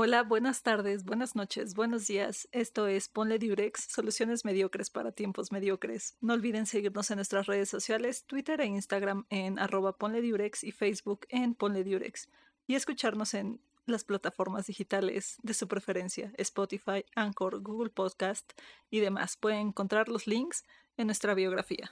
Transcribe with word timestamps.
Hola, 0.00 0.22
buenas 0.22 0.62
tardes, 0.62 1.04
buenas 1.04 1.34
noches, 1.34 1.74
buenos 1.74 2.06
días. 2.06 2.48
Esto 2.52 2.86
es 2.86 3.08
Ponle 3.08 3.40
Diurex, 3.40 3.88
soluciones 3.90 4.44
mediocres 4.44 4.90
para 4.90 5.10
tiempos 5.10 5.50
mediocres. 5.50 6.16
No 6.20 6.34
olviden 6.34 6.66
seguirnos 6.66 7.10
en 7.10 7.16
nuestras 7.16 7.46
redes 7.46 7.68
sociales, 7.68 8.24
Twitter 8.24 8.60
e 8.60 8.66
Instagram 8.66 9.26
en 9.28 9.58
arroba 9.58 9.98
Ponle 9.98 10.20
y 10.20 10.70
Facebook 10.70 11.26
en 11.30 11.56
Ponle 11.56 11.82
Diurex. 11.82 12.28
Y 12.68 12.76
escucharnos 12.76 13.34
en 13.34 13.60
las 13.86 14.04
plataformas 14.04 14.68
digitales 14.68 15.38
de 15.42 15.52
su 15.52 15.66
preferencia, 15.66 16.30
Spotify, 16.36 17.04
Anchor, 17.16 17.60
Google 17.60 17.90
Podcast 17.90 18.52
y 18.90 19.00
demás. 19.00 19.36
Pueden 19.36 19.66
encontrar 19.66 20.08
los 20.08 20.28
links 20.28 20.64
en 20.96 21.08
nuestra 21.08 21.34
biografía. 21.34 21.90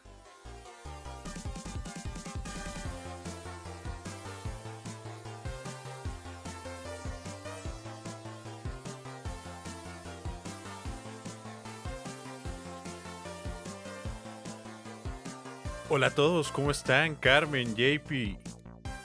Hola 15.89 16.08
a 16.08 16.11
todos, 16.11 16.50
¿cómo 16.50 16.72
están? 16.72 17.14
Carmen, 17.14 17.76
JP. 17.76 18.11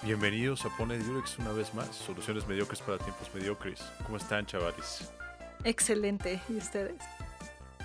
Bienvenidos 0.01 0.65
a 0.65 0.75
Pone 0.75 0.97
Durex 0.97 1.37
una 1.37 1.51
vez 1.51 1.71
más. 1.75 1.95
Soluciones 1.95 2.47
mediocres 2.47 2.81
para 2.81 2.97
tiempos 2.97 3.29
mediocres. 3.35 3.85
¿Cómo 4.03 4.17
están, 4.17 4.47
chavales? 4.47 5.13
Excelente. 5.63 6.41
¿Y 6.49 6.57
ustedes? 6.57 6.95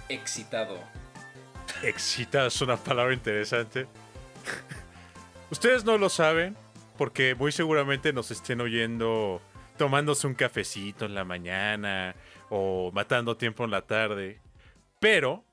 Excitado. 0.09 0.79
Excitado 1.83 2.47
es 2.47 2.59
una 2.63 2.79
palabra 2.79 3.13
interesante. 3.13 3.87
ustedes 5.51 5.85
no 5.85 5.99
lo 5.99 6.09
saben 6.09 6.57
porque 6.97 7.35
muy 7.35 7.53
seguramente 7.53 8.15
nos 8.15 8.31
estén 8.31 8.63
oyendo 8.63 9.43
tomándose 9.77 10.27
un 10.27 10.33
cafecito 10.33 11.05
en 11.05 11.15
la 11.15 11.27
mañana 11.27 12.17
o 12.49 12.91
matando 12.95 13.37
tiempo 13.37 13.63
en 13.67 13.73
la 13.73 13.83
tarde. 13.83 14.41
Pero 15.01 15.45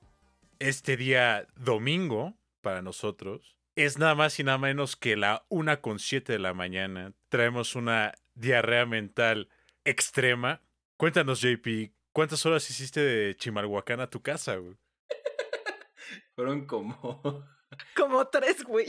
este 0.60 0.96
día 0.96 1.46
domingo 1.58 2.36
para 2.64 2.82
nosotros 2.82 3.54
es 3.76 3.98
nada 3.98 4.16
más 4.16 4.40
y 4.40 4.44
nada 4.44 4.58
menos 4.58 4.96
que 4.96 5.16
la 5.16 5.46
una 5.50 5.82
con 5.82 6.00
siete 6.00 6.34
de 6.34 6.40
la 6.40 6.54
mañana. 6.54 7.14
Traemos 7.30 7.76
una 7.76 8.14
diarrea 8.36 8.86
mental 8.86 9.50
extrema. 9.84 10.62
Cuéntanos, 10.98 11.42
JP, 11.42 11.92
¿cuántas 12.12 12.46
horas 12.46 12.70
hiciste 12.70 13.00
de 13.00 13.36
Chimalhuacán 13.36 14.00
a 14.00 14.10
tu 14.10 14.22
casa, 14.22 14.58
güey? 14.58 14.76
Fueron 16.36 16.66
como. 16.66 17.12
Como 17.96 18.28
tres, 18.28 18.64
güey. 18.64 18.86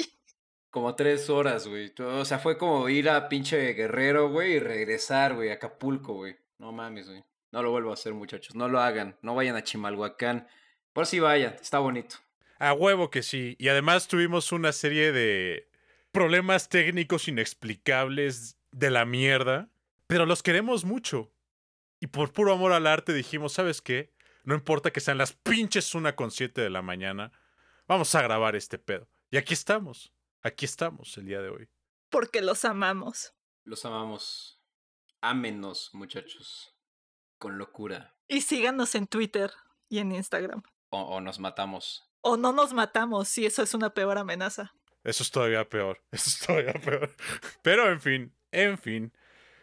Como 0.69 0.95
tres 0.95 1.31
horas, 1.31 1.67
güey. 1.67 1.91
O 1.99 2.27
sea, 2.27 2.39
fue 2.39 2.59
como 2.59 2.87
ir 2.91 3.09
a 3.09 3.31
pinche 3.31 3.73
Guerrero, 3.73 4.29
güey, 4.29 4.57
y 4.57 4.59
regresar, 4.59 5.35
güey, 5.35 5.49
a 5.49 5.55
Acapulco, 5.55 6.13
güey. 6.13 6.37
No 6.59 6.71
mames, 6.71 7.09
güey. 7.09 7.25
No 7.51 7.63
lo 7.63 7.71
vuelvo 7.71 7.93
a 7.93 7.95
hacer, 7.95 8.13
muchachos. 8.13 8.55
No 8.55 8.69
lo 8.69 8.81
hagan. 8.81 9.17
No 9.23 9.35
vayan 9.35 9.57
a 9.57 9.65
Chimalhuacán. 9.65 10.49
Por 10.93 11.07
si 11.07 11.19
vayan, 11.19 11.55
está 11.55 11.79
bonito. 11.79 12.17
A 12.59 12.73
huevo 12.73 13.11
que 13.11 13.23
sí. 13.23 13.57
Y 13.59 13.69
además 13.69 14.09
tuvimos 14.09 14.53
una 14.53 14.73
serie 14.73 15.13
de 15.13 15.69
problemas 16.13 16.69
técnicos 16.69 17.29
inexplicables 17.29 18.57
de 18.71 18.91
la 18.91 19.05
mierda, 19.05 19.69
pero 20.07 20.27
los 20.27 20.43
queremos 20.43 20.85
mucho. 20.85 21.33
Y 22.01 22.09
por 22.09 22.33
puro 22.33 22.53
amor 22.53 22.73
al 22.73 22.87
arte 22.87 23.13
dijimos, 23.13 23.55
¿sabes 23.55 23.83
qué? 23.83 24.13
No 24.45 24.55
importa 24.55 24.93
que 24.93 25.01
sean 25.01 25.19
las 25.19 25.33
pinches 25.33 25.95
una 25.95 26.15
con 26.15 26.31
siete 26.31 26.61
de 26.61 26.71
la 26.71 26.83
mañana, 26.83 27.33
vamos 27.89 28.15
a 28.15 28.23
grabar 28.23 28.57
este 28.57 28.79
pedo. 28.79 29.09
Y 29.31 29.39
aquí 29.39 29.55
estamos, 29.55 30.13
aquí 30.43 30.65
estamos 30.65 31.17
el 31.17 31.27
día 31.27 31.41
de 31.41 31.49
hoy. 31.49 31.69
Porque 32.11 32.43
los 32.43 32.65
amamos. 32.65 33.35
Los 33.65 33.85
amamos. 33.85 34.61
Ámenos, 35.21 35.91
muchachos. 35.95 36.77
Con 37.39 37.59
locura. 37.59 38.15
Y 38.29 38.43
síganos 38.43 38.95
en 38.95 39.07
Twitter 39.07 39.51
y 39.89 39.99
en 39.99 40.13
Instagram. 40.13 40.63
O, 40.91 41.01
o 41.01 41.21
nos 41.21 41.41
matamos. 41.41 42.09
O 42.27 42.39
no 42.39 42.53
nos 42.53 42.73
matamos, 42.73 43.29
si 43.29 43.45
eso 43.45 43.63
es 43.63 43.75
una 43.75 43.91
peor 43.91 44.17
amenaza. 44.17 44.73
Eso 45.05 45.23
es 45.23 45.31
todavía 45.31 45.69
peor. 45.69 46.01
Eso 46.11 46.31
es 46.31 46.39
todavía 46.39 46.73
peor. 46.73 47.11
Pero 47.61 47.93
en 47.93 48.01
fin, 48.01 48.33
en 48.51 48.79
fin. 48.79 49.13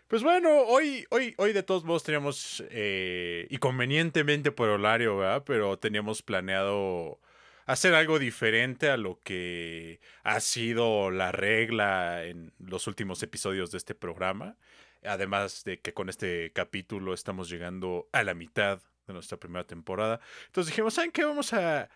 Pues 0.08 0.22
bueno, 0.22 0.50
hoy, 0.68 1.08
hoy, 1.09 1.34
hoy 1.38 1.53
de 1.53 1.63
todos 1.63 1.84
modos 1.84 2.03
teníamos, 2.03 2.63
eh, 2.69 3.47
y 3.50 3.58
convenientemente 3.58 4.52
por 4.52 4.69
horario, 4.69 5.18
¿verdad? 5.18 5.44
Pero 5.44 5.80
teníamos 5.80 6.22
planeado 6.22 7.19
hacer 7.66 7.96
algo 7.96 8.19
diferente 8.19 8.91
a 8.91 8.97
lo 8.97 9.19
que 9.22 10.00
ha 10.22 10.40
sido 10.40 11.09
la 11.09 11.31
regla 11.31 12.25
en 12.25 12.53
los 12.59 12.85
últimos 12.85 13.24
episodios 13.24 13.72
de 13.72 13.80
este 13.80 13.96
programa. 13.96 14.56
Además 15.03 15.64
de 15.64 15.80
que 15.80 15.96
con 15.96 16.09
este 16.09 16.52
capítulo 16.53 17.16
estamos 17.16 17.50
llegando 17.50 18.08
a 18.12 18.24
la 18.24 18.35
mitad 18.35 18.81
de 19.08 19.14
nuestra 19.14 19.40
primera 19.40 19.66
temporada. 19.66 20.19
Entonces 20.46 20.72
dijimos, 20.72 20.94
¿saben 20.94 21.12
qué? 21.12 21.25
Vamos 21.25 21.53
a 21.53 21.90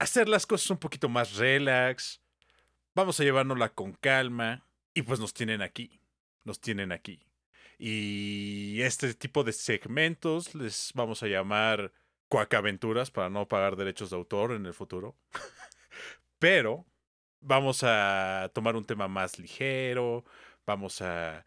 hacer 0.00 0.28
las 0.28 0.46
cosas 0.46 0.70
un 0.70 0.78
poquito 0.78 1.08
más 1.08 1.36
relax. 1.36 2.20
Vamos 2.94 3.20
a 3.20 3.22
llevárnosla 3.22 3.68
con 3.68 3.92
calma. 3.92 4.66
Y 4.92 5.02
pues 5.02 5.20
nos 5.20 5.32
tienen 5.32 5.62
aquí. 5.62 6.00
Nos 6.42 6.60
tienen 6.60 6.90
aquí. 6.90 7.20
Y 7.78 8.80
este 8.82 9.14
tipo 9.14 9.44
de 9.44 9.52
segmentos 9.52 10.54
les 10.54 10.90
vamos 10.94 11.22
a 11.22 11.28
llamar 11.28 11.92
Coacaventuras 12.28 13.10
para 13.10 13.30
no 13.30 13.46
pagar 13.46 13.76
derechos 13.76 14.10
de 14.10 14.16
autor 14.16 14.52
en 14.52 14.66
el 14.66 14.74
futuro. 14.74 15.16
Pero 16.38 16.86
vamos 17.40 17.82
a 17.84 18.50
tomar 18.54 18.76
un 18.76 18.84
tema 18.84 19.06
más 19.06 19.38
ligero. 19.38 20.24
Vamos 20.66 21.02
a 21.02 21.44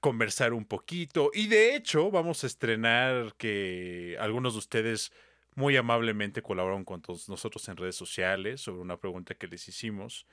conversar 0.00 0.52
un 0.52 0.64
poquito. 0.64 1.30
Y 1.32 1.46
de 1.46 1.76
hecho, 1.76 2.10
vamos 2.10 2.44
a 2.44 2.48
estrenar 2.48 3.34
que 3.36 4.16
algunos 4.20 4.54
de 4.54 4.58
ustedes 4.58 5.12
muy 5.54 5.76
amablemente 5.76 6.42
colaboraron 6.42 6.84
con 6.84 7.02
todos 7.02 7.28
nosotros 7.28 7.68
en 7.68 7.76
redes 7.76 7.96
sociales 7.96 8.60
sobre 8.60 8.80
una 8.80 8.98
pregunta 8.98 9.34
que 9.34 9.46
les 9.46 9.68
hicimos 9.68 10.26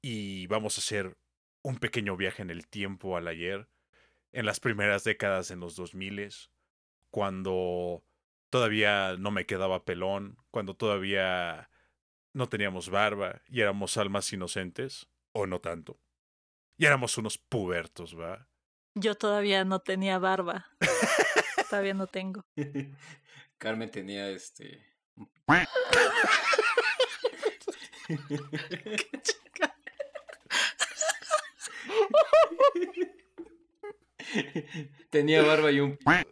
y 0.00 0.46
vamos 0.46 0.76
a 0.76 0.80
hacer 0.80 1.16
un 1.62 1.76
pequeño 1.76 2.16
viaje 2.16 2.42
en 2.42 2.50
el 2.50 2.66
tiempo 2.66 3.16
al 3.16 3.28
ayer, 3.28 3.68
en 4.32 4.46
las 4.46 4.60
primeras 4.60 5.04
décadas 5.04 5.50
en 5.50 5.60
los 5.60 5.76
2000, 5.76 6.32
cuando 7.10 8.02
todavía 8.50 9.16
no 9.18 9.30
me 9.30 9.46
quedaba 9.46 9.84
pelón, 9.84 10.38
cuando 10.50 10.74
todavía 10.74 11.70
no 12.32 12.48
teníamos 12.48 12.88
barba 12.90 13.42
y 13.48 13.60
éramos 13.60 13.96
almas 13.96 14.32
inocentes, 14.32 15.08
o 15.32 15.46
no 15.46 15.60
tanto. 15.60 15.98
Y 16.76 16.86
éramos 16.86 17.16
unos 17.18 17.38
pubertos, 17.38 18.18
¿va? 18.18 18.48
Yo 18.94 19.14
todavía 19.14 19.64
no 19.64 19.80
tenía 19.80 20.18
barba. 20.18 20.66
todavía 21.70 21.94
no 21.94 22.06
tengo. 22.06 22.44
Carmen 23.62 23.90
tenía 23.92 24.28
este. 24.28 24.84
Tenía 35.10 35.42
barba 35.42 35.70
y 35.70 35.78
un 35.78 35.96
güey. 36.04 36.24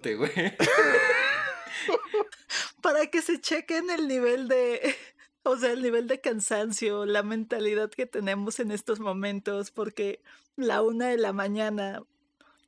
Para 2.82 3.06
que 3.06 3.22
se 3.22 3.40
chequen 3.40 3.90
el 3.90 4.08
nivel 4.08 4.48
de. 4.48 4.96
O 5.44 5.56
sea, 5.56 5.70
el 5.72 5.82
nivel 5.82 6.08
de 6.08 6.20
cansancio, 6.20 7.06
la 7.06 7.22
mentalidad 7.22 7.90
que 7.90 8.06
tenemos 8.06 8.60
en 8.60 8.70
estos 8.72 9.00
momentos, 9.00 9.70
porque 9.70 10.20
la 10.56 10.82
una 10.82 11.08
de 11.08 11.16
la 11.16 11.32
mañana 11.32 12.02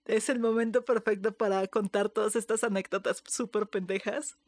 es 0.07 0.31
el 0.31 0.39
momento 0.39 0.83
perfecto 0.83 1.37
para 1.37 1.67
contar 1.67 2.09
todas 2.09 2.35
estas 2.35 2.65
anécdotas 2.65 3.23
súper 3.27 3.67
pendejas. 3.67 4.39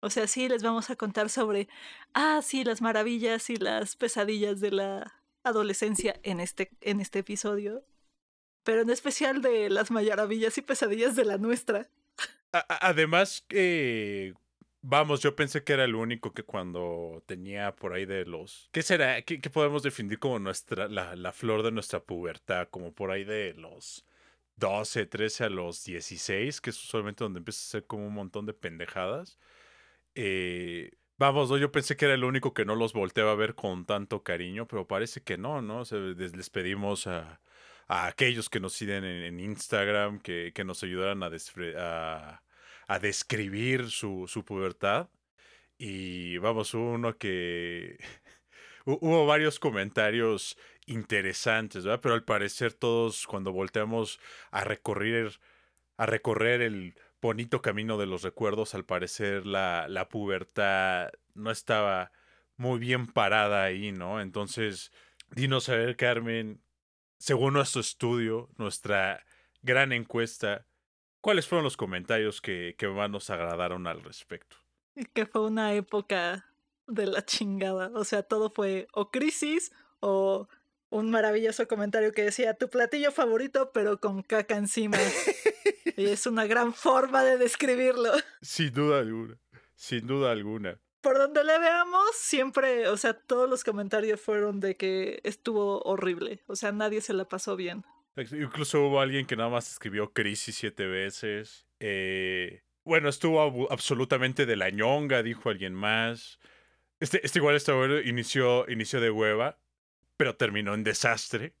O 0.00 0.10
sea, 0.10 0.26
sí, 0.26 0.48
les 0.48 0.62
vamos 0.62 0.90
a 0.90 0.96
contar 0.96 1.30
sobre, 1.30 1.68
ah, 2.14 2.40
sí, 2.42 2.64
las 2.64 2.82
maravillas 2.82 3.50
y 3.50 3.56
las 3.56 3.96
pesadillas 3.96 4.60
de 4.60 4.70
la 4.70 5.14
adolescencia 5.42 6.18
en 6.22 6.40
este, 6.40 6.70
en 6.80 7.00
este 7.00 7.20
episodio. 7.20 7.84
Pero 8.62 8.82
en 8.82 8.90
especial 8.90 9.42
de 9.42 9.70
las 9.70 9.90
maravillas 9.90 10.58
y 10.58 10.62
pesadillas 10.62 11.16
de 11.16 11.24
la 11.24 11.38
nuestra. 11.38 11.88
además, 12.52 13.46
vamos, 14.82 15.20
yo 15.22 15.36
pensé 15.36 15.62
que 15.62 15.72
era 15.72 15.84
el 15.84 15.94
único 15.94 16.32
que 16.32 16.42
cuando 16.42 17.22
tenía 17.26 17.74
por 17.76 17.92
ahí 17.92 18.06
de 18.06 18.24
los... 18.24 18.68
¿Qué 18.72 18.82
será? 18.82 19.22
¿Qué, 19.22 19.38
podemos 19.50 19.82
definir 19.82 20.18
como 20.18 20.38
nuestra, 20.38 20.88
la, 20.88 21.14
la 21.16 21.32
flor 21.32 21.62
de 21.62 21.70
nuestra 21.70 22.00
pubertad? 22.00 22.68
Como 22.68 22.92
por 22.92 23.12
ahí 23.12 23.24
de 23.24 23.54
los 23.54 24.04
12, 24.56 25.06
13 25.06 25.44
a 25.44 25.50
los 25.50 25.84
16, 25.84 26.60
que 26.60 26.70
es 26.70 26.82
usualmente 26.82 27.24
donde 27.24 27.38
empieza 27.38 27.60
a 27.60 27.70
ser 27.70 27.86
como 27.86 28.06
un 28.06 28.14
montón 28.14 28.46
de 28.46 28.54
pendejadas. 28.54 29.38
Eh, 30.18 30.92
vamos, 31.18 31.50
yo 31.60 31.70
pensé 31.70 31.96
que 31.96 32.06
era 32.06 32.14
el 32.14 32.24
único 32.24 32.54
que 32.54 32.64
no 32.64 32.74
los 32.74 32.94
volteaba 32.94 33.32
a 33.32 33.34
ver 33.34 33.54
con 33.54 33.84
tanto 33.84 34.22
cariño, 34.22 34.66
pero 34.66 34.88
parece 34.88 35.22
que 35.22 35.36
no, 35.36 35.60
¿no? 35.60 35.82
les 35.90 36.50
pedimos 36.50 37.06
a, 37.06 37.42
aquellos 37.86 38.48
que 38.48 38.58
nos 38.58 38.72
siguen 38.72 39.04
en, 39.04 39.38
Instagram 39.40 40.20
que, 40.20 40.52
nos 40.64 40.82
ayudaran 40.82 41.22
a, 41.22 42.40
describir 43.00 43.90
su, 43.90 44.26
su 44.26 44.44
pubertad. 44.44 45.10
Y 45.78 46.38
vamos, 46.38 46.72
uno 46.74 47.18
que 47.18 47.98
hubo 48.86 49.26
varios 49.26 49.58
comentarios 49.60 50.56
interesantes, 50.86 51.84
¿verdad? 51.84 52.00
Pero 52.02 52.14
al 52.14 52.24
parecer 52.24 52.72
todos 52.72 53.26
cuando 53.26 53.52
volteamos 53.52 54.18
a 54.50 54.64
recorrer 54.64 55.38
a 55.98 56.06
recorrer 56.06 56.62
el 56.62 56.94
bonito 57.26 57.60
camino 57.60 57.98
de 57.98 58.06
los 58.06 58.22
recuerdos, 58.22 58.74
al 58.74 58.84
parecer 58.84 59.46
la, 59.46 59.86
la 59.88 60.08
pubertad 60.08 61.10
no 61.34 61.50
estaba 61.50 62.12
muy 62.56 62.78
bien 62.78 63.08
parada 63.08 63.64
ahí, 63.64 63.90
¿no? 63.90 64.20
Entonces, 64.20 64.92
dinos 65.30 65.68
a 65.68 65.74
ver, 65.74 65.96
Carmen, 65.96 66.62
según 67.18 67.54
nuestro 67.54 67.80
estudio, 67.80 68.48
nuestra 68.58 69.24
gran 69.62 69.92
encuesta, 69.92 70.66
¿cuáles 71.20 71.48
fueron 71.48 71.64
los 71.64 71.76
comentarios 71.76 72.40
que, 72.40 72.76
que 72.78 72.86
más 72.86 73.10
nos 73.10 73.28
agradaron 73.28 73.88
al 73.88 74.02
respecto? 74.04 74.56
Que 75.12 75.26
fue 75.26 75.46
una 75.46 75.74
época 75.74 76.46
de 76.86 77.06
la 77.06 77.24
chingada. 77.24 77.90
O 77.94 78.04
sea, 78.04 78.22
todo 78.22 78.50
fue 78.50 78.86
o 78.92 79.10
crisis 79.10 79.72
o 79.98 80.48
un 80.90 81.10
maravilloso 81.10 81.66
comentario 81.66 82.12
que 82.12 82.22
decía 82.22 82.54
tu 82.54 82.70
platillo 82.70 83.10
favorito, 83.10 83.72
pero 83.74 84.00
con 84.00 84.22
caca 84.22 84.56
encima. 84.56 84.96
y 85.96 86.06
es 86.06 86.26
una 86.26 86.46
gran 86.46 86.72
forma 86.72 87.24
de 87.24 87.38
describirlo. 87.38 88.12
Sin 88.40 88.72
duda 88.72 89.00
alguna. 89.00 89.38
Sin 89.74 90.06
duda 90.06 90.32
alguna. 90.32 90.80
Por 91.00 91.18
donde 91.18 91.44
le 91.44 91.58
veamos, 91.58 92.16
siempre, 92.16 92.88
o 92.88 92.96
sea, 92.96 93.14
todos 93.14 93.48
los 93.48 93.62
comentarios 93.62 94.20
fueron 94.20 94.58
de 94.58 94.76
que 94.76 95.20
estuvo 95.22 95.82
horrible. 95.82 96.42
O 96.46 96.56
sea, 96.56 96.72
nadie 96.72 97.00
se 97.00 97.12
la 97.12 97.28
pasó 97.28 97.54
bien. 97.54 97.84
Incluso 98.16 98.82
hubo 98.82 99.00
alguien 99.00 99.26
que 99.26 99.36
nada 99.36 99.50
más 99.50 99.70
escribió 99.70 100.12
crisis 100.12 100.56
siete 100.56 100.86
veces. 100.86 101.66
Eh, 101.80 102.62
bueno, 102.82 103.08
estuvo 103.08 103.70
absolutamente 103.70 104.46
de 104.46 104.56
la 104.56 104.70
ñonga, 104.70 105.22
dijo 105.22 105.50
alguien 105.50 105.74
más. 105.74 106.38
Este, 106.98 107.24
este 107.24 107.40
igual 107.40 107.56
está 107.56 107.74
bueno, 107.74 108.00
inició, 108.00 108.68
inició 108.70 109.00
de 109.00 109.10
hueva, 109.10 109.58
pero 110.16 110.34
terminó 110.36 110.72
en 110.74 110.82
desastre. 110.82 111.54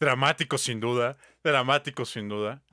Dramático 0.00 0.58
sin 0.58 0.80
duda, 0.80 1.18
dramático 1.42 2.04
sin 2.04 2.28
duda. 2.28 2.63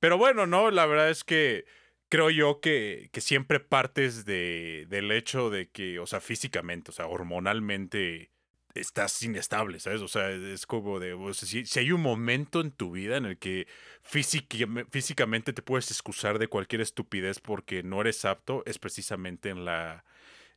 Pero 0.00 0.18
bueno, 0.18 0.46
no, 0.46 0.70
la 0.70 0.86
verdad 0.86 1.10
es 1.10 1.24
que 1.24 1.64
creo 2.08 2.30
yo 2.30 2.60
que, 2.60 3.08
que 3.12 3.20
siempre 3.20 3.60
partes 3.60 4.24
de, 4.24 4.86
del 4.88 5.10
hecho 5.10 5.50
de 5.50 5.70
que, 5.70 5.98
o 5.98 6.06
sea, 6.06 6.20
físicamente, 6.20 6.90
o 6.90 6.94
sea, 6.94 7.06
hormonalmente 7.06 8.30
estás 8.74 9.22
inestable, 9.22 9.80
¿sabes? 9.80 10.02
O 10.02 10.08
sea, 10.08 10.30
es 10.30 10.66
como 10.66 11.00
de, 11.00 11.16
si, 11.34 11.64
si, 11.64 11.78
hay 11.78 11.92
un 11.92 12.02
momento 12.02 12.60
en 12.60 12.70
tu 12.70 12.92
vida 12.92 13.16
en 13.16 13.24
el 13.24 13.38
que 13.38 13.66
físicamente 14.02 15.52
te 15.52 15.62
puedes 15.62 15.90
excusar 15.90 16.38
de 16.38 16.48
cualquier 16.48 16.82
estupidez 16.82 17.40
porque 17.40 17.82
no 17.82 18.00
eres 18.00 18.24
apto, 18.24 18.62
es 18.66 18.78
precisamente 18.78 19.48
en 19.48 19.64
la, 19.64 20.04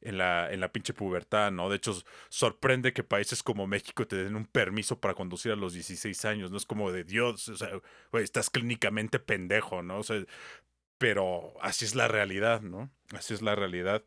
en 0.01 0.17
la, 0.17 0.51
en 0.51 0.59
la 0.59 0.71
pinche 0.71 0.93
pubertad, 0.93 1.51
¿no? 1.51 1.69
De 1.69 1.77
hecho, 1.77 1.95
sorprende 2.29 2.93
que 2.93 3.03
países 3.03 3.43
como 3.43 3.67
México 3.67 4.07
te 4.07 4.15
den 4.15 4.35
un 4.35 4.45
permiso 4.45 4.99
para 4.99 5.13
conducir 5.13 5.51
a 5.51 5.55
los 5.55 5.73
16 5.73 6.25
años, 6.25 6.51
¿no? 6.51 6.57
Es 6.57 6.65
como 6.65 6.91
de 6.91 7.03
Dios, 7.03 7.49
o 7.49 7.57
sea, 7.57 7.69
güey, 8.11 8.23
estás 8.23 8.49
clínicamente 8.49 9.19
pendejo, 9.19 9.81
¿no? 9.83 9.99
O 9.99 10.03
sea, 10.03 10.23
pero 10.97 11.53
así 11.61 11.85
es 11.85 11.95
la 11.95 12.07
realidad, 12.07 12.61
¿no? 12.61 12.91
Así 13.13 13.33
es 13.33 13.41
la 13.41 13.55
realidad. 13.55 14.03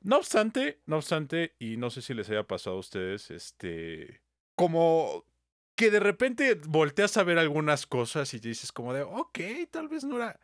No 0.00 0.16
obstante, 0.18 0.80
no 0.86 0.96
obstante, 0.96 1.54
y 1.58 1.76
no 1.76 1.90
sé 1.90 2.02
si 2.02 2.14
les 2.14 2.30
haya 2.30 2.44
pasado 2.44 2.76
a 2.76 2.80
ustedes, 2.80 3.30
este, 3.30 4.22
como 4.54 5.24
que 5.74 5.90
de 5.90 6.00
repente 6.00 6.54
volteas 6.66 7.16
a 7.16 7.24
ver 7.24 7.38
algunas 7.38 7.86
cosas 7.86 8.34
y 8.34 8.40
dices 8.40 8.72
como 8.72 8.92
de, 8.94 9.02
ok, 9.02 9.38
tal 9.70 9.88
vez 9.88 10.04
no 10.04 10.16
era 10.16 10.38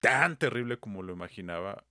tan 0.00 0.38
terrible 0.38 0.78
como 0.78 1.02
lo 1.02 1.12
imaginaba. 1.12 1.84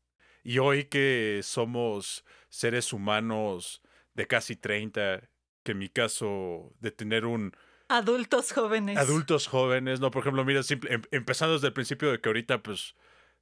Y 0.45 0.59
hoy 0.59 0.85
que 0.85 1.41
somos 1.41 2.23
seres 2.49 2.93
humanos 2.93 3.81
de 4.13 4.27
casi 4.27 4.55
30, 4.55 5.27
que 5.63 5.71
en 5.71 5.79
mi 5.79 5.89
caso 5.89 6.71
de 6.79 6.91
tener 6.91 7.25
un... 7.25 7.51
Adultos 7.89 8.53
jóvenes. 8.53 8.95
Adultos 8.95 9.47
jóvenes, 9.47 9.99
¿no? 9.99 10.11
Por 10.11 10.21
ejemplo, 10.21 10.45
mira, 10.45 10.61
em, 10.69 11.01
empezando 11.09 11.55
desde 11.55 11.67
el 11.67 11.73
principio 11.73 12.11
de 12.11 12.21
que 12.21 12.29
ahorita 12.29 12.61
pues, 12.61 12.95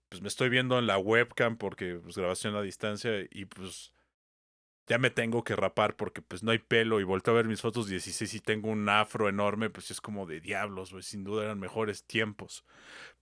pues 0.07 0.21
me 0.21 0.29
estoy 0.29 0.47
viendo 0.47 0.79
en 0.79 0.87
la 0.87 0.97
webcam 0.97 1.57
porque 1.57 1.99
pues 2.01 2.15
grabación 2.17 2.55
a 2.55 2.61
distancia 2.61 3.11
y 3.29 3.45
pues 3.45 3.91
ya 4.87 4.97
me 4.97 5.09
tengo 5.09 5.43
que 5.43 5.55
rapar 5.55 5.95
porque 5.95 6.21
pues 6.21 6.43
no 6.43 6.51
hay 6.51 6.59
pelo 6.59 6.99
y 6.99 7.03
volteo 7.03 7.33
a 7.33 7.37
ver 7.37 7.47
mis 7.47 7.61
fotos 7.61 7.87
16 7.87 8.33
y 8.33 8.39
tengo 8.39 8.69
un 8.69 8.87
afro 8.89 9.29
enorme, 9.29 9.69
pues 9.69 9.91
es 9.91 10.01
como 10.01 10.25
de 10.25 10.41
diablos, 10.41 10.91
pues 10.91 11.05
sin 11.05 11.23
duda 11.23 11.45
eran 11.45 11.59
mejores 11.59 12.03
tiempos. 12.05 12.65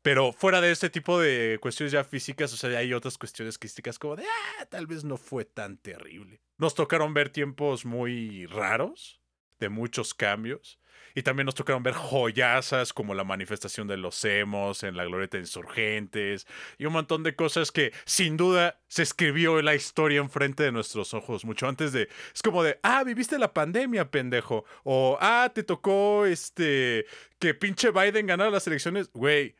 Pero 0.01 0.33
fuera 0.33 0.61
de 0.61 0.71
este 0.71 0.89
tipo 0.89 1.19
de 1.19 1.59
cuestiones 1.61 1.91
ya 1.91 2.03
físicas, 2.03 2.51
o 2.53 2.57
sea, 2.57 2.77
hay 2.77 2.93
otras 2.93 3.17
cuestiones 3.17 3.59
crísticas 3.59 3.99
como 3.99 4.15
de, 4.15 4.23
ah, 4.23 4.65
tal 4.65 4.87
vez 4.87 5.03
no 5.03 5.17
fue 5.17 5.45
tan 5.45 5.77
terrible. 5.77 6.41
Nos 6.57 6.73
tocaron 6.73 7.13
ver 7.13 7.29
tiempos 7.29 7.85
muy 7.85 8.47
raros, 8.47 9.21
de 9.59 9.69
muchos 9.69 10.15
cambios. 10.15 10.79
Y 11.15 11.23
también 11.23 11.45
nos 11.45 11.55
tocaron 11.55 11.83
ver 11.83 11.93
joyazas 11.93 12.93
como 12.93 13.13
la 13.13 13.23
manifestación 13.23 13.87
de 13.87 13.97
los 13.97 14.23
emos 14.23 14.83
en 14.83 14.95
la 14.95 15.03
glorieta 15.05 15.37
de 15.37 15.43
insurgentes 15.43 16.47
y 16.77 16.85
un 16.85 16.93
montón 16.93 17.23
de 17.23 17.35
cosas 17.35 17.71
que 17.71 17.93
sin 18.05 18.37
duda 18.37 18.79
se 18.87 19.03
escribió 19.03 19.59
en 19.59 19.65
la 19.65 19.75
historia 19.75 20.19
enfrente 20.19 20.63
de 20.63 20.71
nuestros 20.71 21.13
ojos, 21.13 21.45
mucho 21.45 21.67
antes 21.67 21.91
de... 21.91 22.09
Es 22.33 22.41
como 22.41 22.63
de, 22.63 22.79
ah, 22.83 23.03
viviste 23.03 23.37
la 23.37 23.53
pandemia, 23.53 24.09
pendejo. 24.11 24.65
O, 24.83 25.17
ah, 25.19 25.51
te 25.53 25.63
tocó 25.63 26.25
este... 26.25 27.05
que 27.39 27.53
pinche 27.53 27.91
Biden 27.91 28.27
ganara 28.27 28.49
las 28.49 28.67
elecciones. 28.67 29.09
Güey, 29.11 29.55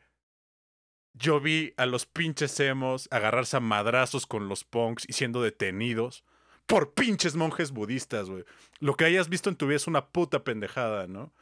yo 1.14 1.40
vi 1.40 1.74
a 1.76 1.86
los 1.86 2.06
pinches 2.06 2.58
emos 2.60 3.08
agarrarse 3.10 3.56
a 3.56 3.60
madrazos 3.60 4.26
con 4.26 4.48
los 4.48 4.64
punks 4.64 5.04
y 5.08 5.12
siendo 5.12 5.42
detenidos 5.42 6.24
por 6.66 6.94
pinches 6.94 7.34
monjes 7.34 7.70
budistas, 7.70 8.28
güey. 8.28 8.44
Lo 8.80 8.94
que 8.94 9.04
hayas 9.04 9.28
visto 9.28 9.50
en 9.50 9.56
tu 9.56 9.66
vida 9.66 9.76
es 9.76 9.86
una 9.86 10.08
puta 10.08 10.44
pendejada, 10.44 11.06
¿no? 11.06 11.32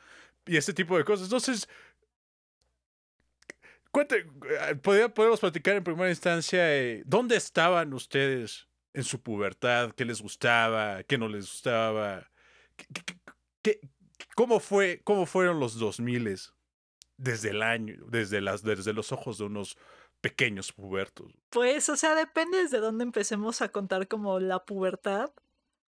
Y 0.47 0.57
ese 0.57 0.73
tipo 0.73 0.97
de 0.97 1.05
cosas. 1.05 1.27
Entonces, 1.27 1.69
cuente, 3.91 4.27
eh, 4.71 4.75
podemos 4.77 5.41
platicar 5.41 5.77
en 5.77 5.85
primera 5.85 6.11
instancia 6.11 6.75
eh, 6.77 7.03
dónde 7.07 7.37
estaban 7.37 7.93
ustedes 7.93 8.69
en 8.93 9.05
su 9.05 9.23
pubertad, 9.23 9.93
qué 9.93 10.05
les 10.05 10.21
gustaba, 10.21 11.03
qué 11.05 11.19
no 11.19 11.29
les 11.29 11.47
gustaba, 11.47 12.31
qué, 13.63 13.81
cómo, 14.35 14.59
fue, 14.59 15.01
cómo 15.05 15.27
fueron 15.27 15.61
los 15.61 15.79
2000 15.79 16.53
desde 17.17 17.51
el 17.51 17.63
año, 17.63 17.97
desde, 18.09 18.41
las, 18.41 18.63
desde 18.63 18.93
los 18.93 19.13
ojos 19.13 19.39
de 19.39 19.45
unos 19.45 19.77
pequeños 20.21 20.73
pubertos. 20.73 21.33
Pues, 21.51 21.89
o 21.89 21.97
sea, 21.97 22.15
depende 22.15 22.59
desde 22.59 22.79
dónde 22.79 23.05
empecemos 23.05 23.63
a 23.63 23.71
contar 23.71 24.09
como 24.09 24.41
la 24.41 24.65
pubertad. 24.65 25.33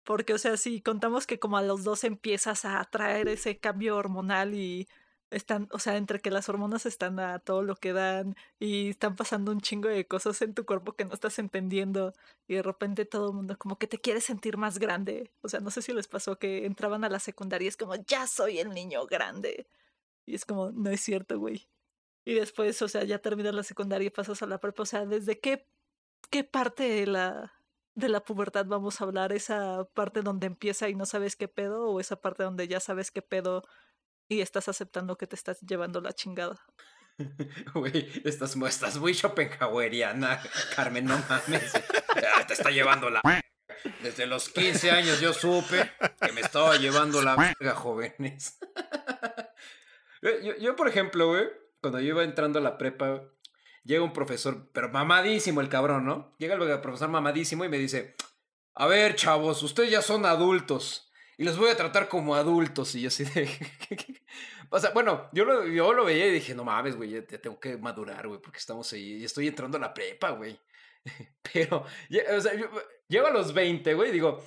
Porque, 0.05 0.35
o 0.35 0.39
sea, 0.39 0.57
si 0.57 0.81
contamos 0.81 1.27
que 1.27 1.39
como 1.39 1.57
a 1.59 1.63
los 1.63 1.85
dos 1.85 2.05
empiezas 2.05 2.65
a 2.65 2.83
traer 2.85 3.29
ese 3.29 3.59
cambio 3.59 3.97
hormonal 3.97 4.55
y 4.55 4.89
están, 5.31 5.69
o 5.73 5.79
sea, 5.79 5.97
entre 5.97 6.21
que 6.21 6.31
las 6.31 6.49
hormonas 6.49 6.87
están 6.87 7.21
a 7.21 7.39
todo 7.39 7.63
lo 7.63 7.77
que 7.77 7.93
dan 7.93 8.35
y 8.59 8.91
están 8.91 9.17
pasando 9.17 9.53
un 9.53 9.61
chingo 9.61 9.89
de 9.89 10.07
cosas 10.07 10.43
en 10.43 10.55
tu 10.55 10.65
cuerpo 10.67 10.95
que 10.95 11.05
no 11.05 11.15
estás 11.15 11.39
entendiendo 11.39 12.15
y 12.49 12.55
de 12.57 12.63
repente 12.63 13.05
todo 13.05 13.29
el 13.31 13.37
mundo 13.37 13.57
como 13.59 13.79
que 13.79 13.87
te 13.87 13.99
quiere 13.99 14.21
sentir 14.21 14.57
más 14.57 14.79
grande. 14.79 15.31
O 15.43 15.49
sea, 15.49 15.61
no 15.61 15.71
sé 15.71 15.83
si 15.83 15.93
les 15.93 16.09
pasó 16.09 16.39
que 16.39 16.67
entraban 16.67 17.05
a 17.05 17.09
la 17.09 17.21
secundaria 17.21 17.67
y 17.67 17.69
es 17.69 17.77
como, 17.77 17.95
ya 17.95 18.27
soy 18.27 18.59
el 18.59 18.71
niño 18.71 19.07
grande. 19.07 19.67
Y 20.27 20.35
es 20.35 20.45
como, 20.45 20.73
no 20.73 20.91
es 20.91 21.01
cierto, 21.01 21.39
güey. 21.39 21.69
Y 22.25 22.35
después, 22.35 22.81
o 22.83 22.89
sea, 22.89 23.05
ya 23.05 23.19
terminas 23.19 23.55
la 23.55 23.63
secundaria 23.63 24.07
y 24.07 24.11
pasas 24.11 24.43
a 24.43 24.47
la 24.47 24.59
prepa. 24.59 24.83
O 24.83 24.87
sea, 24.87 25.07
¿desde 25.07 25.41
qué, 25.41 25.67
qué 26.31 26.45
parte 26.45 26.85
de 26.85 27.07
la, 27.07 27.53
de 27.95 28.09
la 28.09 28.25
pubertad 28.25 28.67
vamos 28.67 29.01
a 29.01 29.05
hablar? 29.05 29.33
¿Esa 29.33 29.85
parte 29.95 30.23
donde 30.23 30.47
empieza 30.47 30.89
y 30.89 30.95
no 30.95 31.07
sabes 31.07 31.37
qué 31.37 31.49
pedo? 31.49 31.91
¿O 31.91 32.01
esa 32.01 32.21
parte 32.21 32.43
donde 32.43 32.69
ya 32.69 32.81
sabes 32.81 33.11
qué 33.11 33.23
pedo 33.23 33.65
y 34.29 34.41
estás 34.41 34.69
aceptando 34.69 35.17
que 35.17 35.27
te 35.27 35.37
estás 35.37 35.61
llevando 35.61 36.01
la 36.01 36.13
chingada? 36.13 36.61
Güey, 37.75 38.23
estás, 38.25 38.57
estás 38.57 38.99
muy 38.99 39.15
schopenhaueriana, 39.15 40.41
Carmen, 40.75 41.05
no 41.05 41.23
mames. 41.29 41.73
Ah, 42.37 42.45
te 42.45 42.55
está 42.55 42.71
llevando 42.71 43.09
la... 43.09 43.21
Desde 44.03 44.27
los 44.27 44.49
15 44.49 44.91
años 44.91 45.21
yo 45.21 45.33
supe 45.33 45.91
que 46.21 46.33
me 46.33 46.41
estaba 46.41 46.77
llevando 46.77 47.23
la 47.23 47.37
verga, 47.37 47.75
jóvenes. 47.75 48.59
Yo, 50.23 50.55
yo, 50.59 50.77
por 50.77 50.87
ejemplo, 50.87 51.29
güey, 51.29 51.49
cuando 51.81 52.01
yo 52.01 52.09
iba 52.09 52.25
entrando 52.25 52.59
a 52.59 52.63
la 52.63 52.79
prepa, 52.79 53.23
llega 53.85 54.03
un 54.03 54.13
profesor, 54.13 54.71
pero 54.73 54.89
mamadísimo 54.91 55.61
el 55.61 55.69
cabrón, 55.69 56.05
¿no? 56.05 56.35
Llega 56.39 56.55
el 56.55 56.81
profesor 56.81 57.09
mamadísimo 57.09 57.65
y 57.65 57.69
me 57.69 57.79
dice, 57.79 58.17
a 58.75 58.87
ver, 58.87 59.15
chavos, 59.17 59.63
ustedes 59.63 59.91
ya 59.91 60.03
son 60.03 60.27
adultos 60.27 61.11
y 61.41 61.45
los 61.45 61.57
voy 61.57 61.71
a 61.71 61.77
tratar 61.77 62.09
como 62.09 62.35
adultos. 62.35 62.95
Y 62.95 63.01
yo 63.01 63.09
así 63.09 63.25
de... 63.25 63.49
o 64.71 64.79
sea, 64.79 64.91
bueno, 64.91 65.31
yo 65.33 65.47
lo, 65.47 65.67
yo 65.67 65.95
lo 65.95 66.05
veía 66.05 66.27
y 66.27 66.33
dije, 66.33 66.55
no 66.55 66.65
mames, 66.65 66.97
güey, 66.97 67.11
ya 67.11 67.25
tengo 67.25 67.59
que 67.59 67.79
madurar, 67.79 68.29
güey, 68.29 68.41
porque 68.43 68.59
estamos 68.59 68.93
ahí 68.93 69.15
y 69.15 69.25
estoy 69.25 69.49
entrando 69.49 69.79
a 69.79 69.81
la 69.81 69.95
prepa, 69.95 70.33
güey. 70.33 70.61
Pero, 71.53 71.87
o 72.37 72.41
sea, 72.43 72.55
yo, 72.55 72.69
llego 73.09 73.27
a 73.27 73.33
los 73.33 73.55
20, 73.55 73.95
güey, 73.95 74.11
y 74.11 74.13
digo, 74.13 74.47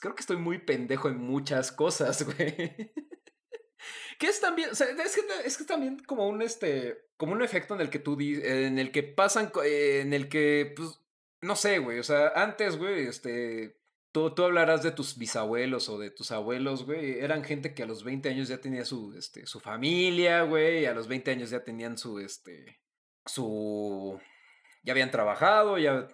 creo 0.00 0.14
que 0.14 0.20
estoy 0.20 0.36
muy 0.36 0.58
pendejo 0.58 1.08
en 1.08 1.18
muchas 1.18 1.72
cosas, 1.72 2.22
güey. 2.36 2.92
Que 4.18 4.26
es 4.26 4.40
también, 4.40 4.70
o 4.70 4.74
sea, 4.74 4.88
es 4.88 5.14
que, 5.14 5.22
es 5.44 5.56
que 5.56 5.64
también 5.64 6.00
como 6.00 6.28
un, 6.28 6.42
este, 6.42 7.06
como 7.16 7.32
un 7.32 7.42
efecto 7.42 7.74
en 7.74 7.80
el 7.80 7.88
que 7.88 8.00
tú, 8.00 8.18
en 8.20 8.78
el 8.78 8.90
que 8.90 9.04
pasan, 9.04 9.52
eh, 9.64 10.00
en 10.02 10.12
el 10.12 10.28
que, 10.28 10.74
pues, 10.76 11.00
no 11.40 11.54
sé, 11.54 11.78
güey, 11.78 12.00
o 12.00 12.02
sea, 12.02 12.32
antes, 12.34 12.76
güey, 12.76 13.06
este, 13.06 13.78
tú, 14.10 14.34
tú 14.34 14.42
hablarás 14.42 14.82
de 14.82 14.90
tus 14.90 15.16
bisabuelos 15.16 15.88
o 15.88 15.98
de 15.98 16.10
tus 16.10 16.32
abuelos, 16.32 16.84
güey, 16.84 17.20
eran 17.20 17.44
gente 17.44 17.74
que 17.74 17.84
a 17.84 17.86
los 17.86 18.02
20 18.02 18.28
años 18.28 18.48
ya 18.48 18.60
tenía 18.60 18.84
su, 18.84 19.14
este, 19.16 19.46
su 19.46 19.60
familia, 19.60 20.42
güey, 20.42 20.86
a 20.86 20.94
los 20.94 21.06
20 21.06 21.30
años 21.30 21.50
ya 21.50 21.62
tenían 21.62 21.96
su, 21.96 22.18
este, 22.18 22.80
su... 23.24 24.20
Ya 24.82 24.92
habían 24.92 25.10
trabajado, 25.10 25.78
ya 25.78 26.08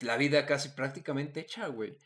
la 0.00 0.16
vida 0.16 0.46
casi 0.46 0.70
prácticamente 0.70 1.40
hecha, 1.40 1.66
güey. 1.68 1.96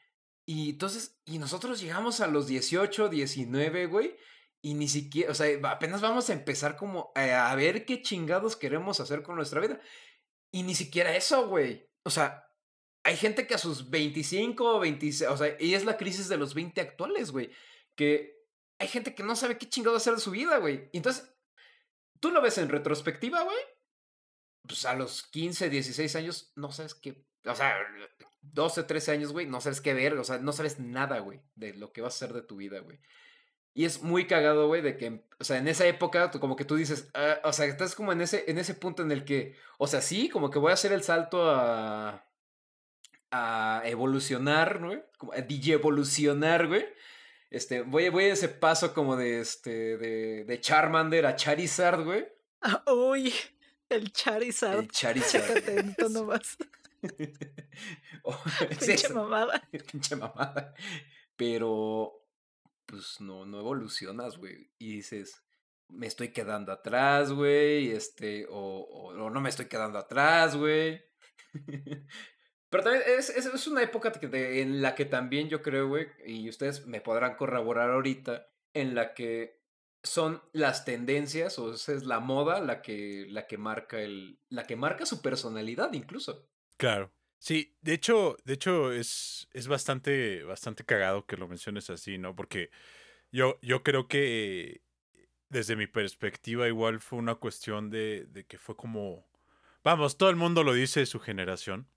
Y 0.45 0.71
entonces, 0.71 1.21
y 1.25 1.39
nosotros 1.39 1.81
llegamos 1.81 2.21
a 2.21 2.27
los 2.27 2.47
18, 2.47 3.09
19, 3.09 3.87
güey, 3.87 4.17
y 4.63 4.75
ni 4.75 4.89
siquiera, 4.89 5.33
o 5.33 5.35
sea, 5.35 5.49
apenas 5.71 6.01
vamos 6.01 6.31
a 6.31 6.33
empezar 6.33 6.77
como 6.77 7.13
a, 7.17 7.55
ver 7.57 7.85
qué 7.85 8.01
chingados 8.01 8.57
queremos 8.57 9.01
hacer 9.01 9.23
con 9.25 9.35
nuestra 9.35 9.61
vida. 9.61 9.81
Y 10.53 10.63
ni 10.63 10.77
siquiera 10.77 11.17
eso, 11.17 11.49
güey. 11.49 11.91
O 12.05 12.11
sea, 12.11 12.49
hay 13.03 13.17
gente 13.17 13.47
que 13.47 13.55
a 13.55 13.59
sus 13.59 13.91
25 13.91 14.77
o 14.77 14.81
26, 14.81 15.31
o 15.31 15.37
sea, 15.37 15.57
y 15.59 15.75
es 15.75 15.85
la 15.85 15.97
crisis 15.97 16.29
de 16.29 16.37
los 16.37 16.55
20 16.55 16.81
actuales, 16.81 17.33
güey, 17.33 17.51
que 17.97 18.37
hay 18.79 18.87
gente 18.87 19.15
que 19.17 19.25
no 19.25 19.35
sabe 19.35 19.59
qué 19.59 19.69
chingados 19.69 20.01
hacer 20.03 20.15
de 20.15 20.21
su 20.21 20.31
vida, 20.31 20.59
güey. 20.59 20.89
Entonces, 20.93 21.35
tú 22.21 22.31
lo 22.31 22.41
ves 22.41 22.59
en 22.59 22.69
retrospectiva, 22.69 23.43
güey. 23.43 23.59
Pues 24.63 24.85
a 24.85 24.95
los 24.95 25.25
15, 25.25 25.71
16 25.71 26.15
años, 26.15 26.53
no 26.55 26.71
sabes 26.71 26.95
qué, 26.95 27.27
o 27.45 27.55
sea, 27.57 27.77
12, 28.43 28.85
13 28.85 29.13
años, 29.13 29.33
güey, 29.33 29.47
no 29.47 29.61
sabes 29.61 29.81
qué 29.81 29.93
ver, 29.93 30.17
o 30.19 30.23
sea, 30.23 30.39
no 30.39 30.53
sabes 30.53 30.79
nada, 30.79 31.19
güey, 31.19 31.43
de 31.57 31.75
lo 31.75 31.93
que 31.93 32.01
va 32.01 32.09
a 32.09 32.13
ser 32.13 32.33
de 32.33 32.43
tu 32.43 32.57
vida, 32.57 32.79
güey. 32.79 33.01
Y 33.75 33.87
es 33.87 34.03
muy 34.03 34.27
cagado, 34.27 34.67
güey, 34.67 34.83
de 34.83 34.97
que, 34.97 35.25
o 35.39 35.45
sea, 35.45 35.57
en 35.59 35.67
esa 35.67 35.87
época, 35.87 36.31
como 36.31 36.57
que 36.57 36.65
tú 36.65 36.77
dices, 36.77 37.09
ah, 37.15 37.41
o 37.45 37.53
sea, 37.53 37.67
estás 37.67 37.95
como 37.95 38.13
en 38.13 38.21
ese, 38.21 38.45
en 38.49 38.59
ese 38.59 38.75
punto 38.75 39.03
en 39.03 39.11
el 39.13 39.25
que, 39.25 39.57
o 39.79 39.87
sea, 39.87 40.03
sí, 40.03 40.29
como 40.29 40.51
que 40.51 40.59
voy 40.59 40.71
a 40.71 40.75
hacer 40.75 40.93
el 40.93 41.03
salto 41.03 41.51
a, 41.51 42.27
a 43.31 43.83
evolucionar, 43.87 44.81
¿no? 44.81 44.93
Como 45.17 45.33
a 45.33 45.39
evolucionar, 45.39 46.67
güey. 46.67 46.87
Este, 47.51 47.83
voy, 47.83 48.09
voy 48.09 48.25
a 48.25 48.33
ese 48.33 48.49
paso 48.49 48.95
como 48.95 49.17
de, 49.17 49.41
este, 49.41 49.97
de, 49.99 50.45
de 50.45 50.61
Charmander 50.61 51.27
a 51.27 51.37
Charizard, 51.37 52.05
güey. 52.05 52.27
Ah, 52.61 52.83
uy, 52.93 53.33
el 53.89 54.13
Charizard. 54.13 54.81
El 54.81 54.91
Charizard. 54.91 55.55
Chécate, 55.55 56.09
nomás. 56.11 56.57
Pinche 58.81 59.09
mamada. 59.09 59.63
Pinche 59.91 60.17
mamada. 60.17 60.75
Pero, 61.37 62.22
pues 62.87 63.21
no, 63.21 63.45
no 63.47 63.61
evolucionas, 63.61 64.37
güey. 64.37 64.71
Y 64.79 64.97
dices, 64.97 65.43
me 65.89 66.07
estoy 66.07 66.33
quedando 66.33 66.73
atrás, 66.73 67.33
güey. 67.33 67.91
Este, 67.91 68.47
o, 68.49 68.81
o, 68.81 69.31
no 69.31 69.41
me 69.41 69.49
estoy 69.49 69.67
quedando 69.67 69.99
atrás, 69.99 70.57
güey. 70.57 71.03
Pero 72.71 72.85
también 72.85 73.05
es, 73.07 73.29
es, 73.29 73.67
una 73.67 73.83
época 73.83 74.13
en 74.23 74.81
la 74.81 74.95
que 74.95 75.05
también 75.05 75.51
yo 75.51 75.61
creo, 75.61 75.89
güey, 75.89 76.09
y 76.25 76.49
ustedes 76.49 76.87
me 76.87 77.03
podrán 77.03 77.37
corroborar 77.37 77.91
ahorita, 77.91 78.47
en 78.73 78.95
la 78.95 79.13
que 79.13 79.61
son 80.03 80.43
las 80.53 80.87
tendencias 80.87 81.59
o 81.59 81.75
esa 81.75 81.93
es 81.93 82.05
la 82.05 82.19
moda 82.19 82.61
la 82.61 82.83
que, 82.83 83.27
la 83.29 83.47
que 83.47 83.59
marca 83.59 84.01
el, 84.01 84.39
la 84.49 84.65
que 84.65 84.77
marca 84.77 85.05
su 85.07 85.21
personalidad 85.21 85.93
incluso. 85.93 86.49
Claro. 86.79 87.13
Sí, 87.43 87.75
de 87.81 87.95
hecho, 87.95 88.37
de 88.45 88.55
hecho 88.55 88.93
es, 88.93 89.49
es 89.53 89.67
bastante, 89.67 90.45
bastante 90.45 90.85
cagado 90.85 91.27
que 91.27 91.37
lo 91.37 91.49
menciones 91.49 91.91
así, 91.91 92.17
¿no? 92.17 92.37
Porque 92.37 92.71
yo, 93.33 93.59
yo 93.63 93.83
creo 93.83 94.07
que 94.09 94.83
desde 95.49 95.75
mi 95.75 95.89
perspectiva 95.89 96.69
igual 96.69 97.01
fue 97.01 97.19
una 97.19 97.35
cuestión 97.37 97.91
de, 97.91 98.27
de 98.27 98.47
que 98.47 98.59
fue 98.59 98.77
como, 98.77 99.27
vamos, 99.85 100.19
todo 100.19 100.31
el 100.31 100.37
mundo 100.37 100.63
lo 100.65 100.73
dice 100.75 101.01
de 101.01 101.07
su 101.07 101.19
generación. 101.21 101.89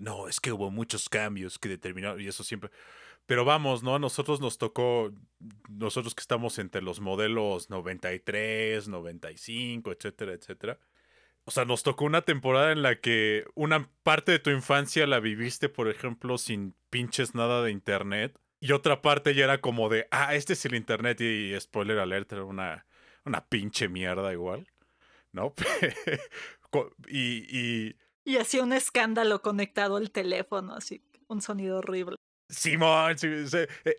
No, 0.00 0.28
es 0.28 0.40
que 0.40 0.52
hubo 0.52 0.72
muchos 0.72 1.08
cambios 1.08 1.58
que 1.60 1.68
determinaron, 1.68 2.20
y 2.20 2.26
eso 2.26 2.42
siempre. 2.44 2.70
Pero 3.26 3.44
vamos, 3.44 3.84
¿no? 3.84 3.94
A 3.96 4.00
nosotros 4.00 4.40
nos 4.40 4.58
tocó, 4.58 5.12
nosotros 5.68 6.16
que 6.16 6.22
estamos 6.22 6.58
entre 6.58 6.82
los 6.82 7.00
modelos 7.00 7.70
93, 7.70 8.88
95, 8.88 9.92
etcétera, 9.92 10.32
etcétera 10.32 10.80
o 11.44 11.50
sea, 11.50 11.64
nos 11.64 11.82
tocó 11.82 12.04
una 12.04 12.22
temporada 12.22 12.72
en 12.72 12.82
la 12.82 13.00
que 13.00 13.44
una 13.54 13.88
parte 14.02 14.32
de 14.32 14.38
tu 14.38 14.50
infancia 14.50 15.06
la 15.06 15.20
viviste, 15.20 15.68
por 15.68 15.88
ejemplo, 15.88 16.38
sin 16.38 16.74
pinches 16.90 17.34
nada 17.34 17.62
de 17.62 17.72
internet. 17.72 18.38
Y 18.60 18.72
otra 18.72 19.02
parte 19.02 19.34
ya 19.34 19.44
era 19.44 19.60
como 19.60 19.88
de, 19.88 20.06
ah, 20.12 20.34
este 20.34 20.52
es 20.52 20.64
el 20.66 20.74
internet 20.74 21.20
y, 21.20 21.58
spoiler 21.60 21.98
alert, 21.98 22.32
era 22.32 22.44
una, 22.44 22.86
una 23.24 23.44
pinche 23.46 23.88
mierda 23.88 24.32
igual. 24.32 24.68
¿No? 25.32 25.54
y, 27.08 27.88
y... 27.88 27.96
Y 28.24 28.36
hacía 28.36 28.62
un 28.62 28.72
escándalo 28.72 29.42
conectado 29.42 29.96
al 29.96 30.12
teléfono, 30.12 30.76
así, 30.76 31.02
un 31.26 31.42
sonido 31.42 31.78
horrible. 31.78 32.16
Simón, 32.48 33.18
sí, 33.18 33.48
sí, 33.48 33.56
eh, 33.84 33.96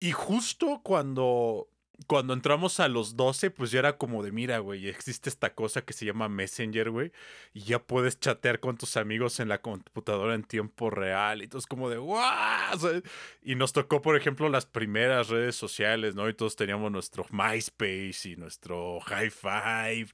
y 0.00 0.12
justo 0.12 0.80
cuando 0.82 1.68
cuando 2.06 2.32
entramos 2.32 2.80
a 2.80 2.88
los 2.88 3.16
12, 3.16 3.50
pues 3.50 3.70
ya 3.70 3.80
era 3.80 3.98
como 3.98 4.22
de, 4.22 4.30
mira, 4.30 4.58
güey, 4.60 4.88
existe 4.88 5.28
esta 5.28 5.54
cosa 5.54 5.82
que 5.82 5.92
se 5.92 6.06
llama 6.06 6.28
Messenger, 6.28 6.90
güey, 6.90 7.12
y 7.52 7.62
ya 7.62 7.80
puedes 7.80 8.20
chatear 8.20 8.60
con 8.60 8.76
tus 8.76 8.96
amigos 8.96 9.40
en 9.40 9.48
la 9.48 9.60
computadora 9.60 10.34
en 10.34 10.44
tiempo 10.44 10.90
real, 10.90 11.40
y 11.40 11.44
entonces 11.44 11.66
como 11.66 11.90
de, 11.90 11.98
¡guau! 11.98 13.02
y 13.42 13.54
nos 13.56 13.72
tocó, 13.72 14.00
por 14.00 14.16
ejemplo, 14.16 14.48
las 14.48 14.66
primeras 14.66 15.28
redes 15.28 15.56
sociales, 15.56 16.14
¿no? 16.14 16.28
Y 16.28 16.34
todos 16.34 16.56
teníamos 16.56 16.92
nuestro 16.92 17.26
MySpace 17.30 18.30
y 18.30 18.36
nuestro 18.36 19.00
High 19.00 19.30
Five 19.30 20.08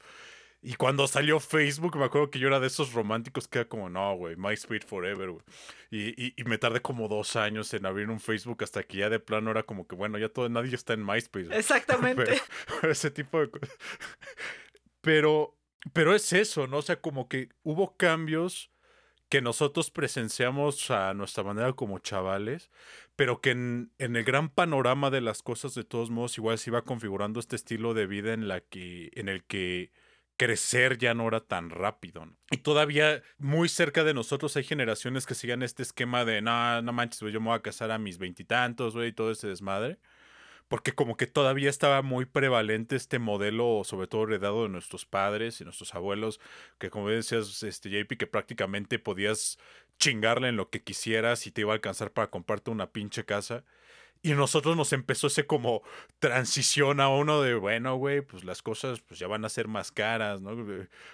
y 0.66 0.76
cuando 0.76 1.06
salió 1.06 1.40
Facebook, 1.40 1.94
me 1.98 2.06
acuerdo 2.06 2.30
que 2.30 2.38
yo 2.38 2.48
era 2.48 2.58
de 2.58 2.68
esos 2.68 2.94
románticos 2.94 3.46
que 3.46 3.58
era 3.58 3.68
como, 3.68 3.90
no, 3.90 4.16
güey, 4.16 4.34
MySpace 4.36 4.86
Forever, 4.86 5.32
güey. 5.32 5.44
Y, 5.90 6.40
y, 6.40 6.44
me 6.44 6.56
tardé 6.56 6.80
como 6.80 7.06
dos 7.06 7.36
años 7.36 7.74
en 7.74 7.84
abrir 7.84 8.08
un 8.08 8.18
Facebook 8.18 8.64
hasta 8.64 8.82
que 8.82 8.96
ya 8.96 9.10
de 9.10 9.20
plano 9.20 9.50
era 9.50 9.64
como 9.64 9.86
que, 9.86 9.94
bueno, 9.94 10.16
ya 10.16 10.30
todo, 10.30 10.48
nadie 10.48 10.74
está 10.74 10.94
en 10.94 11.04
MySpace. 11.04 11.48
Exactamente. 11.54 12.40
ese 12.82 13.10
tipo 13.10 13.40
de 13.40 13.50
cosas. 13.50 13.76
Pero, 15.02 15.54
pero 15.92 16.14
es 16.14 16.32
eso, 16.32 16.66
¿no? 16.66 16.78
O 16.78 16.82
sea, 16.82 16.98
como 16.98 17.28
que 17.28 17.50
hubo 17.62 17.94
cambios 17.98 18.70
que 19.28 19.42
nosotros 19.42 19.90
presenciamos 19.90 20.90
a 20.90 21.12
nuestra 21.12 21.44
manera 21.44 21.74
como 21.74 21.98
chavales, 21.98 22.70
pero 23.14 23.42
que 23.42 23.50
en, 23.50 23.92
en, 23.98 24.16
el 24.16 24.24
gran 24.24 24.48
panorama 24.48 25.10
de 25.10 25.20
las 25.20 25.42
cosas, 25.42 25.74
de 25.74 25.84
todos 25.84 26.08
modos, 26.08 26.38
igual 26.38 26.56
se 26.56 26.70
iba 26.70 26.86
configurando 26.86 27.38
este 27.38 27.54
estilo 27.54 27.92
de 27.92 28.06
vida 28.06 28.32
en, 28.32 28.48
la 28.48 28.62
que, 28.62 29.10
en 29.12 29.28
el 29.28 29.44
que 29.44 29.92
crecer 30.36 30.98
ya 30.98 31.14
no 31.14 31.28
era 31.28 31.40
tan 31.40 31.70
rápido. 31.70 32.26
Y 32.50 32.58
todavía 32.58 33.22
muy 33.38 33.68
cerca 33.68 34.04
de 34.04 34.14
nosotros 34.14 34.56
hay 34.56 34.64
generaciones 34.64 35.26
que 35.26 35.34
sigan 35.34 35.62
este 35.62 35.82
esquema 35.82 36.24
de, 36.24 36.42
no, 36.42 36.82
no 36.82 36.92
manches, 36.92 37.20
yo 37.32 37.40
me 37.40 37.48
voy 37.48 37.56
a 37.56 37.62
casar 37.62 37.90
a 37.90 37.98
mis 37.98 38.18
veintitantos, 38.18 38.94
güey, 38.94 39.08
y 39.08 39.12
todo 39.12 39.30
ese 39.30 39.48
desmadre. 39.48 39.98
Porque 40.68 40.92
como 40.92 41.16
que 41.16 41.26
todavía 41.26 41.68
estaba 41.70 42.02
muy 42.02 42.24
prevalente 42.24 42.96
este 42.96 43.18
modelo, 43.18 43.82
sobre 43.84 44.06
todo 44.06 44.24
heredado 44.24 44.62
de 44.62 44.70
nuestros 44.70 45.04
padres 45.04 45.60
y 45.60 45.64
nuestros 45.64 45.94
abuelos, 45.94 46.40
que 46.78 46.90
como 46.90 47.10
decías, 47.10 47.62
este, 47.62 47.90
JP, 47.90 48.16
que 48.16 48.26
prácticamente 48.26 48.98
podías 48.98 49.58
chingarle 49.98 50.48
en 50.48 50.56
lo 50.56 50.70
que 50.70 50.82
quisieras 50.82 51.46
y 51.46 51.52
te 51.52 51.60
iba 51.62 51.72
a 51.72 51.76
alcanzar 51.76 52.12
para 52.12 52.30
comprarte 52.30 52.70
una 52.70 52.92
pinche 52.92 53.24
casa. 53.24 53.64
Y 54.24 54.32
nosotros 54.32 54.74
nos 54.74 54.94
empezó 54.94 55.26
ese 55.26 55.46
como 55.46 55.82
transición 56.18 56.98
a 57.00 57.10
uno 57.10 57.42
de, 57.42 57.56
bueno, 57.56 57.96
güey, 57.96 58.22
pues 58.22 58.42
las 58.42 58.62
cosas 58.62 59.02
pues 59.02 59.20
ya 59.20 59.26
van 59.26 59.44
a 59.44 59.50
ser 59.50 59.68
más 59.68 59.92
caras, 59.92 60.40
¿no? 60.40 60.56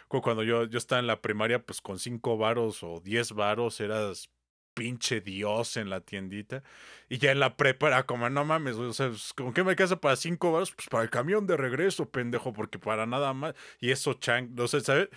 Cuando 0.08 0.44
yo, 0.44 0.64
yo 0.66 0.78
estaba 0.78 1.00
en 1.00 1.08
la 1.08 1.20
primaria, 1.20 1.60
pues 1.60 1.80
con 1.80 1.98
cinco 1.98 2.38
varos 2.38 2.84
o 2.84 3.00
diez 3.00 3.32
varos 3.32 3.80
eras 3.80 4.30
pinche 4.74 5.20
dios 5.20 5.76
en 5.76 5.90
la 5.90 6.02
tiendita. 6.02 6.62
Y 7.08 7.18
ya 7.18 7.32
en 7.32 7.40
la 7.40 7.56
prepa 7.56 7.88
era 7.88 8.06
como, 8.06 8.30
no 8.30 8.44
mames, 8.44 8.76
o 8.76 8.92
sea, 8.92 9.08
pues, 9.08 9.32
¿con 9.34 9.52
qué 9.54 9.64
me 9.64 9.74
casa 9.74 10.00
para 10.00 10.14
cinco 10.14 10.52
varos? 10.52 10.70
Pues 10.70 10.86
para 10.88 11.02
el 11.02 11.10
camión 11.10 11.48
de 11.48 11.56
regreso, 11.56 12.08
pendejo, 12.08 12.52
porque 12.52 12.78
para 12.78 13.06
nada 13.06 13.32
más. 13.34 13.56
Y 13.80 13.90
eso, 13.90 14.14
chang, 14.14 14.54
no 14.54 14.68
sé, 14.68 14.82
¿sabes? 14.82 15.08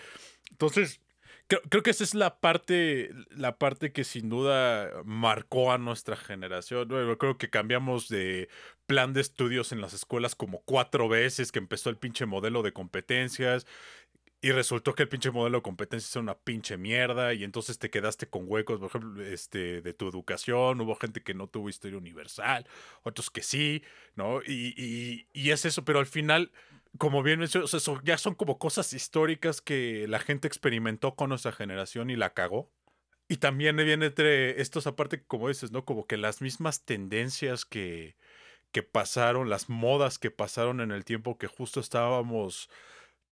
Entonces, 0.49 0.99
Creo, 1.69 1.83
que 1.83 1.91
esa 1.91 2.03
es 2.03 2.15
la 2.15 2.39
parte, 2.39 3.11
la 3.29 3.57
parte 3.57 3.91
que 3.91 4.03
sin 4.03 4.29
duda 4.29 4.89
marcó 5.05 5.71
a 5.71 5.77
nuestra 5.77 6.15
generación. 6.15 6.87
creo 7.17 7.37
que 7.37 7.49
cambiamos 7.49 8.07
de 8.09 8.49
plan 8.85 9.13
de 9.13 9.21
estudios 9.21 9.71
en 9.71 9.81
las 9.81 9.93
escuelas 9.93 10.35
como 10.35 10.61
cuatro 10.61 11.07
veces, 11.09 11.51
que 11.51 11.59
empezó 11.59 11.89
el 11.89 11.97
pinche 11.97 12.25
modelo 12.25 12.63
de 12.63 12.73
competencias. 12.73 13.67
Y 14.41 14.51
resultó 14.51 14.93
que 14.93 15.03
el 15.03 15.09
pinche 15.09 15.31
modelo 15.31 15.59
de 15.59 15.61
competencias 15.63 16.13
era 16.15 16.23
una 16.23 16.37
pinche 16.37 16.77
mierda. 16.77 17.33
Y 17.33 17.43
entonces 17.43 17.79
te 17.79 17.89
quedaste 17.89 18.27
con 18.27 18.43
huecos, 18.45 18.79
por 18.79 18.89
ejemplo, 18.89 19.23
este, 19.23 19.81
de 19.81 19.93
tu 19.93 20.07
educación. 20.09 20.81
Hubo 20.81 20.95
gente 20.95 21.23
que 21.23 21.33
no 21.33 21.47
tuvo 21.47 21.69
historia 21.69 21.97
universal, 21.97 22.67
otros 23.03 23.29
que 23.29 23.41
sí, 23.41 23.83
¿no? 24.15 24.41
Y, 24.45 24.73
y, 24.77 25.27
y 25.33 25.51
es 25.51 25.65
eso, 25.65 25.85
pero 25.85 25.99
al 25.99 26.07
final 26.07 26.51
como 26.97 27.23
bien 27.23 27.39
mencionas, 27.39 27.71
ya 28.03 28.17
son 28.17 28.35
como 28.35 28.59
cosas 28.59 28.93
históricas 28.93 29.61
que 29.61 30.07
la 30.07 30.19
gente 30.19 30.47
experimentó 30.47 31.15
con 31.15 31.29
nuestra 31.29 31.51
generación 31.51 32.09
y 32.09 32.15
la 32.15 32.33
cagó. 32.33 32.71
Y 33.27 33.37
también 33.37 33.77
viene 33.77 34.05
entre 34.05 34.61
estos, 34.61 34.85
aparte, 34.85 35.23
como 35.23 35.47
dices, 35.47 35.71
¿no? 35.71 35.85
Como 35.85 36.05
que 36.05 36.17
las 36.17 36.41
mismas 36.41 36.85
tendencias 36.85 37.65
que, 37.65 38.15
que 38.71 38.83
pasaron, 38.83 39.49
las 39.49 39.69
modas 39.69 40.19
que 40.19 40.29
pasaron 40.29 40.81
en 40.81 40.91
el 40.91 41.05
tiempo 41.05 41.37
que 41.37 41.47
justo 41.47 41.79
estábamos 41.79 42.69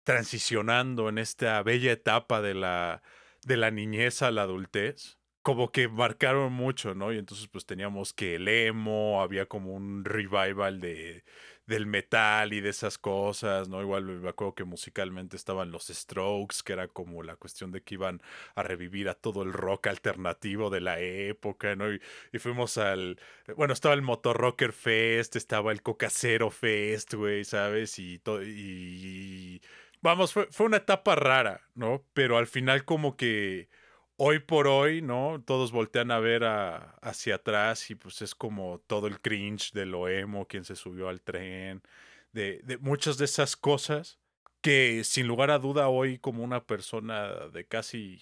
transicionando 0.03 1.09
en 1.09 1.17
esta 1.17 1.61
bella 1.63 1.91
etapa 1.91 2.41
de 2.41 2.53
la, 2.53 3.01
de 3.43 3.57
la 3.57 3.71
niñez 3.71 4.21
a 4.21 4.31
la 4.31 4.43
adultez, 4.43 5.17
como 5.41 5.71
que 5.71 5.87
marcaron 5.87 6.53
mucho, 6.53 6.93
¿no? 6.93 7.13
Y 7.13 7.17
entonces 7.17 7.47
pues 7.47 7.65
teníamos 7.65 8.13
que 8.13 8.35
el 8.35 8.47
emo, 8.47 9.21
había 9.21 9.47
como 9.47 9.73
un 9.73 10.05
revival 10.05 10.79
de, 10.79 11.23
del 11.67 11.85
metal 11.85 12.53
y 12.53 12.61
de 12.61 12.69
esas 12.69 12.97
cosas, 12.97 13.67
¿no? 13.69 13.81
Igual 13.81 14.05
me 14.05 14.29
acuerdo 14.29 14.55
que 14.55 14.63
musicalmente 14.63 15.35
estaban 15.35 15.71
los 15.71 15.87
Strokes, 15.87 16.57
que 16.63 16.73
era 16.73 16.87
como 16.87 17.23
la 17.23 17.35
cuestión 17.35 17.71
de 17.71 17.83
que 17.83 17.95
iban 17.95 18.21
a 18.55 18.63
revivir 18.63 19.09
a 19.09 19.13
todo 19.13 19.43
el 19.43 19.53
rock 19.53 19.87
alternativo 19.87 20.69
de 20.69 20.81
la 20.81 20.99
época, 20.99 21.75
¿no? 21.75 21.93
Y, 21.93 21.99
fuimos 22.39 22.77
al, 22.77 23.19
bueno, 23.55 23.73
estaba 23.73 23.95
el 23.95 24.01
Motor 24.01 24.37
Rocker 24.37 24.71
Fest, 24.73 25.35
estaba 25.35 25.71
el 25.71 25.81
Cocacero 25.81 26.49
Fest, 26.51 27.13
güey, 27.15 27.43
¿sabes? 27.43 27.99
Y, 27.99 28.19
todo 28.19 28.43
y, 28.43 29.61
vamos, 30.01 30.33
fue, 30.33 30.47
fue 30.51 30.67
una 30.67 30.77
etapa 30.77 31.15
rara, 31.15 31.61
¿no? 31.75 32.05
Pero 32.13 32.37
al 32.37 32.47
final 32.47 32.85
como 32.85 33.17
que 33.17 33.69
hoy 34.17 34.39
por 34.39 34.67
hoy, 34.67 35.01
¿no? 35.01 35.41
Todos 35.45 35.71
voltean 35.71 36.11
a 36.11 36.19
ver 36.19 36.43
hacia 36.43 37.35
atrás 37.35 37.89
y 37.89 37.95
pues 37.95 38.21
es 38.21 38.35
como 38.35 38.79
todo 38.87 39.07
el 39.07 39.21
cringe 39.21 39.71
de 39.73 39.85
lo 39.85 40.07
emo, 40.09 40.47
quien 40.47 40.65
se 40.65 40.75
subió 40.75 41.07
al 41.09 41.21
tren, 41.21 41.81
de, 42.33 42.61
de, 42.63 42.77
muchas 42.79 43.17
de 43.17 43.25
esas 43.25 43.55
cosas 43.55 44.19
que 44.61 45.03
sin 45.03 45.27
lugar 45.27 45.51
a 45.51 45.59
duda 45.59 45.87
hoy 45.87 46.19
como 46.19 46.43
una 46.43 46.65
persona 46.65 47.47
de 47.53 47.65
casi, 47.65 48.21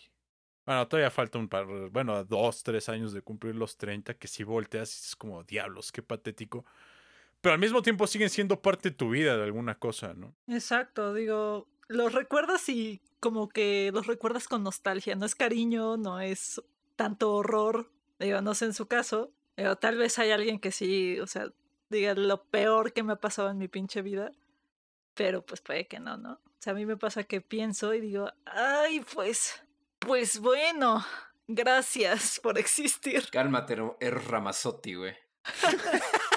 bueno, 0.65 0.87
todavía 0.87 1.09
falta 1.11 1.39
un 1.39 1.47
par, 1.47 1.65
bueno, 1.65 2.23
dos, 2.25 2.63
tres 2.63 2.89
años 2.89 3.13
de 3.13 3.21
cumplir 3.21 3.55
los 3.55 3.77
30, 3.77 4.13
que 4.15 4.27
si 4.27 4.43
volteas 4.43 5.07
es 5.07 5.15
como, 5.15 5.43
diablos, 5.43 5.91
qué 5.91 6.03
patético. 6.03 6.65
Pero 7.41 7.53
al 7.53 7.59
mismo 7.59 7.81
tiempo 7.81 8.07
siguen 8.07 8.29
siendo 8.29 8.61
parte 8.61 8.89
de 8.89 8.95
tu 8.95 9.11
vida 9.11 9.37
de 9.37 9.43
alguna 9.43 9.77
cosa, 9.77 10.13
¿no? 10.13 10.35
Exacto, 10.47 11.13
digo, 11.13 11.67
los 11.87 12.13
recuerdas 12.13 12.67
y 12.69 13.01
como 13.19 13.49
que 13.49 13.91
los 13.93 14.07
recuerdas 14.07 14.47
con 14.47 14.63
nostalgia. 14.63 15.15
No 15.15 15.25
es 15.25 15.35
cariño, 15.35 15.97
no 15.97 16.19
es 16.19 16.61
tanto 16.95 17.33
horror. 17.33 17.91
Digo, 18.19 18.41
no 18.41 18.53
sé 18.55 18.65
en 18.65 18.73
su 18.73 18.87
caso. 18.87 19.31
Pero 19.55 19.77
tal 19.77 19.97
vez 19.97 20.19
hay 20.19 20.31
alguien 20.31 20.59
que 20.59 20.71
sí, 20.71 21.19
o 21.19 21.27
sea, 21.27 21.47
diga 21.89 22.13
lo 22.13 22.43
peor 22.43 22.93
que 22.93 23.03
me 23.03 23.13
ha 23.13 23.17
pasado 23.17 23.49
en 23.49 23.57
mi 23.57 23.67
pinche 23.67 24.01
vida. 24.01 24.31
Pero 25.13 25.45
pues 25.45 25.61
puede 25.61 25.87
que 25.87 25.99
no, 25.99 26.17
¿no? 26.17 26.33
O 26.33 26.59
sea, 26.59 26.73
a 26.73 26.75
mí 26.75 26.85
me 26.85 26.97
pasa 26.97 27.23
que 27.23 27.39
pienso 27.41 27.93
y 27.93 28.01
digo, 28.01 28.31
ay, 28.45 29.05
pues, 29.13 29.61
pues 29.99 30.39
bueno, 30.39 31.05
gracias 31.47 32.39
por 32.41 32.57
existir. 32.57 33.29
Cálmate, 33.31 33.77
eres 34.01 34.25
Ramazotti, 34.25 34.95
güey. 34.95 35.15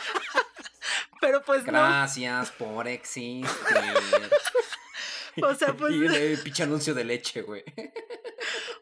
Pero 1.20 1.42
pues 1.42 1.64
Gracias 1.64 2.52
por 2.52 2.86
existir. 2.86 3.46
O 5.42 5.54
sea, 5.54 5.74
pues. 5.74 5.94
Y 5.94 6.06
el 6.32 6.38
pinche 6.38 6.62
anuncio 6.62 6.94
de 6.94 7.04
leche, 7.04 7.42
güey. 7.42 7.64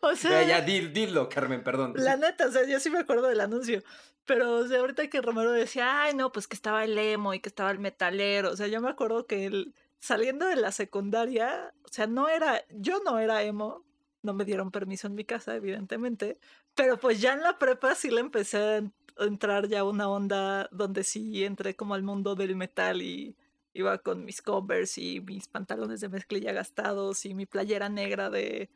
O 0.00 0.14
sea. 0.14 0.42
Ya, 0.46 0.58
ya, 0.58 0.60
dilo, 0.60 1.28
Carmen, 1.28 1.62
perdón. 1.62 1.94
La 1.96 2.16
neta, 2.16 2.46
o 2.46 2.52
sea, 2.52 2.66
yo 2.66 2.78
sí 2.80 2.90
me 2.90 2.98
acuerdo 2.98 3.28
del 3.28 3.40
anuncio. 3.40 3.82
Pero, 4.25 4.56
o 4.56 4.68
sea, 4.68 4.80
ahorita 4.80 5.08
que 5.08 5.22
Romero 5.22 5.52
decía, 5.52 6.02
ay, 6.02 6.14
no, 6.14 6.32
pues 6.32 6.48
que 6.48 6.56
estaba 6.56 6.84
el 6.84 6.98
emo 6.98 7.32
y 7.32 7.40
que 7.40 7.48
estaba 7.48 7.70
el 7.70 7.78
metalero. 7.78 8.50
O 8.50 8.56
sea, 8.56 8.66
yo 8.66 8.80
me 8.80 8.90
acuerdo 8.90 9.26
que 9.26 9.46
él, 9.46 9.75
saliendo 10.00 10.46
de 10.46 10.56
la 10.56 10.72
secundaria, 10.72 11.72
o 11.84 11.88
sea, 11.88 12.06
no 12.06 12.28
era. 12.28 12.64
Yo 12.70 13.00
no 13.04 13.18
era 13.18 13.42
emo. 13.42 13.84
No 14.22 14.34
me 14.34 14.44
dieron 14.44 14.72
permiso 14.72 15.06
en 15.06 15.14
mi 15.14 15.25
casa, 15.25 15.54
evidentemente. 15.54 16.38
Pero 16.75 16.98
pues 16.98 17.20
ya 17.20 17.32
en 17.32 17.42
la 17.42 17.58
prepa 17.58 17.94
sí 17.94 18.10
le 18.10 18.20
empecé 18.20 18.58
a 18.58 18.82
entrar 19.25 19.68
ya 19.68 19.84
una 19.84 20.08
onda 20.08 20.68
donde 20.72 21.04
sí 21.04 21.44
entré 21.44 21.76
como 21.76 21.94
al 21.94 22.02
mundo 22.02 22.34
del 22.34 22.56
metal 22.56 23.02
y 23.02 23.36
Iba 23.76 23.99
con 23.99 24.25
mis 24.25 24.40
covers 24.40 24.97
y 24.97 25.21
mis 25.21 25.49
pantalones 25.49 26.00
de 26.00 26.09
mezclilla 26.09 26.52
gastados 26.52 27.26
y 27.26 27.35
mi 27.35 27.45
playera 27.45 27.88
negra 27.88 28.30
de 28.30 28.71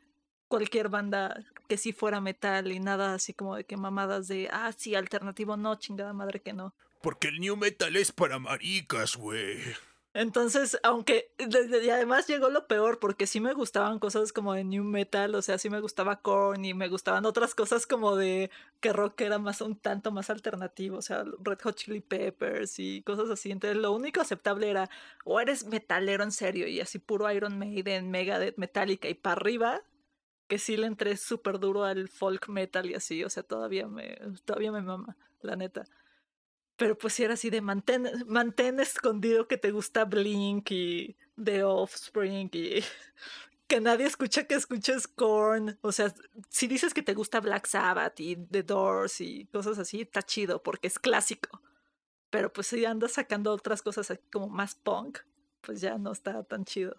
cualquier 0.47 0.91
banda 0.91 1.43
que 1.69 1.79
sí 1.79 1.93
fuera 1.93 2.21
metal 2.21 2.71
y 2.71 2.81
nada 2.81 3.15
así 3.15 3.33
como 3.33 3.57
de 3.57 3.65
que 3.65 3.77
mamadas 3.77 4.29
de, 4.29 4.49
ah, 4.53 4.73
sí, 4.77 4.95
alternativo 4.95 5.57
no, 5.57 5.77
chingada 5.77 6.13
madre 6.13 6.41
que 6.41 6.53
no. 6.53 6.75
Porque 7.01 7.29
el 7.29 7.41
new 7.41 7.57
metal 7.57 7.97
es 7.97 8.13
para 8.13 8.39
maricas, 8.39 9.17
güey. 9.17 9.59
Entonces, 10.13 10.77
aunque, 10.83 11.33
y 11.39 11.89
además 11.91 12.27
llegó 12.27 12.51
lo 12.51 12.67
peor, 12.67 12.99
porque 12.99 13.29
sí 13.29 13.39
me 13.41 13.53
gustaban 13.53 14.01
cosas 14.01 14.33
como 14.33 14.55
de 14.55 14.65
New 14.65 14.83
Metal, 14.83 15.33
o 15.37 15.43
sea, 15.43 15.57
sí 15.57 15.71
me 15.71 15.81
gustaba 15.81 16.21
Korn 16.21 16.65
y 16.65 16.75
me 16.75 16.89
gustaban 16.89 17.27
otras 17.27 17.55
cosas 17.55 17.87
como 17.87 18.17
de 18.17 18.51
que 18.81 18.93
rock 18.93 19.21
era 19.21 19.39
más 19.39 19.61
un 19.61 19.77
tanto 19.79 20.11
más 20.11 20.29
alternativo, 20.29 20.97
o 20.99 21.03
sea, 21.03 21.23
Red 21.45 21.61
Hot 21.63 21.77
Chili 21.77 22.01
Peppers 22.01 22.81
y 22.81 23.03
cosas 23.03 23.31
así. 23.31 23.53
Entonces, 23.53 23.79
lo 23.79 23.93
único 23.93 24.21
aceptable 24.21 24.69
era 24.69 24.91
o 25.25 25.41
eres 25.41 25.65
metalero 25.67 26.25
en 26.25 26.33
serio 26.33 26.67
y 26.67 26.81
así 26.81 26.99
puro 26.99 27.31
Iron 27.31 27.57
Maiden, 27.57 28.11
Megadeth, 28.11 28.59
Metallica 28.59 29.09
y 29.09 29.15
para 29.15 29.35
arriba, 29.35 29.83
que 30.49 30.59
sí 30.59 30.77
le 30.77 30.87
entré 30.89 31.17
súper 31.17 31.61
duro 31.61 31.85
al 31.85 32.09
folk 32.09 32.49
metal 32.49 32.91
y 32.91 32.95
así, 32.95 33.25
o 33.25 33.31
sea, 33.31 33.45
todavía 33.45 33.87
me, 33.87 34.19
todavía 34.45 34.73
me 34.73 34.83
mama, 34.83 35.17
la 35.43 35.57
neta. 35.57 35.85
Pero 36.81 36.97
pues 36.97 37.13
si 37.13 37.25
era 37.25 37.35
así 37.35 37.51
de 37.51 37.61
mantén, 37.61 38.09
mantén 38.27 38.81
escondido 38.81 39.47
que 39.47 39.59
te 39.59 39.71
gusta 39.71 40.07
Blink 40.07 40.71
y 40.71 41.15
The 41.37 41.63
Offspring 41.63 42.49
y 42.55 42.83
que 43.69 43.83
nadie 43.83 44.07
escucha 44.07 44.47
que 44.47 44.55
escuches 44.55 45.07
Korn. 45.07 45.79
O 45.83 45.93
sea, 45.93 46.15
si 46.49 46.69
dices 46.69 46.95
que 46.95 47.03
te 47.03 47.13
gusta 47.13 47.41
Black 47.41 47.67
Sabbath 47.67 48.19
y 48.21 48.35
The 48.35 48.63
Doors 48.63 49.21
y 49.21 49.45
cosas 49.53 49.79
así, 49.79 50.01
está 50.01 50.23
chido 50.23 50.63
porque 50.63 50.87
es 50.87 50.99
clásico. 50.99 51.61
Pero 52.31 52.51
pues 52.51 52.69
si 52.69 52.83
andas 52.87 53.13
sacando 53.13 53.53
otras 53.53 53.83
cosas 53.83 54.19
como 54.33 54.49
más 54.49 54.75
punk, 54.75 55.19
pues 55.61 55.83
ya 55.83 55.99
no 55.99 56.13
está 56.13 56.45
tan 56.45 56.65
chido. 56.65 56.97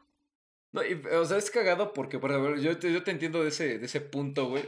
No, 0.74 0.82
o 1.20 1.26
sea, 1.26 1.38
es 1.39 1.50
cagado 1.50 1.91
porque, 1.91 2.20
por 2.20 2.30
ejemplo, 2.30 2.56
yo, 2.56 2.78
yo 2.78 3.04
te 3.04 3.10
entiendo 3.10 3.41
de 3.41 3.50
ese, 3.50 3.80
de 3.80 3.86
ese 3.88 4.00
punto, 4.00 4.48
güey. 4.48 4.63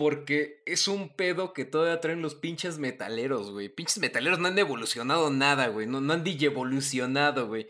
Porque 0.00 0.62
es 0.64 0.88
un 0.88 1.14
pedo 1.14 1.52
que 1.52 1.66
todavía 1.66 2.00
traen 2.00 2.22
los 2.22 2.34
pinches 2.34 2.78
metaleros, 2.78 3.50
güey. 3.50 3.68
Pinches 3.68 3.98
metaleros 3.98 4.38
no 4.38 4.48
han 4.48 4.58
evolucionado 4.58 5.28
nada, 5.28 5.66
güey. 5.66 5.86
No, 5.86 5.98
han 5.98 6.26
evolucionado, 6.26 7.48
güey. 7.48 7.64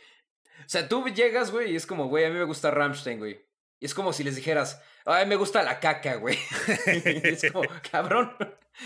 O 0.61 0.69
sea, 0.69 0.89
tú 0.89 1.05
llegas, 1.09 1.51
güey, 1.51 1.73
y 1.73 1.75
es 1.75 1.87
como, 1.87 2.07
güey, 2.07 2.27
a 2.27 2.29
mí 2.29 2.37
me 2.37 2.45
gusta 2.45 2.71
Rammstein, 2.71 3.19
güey. 3.19 3.45
Y 3.81 3.87
es 3.87 3.95
como 3.95 4.13
si 4.13 4.23
les 4.23 4.37
dijeras, 4.37 4.81
ay, 5.07 5.27
me 5.27 5.35
gusta 5.35 5.65
la 5.65 5.81
caca, 5.81 6.15
güey. 6.15 6.39
es 6.87 7.51
como, 7.51 7.69
cabrón. 7.91 8.33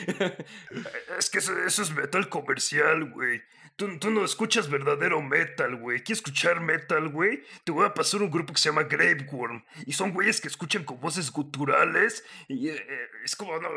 es 1.18 1.28
que 1.28 1.36
eso, 1.40 1.52
eso 1.66 1.82
es 1.82 1.90
metal 1.90 2.30
comercial, 2.30 3.10
güey. 3.10 3.42
Tú, 3.76 3.98
tú, 3.98 4.10
no 4.10 4.24
escuchas 4.24 4.70
verdadero 4.70 5.20
metal, 5.20 5.74
güey. 5.76 5.98
¿Quieres 5.98 6.18
escuchar 6.18 6.60
metal, 6.60 7.08
güey? 7.08 7.42
Te 7.64 7.72
voy 7.72 7.84
a 7.84 7.92
pasar 7.92 8.22
un 8.22 8.30
grupo 8.30 8.52
que 8.52 8.60
se 8.60 8.68
llama 8.68 8.84
Graveworm. 8.84 9.64
Y 9.84 9.92
son 9.94 10.12
güeyes 10.12 10.40
que 10.40 10.46
escuchan 10.46 10.84
con 10.84 11.00
voces 11.00 11.32
guturales. 11.32 12.24
Y 12.46 12.68
eh, 12.68 12.76
eh, 12.76 13.08
es 13.24 13.34
como, 13.34 13.58
no. 13.58 13.68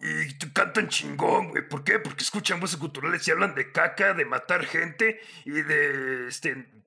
Y, 0.00 0.38
cantan 0.52 0.88
chingón, 0.88 1.48
güey. 1.48 1.68
¿Por 1.68 1.82
qué? 1.82 1.98
Porque 1.98 2.22
escuchan 2.22 2.60
voces 2.60 2.78
guturales 2.78 3.26
y 3.26 3.32
hablan 3.32 3.56
de 3.56 3.72
caca, 3.72 4.14
de 4.14 4.24
matar 4.24 4.64
gente 4.64 5.20
y 5.44 5.62
de. 5.62 6.28
Este. 6.28 6.84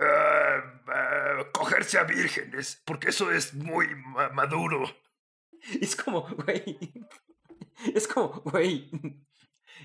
Ah, 0.00 1.44
cogerse 1.52 1.98
a 1.98 2.04
vírgenes. 2.04 2.82
Porque 2.84 3.10
eso 3.10 3.30
es 3.30 3.54
muy 3.54 3.86
maduro. 4.32 4.84
Es 5.80 5.96
como, 5.96 6.22
güey. 6.22 6.78
Es 7.94 8.08
como, 8.08 8.28
güey. 8.40 8.90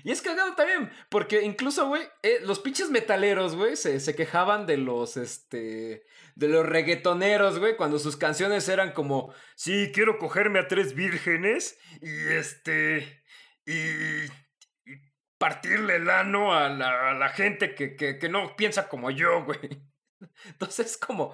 Y 0.04 0.10
es 0.10 0.22
cagado 0.22 0.54
también, 0.54 0.90
porque 1.08 1.42
incluso, 1.42 1.86
güey, 1.86 2.02
eh, 2.22 2.38
los 2.42 2.58
pinches 2.58 2.90
metaleros, 2.90 3.54
güey, 3.54 3.76
se, 3.76 4.00
se, 4.00 4.16
quejaban 4.16 4.66
de 4.66 4.76
los, 4.76 5.16
este, 5.16 6.04
de 6.34 6.48
los 6.48 6.66
reggaetoneros, 6.66 7.58
güey, 7.58 7.76
cuando 7.76 7.98
sus 7.98 8.16
canciones 8.16 8.68
eran 8.68 8.92
como, 8.92 9.32
sí, 9.54 9.92
quiero 9.94 10.18
cogerme 10.18 10.58
a 10.58 10.68
tres 10.68 10.94
vírgenes 10.94 11.78
y, 12.00 12.10
este, 12.32 13.22
y, 13.66 14.28
partirle 15.38 15.96
el 15.96 16.08
ano 16.08 16.54
a 16.54 16.68
la, 16.68 17.28
gente 17.30 17.74
que, 17.74 17.96
que, 17.96 18.28
no 18.28 18.54
piensa 18.56 18.88
como 18.88 19.10
yo, 19.10 19.44
güey. 19.44 19.58
Entonces, 20.46 20.96
como, 20.96 21.32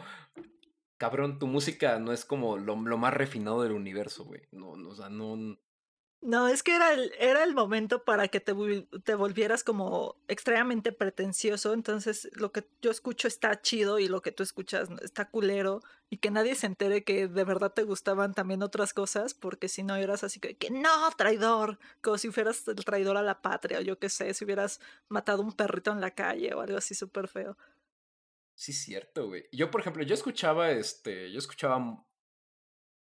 cabrón, 0.96 1.38
tu 1.38 1.46
música 1.46 1.98
no 1.98 2.12
es 2.12 2.24
como 2.24 2.56
lo, 2.56 2.76
lo 2.76 2.98
más 2.98 3.14
refinado 3.14 3.62
del 3.62 3.72
universo, 3.72 4.24
güey. 4.24 4.42
No, 4.50 4.76
no, 4.76 4.90
o 4.90 4.94
sea, 4.94 5.10
no 5.10 5.58
no, 6.20 6.48
es 6.48 6.64
que 6.64 6.74
era 6.74 6.92
el, 6.92 7.12
era 7.18 7.44
el 7.44 7.54
momento 7.54 8.04
para 8.04 8.26
que 8.26 8.40
te, 8.40 8.52
te 9.04 9.14
volvieras 9.14 9.62
como 9.62 10.16
extremadamente 10.26 10.90
pretencioso. 10.90 11.72
Entonces, 11.72 12.28
lo 12.32 12.50
que 12.50 12.66
yo 12.82 12.90
escucho 12.90 13.28
está 13.28 13.60
chido 13.62 14.00
y 14.00 14.08
lo 14.08 14.20
que 14.20 14.32
tú 14.32 14.42
escuchas 14.42 14.88
está 15.02 15.30
culero. 15.30 15.80
Y 16.10 16.16
que 16.16 16.30
nadie 16.32 16.56
se 16.56 16.66
entere 16.66 17.04
que 17.04 17.28
de 17.28 17.44
verdad 17.44 17.72
te 17.72 17.84
gustaban 17.84 18.34
también 18.34 18.62
otras 18.62 18.94
cosas, 18.94 19.34
porque 19.34 19.68
si 19.68 19.84
no 19.84 19.94
eras 19.94 20.24
así 20.24 20.40
que, 20.40 20.56
no, 20.70 21.10
traidor. 21.16 21.78
Como 22.00 22.18
si 22.18 22.30
fueras 22.32 22.66
el 22.66 22.84
traidor 22.84 23.16
a 23.16 23.22
la 23.22 23.40
patria, 23.40 23.78
o 23.78 23.82
yo 23.82 23.98
qué 23.98 24.08
sé, 24.08 24.34
si 24.34 24.44
hubieras 24.44 24.80
matado 25.08 25.42
un 25.42 25.52
perrito 25.52 25.92
en 25.92 26.00
la 26.00 26.10
calle 26.10 26.52
o 26.52 26.60
algo 26.60 26.78
así 26.78 26.94
súper 26.94 27.28
feo. 27.28 27.56
Sí, 28.54 28.72
cierto, 28.72 29.28
güey. 29.28 29.44
Yo, 29.52 29.70
por 29.70 29.82
ejemplo, 29.82 30.02
yo 30.02 30.14
escuchaba 30.14 30.72
este. 30.72 31.30
Yo 31.30 31.38
escuchaba 31.38 32.04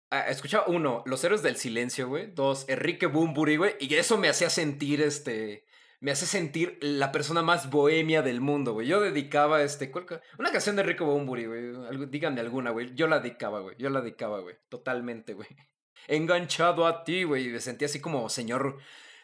Ah, 0.10 0.28
escuchaba 0.30 0.66
uno, 0.68 1.04
Los 1.06 1.24
Héroes 1.24 1.44
del 1.44 1.58
Silencio, 1.58 2.08
güey. 2.08 2.32
Dos, 2.32 2.66
Enrique 2.70 3.08
Bumburi, 3.08 3.58
güey. 3.58 3.76
Y 3.80 3.94
eso 3.96 4.18
me 4.18 4.30
hacía 4.30 4.50
sentir, 4.50 5.02
este. 5.02 5.66
Me 6.00 6.12
hace 6.12 6.26
sentir 6.26 6.78
la 6.82 7.12
persona 7.12 7.42
más 7.42 7.70
bohemia 7.70 8.22
del 8.22 8.40
mundo, 8.40 8.74
güey. 8.74 8.88
Yo 8.88 9.02
dedicaba, 9.02 9.64
este. 9.64 9.92
Una 10.40 10.52
canción 10.52 10.76
de 10.76 10.84
Enrique 10.84 11.04
Bumburi, 11.04 11.46
güey. 11.46 12.08
Díganme 12.10 12.40
alguna, 12.40 12.72
güey. 12.72 12.96
Yo 12.96 13.08
la 13.08 13.20
dedicaba, 13.20 13.60
güey. 13.60 13.76
Yo 13.78 13.90
la 13.90 14.02
dedicaba, 14.02 14.40
güey. 14.40 14.56
Totalmente, 14.70 15.34
güey. 15.34 15.50
Enganchado 16.08 16.88
a 16.88 17.04
ti, 17.04 17.24
güey. 17.24 17.50
Me 17.50 17.60
sentía 17.60 17.88
así 17.88 18.00
como 18.00 18.30
señor. 18.30 18.78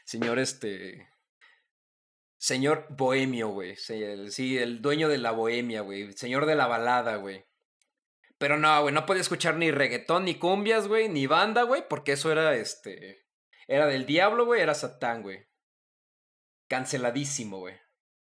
Señor, 0.03 0.39
este. 0.39 1.07
Señor 2.37 2.87
bohemio, 2.89 3.47
güey. 3.49 3.77
Sí, 3.77 4.03
el, 4.57 4.81
dueño 4.81 5.07
de 5.07 5.17
la 5.17 5.31
bohemia, 5.31 5.79
güey. 5.79 6.11
Señor 6.11 6.45
de 6.45 6.55
la 6.55 6.67
balada, 6.67 7.15
güey. 7.15 7.45
Pero 8.43 8.57
no, 8.57 8.81
güey, 8.81 8.93
no 8.93 9.05
podía 9.05 9.21
escuchar 9.21 9.55
ni 9.55 9.71
reggaetón, 9.71 10.25
ni 10.25 10.35
cumbias, 10.35 10.89
güey, 10.89 11.07
ni 11.07 11.27
banda, 11.27 11.63
güey, 11.63 11.87
porque 11.87 12.11
eso 12.11 12.29
era, 12.29 12.53
este... 12.57 13.25
Era 13.69 13.85
del 13.85 14.05
diablo, 14.05 14.45
güey, 14.45 14.59
era 14.59 14.73
Satán, 14.73 15.21
güey. 15.21 15.47
Canceladísimo, 16.67 17.59
güey. 17.59 17.75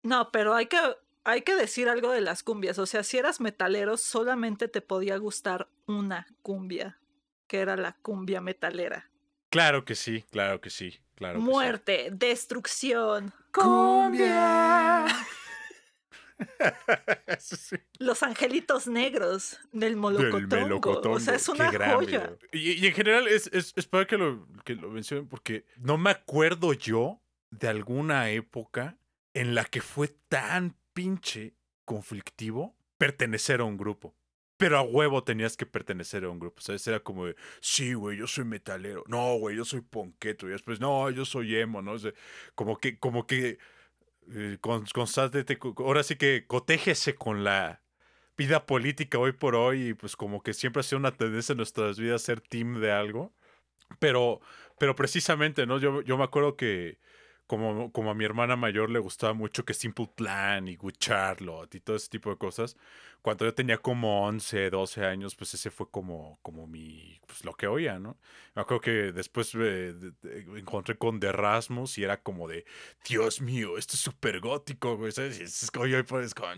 No, 0.04 0.30
pero 0.30 0.54
hay 0.54 0.66
que, 0.66 0.78
hay 1.24 1.42
que 1.42 1.56
decir 1.56 1.88
algo 1.88 2.12
de 2.12 2.20
las 2.20 2.44
cumbias. 2.44 2.78
O 2.78 2.86
sea, 2.86 3.02
si 3.02 3.18
eras 3.18 3.40
metalero, 3.40 3.96
solamente 3.96 4.68
te 4.68 4.80
podía 4.80 5.16
gustar 5.16 5.66
una 5.88 6.28
cumbia, 6.40 7.00
que 7.48 7.58
era 7.58 7.76
la 7.76 7.96
cumbia 8.00 8.40
metalera. 8.40 9.10
Claro 9.50 9.84
que 9.84 9.96
sí, 9.96 10.24
claro 10.30 10.60
que 10.60 10.70
sí. 10.70 11.00
Claro 11.16 11.40
Muerte, 11.40 12.10
destrucción, 12.12 13.34
cumbia. 13.52 15.04
Los 17.98 18.22
angelitos 18.22 18.86
negros 18.86 19.58
del 19.72 19.96
Molocotongo. 19.96 21.10
O 21.10 21.20
sea, 21.20 21.34
es 21.34 21.48
una 21.48 21.70
joya. 21.70 22.36
Y, 22.52 22.86
en 22.86 22.92
general 22.92 23.28
es, 23.28 23.50
es, 23.52 23.86
para 23.86 24.06
que 24.06 24.18
lo, 24.18 24.46
que 24.64 24.74
lo 24.74 24.90
mencionen 24.90 25.28
porque 25.28 25.64
no 25.78 25.98
me 25.98 26.10
acuerdo 26.10 26.72
yo 26.72 27.22
de 27.50 27.68
alguna 27.68 28.30
época 28.30 28.98
en 29.34 29.54
la 29.54 29.64
que 29.64 29.80
fue 29.80 30.08
tan 30.28 30.76
pinche 30.92 31.54
conflictivo 31.84 32.76
pertenecer 32.98 33.60
a 33.60 33.64
un 33.64 33.76
grupo. 33.76 34.16
Pero 34.58 34.78
a 34.78 34.82
huevo 34.82 35.22
tenías 35.22 35.56
que 35.56 35.66
pertenecer 35.66 36.24
a 36.24 36.30
un 36.30 36.38
grupo, 36.38 36.62
¿sabes? 36.62 36.86
Era 36.86 37.00
como 37.00 37.26
de, 37.26 37.36
sí, 37.60 37.92
güey, 37.92 38.16
yo 38.16 38.26
soy 38.26 38.46
metalero. 38.46 39.04
No, 39.06 39.36
güey, 39.36 39.54
yo 39.54 39.66
soy 39.66 39.82
ponqueto. 39.82 40.46
Y 40.46 40.52
después, 40.52 40.80
no, 40.80 41.10
yo 41.10 41.26
soy 41.26 41.56
emo, 41.56 41.82
¿no? 41.82 41.96
como 42.54 42.78
que, 42.78 42.98
como 42.98 43.26
que, 43.26 43.58
eh, 44.32 44.58
constante, 44.60 45.44
ahora 45.78 46.02
sí 46.02 46.16
que 46.16 46.46
cotéjese 46.46 47.14
con 47.14 47.44
la 47.44 47.82
vida 48.36 48.66
política 48.66 49.18
hoy 49.18 49.32
por 49.32 49.54
hoy. 49.54 49.88
Y 49.88 49.94
pues 49.94 50.16
como 50.16 50.42
que 50.42 50.54
siempre 50.54 50.80
ha 50.80 50.82
sido 50.82 50.98
una 50.98 51.16
tendencia 51.16 51.52
en 51.52 51.58
nuestras 51.58 51.98
vidas 51.98 52.22
ser 52.22 52.40
team 52.40 52.80
de 52.80 52.92
algo. 52.92 53.32
Pero, 53.98 54.40
pero 54.78 54.96
precisamente, 54.96 55.66
¿no? 55.66 55.78
Yo, 55.78 56.02
yo 56.02 56.16
me 56.18 56.24
acuerdo 56.24 56.56
que 56.56 56.98
como, 57.46 57.92
como 57.92 58.10
a 58.10 58.14
mi 58.14 58.24
hermana 58.24 58.56
mayor 58.56 58.90
le 58.90 58.98
gustaba 58.98 59.32
mucho 59.32 59.64
que 59.64 59.74
Simple 59.74 60.10
Plan 60.14 60.68
y 60.68 60.76
Good 60.76 60.94
Charlotte 60.98 61.74
y 61.74 61.80
todo 61.80 61.96
ese 61.96 62.08
tipo 62.08 62.30
de 62.30 62.36
cosas, 62.36 62.76
cuando 63.22 63.44
yo 63.44 63.54
tenía 63.54 63.78
como 63.78 64.26
11, 64.26 64.70
12 64.70 65.04
años, 65.04 65.34
pues 65.34 65.54
ese 65.54 65.70
fue 65.70 65.90
como, 65.90 66.38
como 66.42 66.66
mi, 66.66 67.20
pues 67.26 67.44
lo 67.44 67.54
que 67.54 67.66
oía, 67.66 67.98
¿no? 67.98 68.16
Me 68.54 68.62
acuerdo 68.62 68.80
que 68.80 68.90
después 69.12 69.54
me 69.54 69.94
encontré 70.56 70.96
con 70.96 71.20
The 71.20 71.32
Rasmus 71.32 71.98
y 71.98 72.04
era 72.04 72.22
como 72.22 72.48
de, 72.48 72.64
Dios 73.08 73.40
mío, 73.40 73.78
esto 73.78 73.94
es 73.94 74.00
súper 74.00 74.40
gótico, 74.40 74.96
güey, 74.96 75.12
es 75.16 75.70
como 75.72 75.86
yo 75.86 76.04
pues 76.04 76.34
como, 76.34 76.52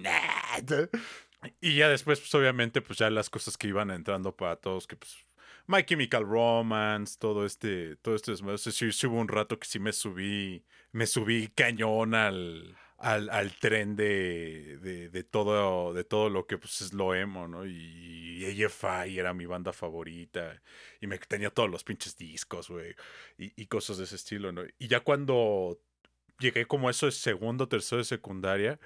Y 1.60 1.76
ya 1.76 1.88
después, 1.88 2.20
pues 2.20 2.34
obviamente, 2.34 2.82
pues 2.82 2.98
ya 2.98 3.10
las 3.10 3.30
cosas 3.30 3.56
que 3.56 3.68
iban 3.68 3.90
entrando 3.90 4.34
para 4.34 4.56
todos, 4.56 4.86
que 4.86 4.96
pues 4.96 5.27
My 5.68 5.84
Chemical 5.84 6.24
Romance, 6.24 7.18
todo 7.18 7.44
este, 7.44 7.96
todo 7.96 8.14
este 8.14 8.34
sí, 8.56 8.90
sí, 8.90 9.06
hubo 9.06 9.20
un 9.20 9.28
rato 9.28 9.58
que 9.58 9.68
sí 9.68 9.78
me 9.78 9.92
subí, 9.92 10.64
me 10.92 11.06
subí 11.06 11.48
cañón 11.48 12.14
al, 12.14 12.74
al, 12.96 13.28
al 13.28 13.54
tren 13.58 13.94
de, 13.94 14.78
de, 14.78 15.10
de, 15.10 15.24
todo, 15.24 15.92
de 15.92 16.04
todo 16.04 16.30
lo 16.30 16.46
que 16.46 16.56
pues, 16.56 16.80
es 16.80 16.94
lo 16.94 17.14
emo, 17.14 17.48
¿no? 17.48 17.66
Y, 17.66 18.64
AFI 18.64 19.18
era 19.18 19.34
mi 19.34 19.44
banda 19.44 19.74
favorita. 19.74 20.62
Y 21.02 21.06
me 21.06 21.18
tenía 21.18 21.50
todos 21.50 21.68
los 21.68 21.84
pinches 21.84 22.16
discos, 22.16 22.70
güey. 22.70 22.94
Y, 23.36 23.52
y, 23.60 23.66
cosas 23.66 23.98
de 23.98 24.04
ese 24.04 24.16
estilo, 24.16 24.52
¿no? 24.52 24.62
Y 24.78 24.88
ya 24.88 25.00
cuando 25.00 25.78
llegué 26.38 26.66
como 26.66 26.88
eso 26.88 27.06
de 27.06 27.12
segundo, 27.12 27.68
tercero 27.68 27.98
de 27.98 28.04
secundaria, 28.04 28.80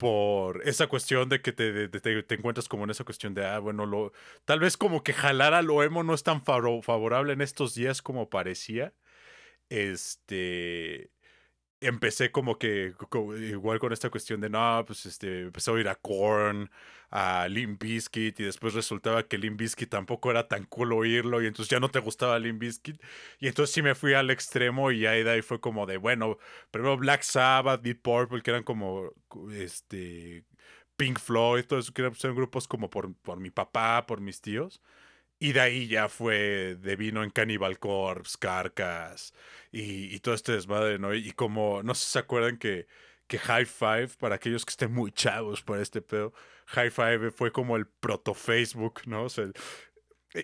por 0.00 0.66
esa 0.66 0.86
cuestión 0.86 1.28
de 1.28 1.42
que 1.42 1.52
te, 1.52 1.88
te, 1.90 2.34
encuentras 2.34 2.68
como 2.68 2.84
en 2.84 2.90
esa 2.90 3.04
cuestión 3.04 3.34
de, 3.34 3.44
ah, 3.44 3.58
bueno, 3.58 3.84
lo, 3.84 4.14
tal 4.46 4.58
vez 4.58 4.78
como 4.78 5.02
que 5.02 5.12
jalar 5.12 5.52
a 5.52 5.60
lo 5.60 5.82
emo 5.82 6.02
no 6.02 6.14
es 6.14 6.22
tan 6.22 6.42
favorable 6.42 7.34
en 7.34 7.42
estos 7.42 7.74
días 7.74 8.00
como 8.00 8.30
parecía. 8.30 8.94
Este, 9.68 11.10
empecé 11.80 12.30
como 12.30 12.58
que 12.58 12.94
igual 13.50 13.78
con 13.78 13.92
esta 13.92 14.10
cuestión 14.10 14.40
de 14.40 14.50
no, 14.50 14.84
pues 14.86 15.06
este, 15.06 15.42
empecé 15.42 15.70
a 15.70 15.74
oír 15.74 15.88
a 15.88 15.94
Korn, 15.94 16.70
a 17.10 17.48
Limp 17.48 17.82
Bizkit 17.82 18.38
y 18.40 18.44
después 18.44 18.74
resultaba 18.74 19.26
que 19.26 19.38
Limp 19.38 19.58
Bizkit 19.58 19.88
tampoco 19.90 20.30
era 20.30 20.48
tan 20.48 20.64
cool 20.66 20.92
oírlo 20.92 21.42
y 21.42 21.46
entonces 21.46 21.70
ya 21.70 21.80
no 21.80 21.90
te 21.90 21.98
gustaba 21.98 22.38
Limp 22.38 22.60
Bizkit 22.60 23.00
y 23.38 23.48
entonces 23.48 23.74
sí 23.74 23.82
me 23.82 23.94
fui 23.94 24.14
al 24.14 24.30
extremo 24.30 24.92
y 24.92 25.06
ahí 25.06 25.22
de 25.22 25.30
ahí 25.30 25.42
fue 25.42 25.60
como 25.60 25.86
de 25.86 25.96
bueno, 25.96 26.38
primero 26.70 26.96
Black 26.96 27.22
Sabbath, 27.22 27.82
Deep 27.82 28.02
Purple 28.02 28.42
que 28.42 28.50
eran 28.50 28.62
como 28.64 29.10
este 29.52 30.44
Pink 30.96 31.18
Floyd, 31.18 31.64
todo 31.64 31.78
eso 31.78 31.92
que 31.94 32.02
eran, 32.02 32.14
grupos 32.34 32.68
como 32.68 32.90
por, 32.90 33.14
por 33.16 33.40
mi 33.40 33.50
papá, 33.50 34.04
por 34.06 34.20
mis 34.20 34.40
tíos. 34.42 34.82
Y 35.40 35.52
de 35.52 35.60
ahí 35.60 35.88
ya 35.88 36.08
fue 36.08 36.76
de 36.76 36.96
vino 36.96 37.24
en 37.24 37.30
Cannibal 37.30 37.78
Corpse, 37.78 38.36
Carcas 38.38 39.32
y, 39.72 40.20
todo 40.20 40.34
este 40.34 40.52
desmadre, 40.52 40.98
¿no? 40.98 41.14
Y 41.14 41.32
como, 41.32 41.82
no 41.82 41.94
sé 41.94 42.04
si 42.04 42.12
se 42.12 42.18
acuerdan 42.20 42.58
que, 42.58 42.86
que 43.26 43.38
High 43.38 43.64
Five, 43.64 44.10
para 44.18 44.36
aquellos 44.36 44.66
que 44.66 44.70
estén 44.70 44.92
muy 44.92 45.12
chavos 45.12 45.62
por 45.62 45.80
este 45.80 46.02
pedo, 46.02 46.34
High 46.66 46.90
Five 46.90 47.30
fue 47.30 47.52
como 47.52 47.76
el 47.76 47.86
proto 47.86 48.34
Facebook, 48.34 49.02
¿no? 49.06 49.30
Sea, 49.30 49.46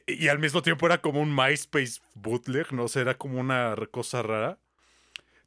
y, 0.06 0.28
al 0.28 0.38
mismo 0.38 0.62
tiempo 0.62 0.86
era 0.86 1.00
como 1.00 1.20
un 1.20 1.34
MySpace 1.34 2.00
bootleg, 2.14 2.72
¿no? 2.72 2.84
O 2.84 2.88
sea, 2.88 3.02
era 3.02 3.18
como 3.18 3.38
una 3.38 3.74
cosa 3.90 4.22
rara 4.22 4.58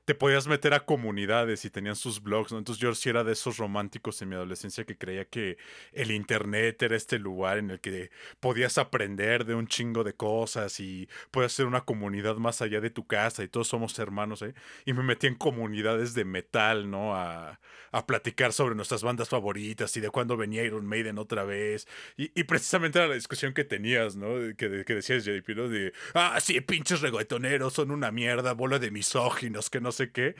te 0.09 0.15
podías 0.15 0.47
meter 0.47 0.73
a 0.73 0.87
comunidades 0.87 1.65
y 1.65 1.69
tenían 1.69 1.95
sus 1.95 2.23
blogs, 2.23 2.51
¿no? 2.51 2.57
Entonces 2.57 2.81
yo 2.81 2.95
sí 2.95 3.09
era 3.09 3.23
de 3.23 3.33
esos 3.33 3.57
románticos 3.57 4.19
en 4.23 4.29
mi 4.29 4.35
adolescencia 4.35 4.83
que 4.83 4.97
creía 4.97 5.25
que 5.25 5.59
el 5.93 6.09
internet 6.09 6.81
era 6.81 6.95
este 6.95 7.19
lugar 7.19 7.59
en 7.59 7.69
el 7.69 7.79
que 7.79 8.09
podías 8.39 8.79
aprender 8.79 9.45
de 9.45 9.53
un 9.53 9.67
chingo 9.67 10.03
de 10.03 10.13
cosas 10.13 10.79
y 10.79 11.07
podías 11.29 11.53
ser 11.53 11.67
una 11.67 11.81
comunidad 11.81 12.37
más 12.37 12.63
allá 12.63 12.81
de 12.81 12.89
tu 12.89 13.05
casa 13.05 13.43
y 13.43 13.49
todos 13.49 13.67
somos 13.67 13.99
hermanos, 13.99 14.41
¿eh? 14.41 14.55
Y 14.83 14.93
me 14.93 15.03
metí 15.03 15.27
en 15.27 15.35
comunidades 15.35 16.15
de 16.15 16.25
metal, 16.25 16.89
¿no? 16.89 17.15
A, 17.15 17.59
a 17.91 18.07
platicar 18.07 18.51
sobre 18.51 18.73
nuestras 18.73 19.03
bandas 19.03 19.29
favoritas 19.29 19.95
y 19.95 19.99
de 19.99 20.09
cuándo 20.09 20.37
venía 20.37 20.63
Iron 20.63 20.87
Maiden 20.87 21.19
otra 21.19 21.43
vez. 21.43 21.87
Y, 22.17 22.31
y 22.39 22.45
precisamente 22.45 22.97
era 22.97 23.07
la 23.07 23.13
discusión 23.13 23.53
que 23.53 23.63
tenías, 23.63 24.15
¿no? 24.15 24.55
Que, 24.57 24.83
que 24.85 24.95
decías, 24.95 25.23
JP, 25.23 25.49
¿no? 25.55 25.69
De, 25.69 25.93
ah, 26.15 26.39
sí, 26.41 26.59
pinches 26.61 27.01
reggaetoneros 27.01 27.73
son 27.73 27.91
una 27.91 28.11
mierda, 28.11 28.53
bola 28.53 28.79
de 28.79 28.89
misóginos, 28.89 29.69
que 29.69 29.81
no 29.81 29.91
sé 29.99 30.11
qué. 30.11 30.35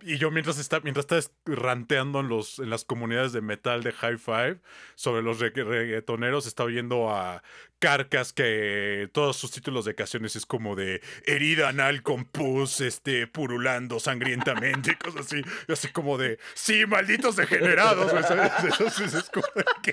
Y 0.00 0.16
yo 0.18 0.30
mientras 0.30 0.58
está, 0.58 0.78
mientras 0.80 1.04
estás 1.04 1.32
ranteando 1.44 2.20
en 2.20 2.28
los, 2.28 2.60
en 2.60 2.70
las 2.70 2.84
comunidades 2.84 3.32
de 3.32 3.40
metal 3.40 3.82
de 3.82 3.90
High 3.90 4.18
Five 4.18 4.60
sobre 4.94 5.22
los 5.22 5.40
reggaetoneros, 5.40 6.46
está 6.46 6.62
oyendo 6.62 7.10
a 7.10 7.42
Carcas 7.80 8.32
que 8.32 9.10
todos 9.12 9.36
sus 9.36 9.50
títulos 9.50 9.84
de 9.84 9.96
canciones 9.96 10.36
es 10.36 10.46
como 10.46 10.76
de 10.76 11.02
herida 11.26 11.68
anal 11.68 12.04
con 12.04 12.26
pus, 12.26 12.80
este, 12.80 13.26
purulando 13.26 13.98
sangrientamente, 13.98 14.96
cosas 14.96 15.26
así. 15.26 15.42
Y 15.66 15.72
así 15.72 15.88
como 15.88 16.16
de, 16.16 16.38
sí, 16.54 16.86
malditos 16.86 17.34
degenerados. 17.34 18.12
Es 19.18 19.30
como 19.30 19.46
de 19.54 19.64
que... 19.82 19.92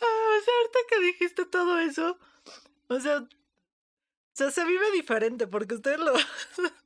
Ah, 0.00 0.36
o 0.38 0.44
sea, 0.44 0.54
ahorita 0.58 0.78
que 0.90 1.00
dijiste 1.00 1.46
todo 1.46 1.78
eso, 1.78 2.18
o 2.88 3.00
sea, 3.00 3.24
o 4.34 4.36
sea, 4.36 4.50
se 4.50 4.64
vive 4.64 4.90
diferente 4.90 5.46
porque 5.46 5.76
ustedes 5.76 6.00
lo... 6.00 6.12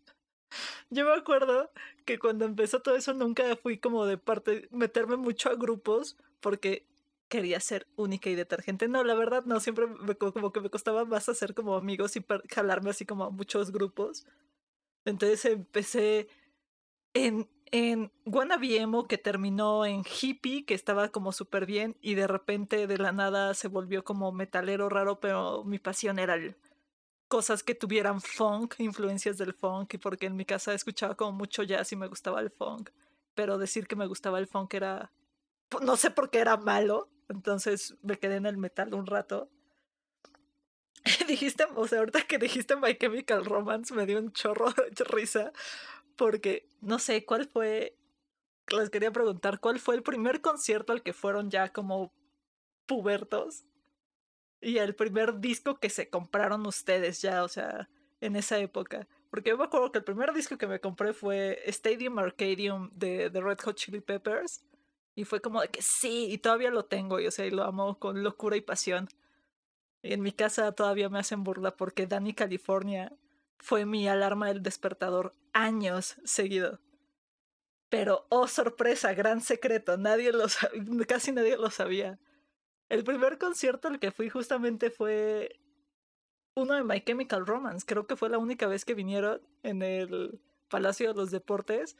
Yo 0.91 1.07
me 1.07 1.15
acuerdo 1.15 1.71
que 2.05 2.19
cuando 2.19 2.45
empezó 2.45 2.81
todo 2.83 2.95
eso 2.95 3.15
nunca 3.15 3.57
fui 3.57 3.79
como 3.79 4.05
de 4.05 4.19
parte, 4.19 4.69
meterme 4.71 5.17
mucho 5.17 5.49
a 5.49 5.55
grupos 5.55 6.19
porque 6.41 6.87
quería 7.29 7.59
ser 7.61 7.87
única 7.97 8.29
y 8.29 8.35
detergente. 8.35 8.87
No, 8.87 9.03
la 9.03 9.15
verdad 9.15 9.45
no, 9.47 9.61
siempre 9.61 9.87
me, 9.87 10.15
como 10.15 10.53
que 10.53 10.61
me 10.61 10.69
costaba 10.69 11.07
más 11.07 11.31
hacer 11.31 11.55
como 11.55 11.75
amigos 11.75 12.17
y 12.17 12.25
jalarme 12.51 12.91
así 12.91 13.07
como 13.07 13.25
a 13.25 13.31
muchos 13.31 13.73
grupos. 13.73 14.27
Entonces 15.07 15.43
empecé 15.47 16.29
en, 17.15 17.49
en 17.71 18.13
Wannabe 18.27 18.77
Emo 18.77 19.09
que 19.09 19.17
terminó 19.17 19.87
en 19.87 20.03
hippie, 20.05 20.67
que 20.67 20.75
estaba 20.75 21.09
como 21.09 21.33
súper 21.33 21.65
bien 21.65 21.97
y 22.03 22.15
de 22.15 22.27
repente 22.27 22.87
de 22.87 22.99
la 22.99 23.13
nada 23.13 23.55
se 23.55 23.69
volvió 23.69 24.05
como 24.05 24.33
metalero 24.33 24.91
raro, 24.91 25.19
pero 25.19 25.65
mi 25.65 25.79
pasión 25.79 26.19
era 26.19 26.35
el 26.35 26.55
cosas 27.29 27.63
que 27.63 27.75
tuvieran 27.75 28.21
funk, 28.21 28.77
influencias 28.79 29.39
del 29.39 29.55
funk, 29.55 29.95
y 29.95 29.99
porque 29.99 30.27
en 30.27 30.37
mi 30.37 30.45
casa 30.45 30.75
escuchaba 30.75 31.15
como 31.15 31.33
mucho 31.33 31.63
jazz 31.63 31.93
y 31.93 31.97
me 31.97 32.09
gustaba 32.09 32.41
el 32.41 32.51
funk, 32.51 32.91
pero 33.35 33.59
decir 33.59 33.87
que 33.87 33.97
me 33.97 34.07
gustaba 34.07 34.39
el 34.39 34.47
funk 34.47 34.75
era, 34.75 35.13
no 35.83 35.97
sé 35.97 36.11
por 36.11 36.31
qué 36.31 36.39
era 36.39 36.57
malo, 36.57 37.11
entonces 37.29 37.97
me 38.03 38.19
quedé 38.19 38.37
en 38.37 38.47
el 38.47 38.57
metal 38.57 38.95
un 38.95 39.07
rato. 39.07 39.51
dijiste, 41.29 41.67
o 41.75 41.87
sea, 41.87 42.01
ahorita 42.01 42.23
que 42.23 42.39
dijiste 42.39 42.77
My 42.77 42.97
Chemical 42.97 43.45
Romance 43.45 43.95
me 43.95 44.07
dio 44.07 44.19
un 44.19 44.33
chorro 44.33 44.73
de 44.73 45.05
risa, 45.05 45.53
porque 46.17 46.69
no 46.81 46.99
sé 46.99 47.25
cuál 47.25 47.47
fue, 47.47 47.97
les 48.69 48.91
quería 48.91 49.13
preguntar, 49.13 49.61
¿cuál 49.61 49.79
fue 49.79 49.95
el 49.95 50.03
primer 50.03 50.41
concierto 50.41 50.93
al 50.93 51.03
que 51.03 51.13
fueron 51.13 51.51
ya 51.51 51.73
como 51.73 52.13
pubertos? 52.87 53.65
Y 54.61 54.79
el 54.79 54.95
primer 54.95 55.39
disco 55.39 55.79
que 55.79 55.91
se 55.91 56.09
compraron 56.09 56.67
ustedes 56.67 57.23
ya, 57.23 57.45
o 57.45 57.49
sea, 57.49 57.89
en 58.21 58.37
esa 58.37 58.59
época. 58.59 59.07
Porque 59.31 59.51
yo 59.51 59.59
me 59.59 59.65
acuerdo 59.65 59.93
que 59.93 59.99
el 59.99 60.05
primer 60.05 60.33
disco 60.33 60.59
que 60.59 60.67
me 60.67 60.81
compré 60.81 61.13
fue 61.13 61.61
Stadium 61.67 62.19
Arcadium 62.19 62.91
de, 62.95 63.31
de 63.31 63.41
Red 63.41 63.59
Hot 63.65 63.77
Chili 63.77 64.01
Peppers. 64.01 64.63
Y 65.15 65.25
fue 65.25 65.41
como 65.41 65.61
de 65.61 65.69
que 65.69 65.83
sí, 65.83 66.29
y 66.31 66.39
todavía 66.39 66.71
lo 66.71 66.85
tengo, 66.85 67.19
y 67.19 67.27
o 67.27 67.31
sea, 67.31 67.45
y 67.45 67.51
lo 67.51 67.65
amo 67.65 67.99
con 67.99 68.23
locura 68.23 68.57
y 68.57 68.61
pasión. 68.61 69.09
Y 70.03 70.13
en 70.13 70.23
mi 70.23 70.33
casa 70.33 70.73
todavía 70.73 71.09
me 71.09 71.19
hacen 71.19 71.43
burla 71.43 71.77
porque 71.77 72.07
Danny 72.07 72.35
California 72.35 73.13
fue 73.59 73.85
mi 73.85 74.09
alarma 74.09 74.49
del 74.49 74.63
despertador 74.63 75.35
años 75.53 76.17
seguido. 76.25 76.81
Pero, 77.89 78.27
oh 78.29 78.47
sorpresa, 78.47 79.15
gran 79.15 79.41
secreto, 79.41 79.97
nadie 79.97 80.33
lo 80.33 80.47
casi 81.07 81.33
nadie 81.33 81.57
lo 81.57 81.71
sabía. 81.71 82.19
El 82.89 83.05
primer 83.05 83.39
concierto 83.39 83.89
al 83.89 83.99
que 83.99 84.11
fui 84.11 84.31
justamente 84.31 84.91
fue 84.91 85.61
uno 86.55 86.75
de 86.75 86.85
My 86.85 87.01
Chemical 87.01 87.47
Romance. 87.47 87.87
Creo 87.87 88.07
que 88.07 88.17
fue 88.17 88.31
la 88.31 88.39
única 88.39 88.67
vez 88.67 88.85
que 88.85 88.95
vinieron 88.95 89.41
en 89.63 89.83
el 89.83 90.41
Palacio 90.69 91.09
de 91.09 91.15
los 91.15 91.31
Deportes. 91.31 91.97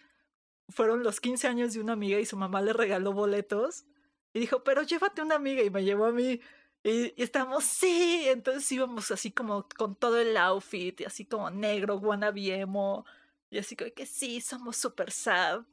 Fueron 0.71 1.03
los 1.03 1.21
15 1.21 1.49
años 1.49 1.75
de 1.75 1.81
una 1.81 1.93
amiga 1.93 2.19
y 2.19 2.27
su 2.27 2.37
mamá 2.37 2.63
le 2.63 2.73
regaló 2.73 3.13
boletos. 3.13 3.85
Y 4.33 4.41
dijo, 4.41 4.65
pero 4.65 4.83
llévate 4.83 5.23
una 5.23 5.37
amiga. 5.37 5.63
Y 5.63 5.71
me 5.71 5.85
llevó 5.85 6.07
a 6.07 6.13
mí. 6.13 6.41
Y, 6.83 7.15
y 7.17 7.23
estábamos, 7.23 7.65
sí. 7.65 8.25
Entonces 8.27 8.71
íbamos 8.73 9.11
así 9.11 9.31
como 9.31 9.69
con 9.77 9.95
todo 9.95 10.19
el 10.19 10.37
outfit. 10.37 11.01
Y 11.03 11.05
así 11.05 11.27
como 11.27 11.51
negro, 11.51 11.97
wannabe 11.97 12.61
emo. 12.61 13.05
Y 13.51 13.59
así 13.59 13.77
como 13.77 13.93
que 13.93 14.07
sí, 14.07 14.41
somos 14.41 14.77
super 14.77 15.11
sad. 15.11 15.65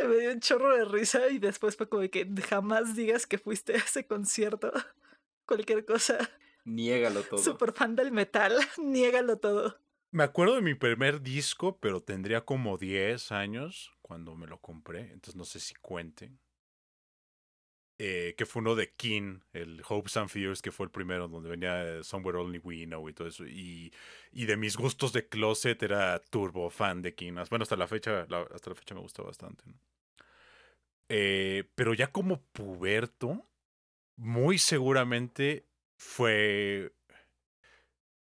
Me 0.08 0.16
dio 0.16 0.32
un 0.32 0.40
chorro 0.40 0.76
de 0.76 0.84
risa 0.84 1.28
y 1.28 1.38
después 1.38 1.76
fue 1.76 1.88
como 1.88 2.08
que 2.08 2.26
jamás 2.48 2.96
digas 2.96 3.26
que 3.26 3.38
fuiste 3.38 3.74
a 3.74 3.78
ese 3.78 4.06
concierto. 4.06 4.72
Cualquier 5.46 5.84
cosa. 5.84 6.18
Niégalo 6.64 7.22
todo. 7.22 7.38
Super 7.38 7.72
fan 7.72 7.96
del 7.96 8.12
metal, 8.12 8.56
niégalo 8.78 9.38
todo. 9.38 9.78
Me 10.12 10.24
acuerdo 10.24 10.56
de 10.56 10.62
mi 10.62 10.74
primer 10.74 11.22
disco, 11.22 11.78
pero 11.78 12.02
tendría 12.02 12.44
como 12.44 12.78
10 12.78 13.32
años 13.32 13.92
cuando 14.02 14.34
me 14.34 14.46
lo 14.46 14.58
compré, 14.58 15.12
entonces 15.12 15.36
no 15.36 15.44
sé 15.44 15.60
si 15.60 15.74
cuente. 15.74 16.32
Eh, 18.02 18.34
que 18.34 18.46
fue 18.46 18.60
uno 18.60 18.76
de 18.76 18.94
King, 18.94 19.40
el 19.52 19.82
Hopes 19.86 20.16
and 20.16 20.30
Fears, 20.30 20.62
que 20.62 20.72
fue 20.72 20.86
el 20.86 20.90
primero, 20.90 21.28
donde 21.28 21.50
venía 21.50 22.02
Somewhere 22.02 22.38
Only 22.38 22.58
We 22.64 22.86
Know 22.86 23.06
y 23.10 23.12
todo 23.12 23.28
eso. 23.28 23.46
Y, 23.46 23.92
y 24.32 24.46
de 24.46 24.56
mis 24.56 24.78
gustos 24.78 25.12
de 25.12 25.28
closet 25.28 25.82
era 25.82 26.18
turbo 26.18 26.70
fan 26.70 27.02
de 27.02 27.14
King. 27.14 27.34
Bueno, 27.50 27.64
hasta 27.64 27.76
la 27.76 27.86
fecha, 27.86 28.22
hasta 28.22 28.70
la 28.70 28.74
fecha 28.74 28.94
me 28.94 29.02
gustó 29.02 29.24
bastante. 29.24 29.64
Eh, 31.10 31.64
pero 31.74 31.92
ya 31.92 32.06
como 32.06 32.40
puberto, 32.40 33.46
muy 34.16 34.56
seguramente 34.56 35.66
fue. 35.98 36.94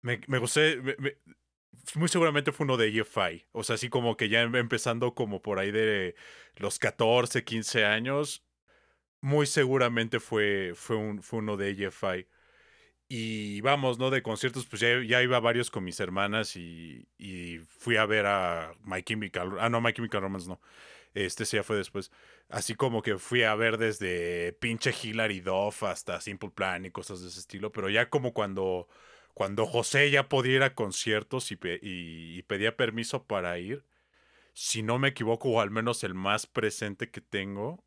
Me, 0.02 0.22
me 0.28 0.38
gusté. 0.38 0.82
muy 1.96 2.08
seguramente 2.08 2.54
fue 2.54 2.64
uno 2.64 2.78
de 2.78 2.88
EFI. 2.88 3.48
O 3.52 3.64
sea, 3.64 3.76
así 3.76 3.90
como 3.90 4.16
que 4.16 4.30
ya 4.30 4.44
empezando 4.44 5.14
como 5.14 5.42
por 5.42 5.60
ahí 5.60 5.72
de 5.72 6.16
los 6.56 6.80
14, 6.80 7.44
15 7.44 7.84
años. 7.84 8.47
Muy 9.22 9.46
seguramente 9.48 10.20
fue, 10.20 10.74
fue, 10.76 10.96
un, 10.96 11.22
fue 11.22 11.40
uno 11.40 11.58
de 11.58 11.72
EFI. 11.72 12.28
Y 13.10 13.62
vamos, 13.62 14.00
¿no? 14.00 14.10
De 14.10 14.22
conciertos, 14.22 14.66
pues 14.66 14.82
ya, 14.82 15.22
iba 15.22 15.40
varios 15.40 15.72
con 15.72 15.84
mis 15.84 16.00
hermanas 16.00 16.56
y, 16.58 17.08
y 17.18 17.60
fui 17.60 17.96
a 17.98 18.06
ver 18.06 18.26
a 18.26 18.74
My 18.84 19.02
Chemical. 19.02 19.58
Ah, 19.60 19.70
no, 19.70 19.80
My 19.82 19.94
Chemical 19.94 20.22
Romance 20.22 20.48
no. 20.50 20.60
Este 21.14 21.46
sí 21.46 21.58
ya 21.58 21.64
fue 21.64 21.78
después. 21.78 22.12
Así 22.50 22.76
como 22.76 23.02
que 23.02 23.18
fui 23.18 23.44
a 23.44 23.56
ver 23.56 23.78
desde 23.78 24.54
pinche 24.54 24.94
Hilary 25.02 25.40
Duff 25.40 25.84
hasta 25.84 26.22
Simple 26.22 26.52
Plan 26.52 26.86
y 26.86 26.92
cosas 26.92 27.22
de 27.22 27.30
ese 27.30 27.40
estilo. 27.40 27.72
Pero 27.72 27.90
ya 27.90 28.10
como 28.10 28.34
cuando, 28.34 28.88
cuando 29.34 29.66
José 29.66 30.12
ya 30.12 30.30
podía 30.30 30.56
ir 30.58 30.64
a 30.64 30.76
conciertos 30.76 31.52
y, 31.52 31.60
y, 31.82 32.42
pedía 32.44 32.78
permiso 32.78 33.26
para 33.26 33.58
ir. 33.60 33.86
Si 34.54 34.84
no 34.84 35.00
me 35.00 35.10
equivoco, 35.10 35.50
o 35.50 35.62
al 35.62 35.72
menos 35.72 36.04
el 36.04 36.14
más 36.16 36.48
presente 36.48 37.12
que 37.12 37.22
tengo, 37.22 37.84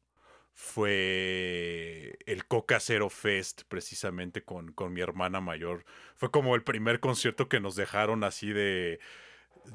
fue 0.61 2.18
el 2.27 2.46
Coca 2.46 2.81
Cero 2.81 3.09
Fest, 3.09 3.62
precisamente 3.66 4.44
con, 4.44 4.73
con 4.73 4.92
mi 4.92 5.01
hermana 5.01 5.40
mayor. 5.40 5.87
Fue 6.16 6.31
como 6.31 6.55
el 6.55 6.62
primer 6.62 7.01
concierto 7.01 7.49
que 7.49 7.61
nos 7.61 7.77
dejaron 7.77 8.25
así 8.25 8.53
de 8.53 9.01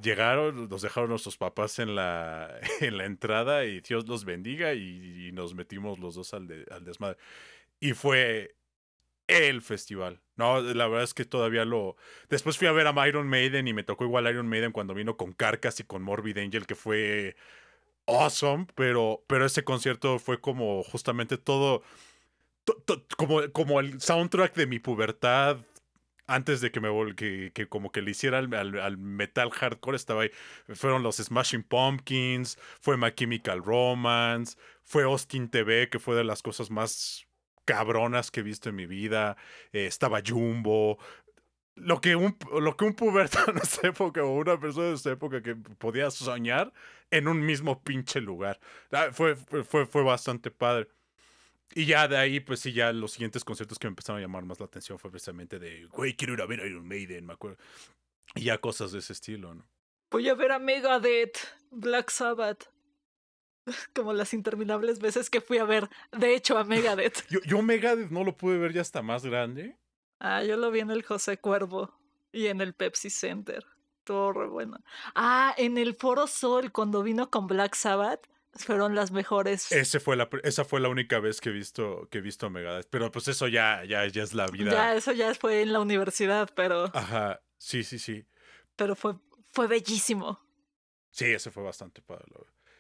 llegaron, 0.04 0.70
nos 0.70 0.84
dejaron 0.84 1.10
nuestros 1.10 1.38
papás 1.38 1.80
en 1.80 1.96
la, 1.96 2.60
en 2.82 2.98
la 2.98 3.06
entrada 3.06 3.66
y 3.66 3.82
Dios 3.82 4.08
los 4.08 4.26
bendiga 4.26 4.76
y, 4.76 5.32
nos 5.34 5.56
metimos 5.56 5.98
los 6.00 6.14
dos 6.16 6.36
al, 6.36 6.66
al, 6.70 6.86
desmadre. 6.86 7.18
Y 7.80 7.94
fue 7.94 8.56
el 9.28 9.64
festival. 9.64 10.22
No, 10.36 10.62
la 10.62 10.88
verdad 10.88 11.04
es 11.04 11.16
que 11.16 11.26
todavía 11.26 11.66
lo... 11.66 11.98
Después 12.30 12.60
fui 12.60 12.68
a 12.68 12.72
ver 12.72 12.86
a 12.88 13.08
Iron 13.08 13.28
Maiden 13.28 13.68
y 13.68 13.74
me 13.74 13.84
tocó 13.84 14.06
igual 14.06 14.30
Iron 14.30 14.48
Maiden 14.48 14.72
cuando 14.72 14.94
vino 14.94 15.18
con 15.18 15.34
Carcass 15.34 15.80
y 15.80 15.84
con 15.84 16.04
Morbid 16.04 16.38
Angel, 16.38 16.68
que 16.68 16.76
fue 16.76 17.36
awesome, 18.08 18.68
pero, 18.76 19.24
pero 19.28 19.46
ese 19.46 19.64
concierto 19.64 20.20
fue 20.20 20.40
como 20.40 20.84
justamente 20.84 21.38
todo... 21.38 21.84
como, 23.18 23.42
como 23.52 23.80
el 23.80 24.02
soundtrack 24.02 24.56
de 24.56 24.68
mi 24.68 24.80
pubertad 24.80 25.58
antes 26.28 26.62
de 26.62 26.72
que 26.72 26.80
me 26.80 26.90
que, 27.16 27.52
que 27.54 27.68
como 27.68 27.92
que 27.92 28.02
le 28.02 28.12
hiciera 28.12 28.40
al, 28.40 28.98
metal 28.98 29.52
hardcore 29.52 29.96
estaba 29.96 30.24
ahí. 30.24 30.32
Fueron 30.74 31.04
los 31.04 31.18
Smashing 31.18 31.64
Pumpkins 31.64 32.58
fue 32.82 32.98
My 32.98 33.12
Chemical 33.12 33.64
Romance 33.64 34.58
fue 34.84 35.04
Austin 35.04 35.50
TV 35.50 35.90
que 35.90 36.00
fue 36.00 36.16
de 36.16 36.24
las 36.24 36.42
cosas 36.42 36.70
más 36.72 37.26
cabronas 37.66 38.32
que 38.32 38.42
he 38.42 38.44
visto 38.44 38.70
en 38.70 38.76
mi 38.76 38.86
vida. 38.86 39.38
Eh, 39.74 39.86
estaba 39.88 40.22
Jumbo. 40.26 40.98
Lo 41.76 42.00
que 42.00 42.16
un 42.16 42.38
lo 42.60 42.78
que 42.78 42.86
un 42.86 42.94
puberto 42.94 43.40
en 43.52 43.58
esa 43.58 43.88
época 43.88 44.24
o 44.24 44.36
una 44.36 44.60
persona 44.60 44.88
de 44.88 44.96
esa 44.96 45.12
época 45.12 45.42
que 45.42 45.56
podía 45.56 46.10
soñar 46.12 46.72
en 47.12 47.28
un 47.28 47.46
mismo 47.46 47.84
pinche 47.84 48.20
lugar 48.20 48.60
ah, 48.92 49.10
fue 49.12 49.36
fue 49.36 49.86
fue 49.86 50.04
bastante 50.04 50.52
padre 50.52 50.88
y 51.74 51.86
ya 51.86 52.08
de 52.08 52.18
ahí, 52.18 52.40
pues 52.40 52.60
sí, 52.60 52.74
ya 52.74 52.94
los 52.94 53.12
siguientes 53.12 53.44
conciertos 53.44 53.80
que 53.80 53.88
me 53.88 53.90
empezaron 53.90 54.20
a 54.20 54.22
llamar 54.22 54.46
más 54.46 54.60
la 54.60 54.66
atención 54.66 55.00
fue 55.00 55.10
precisamente 55.10 55.60
de, 55.60 55.86
güey, 55.88 56.16
quiero 56.16 56.34
ir 56.34 56.42
a 56.42 56.46
ver 56.46 56.62
a 56.62 56.66
Iron 56.66 56.88
Maiden, 56.88 57.26
me 57.26 57.34
acuerdo. 57.34 57.58
Y 58.36 58.46
ya 58.46 58.60
cosas 58.60 58.92
de 58.92 59.00
ese 59.00 59.14
estilo, 59.14 59.54
¿no? 59.54 59.68
Voy 60.12 60.30
a 60.30 60.36
ver 60.36 60.52
a 60.52 60.60
Megadeth, 60.60 61.38
Black 61.72 62.12
Sabbath. 62.12 62.70
Como 63.96 64.14
las 64.14 64.34
interminables 64.34 65.00
veces 65.00 65.30
que 65.30 65.42
fui 65.42 65.58
a 65.58 65.66
ver, 65.66 65.90
de 66.12 66.36
hecho, 66.36 66.58
a 66.58 66.64
Megadeth. 66.64 67.28
yo, 67.30 67.40
yo 67.42 67.62
Megadeth 67.62 68.12
no 68.12 68.24
lo 68.24 68.38
pude 68.38 68.58
ver 68.58 68.74
ya 68.74 68.82
hasta 68.82 69.02
más 69.02 69.26
grande. 69.26 69.76
Ah, 70.20 70.44
yo 70.44 70.56
lo 70.56 70.72
vi 70.72 70.80
en 70.80 70.92
el 70.92 71.04
José 71.04 71.38
Cuervo 71.38 71.94
y 72.32 72.48
en 72.48 72.62
el 72.62 72.74
Pepsi 72.74 73.10
Center. 73.10 73.66
Todo 74.06 74.32
re 74.32 74.48
bueno. 74.48 74.78
Ah, 75.16 75.54
en 75.58 75.78
el 75.78 75.96
Foro 75.96 76.28
Sol, 76.28 76.72
cuando 76.72 77.04
vino 77.04 77.30
con 77.30 77.48
Black 77.48 77.76
Sabbath 77.76 78.28
fueron 78.54 78.96
las 78.96 79.12
mejores. 79.12 79.72
Ese 79.72 80.00
fue 80.00 80.16
la, 80.16 80.30
esa 80.44 80.64
fue 80.64 80.80
la 80.80 80.90
única 80.90 81.20
vez 81.20 81.42
que 81.42 81.50
he 81.50 81.52
visto, 81.52 82.08
que 82.10 82.20
he 82.20 82.22
visto 82.22 82.50
Megadeth. 82.50 82.88
Pero 82.90 83.12
pues 83.12 83.28
eso 83.28 83.48
ya, 83.48 83.84
ya, 83.84 84.06
ya 84.08 84.24
es 84.24 84.34
la 84.34 84.48
vida. 84.48 84.72
Ya, 84.72 84.96
eso 84.96 85.12
ya 85.12 85.34
fue 85.34 85.62
en 85.62 85.74
la 85.74 85.80
universidad, 85.80 86.50
pero. 86.56 86.92
Ajá, 86.94 87.42
sí, 87.58 87.84
sí, 87.84 88.00
sí. 88.00 88.26
Pero 88.76 88.96
fue, 88.96 89.16
fue 89.52 89.68
bellísimo. 89.68 90.40
Sí, 91.12 91.26
ese 91.26 91.52
fue 91.52 91.64
bastante 91.64 92.02
padre. 92.02 92.26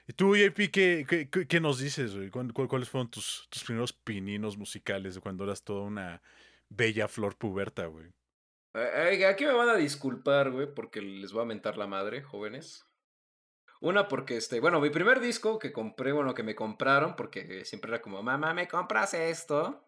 ¿Y 0.08 0.14
tú, 0.14 0.36
JP, 0.36 0.72
qué, 0.72 1.06
qué, 1.08 1.48
qué 1.48 1.60
nos 1.60 1.80
dices, 1.80 2.16
güey? 2.16 2.30
¿Cuáles 2.30 2.90
fueron 2.90 3.10
tus, 3.10 3.48
tus 3.50 3.64
primeros 3.64 3.92
pininos 3.92 4.58
musicales 4.58 5.16
de 5.16 5.22
cuando 5.22 5.46
eras 5.46 5.64
toda 5.64 5.82
una 5.82 6.22
bella 6.70 7.08
flor 7.08 7.36
puberta, 7.38 7.88
güey? 7.88 8.12
Aquí 8.76 9.46
me 9.46 9.54
van 9.54 9.70
a 9.70 9.76
disculpar, 9.76 10.52
güey, 10.52 10.74
porque 10.74 11.02
les 11.02 11.32
voy 11.32 11.44
a 11.44 11.46
mentar 11.46 11.78
la 11.78 11.88
madre, 11.88 12.22
jóvenes. 12.22 12.86
Una 13.80 14.08
porque, 14.08 14.38
este, 14.38 14.60
bueno, 14.60 14.82
mi 14.82 14.90
primer 14.90 15.20
disco 15.20 15.60
que 15.60 15.72
compré, 15.72 16.12
bueno, 16.12 16.34
que 16.34 16.44
me 16.44 16.56
compraron, 16.56 17.16
porque 17.16 17.64
siempre 17.66 17.92
era 17.92 18.02
como, 18.02 18.22
mamá, 18.22 18.54
¿me 18.54 18.68
compras 18.68 19.14
esto? 19.14 19.86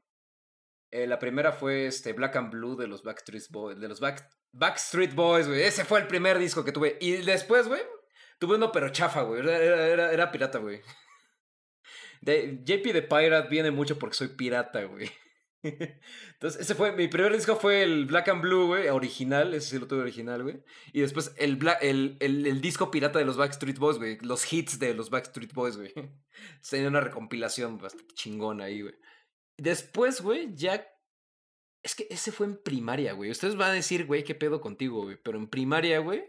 Eh, 0.91 1.08
la 1.08 1.19
primera 1.19 1.52
fue 1.52 1.88
este 1.88 2.13
Black 2.13 2.36
and 2.38 2.52
Blue 2.52 2.78
de 2.78 2.88
los 2.88 3.04
Backstreet 3.04 3.50
Boys, 3.50 3.80
de 3.80 3.89
los 3.89 4.00
Back, 4.00 4.30
Backstreet 4.54 5.13
Boys, 5.13 5.47
güey. 5.47 5.63
Ese 5.63 5.84
fue 5.84 6.00
el 6.00 6.08
primer 6.08 6.39
disco 6.39 6.63
que 6.63 6.71
tuve. 6.71 6.97
Y 7.02 7.17
después, 7.17 7.67
güey, 7.67 7.82
tuve 8.39 8.56
uno 8.56 8.71
pero 8.71 8.89
chafa, 8.89 9.23
güey. 9.23 9.41
Era, 9.41 9.58
era, 9.58 10.12
era 10.13 10.32
pirata, 10.32 10.60
güey. 10.60 10.82
De, 12.21 12.62
JP 12.63 12.93
de 12.93 13.02
Pirate 13.04 13.50
viene 13.50 13.71
mucho 13.71 14.00
porque 14.00 14.15
soy 14.15 14.30
pirata, 14.30 14.84
güey. 14.84 15.12
Entonces, 16.34 16.62
ese 16.62 16.75
fue, 16.75 16.91
mi 16.91 17.08
primer 17.08 17.34
disco 17.34 17.56
fue 17.56 17.84
el 17.84 18.06
Black 18.06 18.30
and 18.30 18.41
Blue, 18.41 18.67
güey, 18.67 18.89
original, 18.89 19.53
ese 19.53 19.71
sí 19.71 19.80
lo 19.80 19.88
tuve 19.88 20.01
original, 20.01 20.43
güey. 20.43 20.63
Y 20.93 21.01
después 21.01 21.34
el, 21.38 21.60
el, 21.82 22.17
el, 22.19 22.62
disco 22.62 22.91
pirata 22.91 23.19
de 23.19 23.25
los 23.25 23.38
Backstreet 23.38 23.77
Boys, 23.77 23.97
güey, 23.97 24.17
los 24.21 24.51
hits 24.51 24.80
de 24.80 24.93
los 24.93 25.10
Backstreet 25.10 25.53
Boys, 25.53 25.77
güey. 25.77 25.93
Tenía 26.69 26.88
una 26.88 27.01
recompilación 27.01 27.77
bastante 27.77 28.13
chingona 28.13 28.65
ahí, 28.65 28.82
güey. 28.82 28.95
Después, 29.58 30.21
güey, 30.21 30.53
ya... 30.56 30.88
Es 31.84 31.95
que 31.95 32.08
ese 32.10 32.32
fue 32.32 32.47
en 32.47 32.58
primaria, 32.58 33.13
güey. 33.13 33.32
Ustedes 33.32 33.56
van 33.56 33.71
a 33.71 33.73
decir, 33.73 34.06
güey, 34.06 34.23
qué 34.23 34.36
pedo 34.36 34.60
contigo, 34.60 35.03
güey. 35.03 35.17
Pero 35.23 35.38
en 35.38 35.47
primaria, 35.47 35.99
güey, 35.99 36.25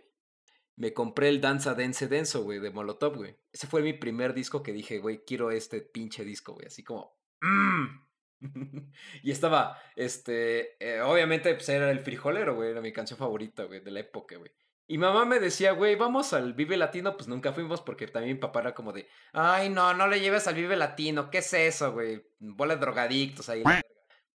me 0.77 0.93
compré 0.93 1.29
el 1.29 1.41
Danza 1.41 1.75
Dense 1.75 2.07
Denso, 2.07 2.45
güey, 2.45 2.61
de 2.61 2.71
Molotov, 2.71 3.17
güey. 3.17 3.37
Ese 3.53 3.67
fue 3.67 3.83
mi 3.83 3.93
primer 3.93 4.35
disco 4.35 4.63
que 4.63 4.73
dije, 4.73 4.99
güey, 4.99 5.25
quiero 5.27 5.51
este 5.51 5.81
pinche 5.81 6.25
disco, 6.25 6.55
güey. 6.55 6.67
Así 6.67 6.85
como... 6.85 7.19
Mmm, 7.41 8.08
y 9.23 9.31
estaba, 9.31 9.81
este, 9.97 10.77
eh, 10.79 11.01
obviamente, 11.01 11.55
pues 11.55 11.69
era 11.69 11.91
el 11.91 12.01
frijolero, 12.01 12.55
güey, 12.55 12.71
era 12.71 12.81
mi 12.81 12.93
canción 12.93 13.19
favorita, 13.19 13.65
güey, 13.65 13.81
de 13.81 13.91
la 13.91 14.01
época, 14.01 14.37
güey. 14.37 14.51
Y 14.91 14.97
mamá 14.97 15.27
me 15.27 15.39
decía, 15.39 15.73
güey, 15.73 15.97
vamos 15.97 16.33
al 16.33 16.55
Vive 16.55 16.79
Latino, 16.79 17.15
pues 17.15 17.29
nunca 17.29 17.53
fuimos 17.53 17.83
porque 17.83 18.07
también 18.07 18.37
mi 18.37 18.41
papá 18.41 18.61
era 18.61 18.75
como 18.75 18.93
de, 18.93 19.07
ay, 19.33 19.69
no, 19.69 19.93
no 19.93 20.09
le 20.09 20.19
lleves 20.19 20.47
al 20.47 20.55
Vive 20.55 20.77
Latino, 20.77 21.31
¿qué 21.31 21.39
es 21.39 21.53
eso, 21.53 21.93
güey? 21.93 22.27
Bola 22.39 22.75
de 22.75 22.81
drogadictos 22.81 23.51
ahí. 23.51 23.63
la 23.63 23.71
verga". 23.71 23.89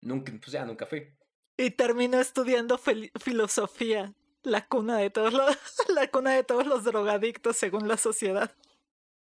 Nunca, 0.02 0.32
pues 0.32 0.52
ya 0.52 0.64
nunca 0.66 0.84
fui. 0.84 1.16
Y 1.56 1.70
terminó 1.70 2.20
estudiando 2.20 2.78
filosofía, 2.78 4.12
la 4.42 4.66
cuna 4.66 4.98
de 4.98 5.08
todos 5.08 5.32
los, 5.32 5.56
la 5.88 6.10
cuna 6.10 6.32
de 6.34 6.44
todos 6.44 6.66
los 6.66 6.84
drogadictos 6.84 7.56
según 7.56 7.88
la 7.88 7.96
sociedad. 7.96 8.54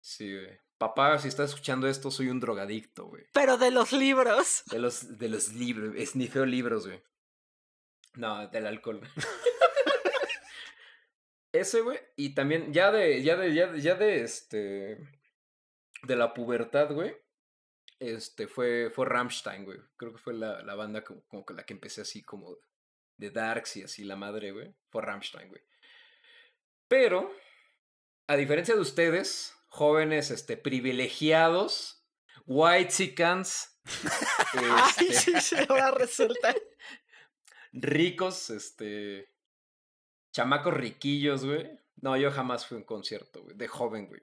Sí, 0.01 0.33
güey. 0.35 0.59
Papá, 0.81 1.19
si 1.19 1.29
estás 1.29 1.51
escuchando 1.51 1.89
esto, 1.89 2.11
soy 2.11 2.31
un 2.31 2.41
drogadicto, 2.41 3.05
güey. 3.05 3.27
Pero 3.35 3.59
de 3.59 3.71
los 3.71 3.93
libros. 3.93 4.63
De 4.71 4.79
los, 4.79 5.19
de 5.19 5.29
los 5.29 5.53
libros, 5.53 5.95
esnifeo 5.95 6.47
libros, 6.47 6.87
güey. 6.87 7.03
No, 8.15 8.49
del 8.49 8.67
alcohol. 8.67 9.01
güey. 9.01 9.11
Ese, 11.53 11.83
güey. 11.83 11.99
Y 12.17 12.35
también, 12.35 12.73
ya 12.73 12.91
de, 12.91 13.23
ya 13.23 13.37
de, 13.37 13.53
ya 13.53 13.67
de, 13.67 13.81
ya 13.83 13.95
de 13.95 14.23
este. 14.23 14.97
De 16.05 16.17
la 16.17 16.33
pubertad, 16.33 16.91
güey. 16.93 17.15
Este, 17.99 18.49
fue, 18.49 18.89
fue 18.89 19.05
Rammstein, 19.05 19.67
güey. 19.67 19.81
Creo 19.99 20.15
que 20.15 20.19
fue 20.19 20.33
la, 20.33 20.63
la 20.63 20.77
banda 20.77 21.05
como, 21.05 21.27
como 21.27 21.45
que 21.45 21.53
la 21.53 21.67
que 21.67 21.75
empecé 21.75 22.01
así 22.01 22.23
como 22.23 22.57
de 23.19 23.31
Darks 23.31 23.77
y 23.77 23.83
así 23.83 24.03
la 24.03 24.17
madre, 24.17 24.53
güey. 24.53 24.75
Fue 24.89 25.03
Rammstein, 25.03 25.51
güey. 25.51 25.61
Pero, 26.89 27.31
a 28.29 28.37
diferencia 28.37 28.75
de 28.75 28.81
ustedes, 28.81 29.60
jóvenes, 29.71 30.31
este, 30.31 30.57
privilegiados, 30.59 32.05
white 32.47 33.15
Ay, 34.55 35.13
sí, 35.15 35.33
sí, 35.41 35.57
ahora 35.69 35.93
resulta. 35.93 36.55
ricos, 37.73 38.51
este. 38.51 39.33
Chamacos 40.33 40.75
riquillos, 40.75 41.45
güey. 41.45 41.71
No, 42.03 42.17
yo 42.17 42.31
jamás 42.31 42.67
fui 42.67 42.77
a 42.77 42.79
un 42.79 42.85
concierto, 42.85 43.43
güey. 43.43 43.57
De 43.57 43.67
joven, 43.69 44.07
güey. 44.07 44.23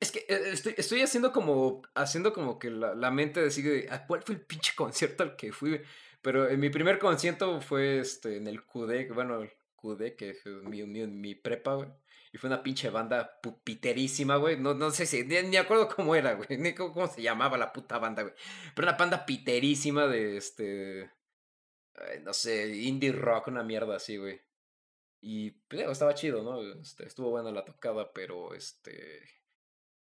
Es 0.00 0.12
que 0.12 0.20
eh, 0.28 0.52
estoy, 0.52 0.74
estoy 0.76 1.02
haciendo 1.02 1.32
como. 1.32 1.82
Haciendo 1.94 2.32
como 2.32 2.58
que 2.58 2.70
la, 2.70 2.94
la 2.94 3.10
mente 3.10 3.40
decide. 3.42 3.88
"Ah, 3.90 4.06
¿Cuál 4.06 4.22
fue 4.22 4.36
el 4.36 4.40
pinche 4.42 4.72
concierto 4.76 5.22
al 5.24 5.36
que 5.36 5.52
fui? 5.52 5.70
güey?". 5.70 5.82
Pero 6.22 6.48
en 6.48 6.60
mi 6.60 6.70
primer 6.70 6.98
concierto 6.98 7.60
fue 7.60 7.98
este 7.98 8.36
en 8.36 8.46
el 8.46 8.64
QD, 8.64 9.12
bueno, 9.12 9.42
el 9.42 9.50
QD, 9.76 10.14
que 10.16 10.30
es 10.30 10.46
mi, 10.46 10.84
mi, 10.84 11.06
mi 11.08 11.34
prepa, 11.34 11.74
güey. 11.74 11.88
Y 12.32 12.38
fue 12.38 12.48
una 12.48 12.62
pinche 12.62 12.88
banda 12.88 13.40
pupiterísima, 13.42 14.36
güey. 14.36 14.58
No, 14.58 14.72
no 14.72 14.90
sé 14.90 15.04
si, 15.04 15.22
ni, 15.24 15.42
ni 15.42 15.56
acuerdo 15.58 15.88
cómo 15.94 16.14
era, 16.14 16.32
güey. 16.32 16.48
Ni 16.58 16.74
cómo, 16.74 16.94
cómo 16.94 17.06
se 17.06 17.20
llamaba 17.20 17.58
la 17.58 17.72
puta 17.72 17.98
banda, 17.98 18.22
güey. 18.22 18.34
Pero 18.74 18.88
una 18.88 18.96
banda 18.96 19.26
piterísima 19.26 20.06
de 20.06 20.38
este. 20.38 21.10
no 22.22 22.32
sé, 22.32 22.74
indie 22.74 23.12
rock, 23.12 23.48
una 23.48 23.62
mierda 23.62 23.96
así, 23.96 24.16
güey. 24.16 24.40
Y 25.20 25.50
pues, 25.50 25.82
estaba 25.82 26.14
chido, 26.14 26.42
¿no? 26.42 26.62
Este, 26.80 27.06
estuvo 27.06 27.30
buena 27.30 27.52
la 27.52 27.64
tocada, 27.66 28.12
pero 28.12 28.54
este. 28.54 29.20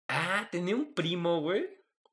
Ah, 0.07 0.47
tenía 0.51 0.75
un 0.75 0.93
primo, 0.93 1.41
güey. 1.41 1.67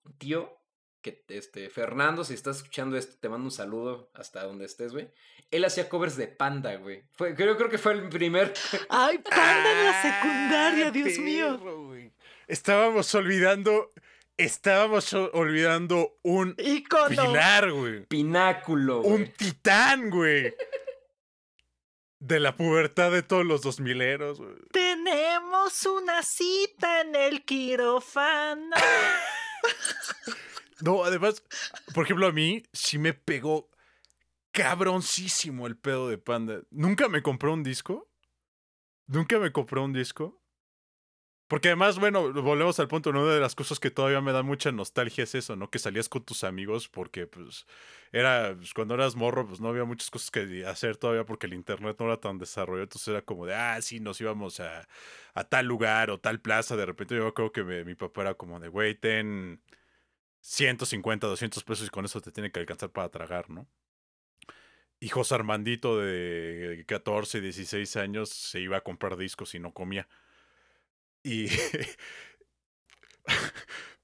Un 0.04 0.16
tío. 0.18 0.58
Que, 1.06 1.22
este, 1.28 1.70
Fernando, 1.70 2.24
si 2.24 2.34
estás 2.34 2.56
escuchando 2.56 2.96
esto, 2.96 3.16
te 3.20 3.28
mando 3.28 3.44
un 3.44 3.52
saludo 3.52 4.10
hasta 4.12 4.42
donde 4.42 4.64
estés, 4.64 4.92
güey. 4.92 5.08
Él 5.52 5.64
hacía 5.64 5.88
covers 5.88 6.16
de 6.16 6.26
panda, 6.26 6.74
güey. 6.74 7.04
Fue, 7.12 7.32
creo, 7.36 7.56
creo 7.56 7.68
que 7.68 7.78
fue 7.78 7.92
el 7.92 8.08
primer. 8.08 8.52
Ay, 8.88 9.18
panda 9.18 9.70
en 9.72 9.84
la 9.84 9.90
Ah, 9.90 10.02
secundaria, 10.02 10.90
Dios 10.90 11.18
mío. 11.20 11.60
Estábamos 12.48 13.14
olvidando. 13.14 13.92
Estábamos 14.36 15.12
olvidando 15.14 16.18
un 16.22 16.56
Icono. 16.58 17.08
pilar, 17.08 17.70
güey. 17.70 18.04
Pináculo, 18.06 19.02
güey. 19.02 19.14
Un 19.14 19.32
titán, 19.32 20.10
güey. 20.10 20.52
De 22.18 22.40
la 22.40 22.56
pubertad 22.56 23.12
de 23.12 23.22
todos 23.22 23.46
los 23.46 23.62
dos 23.62 23.78
mileros, 23.78 24.40
güey. 24.40 24.56
Tenemos 24.72 25.86
una 25.86 26.24
cita 26.24 27.02
en 27.02 27.14
el 27.14 27.44
quirófano. 27.44 28.74
No, 30.82 31.04
además, 31.04 31.42
por 31.94 32.04
ejemplo, 32.04 32.26
a 32.26 32.32
mí 32.32 32.62
sí 32.72 32.98
me 32.98 33.14
pegó 33.14 33.70
cabroncísimo 34.52 35.66
el 35.66 35.76
pedo 35.76 36.08
de 36.08 36.18
Panda. 36.18 36.62
Nunca 36.70 37.08
me 37.08 37.22
compró 37.22 37.52
un 37.54 37.62
disco. 37.62 38.08
Nunca 39.08 39.38
me 39.40 39.52
compró 39.52 39.82
un 39.84 39.92
disco. 39.92 40.40
Porque 41.48 41.68
además, 41.68 42.00
bueno, 42.00 42.32
volvemos 42.32 42.80
al 42.80 42.88
punto. 42.88 43.10
Una 43.10 43.22
de 43.24 43.38
las 43.38 43.54
cosas 43.54 43.78
que 43.78 43.92
todavía 43.92 44.20
me 44.20 44.32
da 44.32 44.42
mucha 44.42 44.72
nostalgia 44.72 45.22
es 45.22 45.36
eso, 45.36 45.54
¿no? 45.54 45.70
Que 45.70 45.78
salías 45.78 46.08
con 46.08 46.24
tus 46.24 46.42
amigos 46.42 46.88
porque, 46.88 47.28
pues, 47.28 47.66
era, 48.10 48.54
pues, 48.56 48.74
cuando 48.74 48.94
eras 48.94 49.14
morro, 49.14 49.46
pues 49.46 49.60
no 49.60 49.68
había 49.68 49.84
muchas 49.84 50.10
cosas 50.10 50.32
que 50.32 50.66
hacer 50.66 50.96
todavía 50.96 51.24
porque 51.24 51.46
el 51.46 51.54
internet 51.54 51.96
no 52.00 52.06
era 52.06 52.16
tan 52.20 52.38
desarrollado. 52.38 52.82
Entonces 52.84 53.06
era 53.08 53.22
como 53.22 53.46
de, 53.46 53.54
ah, 53.54 53.80
sí, 53.80 54.00
nos 54.00 54.20
íbamos 54.20 54.58
a, 54.58 54.88
a 55.34 55.44
tal 55.44 55.66
lugar 55.66 56.10
o 56.10 56.18
tal 56.18 56.40
plaza. 56.40 56.74
De 56.76 56.84
repente 56.84 57.14
yo 57.16 57.32
creo 57.32 57.52
que 57.52 57.62
me- 57.62 57.84
mi 57.84 57.94
papá 57.94 58.22
era 58.22 58.34
como 58.34 58.58
de, 58.58 58.66
güey, 58.68 58.96
ten 58.96 59.60
150, 60.48 61.26
200 61.26 61.64
pesos 61.64 61.86
y 61.88 61.90
con 61.90 62.04
eso 62.04 62.20
te 62.20 62.32
tiene 62.32 62.50
que 62.52 62.60
alcanzar 62.60 62.90
para 62.92 63.08
tragar, 63.10 63.50
¿no? 63.50 63.68
José 65.10 65.34
Armandito 65.34 65.98
de 66.00 66.84
14, 66.86 67.40
16 67.40 67.96
años 67.96 68.30
se 68.30 68.60
iba 68.60 68.78
a 68.78 68.80
comprar 68.82 69.16
discos 69.16 69.54
y 69.54 69.60
no 69.60 69.72
comía. 69.72 70.08
Y. 71.22 71.48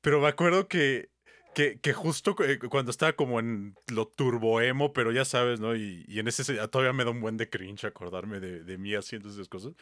pero 0.00 0.20
me 0.20 0.28
acuerdo 0.28 0.68
que, 0.68 1.10
que, 1.54 1.80
que 1.80 1.92
justo 1.92 2.34
eh, 2.44 2.58
cuando 2.58 2.90
estaba 2.90 3.12
como 3.14 3.40
en 3.40 3.74
lo 3.92 4.06
turboemo, 4.08 4.92
pero 4.92 5.12
ya 5.12 5.24
sabes, 5.24 5.60
¿no? 5.60 5.76
Y, 5.76 6.04
y 6.08 6.18
en 6.20 6.28
ese 6.28 6.44
se- 6.44 6.68
todavía 6.68 6.92
me 6.92 7.04
da 7.04 7.10
un 7.10 7.20
buen 7.20 7.36
de 7.36 7.48
cringe 7.50 7.84
acordarme 7.84 8.40
de, 8.40 8.64
de 8.64 8.78
mí 8.78 8.94
haciendo 8.94 9.28
esas 9.28 9.48
cosas. 9.48 9.74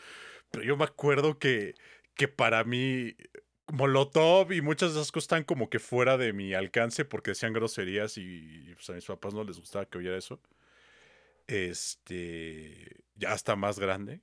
Pero 0.50 0.64
yo 0.64 0.76
me 0.76 0.84
acuerdo 0.84 1.38
que, 1.38 1.74
que 2.16 2.28
para 2.28 2.64
mí 2.64 3.14
Molotov 3.72 4.52
y 4.52 4.62
muchas 4.62 4.94
de 4.94 5.00
esas 5.00 5.12
cosas 5.12 5.24
están 5.24 5.44
como 5.44 5.70
que 5.70 5.78
fuera 5.78 6.16
de 6.16 6.32
mi 6.32 6.54
alcance 6.54 7.04
porque 7.04 7.32
decían 7.32 7.52
groserías 7.52 8.18
y, 8.18 8.72
pues, 8.74 8.90
a 8.90 8.94
mis 8.94 9.04
papás 9.06 9.34
no 9.34 9.44
les 9.44 9.58
gustaba 9.58 9.86
que 9.86 9.98
oyera 9.98 10.16
eso. 10.18 10.40
Este. 11.46 12.96
Ya 13.16 13.32
hasta 13.32 13.56
más 13.56 13.78
grande. 13.78 14.22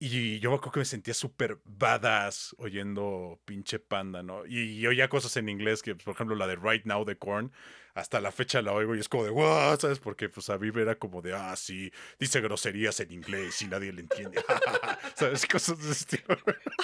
Y 0.00 0.38
yo 0.38 0.50
me 0.50 0.56
acuerdo 0.56 0.72
que 0.74 0.78
me 0.80 0.84
sentía 0.84 1.12
súper 1.12 1.58
badass 1.64 2.54
oyendo 2.58 3.40
pinche 3.44 3.80
panda, 3.80 4.22
¿no? 4.22 4.46
Y, 4.46 4.60
y 4.78 4.86
oía 4.86 5.08
cosas 5.08 5.36
en 5.36 5.48
inglés 5.48 5.82
que, 5.82 5.96
por 5.96 6.14
ejemplo, 6.14 6.36
la 6.36 6.46
de 6.46 6.54
Right 6.54 6.84
Now 6.84 7.04
de 7.04 7.18
Korn, 7.18 7.50
hasta 7.94 8.20
la 8.20 8.30
fecha 8.30 8.62
la 8.62 8.72
oigo 8.72 8.94
y 8.94 9.00
es 9.00 9.08
como 9.08 9.24
de, 9.24 9.30
wow, 9.30 9.76
¿sabes? 9.76 9.98
Porque 9.98 10.28
pues 10.28 10.50
a 10.50 10.58
mí 10.58 10.70
era 10.76 10.94
como 10.94 11.20
de, 11.20 11.34
ah, 11.34 11.56
sí, 11.56 11.90
dice 12.20 12.40
groserías 12.40 13.00
en 13.00 13.10
inglés 13.10 13.60
y 13.60 13.66
nadie 13.66 13.92
le 13.92 14.02
entiende. 14.02 14.40
¿Sabes? 15.16 15.44
Cosas 15.46 15.82
de 15.84 15.90
estilo. 15.90 16.38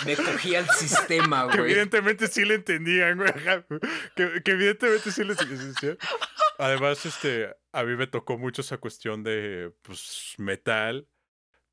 Me 0.04 0.16
cogía 0.16 0.58
el 0.58 0.68
sistema, 0.70 1.48
Que 1.52 1.58
güey. 1.58 1.70
evidentemente 1.70 2.26
sí 2.26 2.44
le 2.44 2.54
entendían, 2.56 3.16
güey. 3.18 3.32
Que, 4.16 4.42
que 4.42 4.50
evidentemente 4.50 5.12
sí 5.12 5.22
les 5.22 5.40
entendían. 5.40 5.98
Además, 6.58 7.06
este, 7.06 7.54
a 7.70 7.84
mí 7.84 7.94
me 7.94 8.08
tocó 8.08 8.36
mucho 8.36 8.62
esa 8.62 8.78
cuestión 8.78 9.22
de, 9.22 9.72
pues, 9.82 10.34
metal. 10.38 11.06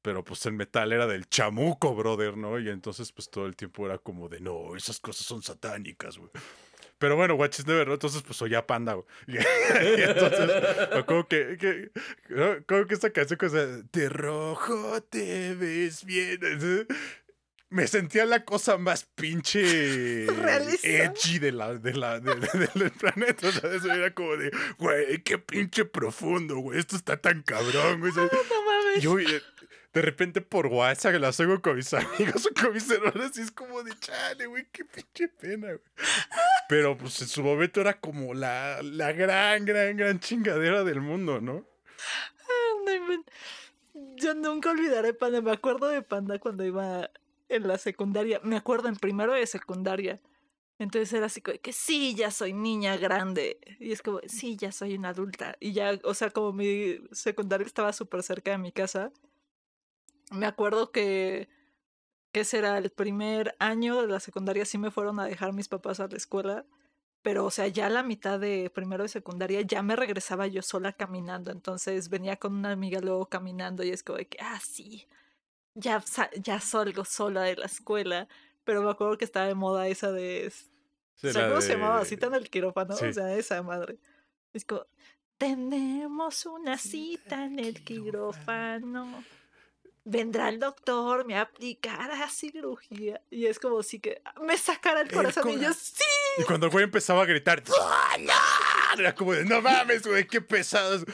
Pero 0.01 0.23
pues 0.23 0.45
el 0.47 0.53
metal 0.53 0.91
era 0.93 1.05
del 1.07 1.27
chamuco, 1.29 1.93
brother, 1.95 2.35
¿no? 2.37 2.57
Y 2.59 2.69
entonces, 2.69 3.11
pues 3.11 3.29
todo 3.29 3.45
el 3.45 3.55
tiempo 3.55 3.85
era 3.85 3.97
como 3.99 4.29
de, 4.29 4.39
no, 4.39 4.75
esas 4.75 4.99
cosas 4.99 5.25
son 5.27 5.43
satánicas, 5.43 6.17
güey. 6.17 6.31
Pero 6.97 7.15
bueno, 7.15 7.33
Watches 7.35 7.65
Never, 7.65 7.87
¿no? 7.87 7.93
Entonces, 7.95 8.21
pues 8.21 8.39
oía 8.43 8.65
panda, 8.67 8.93
güey. 8.93 9.05
Y, 9.27 9.37
entonces, 10.01 10.51
acuerdo 10.93 11.27
que, 11.27 11.57
que, 11.59 11.91
¿no? 12.29 12.57
como 12.67 12.85
que 12.85 12.93
esta 12.93 13.11
canción, 13.11 13.37
cosa, 13.39 13.65
de 13.65 14.09
rojo 14.09 15.01
te 15.03 15.55
ves 15.55 16.03
bien. 16.05 16.39
Entonces, 16.41 16.85
me 17.69 17.87
sentía 17.87 18.25
la 18.25 18.43
cosa 18.43 18.77
más 18.77 19.05
pinche 19.15 20.25
edgy 20.83 21.39
de 21.39 21.51
la, 21.53 21.73
de 21.75 21.93
la, 21.93 22.19
de- 22.19 22.35
de- 22.35 22.69
del 22.75 22.91
planeta. 22.91 23.47
O 23.47 23.51
sea, 23.51 23.73
eso 23.73 23.91
era 23.91 24.13
como 24.13 24.35
de, 24.37 24.51
güey, 24.77 25.23
qué 25.23 25.37
pinche 25.37 25.85
profundo, 25.85 26.57
güey. 26.57 26.79
Esto 26.79 26.95
está 26.97 27.17
tan 27.17 27.41
cabrón, 27.43 27.99
güey. 28.01 28.11
¿sabes? 28.11 28.31
No 28.49 28.65
mames. 28.65 29.01
Yo 29.03 29.15
de 29.93 30.01
repente 30.01 30.41
por 30.41 30.67
WhatsApp 30.67 31.15
las 31.15 31.39
hago 31.39 31.61
con 31.61 31.75
mis 31.75 31.93
amigos 31.93 32.45
o 32.51 32.53
con 32.61 32.73
mis 32.73 32.89
hermanos 32.89 33.37
y 33.37 33.41
es 33.41 33.51
como 33.51 33.83
de 33.83 33.93
chale, 33.99 34.45
güey, 34.45 34.65
qué 34.71 34.85
pinche 34.85 35.27
pena, 35.27 35.67
güey. 35.67 35.79
Pero 36.69 36.97
pues 36.97 37.21
en 37.21 37.27
su 37.27 37.43
momento 37.43 37.81
era 37.81 37.99
como 37.99 38.33
la, 38.33 38.81
la 38.81 39.11
gran, 39.11 39.65
gran, 39.65 39.97
gran 39.97 40.19
chingadera 40.19 40.83
del 40.83 41.01
mundo, 41.01 41.41
¿no? 41.41 41.65
Inven- 42.87 43.25
Yo 44.15 44.33
nunca 44.33 44.71
olvidaré 44.71 45.13
Panda. 45.13 45.41
Me 45.41 45.51
acuerdo 45.51 45.87
de 45.87 46.01
Panda 46.01 46.39
cuando 46.39 46.63
iba 46.65 47.09
en 47.49 47.67
la 47.67 47.77
secundaria. 47.77 48.39
Me 48.43 48.55
acuerdo 48.57 48.87
en 48.87 48.95
primero 48.95 49.33
de 49.33 49.45
secundaria. 49.45 50.19
Entonces 50.79 51.13
era 51.13 51.27
así 51.27 51.41
como 51.41 51.59
que 51.59 51.73
sí, 51.73 52.15
ya 52.15 52.31
soy 52.31 52.53
niña 52.53 52.97
grande. 52.97 53.59
Y 53.79 53.91
es 53.91 54.01
como, 54.01 54.19
sí, 54.27 54.55
ya 54.57 54.71
soy 54.71 54.95
una 54.95 55.09
adulta. 55.09 55.55
Y 55.59 55.73
ya, 55.73 55.99
o 56.03 56.13
sea, 56.13 56.31
como 56.31 56.53
mi 56.53 56.99
secundaria 57.11 57.67
estaba 57.67 57.93
súper 57.93 58.23
cerca 58.23 58.51
de 58.51 58.57
mi 58.57 58.71
casa, 58.71 59.11
me 60.31 60.47
acuerdo 60.47 60.91
que, 60.91 61.49
que 62.31 62.41
ese 62.41 62.57
era 62.57 62.77
el 62.77 62.89
primer 62.89 63.55
año 63.59 64.01
de 64.01 64.07
la 64.07 64.19
secundaria, 64.19 64.65
sí 64.65 64.77
me 64.77 64.91
fueron 64.91 65.19
a 65.19 65.25
dejar 65.25 65.53
mis 65.53 65.67
papás 65.67 65.99
a 65.99 66.07
la 66.07 66.17
escuela. 66.17 66.65
Pero, 67.21 67.45
o 67.45 67.51
sea, 67.51 67.67
ya 67.67 67.85
a 67.85 67.89
la 67.89 68.01
mitad 68.01 68.39
de 68.39 68.71
primero 68.73 69.03
de 69.03 69.09
secundaria 69.09 69.61
ya 69.61 69.83
me 69.83 69.95
regresaba 69.95 70.47
yo 70.47 70.63
sola 70.63 70.93
caminando. 70.93 71.51
Entonces 71.51 72.09
venía 72.09 72.37
con 72.37 72.55
una 72.55 72.71
amiga 72.71 72.99
luego 72.99 73.27
caminando 73.27 73.83
y 73.83 73.91
es 73.91 74.01
como 74.01 74.17
de 74.17 74.27
que, 74.27 74.39
ah, 74.41 74.59
sí, 74.59 75.07
ya, 75.75 76.03
ya 76.41 76.59
salgo 76.59 77.05
sola 77.05 77.43
de 77.43 77.57
la 77.57 77.65
escuela, 77.65 78.27
pero 78.63 78.81
me 78.81 78.89
acuerdo 78.89 79.17
que 79.17 79.25
estaba 79.25 79.45
de 79.45 79.55
moda 79.55 79.87
esa 79.87 80.11
de... 80.11 80.51
¿Cómo 81.21 81.61
se 81.61 81.73
llamaba? 81.73 82.03
Cita 82.03 82.25
en 82.25 82.33
el 82.33 82.49
quirófano, 82.49 82.95
o 82.95 83.13
sea, 83.13 83.35
esa 83.35 83.61
madre. 83.61 83.99
Es 84.53 84.65
como, 84.65 84.87
tenemos 85.37 86.47
una 86.47 86.79
cita 86.79 87.45
en 87.45 87.59
el 87.59 87.83
quirófano 87.83 89.23
vendrá 90.03 90.49
el 90.49 90.59
doctor, 90.59 91.25
me 91.25 91.37
aplicará 91.37 92.29
cirugía. 92.29 93.21
Y 93.29 93.45
es 93.45 93.59
como 93.59 93.83
si 93.83 93.99
que 93.99 94.21
me 94.41 94.57
sacara 94.57 95.01
el 95.01 95.11
corazón. 95.11 95.49
y 95.49 95.59
yo, 95.59 95.73
¡sí! 95.73 96.03
Y 96.37 96.43
cuando 96.43 96.67
el 96.67 96.71
güey 96.71 96.85
empezaba 96.85 97.23
a 97.23 97.25
gritar, 97.25 97.63
Era 98.97 99.15
como 99.15 99.33
de, 99.33 99.45
no 99.45 99.61
mames, 99.61 100.05
güey, 100.05 100.27
qué 100.27 100.41
pesados. 100.41 101.05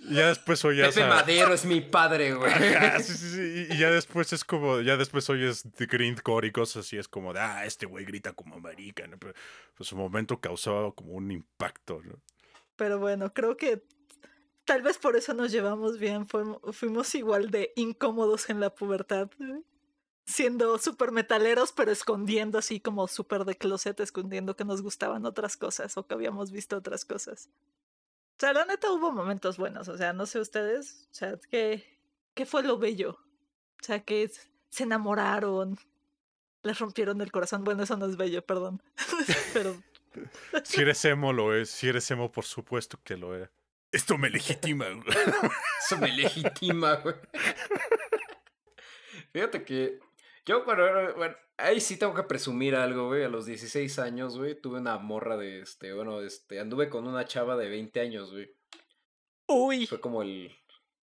Y 0.00 0.14
ya 0.14 0.28
después 0.28 0.64
oías. 0.64 0.94
Pepe 0.94 1.06
Madero 1.06 1.54
es 1.54 1.64
mi 1.64 1.80
padre, 1.80 2.34
güey. 2.34 2.52
sí, 3.02 3.14
sí, 3.14 3.30
sí. 3.30 3.66
Y 3.70 3.78
ya 3.78 3.90
después 3.90 4.32
es 4.32 4.44
como, 4.44 4.80
ya 4.80 4.96
después 4.96 5.28
oyes 5.30 5.64
The 5.76 5.86
Grindcore 5.86 6.48
y 6.48 6.52
cosas 6.52 6.86
así. 6.86 6.96
Es 6.96 7.08
como 7.08 7.32
de, 7.32 7.40
ah, 7.40 7.64
este 7.64 7.86
güey 7.86 8.04
grita 8.04 8.32
como 8.32 8.58
marica. 8.58 9.06
¿no? 9.06 9.18
Pero 9.18 9.34
pues, 9.76 9.88
su 9.88 9.96
momento 9.96 10.40
causaba 10.40 10.92
como 10.92 11.12
un 11.12 11.30
impacto, 11.30 12.00
¿no? 12.02 12.20
Pero 12.76 12.98
bueno, 12.98 13.32
creo 13.32 13.56
que 13.56 13.82
Tal 14.64 14.82
vez 14.82 14.98
por 14.98 15.16
eso 15.16 15.34
nos 15.34 15.50
llevamos 15.50 15.98
bien, 15.98 16.26
fuimos, 16.28 17.14
igual 17.14 17.50
de 17.50 17.72
incómodos 17.74 18.48
en 18.48 18.60
la 18.60 18.74
pubertad, 18.74 19.28
siendo 20.24 20.78
súper 20.78 21.10
metaleros, 21.10 21.72
pero 21.72 21.90
escondiendo 21.90 22.58
así 22.58 22.78
como 22.78 23.08
súper 23.08 23.44
de 23.44 23.56
closet, 23.56 23.98
escondiendo 23.98 24.54
que 24.54 24.64
nos 24.64 24.82
gustaban 24.82 25.26
otras 25.26 25.56
cosas 25.56 25.96
o 25.96 26.06
que 26.06 26.14
habíamos 26.14 26.52
visto 26.52 26.76
otras 26.76 27.04
cosas. 27.04 27.50
O 28.36 28.40
sea, 28.40 28.52
la 28.52 28.64
neta 28.64 28.92
hubo 28.92 29.10
momentos 29.10 29.56
buenos, 29.56 29.88
o 29.88 29.96
sea, 29.96 30.12
no 30.12 30.26
sé 30.26 30.38
ustedes, 30.38 31.08
o 31.10 31.14
sea, 31.14 31.38
¿qué, 31.50 31.84
qué 32.34 32.46
fue 32.46 32.62
lo 32.62 32.78
bello? 32.78 33.18
O 33.80 33.84
sea, 33.84 34.04
que 34.04 34.30
se 34.70 34.84
enamoraron, 34.84 35.76
les 36.62 36.78
rompieron 36.78 37.20
el 37.20 37.32
corazón. 37.32 37.64
Bueno, 37.64 37.82
eso 37.82 37.96
no 37.96 38.06
es 38.06 38.16
bello, 38.16 38.44
perdón. 38.44 38.82
pero... 39.52 39.76
si 40.64 40.80
eres 40.80 41.04
emo, 41.04 41.32
lo 41.32 41.54
es. 41.54 41.70
Si 41.70 41.88
eres 41.88 42.10
emo, 42.10 42.30
por 42.30 42.44
supuesto 42.44 42.98
que 43.02 43.16
lo 43.16 43.34
era. 43.34 43.50
Esto 43.92 44.16
me 44.16 44.30
legitima, 44.30 44.88
güey. 44.88 45.16
Eso 45.84 45.98
me 45.98 46.10
legitima, 46.10 46.94
güey. 46.96 47.14
Fíjate 49.32 49.64
que 49.64 50.00
yo, 50.46 50.64
bueno, 50.64 51.14
bueno, 51.14 51.36
ahí 51.58 51.80
sí 51.80 51.98
tengo 51.98 52.14
que 52.14 52.22
presumir 52.22 52.74
algo, 52.74 53.08
güey. 53.08 53.24
A 53.24 53.28
los 53.28 53.46
16 53.46 53.98
años, 53.98 54.38
güey, 54.38 54.60
tuve 54.60 54.78
una 54.78 54.98
morra 54.98 55.36
de 55.36 55.60
este, 55.60 55.92
bueno, 55.92 56.22
este, 56.22 56.58
anduve 56.58 56.88
con 56.88 57.06
una 57.06 57.26
chava 57.26 57.56
de 57.56 57.68
20 57.68 58.00
años, 58.00 58.32
güey. 58.32 58.50
Uy. 59.46 59.86
Fue 59.86 60.00
como 60.00 60.22
el. 60.22 60.50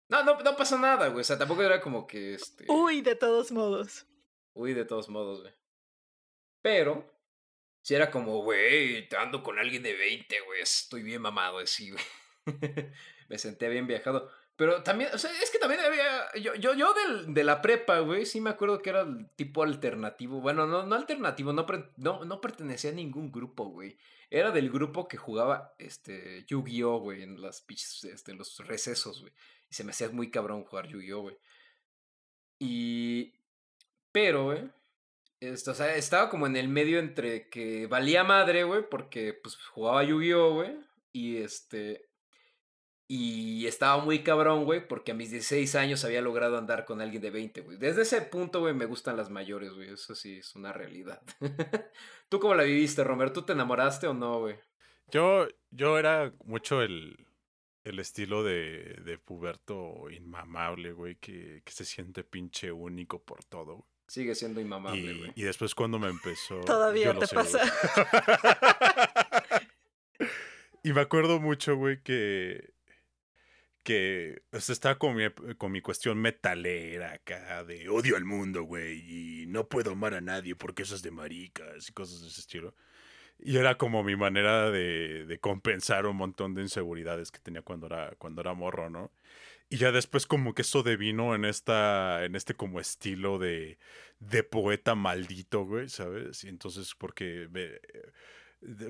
No, 0.08 0.24
no, 0.24 0.40
no 0.40 0.56
pasó 0.56 0.78
nada, 0.78 1.08
güey. 1.08 1.20
O 1.20 1.24
sea, 1.24 1.38
tampoco 1.38 1.62
era 1.62 1.80
como 1.80 2.06
que 2.06 2.34
este. 2.34 2.64
Uy, 2.68 3.02
de 3.02 3.14
todos 3.14 3.52
modos. 3.52 4.06
Uy, 4.54 4.72
de 4.72 4.84
todos 4.84 5.08
modos, 5.08 5.42
güey. 5.42 5.54
Pero, 6.62 7.12
si 7.82 7.94
era 7.94 8.10
como, 8.10 8.42
güey, 8.42 9.08
te 9.08 9.16
ando 9.16 9.42
con 9.42 9.58
alguien 9.58 9.82
de 9.82 9.94
20, 9.94 10.40
güey. 10.40 10.62
Estoy 10.62 11.02
bien 11.02 11.22
mamado 11.22 11.58
así, 11.58 11.90
güey. 11.90 12.04
me 13.28 13.38
senté 13.38 13.68
bien 13.68 13.86
viajado. 13.86 14.30
Pero 14.56 14.82
también, 14.82 15.10
o 15.14 15.18
sea, 15.18 15.30
es 15.42 15.50
que 15.50 15.58
también 15.58 15.80
había. 15.80 16.32
Yo, 16.40 16.54
yo, 16.54 16.74
yo 16.74 16.92
del, 16.94 17.34
de 17.34 17.42
la 17.42 17.62
prepa, 17.62 18.00
güey, 18.00 18.26
sí 18.26 18.40
me 18.40 18.50
acuerdo 18.50 18.80
que 18.82 18.90
era 18.90 19.00
el 19.00 19.28
tipo 19.30 19.62
alternativo. 19.62 20.40
Bueno, 20.40 20.66
no, 20.66 20.84
no 20.84 20.94
alternativo, 20.94 21.52
no, 21.52 21.66
no, 21.96 22.24
no 22.24 22.40
pertenecía 22.40 22.90
a 22.90 22.94
ningún 22.94 23.32
grupo, 23.32 23.64
güey. 23.64 23.96
Era 24.30 24.50
del 24.50 24.70
grupo 24.70 25.08
que 25.08 25.16
jugaba 25.16 25.74
este 25.78 26.44
Yu-Gi-Oh, 26.46 27.00
güey, 27.00 27.22
en 27.22 27.40
las 27.40 27.64
este, 27.68 28.32
en 28.32 28.38
los 28.38 28.58
recesos, 28.66 29.20
güey. 29.20 29.32
Y 29.70 29.74
se 29.74 29.84
me 29.84 29.90
hacía 29.90 30.10
muy 30.10 30.30
cabrón 30.30 30.64
jugar 30.64 30.86
Yu-Gi-Oh, 30.86 31.22
güey. 31.22 31.36
Y. 32.58 33.34
Pero, 34.12 34.44
güey. 34.44 34.70
Esto, 35.40 35.72
o 35.72 35.74
sea, 35.74 35.96
estaba 35.96 36.30
como 36.30 36.46
en 36.46 36.56
el 36.56 36.68
medio 36.68 37.00
entre 37.00 37.48
que 37.48 37.88
valía 37.88 38.22
madre, 38.22 38.62
güey, 38.62 38.88
porque 38.88 39.34
pues 39.34 39.56
jugaba 39.56 40.04
Yu-Gi-Oh, 40.04 40.54
güey. 40.54 40.76
Y 41.12 41.38
este. 41.38 42.11
Y 43.14 43.66
estaba 43.66 44.02
muy 44.02 44.20
cabrón, 44.20 44.64
güey, 44.64 44.88
porque 44.88 45.12
a 45.12 45.14
mis 45.14 45.30
16 45.30 45.74
años 45.74 46.02
había 46.02 46.22
logrado 46.22 46.56
andar 46.56 46.86
con 46.86 47.02
alguien 47.02 47.20
de 47.20 47.28
20, 47.28 47.60
güey. 47.60 47.76
Desde 47.76 48.00
ese 48.00 48.22
punto, 48.22 48.60
güey, 48.60 48.72
me 48.72 48.86
gustan 48.86 49.18
las 49.18 49.28
mayores, 49.28 49.74
güey. 49.74 49.90
Eso 49.90 50.14
sí 50.14 50.38
es 50.38 50.56
una 50.56 50.72
realidad. 50.72 51.20
¿Tú 52.30 52.40
cómo 52.40 52.54
la 52.54 52.62
viviste, 52.62 53.04
Romer? 53.04 53.30
¿Tú 53.30 53.42
te 53.42 53.52
enamoraste 53.52 54.06
o 54.06 54.14
no, 54.14 54.40
güey? 54.40 54.56
Yo, 55.10 55.46
yo 55.70 55.98
era 55.98 56.32
mucho 56.46 56.80
el, 56.80 57.26
el 57.84 57.98
estilo 57.98 58.44
de, 58.44 58.96
de 59.04 59.18
puberto 59.18 60.08
inmamable, 60.08 60.92
güey, 60.92 61.16
que, 61.16 61.60
que 61.66 61.72
se 61.72 61.84
siente 61.84 62.24
pinche 62.24 62.72
único 62.72 63.22
por 63.22 63.44
todo, 63.44 63.74
güey. 63.74 63.88
Sigue 64.06 64.34
siendo 64.34 64.58
inmamable, 64.58 65.18
güey. 65.18 65.32
Y, 65.34 65.42
después 65.42 65.74
cuando 65.74 65.98
me 65.98 66.08
empezó... 66.08 66.60
Todavía 66.64 67.12
te 67.18 67.28
pasa. 67.28 67.60
y 70.82 70.94
me 70.94 71.02
acuerdo 71.02 71.40
mucho, 71.40 71.76
güey, 71.76 72.02
que 72.02 72.72
que 73.82 74.42
o 74.52 74.56
estaba 74.56 74.98
con 74.98 75.16
mi, 75.16 75.30
con 75.56 75.72
mi 75.72 75.80
cuestión 75.80 76.18
metalera 76.18 77.12
acá 77.14 77.64
de 77.64 77.88
odio 77.88 78.16
al 78.16 78.24
mundo, 78.24 78.62
güey, 78.64 79.42
y 79.42 79.46
no 79.46 79.68
puedo 79.68 79.92
amar 79.92 80.14
a 80.14 80.20
nadie 80.20 80.54
porque 80.56 80.82
eso 80.82 80.94
es 80.94 81.02
de 81.02 81.10
maricas 81.10 81.88
y 81.88 81.92
cosas 81.92 82.22
de 82.22 82.28
ese 82.28 82.40
estilo. 82.40 82.74
Y 83.38 83.56
era 83.56 83.76
como 83.76 84.04
mi 84.04 84.16
manera 84.16 84.70
de, 84.70 85.26
de 85.26 85.38
compensar 85.40 86.06
un 86.06 86.16
montón 86.16 86.54
de 86.54 86.62
inseguridades 86.62 87.30
que 87.32 87.40
tenía 87.40 87.62
cuando 87.62 87.86
era, 87.86 88.14
cuando 88.18 88.40
era 88.40 88.54
morro, 88.54 88.88
¿no? 88.90 89.10
Y 89.68 89.78
ya 89.78 89.90
después 89.90 90.26
como 90.26 90.54
que 90.54 90.62
eso 90.62 90.82
devino 90.82 91.34
en 91.34 91.44
esta, 91.44 92.24
en 92.24 92.36
este 92.36 92.54
como 92.54 92.78
estilo 92.78 93.38
de, 93.38 93.78
de 94.20 94.44
poeta 94.44 94.94
maldito, 94.94 95.64
güey, 95.64 95.88
¿sabes? 95.88 96.44
Y 96.44 96.48
entonces 96.48 96.94
porque 96.94 97.48
me, 97.50 97.80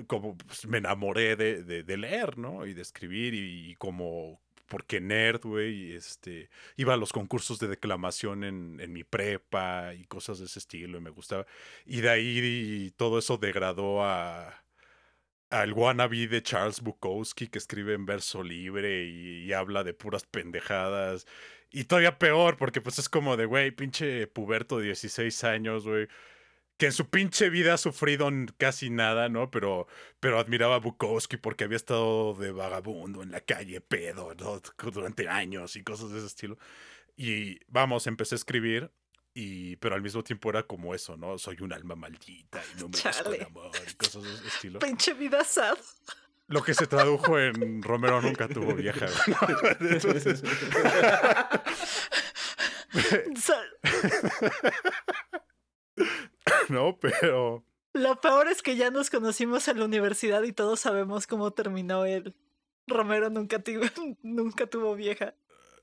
como 0.07 0.37
pues, 0.37 0.65
me 0.67 0.79
enamoré 0.79 1.35
de, 1.35 1.63
de, 1.63 1.97
leer, 1.97 2.37
¿no? 2.37 2.65
Y 2.65 2.73
de 2.73 2.81
escribir 2.81 3.33
y 3.33 3.75
como 3.75 4.41
porque 4.73 4.99
nerd, 4.99 5.41
güey, 5.43 5.93
este, 5.93 6.49
iba 6.77 6.95
a 6.95 6.97
los 6.97 7.13
concursos 7.13 7.59
de 7.59 7.67
declamación 7.67 8.43
en, 8.43 8.79
en, 8.79 8.91
mi 8.91 9.03
prepa 9.03 9.93
y 9.93 10.03
cosas 10.05 10.39
de 10.39 10.45
ese 10.45 10.57
estilo 10.57 10.97
y 10.97 11.01
me 11.01 11.11
gustaba. 11.11 11.45
Y 11.85 12.01
de 12.01 12.09
ahí 12.09 12.91
todo 12.97 13.19
eso 13.19 13.37
degradó 13.37 14.03
a 14.03 14.63
al 15.51 15.73
wannabe 15.73 16.27
de 16.27 16.41
Charles 16.41 16.81
Bukowski 16.81 17.49
que 17.49 17.59
escribe 17.59 17.93
en 17.93 18.07
verso 18.07 18.41
libre 18.41 19.05
y, 19.05 19.45
y 19.45 19.53
habla 19.53 19.83
de 19.83 19.93
puras 19.93 20.25
pendejadas. 20.25 21.27
Y 21.69 21.83
todavía 21.83 22.17
peor, 22.17 22.57
porque 22.57 22.81
pues 22.81 22.97
es 22.97 23.09
como 23.09 23.37
de, 23.37 23.45
güey, 23.45 23.69
pinche 23.69 24.25
puberto 24.25 24.79
de 24.79 24.85
16 24.85 25.43
años, 25.43 25.85
güey 25.87 26.07
que 26.77 26.87
en 26.87 26.91
su 26.91 27.09
pinche 27.09 27.49
vida 27.49 27.75
ha 27.75 27.77
sufrido 27.77 28.29
casi 28.57 28.89
nada, 28.89 29.29
¿no? 29.29 29.51
Pero, 29.51 29.87
pero 30.19 30.39
admiraba 30.39 30.75
a 30.75 30.79
Bukowski 30.79 31.37
porque 31.37 31.63
había 31.63 31.77
estado 31.77 32.33
de 32.33 32.51
vagabundo 32.51 33.23
en 33.23 33.31
la 33.31 33.41
calle, 33.41 33.81
pedo, 33.81 34.33
durante 34.91 35.29
años 35.29 35.75
y 35.75 35.83
cosas 35.83 36.11
de 36.11 36.17
ese 36.17 36.27
estilo. 36.27 36.57
Y 37.15 37.59
vamos, 37.67 38.07
empecé 38.07 38.35
a 38.35 38.37
escribir, 38.37 38.91
y, 39.35 39.75
pero 39.77 39.95
al 39.95 40.01
mismo 40.01 40.23
tiempo 40.23 40.49
era 40.49 40.63
como 40.63 40.95
eso, 40.95 41.17
¿no? 41.17 41.37
Soy 41.37 41.57
un 41.61 41.73
alma 41.73 41.95
maldita 41.95 42.61
y 42.73 42.81
no 42.81 42.89
me 42.89 42.99
gusta 42.99 43.33
el 43.33 43.43
amor 43.43 43.71
y 43.89 43.93
cosas 43.93 44.23
de 44.23 44.33
ese 44.33 44.47
estilo. 44.47 44.79
Pinche 44.79 45.13
vida 45.13 45.43
sad. 45.43 45.77
Lo 46.47 46.61
que 46.61 46.73
se 46.73 46.87
tradujo 46.87 47.39
en 47.39 47.81
Romero 47.81 48.21
nunca 48.21 48.47
tuvo 48.47 48.73
vieja. 48.73 49.05
Entonces... 49.79 50.43
Pero... 57.03 57.65
Lo 57.93 58.19
peor 58.21 58.47
es 58.47 58.63
que 58.63 58.75
ya 58.75 58.89
nos 58.89 59.09
conocimos 59.09 59.67
en 59.67 59.77
la 59.77 59.85
universidad 59.85 60.41
y 60.43 60.53
todos 60.53 60.79
sabemos 60.79 61.27
cómo 61.27 61.51
terminó 61.51 62.05
él. 62.05 62.33
Romero 62.87 63.29
nunca, 63.29 63.59
tuvo, 63.59 63.81
nunca 64.23 64.67
tuvo 64.67 64.95
vieja. 64.95 65.35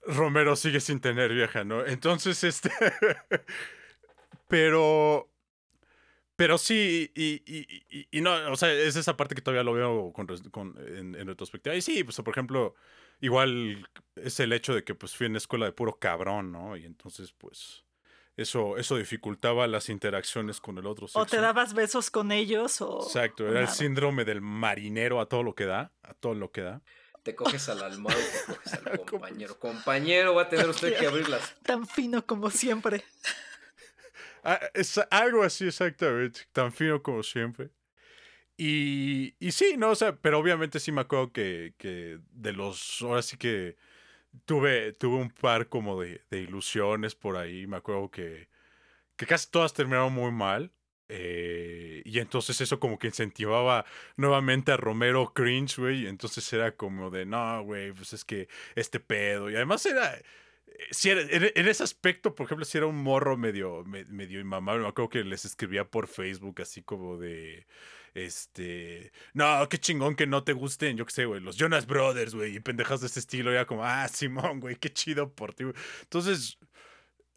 Romero 0.02 0.56
sigue 0.56 0.80
sin 0.80 1.00
tener 1.00 1.32
vieja, 1.32 1.62
¿no? 1.62 1.84
Entonces, 1.86 2.42
este... 2.42 2.70
pero... 4.48 5.28
Pero 6.36 6.56
sí, 6.56 7.12
y, 7.14 7.42
y, 7.46 8.08
y, 8.10 8.20
no, 8.22 8.50
o 8.50 8.56
sea, 8.56 8.72
es 8.72 8.96
esa 8.96 9.14
parte 9.14 9.34
que 9.34 9.42
todavía 9.42 9.62
lo 9.62 9.74
veo 9.74 10.10
con, 10.14 10.26
con, 10.50 10.74
en, 10.78 11.14
en, 11.14 11.26
retrospectiva. 11.26 11.76
Y 11.76 11.82
sí, 11.82 12.02
pues 12.02 12.16
por 12.16 12.30
ejemplo, 12.30 12.74
igual 13.20 13.86
es 14.16 14.40
el 14.40 14.54
hecho 14.54 14.74
de 14.74 14.82
que 14.82 14.94
pues 14.94 15.14
fui 15.14 15.26
en 15.26 15.36
escuela 15.36 15.66
de 15.66 15.72
puro 15.72 15.98
cabrón, 15.98 16.50
¿no? 16.50 16.78
Y 16.78 16.86
entonces, 16.86 17.32
pues 17.32 17.84
eso, 18.36 18.76
eso 18.78 18.96
dificultaba 18.96 19.66
las 19.66 19.88
interacciones 19.88 20.60
con 20.60 20.78
el 20.78 20.86
otro 20.86 21.06
sexo. 21.06 21.20
O 21.20 21.26
te 21.26 21.38
dabas 21.40 21.74
besos 21.74 22.10
con 22.10 22.32
ellos 22.32 22.80
o... 22.80 23.02
Exacto, 23.02 23.48
era 23.48 23.60
el 23.60 23.68
síndrome 23.68 24.24
del 24.24 24.40
marinero 24.40 25.20
a 25.20 25.26
todo 25.26 25.42
lo 25.42 25.54
que 25.54 25.66
da, 25.66 25.92
a 26.02 26.14
todo 26.14 26.34
lo 26.34 26.50
que 26.50 26.62
da. 26.62 26.82
Te 27.22 27.34
coges 27.34 27.68
al 27.68 27.82
almohado 27.82 28.18
y 28.18 28.24
te 28.24 28.54
coges 28.54 28.72
al 28.74 29.00
compañero. 29.06 29.58
compañero, 29.58 30.34
va 30.34 30.42
a 30.42 30.48
tener 30.48 30.68
usted 30.68 30.98
que 30.98 31.06
abrirlas. 31.08 31.54
Tan 31.62 31.86
fino 31.86 32.24
como 32.24 32.50
siempre. 32.50 33.04
Ah, 34.42 34.58
es 34.72 34.98
algo 35.10 35.42
así 35.42 35.66
exactamente, 35.66 36.40
tan 36.52 36.72
fino 36.72 37.02
como 37.02 37.22
siempre. 37.22 37.70
Y, 38.56 39.34
y 39.38 39.52
sí, 39.52 39.76
no, 39.76 39.90
o 39.90 39.94
sea, 39.94 40.16
pero 40.16 40.38
obviamente 40.38 40.80
sí 40.80 40.92
me 40.92 41.02
acuerdo 41.02 41.32
que, 41.32 41.74
que 41.78 42.18
de 42.30 42.52
los, 42.52 43.02
ahora 43.02 43.22
sí 43.22 43.36
que 43.36 43.76
tuve, 44.46 44.92
tuve 44.94 45.16
un 45.16 45.30
par 45.30 45.68
como 45.68 46.00
de, 46.00 46.22
de 46.30 46.40
ilusiones 46.42 47.14
por 47.14 47.36
ahí. 47.36 47.66
Me 47.66 47.76
acuerdo 47.78 48.10
que, 48.10 48.48
que 49.16 49.26
casi 49.26 49.50
todas 49.50 49.74
terminaron 49.74 50.12
muy 50.12 50.32
mal. 50.32 50.72
Eh, 51.08 52.02
y 52.04 52.20
entonces 52.20 52.60
eso 52.60 52.80
como 52.80 52.98
que 52.98 53.08
incentivaba 53.08 53.84
nuevamente 54.16 54.72
a 54.72 54.76
Romero 54.76 55.32
cringe, 55.34 55.78
güey. 55.78 56.06
Entonces 56.06 56.52
era 56.52 56.76
como 56.76 57.10
de, 57.10 57.26
no, 57.26 57.62
güey, 57.64 57.92
pues 57.92 58.12
es 58.12 58.24
que 58.24 58.48
este 58.76 59.00
pedo. 59.00 59.50
Y 59.50 59.56
además 59.56 59.84
era... 59.86 60.14
eh, 60.16 60.24
Si 60.90 61.10
era 61.10 61.22
en, 61.22 61.68
ese 61.68 61.82
aspecto, 61.84 62.34
por 62.34 62.46
ejemplo, 62.46 62.64
si 62.64 62.78
era 62.78 62.86
un 62.86 62.96
morro 63.02 63.36
medio, 63.36 63.84
me- 63.84 64.04
medio 64.06 64.40
inmamable, 64.40 64.82
me 64.82 64.88
acuerdo 64.88 65.10
que 65.10 65.24
les 65.24 65.44
escribía 65.44 65.84
por 65.90 66.06
Facebook 66.08 66.60
así 66.62 66.82
como 66.82 67.16
de, 67.18 67.66
este, 68.14 69.12
no, 69.34 69.68
qué 69.68 69.78
chingón 69.78 70.16
que 70.16 70.26
no 70.26 70.44
te 70.44 70.52
gusten, 70.52 70.96
yo 70.96 71.06
qué 71.06 71.12
sé, 71.12 71.24
güey, 71.26 71.40
los 71.40 71.56
Jonas 71.56 71.86
Brothers, 71.86 72.34
güey, 72.34 72.56
y 72.56 72.60
pendejas 72.60 73.00
de 73.00 73.06
este 73.08 73.20
estilo, 73.20 73.52
ya 73.52 73.66
como, 73.66 73.84
ah, 73.84 74.08
Simón, 74.08 74.60
güey, 74.60 74.76
qué 74.76 74.92
chido 74.92 75.32
por 75.32 75.54
ti. 75.54 75.64
Entonces, 76.02 76.58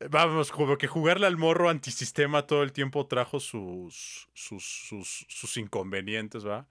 Vamos, 0.09 0.51
como 0.51 0.77
que 0.77 0.87
jugarle 0.87 1.27
al 1.27 1.37
morro 1.37 1.69
antisistema 1.69 2.45
todo 2.45 2.63
el 2.63 2.73
tiempo 2.73 3.07
trajo 3.07 3.39
sus, 3.39 4.27
sus, 4.33 4.63
sus, 5.29 5.57
inconvenientes, 5.57 6.45
¿va? 6.45 6.67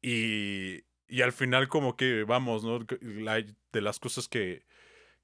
Y, 0.00 0.84
y 1.08 1.22
al 1.22 1.32
final 1.32 1.68
como 1.68 1.96
que, 1.96 2.24
vamos, 2.24 2.64
¿no? 2.64 2.78
De 2.80 3.80
las 3.82 3.98
cosas 3.98 4.28
que, 4.28 4.64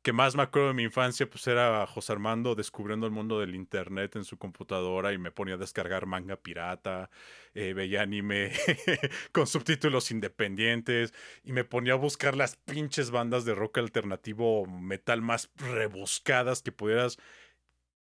que 0.02 0.12
más 0.12 0.34
me 0.34 0.42
acuerdo 0.42 0.68
de 0.68 0.74
mi 0.74 0.84
infancia, 0.84 1.28
pues 1.28 1.46
era 1.46 1.86
José 1.86 2.12
Armando 2.12 2.54
descubriendo 2.54 3.06
el 3.06 3.12
mundo 3.12 3.38
del 3.38 3.54
internet 3.54 4.16
en 4.16 4.24
su 4.24 4.38
computadora 4.38 5.12
y 5.12 5.18
me 5.18 5.30
ponía 5.30 5.54
a 5.54 5.58
descargar 5.58 6.06
manga 6.06 6.36
pirata, 6.36 7.10
eh, 7.54 7.74
veía 7.74 8.02
anime 8.02 8.52
con 9.32 9.46
subtítulos 9.46 10.10
independientes 10.10 11.12
y 11.44 11.52
me 11.52 11.64
ponía 11.64 11.92
a 11.94 11.96
buscar 11.96 12.34
las 12.34 12.56
pinches 12.56 13.10
bandas 13.10 13.44
de 13.44 13.54
rock 13.54 13.78
alternativo 13.78 14.66
metal 14.66 15.20
más 15.20 15.50
rebuscadas 15.56 16.62
que 16.62 16.72
pudieras 16.72 17.18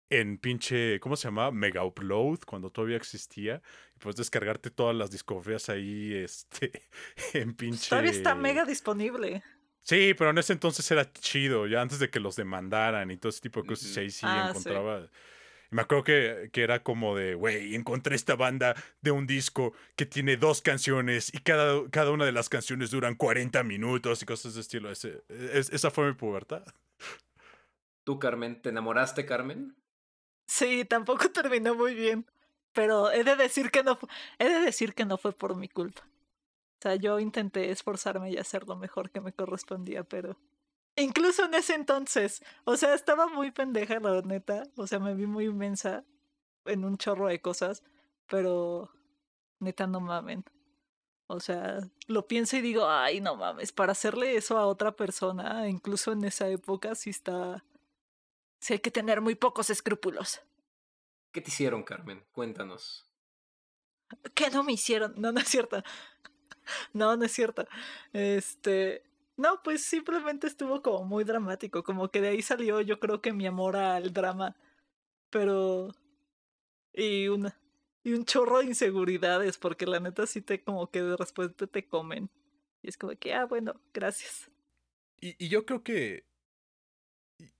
en 0.08 0.36
pinche, 0.36 1.00
¿cómo 1.00 1.16
se 1.16 1.28
llamaba? 1.28 1.52
Mega 1.52 1.84
Upload, 1.84 2.40
cuando 2.46 2.70
todavía 2.70 2.98
existía. 2.98 3.62
Y 3.96 3.98
puedes 3.98 4.16
descargarte 4.16 4.70
todas 4.70 4.94
las 4.94 5.10
discografías 5.10 5.70
ahí, 5.70 6.12
este, 6.14 6.70
en 7.32 7.54
pinche... 7.54 7.88
Todavía 7.88 8.10
está 8.10 8.34
mega 8.34 8.66
disponible. 8.66 9.42
Sí, 9.82 10.14
pero 10.14 10.30
en 10.30 10.38
ese 10.38 10.52
entonces 10.52 10.88
era 10.90 11.10
chido, 11.12 11.66
ya 11.66 11.80
antes 11.82 11.98
de 11.98 12.08
que 12.08 12.20
los 12.20 12.36
demandaran 12.36 13.10
y 13.10 13.16
todo 13.16 13.30
ese 13.30 13.40
tipo 13.40 13.62
de 13.62 13.66
cosas, 13.68 13.96
ahí 13.96 14.10
sí 14.10 14.26
Ah, 14.26 14.46
encontraba. 14.48 15.08
Me 15.70 15.82
acuerdo 15.82 16.04
que, 16.04 16.50
que 16.52 16.62
era 16.62 16.82
como 16.82 17.16
de, 17.16 17.34
güey, 17.34 17.74
encontré 17.74 18.14
esta 18.14 18.36
banda 18.36 18.74
de 19.00 19.10
un 19.10 19.26
disco 19.26 19.72
que 19.96 20.04
tiene 20.06 20.36
dos 20.36 20.60
canciones 20.62 21.32
y 21.34 21.38
cada, 21.38 21.88
cada 21.90 22.10
una 22.10 22.24
de 22.26 22.32
las 22.32 22.48
canciones 22.48 22.90
duran 22.90 23.14
40 23.16 23.62
minutos 23.64 24.22
y 24.22 24.26
cosas 24.26 24.54
de 24.54 24.60
estilo. 24.60 24.90
Ese, 24.90 25.22
es- 25.28 25.70
esa 25.70 25.90
fue 25.90 26.06
mi 26.08 26.12
pubertad. 26.14 26.62
¿Tú, 28.04 28.18
Carmen, 28.18 28.60
te 28.60 28.68
enamoraste, 28.68 29.24
Carmen? 29.26 29.74
Sí, 30.46 30.84
tampoco 30.84 31.30
terminó 31.32 31.74
muy 31.74 31.94
bien. 31.94 32.26
Pero 32.74 33.10
he 33.10 33.22
de 33.24 33.36
decir 33.36 33.70
que 33.70 33.82
no 33.82 33.98
he 34.38 34.48
de 34.48 34.60
decir 34.60 34.94
que 34.94 35.04
no 35.04 35.18
fue 35.18 35.32
por 35.32 35.56
mi 35.56 35.68
culpa. 35.68 36.06
O 36.82 36.88
sea, 36.88 36.96
yo 36.96 37.20
intenté 37.20 37.70
esforzarme 37.70 38.32
y 38.32 38.38
hacer 38.38 38.66
lo 38.66 38.74
mejor 38.74 39.12
que 39.12 39.20
me 39.20 39.32
correspondía, 39.32 40.02
pero 40.02 40.36
incluso 40.96 41.44
en 41.44 41.54
ese 41.54 41.74
entonces, 41.74 42.42
o 42.64 42.76
sea, 42.76 42.94
estaba 42.94 43.28
muy 43.28 43.52
pendeja 43.52 44.00
la 44.00 44.20
neta, 44.22 44.64
o 44.74 44.88
sea, 44.88 44.98
me 44.98 45.14
vi 45.14 45.26
muy 45.26 45.44
inmensa 45.44 46.04
en 46.64 46.84
un 46.84 46.98
chorro 46.98 47.28
de 47.28 47.40
cosas, 47.40 47.84
pero 48.28 48.90
neta 49.60 49.86
no 49.86 50.00
mamen. 50.00 50.44
O 51.28 51.38
sea, 51.38 51.78
lo 52.08 52.26
pienso 52.26 52.56
y 52.56 52.62
digo, 52.62 52.88
ay, 52.88 53.20
no 53.20 53.36
mames, 53.36 53.70
para 53.70 53.92
hacerle 53.92 54.34
eso 54.34 54.58
a 54.58 54.66
otra 54.66 54.90
persona, 54.90 55.68
incluso 55.68 56.10
en 56.10 56.24
esa 56.24 56.48
época 56.48 56.96
sí 56.96 57.10
está 57.10 57.64
sí 58.58 58.72
hay 58.72 58.80
que 58.80 58.90
tener 58.90 59.20
muy 59.20 59.36
pocos 59.36 59.70
escrúpulos. 59.70 60.40
¿Qué 61.30 61.40
te 61.40 61.50
hicieron, 61.50 61.84
Carmen? 61.84 62.24
Cuéntanos. 62.32 63.06
¿Qué 64.34 64.50
no 64.50 64.64
me 64.64 64.72
hicieron? 64.72 65.14
No, 65.16 65.30
no 65.30 65.38
es 65.38 65.46
cierto. 65.48 65.80
No, 66.92 67.16
no 67.16 67.24
es 67.24 67.32
cierto. 67.32 67.66
Este. 68.12 69.02
No, 69.36 69.62
pues 69.62 69.84
simplemente 69.84 70.46
estuvo 70.46 70.82
como 70.82 71.04
muy 71.04 71.24
dramático. 71.24 71.82
Como 71.82 72.10
que 72.10 72.20
de 72.20 72.28
ahí 72.28 72.42
salió, 72.42 72.80
yo 72.80 73.00
creo 73.00 73.20
que 73.20 73.32
mi 73.32 73.46
amor 73.46 73.76
al 73.76 74.12
drama. 74.12 74.56
Pero. 75.30 75.94
Y 76.92 77.28
una. 77.28 77.58
Y 78.04 78.14
un 78.14 78.24
chorro 78.24 78.58
de 78.58 78.66
inseguridades, 78.66 79.58
porque 79.58 79.86
la 79.86 80.00
neta 80.00 80.26
sí 80.26 80.42
te 80.42 80.62
como 80.62 80.90
que 80.90 81.02
de 81.02 81.16
repente 81.16 81.66
te 81.66 81.86
comen. 81.86 82.30
Y 82.82 82.88
es 82.88 82.96
como 82.98 83.14
que, 83.16 83.32
ah, 83.32 83.44
bueno, 83.46 83.80
gracias. 83.94 84.50
Y, 85.20 85.36
y 85.44 85.48
yo 85.48 85.64
creo 85.64 85.82
que. 85.82 86.26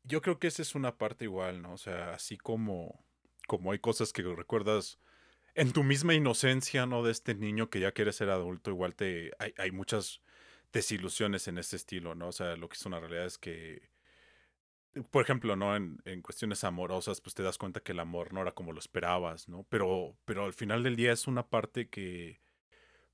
Yo 0.05 0.21
creo 0.21 0.39
que 0.39 0.49
esa 0.49 0.63
es 0.63 0.75
una 0.75 0.99
parte 0.99 1.25
igual, 1.25 1.63
¿no? 1.63 1.75
O 1.75 1.79
sea, 1.79 2.15
así 2.15 2.37
como. 2.37 3.05
Como 3.49 3.73
hay 3.73 3.79
cosas 3.81 4.13
que 4.13 4.23
recuerdas 4.23 4.99
en 5.55 5.73
tu 5.73 5.83
misma 5.85 6.15
inocencia, 6.15 6.87
¿no? 6.87 7.03
De 7.03 7.13
este 7.13 7.35
niño 7.35 7.71
que 7.71 7.81
ya 7.81 7.93
quiere 7.93 8.13
ser 8.13 8.31
adulto, 8.31 8.71
igual 8.71 8.95
te. 8.95 9.33
Hay, 9.39 9.55
hay 9.59 9.71
muchas 9.71 10.21
desilusiones 10.73 11.49
en 11.49 11.59
ese 11.59 11.77
estilo, 11.77 12.15
¿no? 12.15 12.29
O 12.29 12.33
sea, 12.33 12.57
lo 12.57 12.69
que 12.69 12.77
es 12.77 12.87
una 12.87 13.01
realidad 13.01 13.27
es 13.27 13.39
que. 13.39 13.91
Por 15.11 15.23
ejemplo, 15.25 15.57
¿no? 15.57 15.75
En, 15.75 15.99
en 16.05 16.21
cuestiones 16.21 16.65
amorosas, 16.65 17.21
pues 17.23 17.35
te 17.35 17.43
das 17.43 17.57
cuenta 17.59 17.81
que 17.81 17.93
el 17.93 18.01
amor 18.01 18.33
no 18.35 18.43
era 18.43 18.53
como 18.53 18.73
lo 18.73 18.79
esperabas, 18.79 19.49
¿no? 19.49 19.65
Pero, 19.71 20.17
pero 20.27 20.45
al 20.45 20.53
final 20.53 20.83
del 20.83 20.97
día 20.97 21.13
es 21.13 21.27
una 21.27 21.49
parte 21.49 21.89
que 21.89 22.41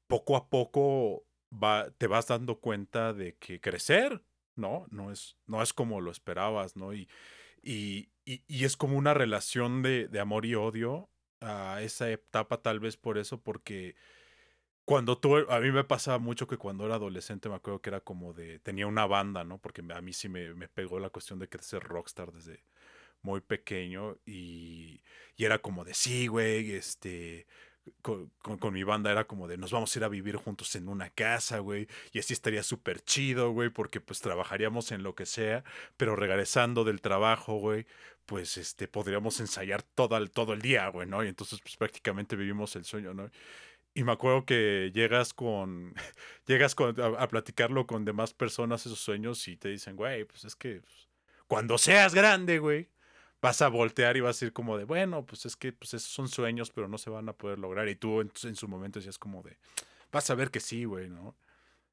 poco 0.08 0.36
a 0.36 0.48
poco 0.48 1.24
va, 1.52 1.90
te 1.92 2.08
vas 2.08 2.26
dando 2.26 2.58
cuenta 2.60 3.12
de 3.12 3.36
que 3.36 3.60
crecer, 3.60 4.24
¿no? 4.56 4.86
No 4.90 5.12
es, 5.12 5.36
no 5.46 5.62
es 5.62 5.72
como 5.72 6.00
lo 6.00 6.10
esperabas, 6.10 6.76
¿no? 6.76 6.94
Y, 6.94 7.08
y, 7.62 8.10
y, 8.24 8.42
y 8.48 8.64
es 8.64 8.76
como 8.76 8.96
una 8.98 9.14
relación 9.14 9.82
de, 9.82 10.08
de 10.08 10.20
amor 10.20 10.46
y 10.46 10.56
odio 10.56 11.08
a 11.40 11.82
esa 11.82 12.10
etapa, 12.10 12.62
tal 12.62 12.80
vez 12.80 12.96
por 12.96 13.18
eso, 13.18 13.42
porque 13.42 13.96
cuando 14.84 15.18
tú, 15.18 15.36
a 15.36 15.60
mí 15.60 15.70
me 15.72 15.84
pasaba 15.84 16.18
mucho 16.18 16.46
que 16.46 16.56
cuando 16.56 16.86
era 16.86 16.96
adolescente 16.96 17.48
me 17.48 17.56
acuerdo 17.56 17.82
que 17.82 17.90
era 17.90 18.00
como 18.00 18.32
de, 18.32 18.58
tenía 18.60 18.86
una 18.86 19.06
banda, 19.06 19.44
¿no? 19.44 19.58
Porque 19.60 19.82
a 19.94 20.00
mí 20.02 20.12
sí 20.14 20.28
me, 20.28 20.54
me 20.54 20.68
pegó 20.68 20.98
la 21.00 21.10
cuestión 21.10 21.38
de 21.38 21.48
querer 21.48 21.64
ser 21.64 21.82
rockstar 21.84 22.32
desde 22.32 22.64
muy 23.22 23.40
pequeño 23.40 24.18
y, 24.26 25.02
y 25.36 25.44
era 25.44 25.58
como 25.60 25.84
de, 25.84 25.94
sí, 25.94 26.26
güey, 26.28 26.72
este, 26.72 27.46
con, 28.02 28.30
con, 28.40 28.72
mi 28.72 28.82
banda 28.82 29.10
era 29.10 29.26
como 29.26 29.48
de 29.48 29.56
nos 29.56 29.72
vamos 29.72 29.94
a 29.94 29.98
ir 29.98 30.04
a 30.04 30.08
vivir 30.08 30.36
juntos 30.36 30.74
en 30.76 30.88
una 30.88 31.10
casa, 31.10 31.58
güey, 31.58 31.88
y 32.12 32.18
así 32.18 32.32
estaría 32.32 32.62
súper 32.62 33.00
chido, 33.02 33.50
güey, 33.52 33.70
porque 33.70 34.00
pues 34.00 34.20
trabajaríamos 34.20 34.92
en 34.92 35.02
lo 35.02 35.14
que 35.14 35.26
sea, 35.26 35.64
pero 35.96 36.16
regresando 36.16 36.84
del 36.84 37.00
trabajo, 37.00 37.56
güey, 37.56 37.86
pues 38.26 38.56
este, 38.58 38.88
podríamos 38.88 39.40
ensayar 39.40 39.82
todo 39.82 40.16
el, 40.16 40.30
todo 40.30 40.52
el 40.52 40.60
día, 40.62 40.88
güey, 40.88 41.08
¿no? 41.08 41.24
Y 41.24 41.28
entonces 41.28 41.60
pues 41.60 41.76
prácticamente 41.76 42.36
vivimos 42.36 42.76
el 42.76 42.84
sueño, 42.84 43.14
¿no? 43.14 43.30
Y 43.94 44.04
me 44.04 44.12
acuerdo 44.12 44.44
que 44.44 44.92
llegas 44.94 45.34
con, 45.34 45.94
llegas 46.46 46.74
con, 46.74 47.00
a, 47.00 47.06
a, 47.22 47.28
platicarlo 47.28 47.86
con 47.86 48.04
demás 48.04 48.34
personas 48.34 48.86
esos 48.86 49.00
sueños 49.00 49.46
y 49.48 49.56
te 49.56 49.68
dicen, 49.70 49.96
güey, 49.96 50.24
pues 50.24 50.44
es 50.44 50.54
que 50.56 50.80
pues, 50.82 51.08
cuando 51.46 51.78
seas 51.78 52.14
grande, 52.14 52.58
güey, 52.58 52.90
vas 53.40 53.62
a 53.62 53.68
voltear 53.68 54.16
y 54.16 54.20
vas 54.20 54.28
a 54.28 54.36
decir 54.36 54.52
como 54.52 54.76
de, 54.76 54.84
bueno, 54.84 55.24
pues 55.24 55.46
es 55.46 55.56
que 55.56 55.72
pues 55.72 55.94
esos 55.94 56.10
son 56.10 56.28
sueños, 56.28 56.70
pero 56.70 56.88
no 56.88 56.98
se 56.98 57.10
van 57.10 57.28
a 57.28 57.32
poder 57.32 57.58
lograr. 57.58 57.88
Y 57.88 57.96
tú 57.96 58.20
en, 58.20 58.56
su 58.56 58.68
momento 58.68 58.98
decías 58.98 59.18
como 59.18 59.42
de, 59.42 59.58
vas 60.12 60.28
a 60.30 60.34
ver 60.34 60.50
que 60.50 60.60
sí, 60.60 60.84
güey, 60.84 61.08
¿no? 61.08 61.36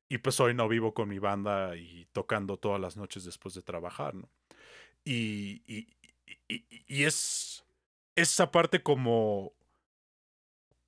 Y 0.07 0.19
pues 0.19 0.39
hoy 0.39 0.53
no 0.53 0.67
vivo 0.67 0.93
con 0.93 1.09
mi 1.09 1.19
banda 1.19 1.75
y 1.75 2.07
tocando 2.11 2.57
todas 2.57 2.79
las 2.79 2.97
noches 2.97 3.25
después 3.25 3.55
de 3.55 3.61
trabajar, 3.61 4.15
¿no? 4.15 4.29
Y, 5.03 5.61
y, 5.67 5.87
y, 6.47 7.03
es 7.03 7.63
esa 8.15 8.51
parte 8.51 8.81
como 8.81 9.53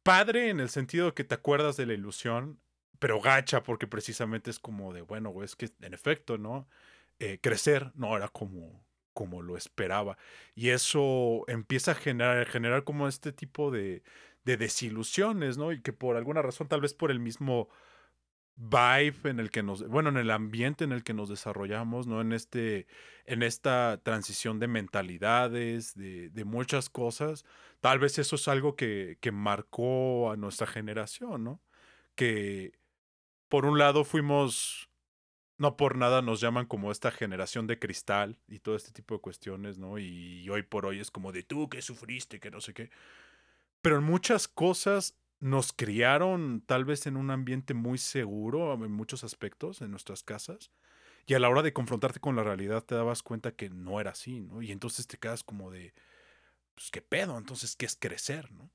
padre 0.01 0.49
en 0.49 0.59
el 0.59 0.69
sentido 0.69 1.13
que 1.13 1.23
te 1.23 1.35
acuerdas 1.35 1.77
de 1.77 1.85
la 1.85 1.93
ilusión, 1.93 2.59
pero 2.99 3.21
gacha 3.21 3.61
porque 3.63 3.85
precisamente 3.85 4.49
es 4.49 4.59
como 4.59 4.93
de, 4.93 5.01
bueno, 5.01 5.29
güey, 5.29 5.45
es 5.45 5.55
que 5.55 5.69
en 5.81 5.93
efecto, 5.93 6.37
¿no? 6.37 6.67
Eh, 7.19 7.39
crecer 7.41 7.91
no 7.95 8.15
era 8.17 8.27
como, 8.29 8.86
como 9.17 9.41
lo 9.41 9.57
esperaba. 9.57 10.15
Y 10.53 10.69
eso 10.69 11.43
empieza 11.47 11.93
a 11.93 11.95
generar, 11.95 12.45
generar 12.45 12.83
como 12.83 13.07
este 13.07 13.31
tipo 13.33 13.71
de, 13.71 14.03
de, 14.45 14.57
desilusiones, 14.57 15.57
¿no? 15.57 15.71
Y 15.71 15.81
que 15.81 15.91
por 15.91 16.17
alguna 16.17 16.43
razón, 16.43 16.67
tal 16.67 16.81
vez 16.81 16.93
por 16.93 17.09
el 17.09 17.19
mismo 17.19 17.67
vibe 18.57 19.31
en 19.31 19.39
el 19.39 19.49
que 19.49 19.63
nos, 19.63 19.87
bueno, 19.87 20.09
en 20.09 20.17
el 20.17 20.29
ambiente 20.29 20.83
en 20.83 20.91
el 20.91 21.03
que 21.03 21.15
nos 21.15 21.29
desarrollamos, 21.29 22.05
¿no? 22.05 22.21
En 22.21 22.31
este, 22.31 22.85
en 23.25 23.41
esta 23.41 23.99
transición 24.03 24.59
de 24.59 24.67
mentalidades, 24.67 25.95
de, 25.95 26.43
muchas 26.45 26.87
cosas, 26.87 27.43
tal 27.81 27.97
vez 27.97 28.19
eso 28.19 28.35
es 28.35 28.47
algo 28.47 28.75
que, 28.75 29.17
que 29.19 29.31
marcó 29.31 30.31
a 30.31 30.37
nuestra 30.37 30.67
generación, 30.67 31.43
¿no? 31.43 31.61
Que 32.13 32.73
por 33.49 33.65
un 33.65 33.79
lado 33.79 34.03
fuimos 34.03 34.89
no 35.57 35.77
por 35.77 35.97
nada 35.97 36.21
nos 36.21 36.41
llaman 36.41 36.65
como 36.67 36.91
esta 36.91 37.11
generación 37.11 37.67
de 37.67 37.79
cristal 37.79 38.37
y 38.47 38.59
todo 38.59 38.75
este 38.75 38.91
tipo 38.91 39.15
de 39.15 39.21
cuestiones, 39.21 39.77
¿no? 39.79 39.97
Y 39.99 40.47
hoy 40.49 40.63
por 40.63 40.85
hoy 40.85 40.99
es 40.99 41.11
como 41.11 41.31
de 41.31 41.43
tú 41.43 41.69
que 41.69 41.81
sufriste, 41.81 42.39
que 42.39 42.51
no 42.51 42.61
sé 42.61 42.73
qué. 42.73 42.91
Pero 43.81 43.97
en 43.97 44.03
muchas 44.03 44.47
cosas 44.47 45.17
nos 45.39 45.71
criaron 45.73 46.61
tal 46.65 46.85
vez 46.85 47.05
en 47.07 47.17
un 47.17 47.31
ambiente 47.31 47.73
muy 47.73 47.97
seguro 47.99 48.73
en 48.73 48.91
muchos 48.91 49.23
aspectos 49.23 49.81
en 49.81 49.91
nuestras 49.91 50.23
casas 50.23 50.71
Y 51.27 51.35
a 51.35 51.39
la 51.39 51.49
hora 51.49 51.63
de 51.63 51.73
confrontarte 51.73 52.19
con 52.21 52.35
la 52.37 52.43
realidad 52.43 52.83
te 52.85 52.95
dabas 52.95 53.23
cuenta 53.23 53.55
que 53.55 53.69
no 53.69 54.01
era 54.01 54.11
así, 54.11 54.41
¿no? 54.41 54.61
Y 54.63 54.71
entonces 54.73 55.07
te 55.07 55.17
quedas 55.19 55.43
como 55.43 55.71
de, 55.71 55.93
pues 56.75 56.91
qué 56.91 57.01
pedo, 57.01 57.37
entonces, 57.37 57.75
¿qué 57.77 57.85
es 57.87 57.95
crecer, 57.97 58.51
¿no? 58.53 58.71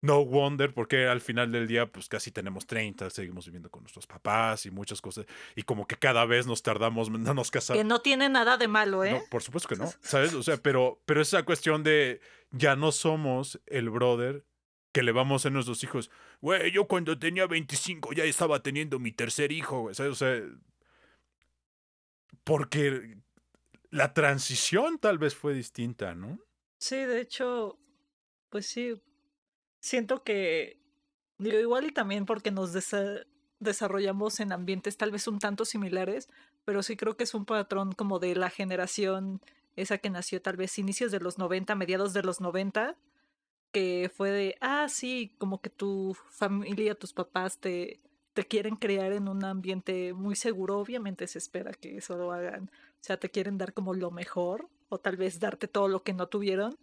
No 0.00 0.24
wonder, 0.24 0.72
porque 0.72 1.08
al 1.08 1.20
final 1.20 1.50
del 1.50 1.66
día, 1.66 1.90
pues 1.90 2.08
casi 2.08 2.30
tenemos 2.30 2.66
30, 2.66 3.10
seguimos 3.10 3.46
viviendo 3.46 3.68
con 3.68 3.82
nuestros 3.82 4.06
papás 4.06 4.64
y 4.64 4.70
muchas 4.70 5.00
cosas. 5.00 5.26
Y 5.56 5.62
como 5.62 5.86
que 5.86 5.96
cada 5.96 6.24
vez 6.24 6.46
nos 6.46 6.62
tardamos, 6.62 7.10
no 7.10 7.34
nos 7.34 7.50
casamos. 7.50 7.80
Que 7.80 7.84
no 7.84 8.00
tiene 8.00 8.28
nada 8.28 8.56
de 8.56 8.68
malo, 8.68 9.04
¿eh? 9.04 9.12
No, 9.12 9.22
por 9.28 9.42
supuesto 9.42 9.68
que 9.68 9.76
no, 9.76 9.90
¿sabes? 10.00 10.34
O 10.34 10.42
sea, 10.42 10.56
pero, 10.58 11.00
pero 11.04 11.20
esa 11.20 11.42
cuestión 11.42 11.82
de 11.82 12.20
ya 12.52 12.76
no 12.76 12.92
somos 12.92 13.60
el 13.66 13.90
brother 13.90 14.44
que 14.92 15.02
le 15.02 15.12
vamos 15.12 15.44
a 15.46 15.50
nuestros 15.50 15.82
hijos. 15.82 16.10
Güey, 16.40 16.70
yo 16.70 16.86
cuando 16.86 17.18
tenía 17.18 17.46
25 17.46 18.12
ya 18.12 18.24
estaba 18.24 18.62
teniendo 18.62 18.98
mi 18.98 19.12
tercer 19.12 19.50
hijo, 19.50 19.80
güey, 19.80 19.94
¿sabes? 19.94 20.12
O 20.12 20.14
sea, 20.14 20.42
porque 22.44 23.18
la 23.90 24.14
transición 24.14 24.98
tal 24.98 25.18
vez 25.18 25.34
fue 25.34 25.54
distinta, 25.54 26.14
¿no? 26.14 26.38
Sí, 26.78 26.96
de 26.96 27.20
hecho, 27.20 27.78
pues 28.48 28.66
sí, 28.66 29.00
siento 29.80 30.22
que, 30.22 30.80
digo, 31.38 31.58
igual 31.58 31.86
y 31.86 31.92
también 31.92 32.26
porque 32.26 32.50
nos 32.50 32.72
desarrollamos 33.60 34.40
en 34.40 34.52
ambientes 34.52 34.96
tal 34.96 35.10
vez 35.10 35.26
un 35.28 35.38
tanto 35.38 35.64
similares, 35.64 36.28
pero 36.64 36.82
sí 36.82 36.96
creo 36.96 37.16
que 37.16 37.24
es 37.24 37.34
un 37.34 37.44
patrón 37.44 37.92
como 37.92 38.18
de 38.18 38.34
la 38.34 38.50
generación 38.50 39.40
esa 39.76 39.98
que 39.98 40.10
nació 40.10 40.42
tal 40.42 40.56
vez 40.56 40.78
inicios 40.78 41.12
de 41.12 41.20
los 41.20 41.38
90, 41.38 41.74
mediados 41.76 42.12
de 42.12 42.22
los 42.22 42.40
90, 42.40 42.96
que 43.72 44.10
fue 44.14 44.30
de, 44.30 44.56
ah, 44.60 44.88
sí, 44.88 45.34
como 45.38 45.60
que 45.60 45.70
tu 45.70 46.16
familia, 46.30 46.94
tus 46.94 47.12
papás 47.12 47.58
te, 47.58 48.00
te 48.32 48.44
quieren 48.44 48.76
crear 48.76 49.12
en 49.12 49.28
un 49.28 49.44
ambiente 49.44 50.12
muy 50.14 50.36
seguro, 50.36 50.78
obviamente 50.78 51.26
se 51.26 51.38
espera 51.38 51.72
que 51.72 51.98
eso 51.98 52.16
lo 52.16 52.32
hagan, 52.32 52.70
o 52.72 53.02
sea, 53.04 53.18
te 53.18 53.30
quieren 53.30 53.58
dar 53.58 53.72
como 53.72 53.94
lo 53.94 54.10
mejor, 54.10 54.68
o 54.88 54.98
tal 54.98 55.16
vez 55.16 55.38
darte 55.38 55.68
todo 55.68 55.88
lo 55.88 56.02
que 56.02 56.12
no 56.12 56.26
tuvieron, 56.26 56.76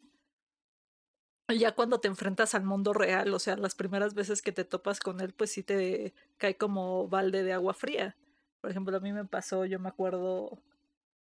ya 1.54 1.74
cuando 1.74 2.00
te 2.00 2.08
enfrentas 2.08 2.56
al 2.56 2.64
mundo 2.64 2.94
real, 2.94 3.34
o 3.34 3.40
sea, 3.40 3.56
las 3.58 3.76
primeras 3.76 4.14
veces 4.16 4.42
que 4.42 4.52
te 4.52 4.66
topas 4.66 5.00
con 5.00 5.22
él, 5.22 5.34
pues 5.34 5.52
sí 5.52 5.64
te 5.64 6.14
cae 6.38 6.58
como 6.58 7.08
balde 7.08 7.44
de 7.44 7.54
agua 7.54 7.74
fría. 7.74 8.16
Por 8.62 8.72
ejemplo, 8.72 8.98
a 8.98 9.00
mí 9.00 9.14
me 9.14 9.26
pasó, 9.26 9.66
yo 9.66 9.80
me 9.80 9.90
acuerdo 9.90 10.60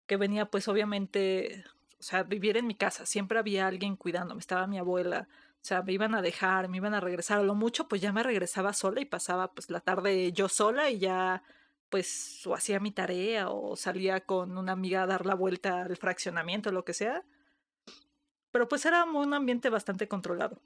que 0.07 0.17
venía 0.17 0.47
pues 0.47 0.69
obviamente, 0.69 1.65
o 1.99 2.03
sea, 2.03 2.25
vivir 2.25 2.57
en 2.59 2.67
mi 2.67 2.75
casa, 2.75 3.07
siempre 3.07 3.39
había 3.39 3.67
alguien 3.67 3.97
cuidándome, 3.97 4.41
estaba 4.41 4.67
mi 4.67 4.79
abuela, 4.79 5.29
o 5.55 5.65
sea, 5.65 5.83
me 5.83 5.93
iban 5.93 6.15
a 6.15 6.23
dejar, 6.23 6.69
me 6.69 6.79
iban 6.79 6.95
a 6.95 7.01
regresar, 7.01 7.39
a 7.41 7.43
lo 7.45 7.55
mucho 7.55 7.89
pues 7.89 8.03
ya 8.03 8.13
me 8.13 8.23
regresaba 8.23 8.73
sola 8.75 9.01
y 9.01 9.07
pasaba 9.07 9.53
pues 9.55 9.71
la 9.71 9.81
tarde 9.81 10.33
yo 10.33 10.49
sola 10.49 10.91
y 10.91 10.99
ya 10.99 11.43
pues 11.89 12.47
o 12.47 12.55
hacía 12.55 12.81
mi 12.81 12.91
tarea 12.91 13.51
o 13.51 13.77
salía 13.77 14.21
con 14.21 14.59
una 14.59 14.73
amiga 14.73 15.03
a 15.05 15.07
dar 15.07 15.27
la 15.27 15.35
vuelta 15.35 15.83
al 15.83 15.97
fraccionamiento, 15.97 16.73
lo 16.73 16.85
que 16.85 16.95
sea 16.95 17.25
pero 18.53 18.69
pues 18.69 18.87
era 18.87 19.03
un 19.05 19.35
ambiente 19.35 19.71
bastante 19.71 20.07
controlado. 20.07 20.61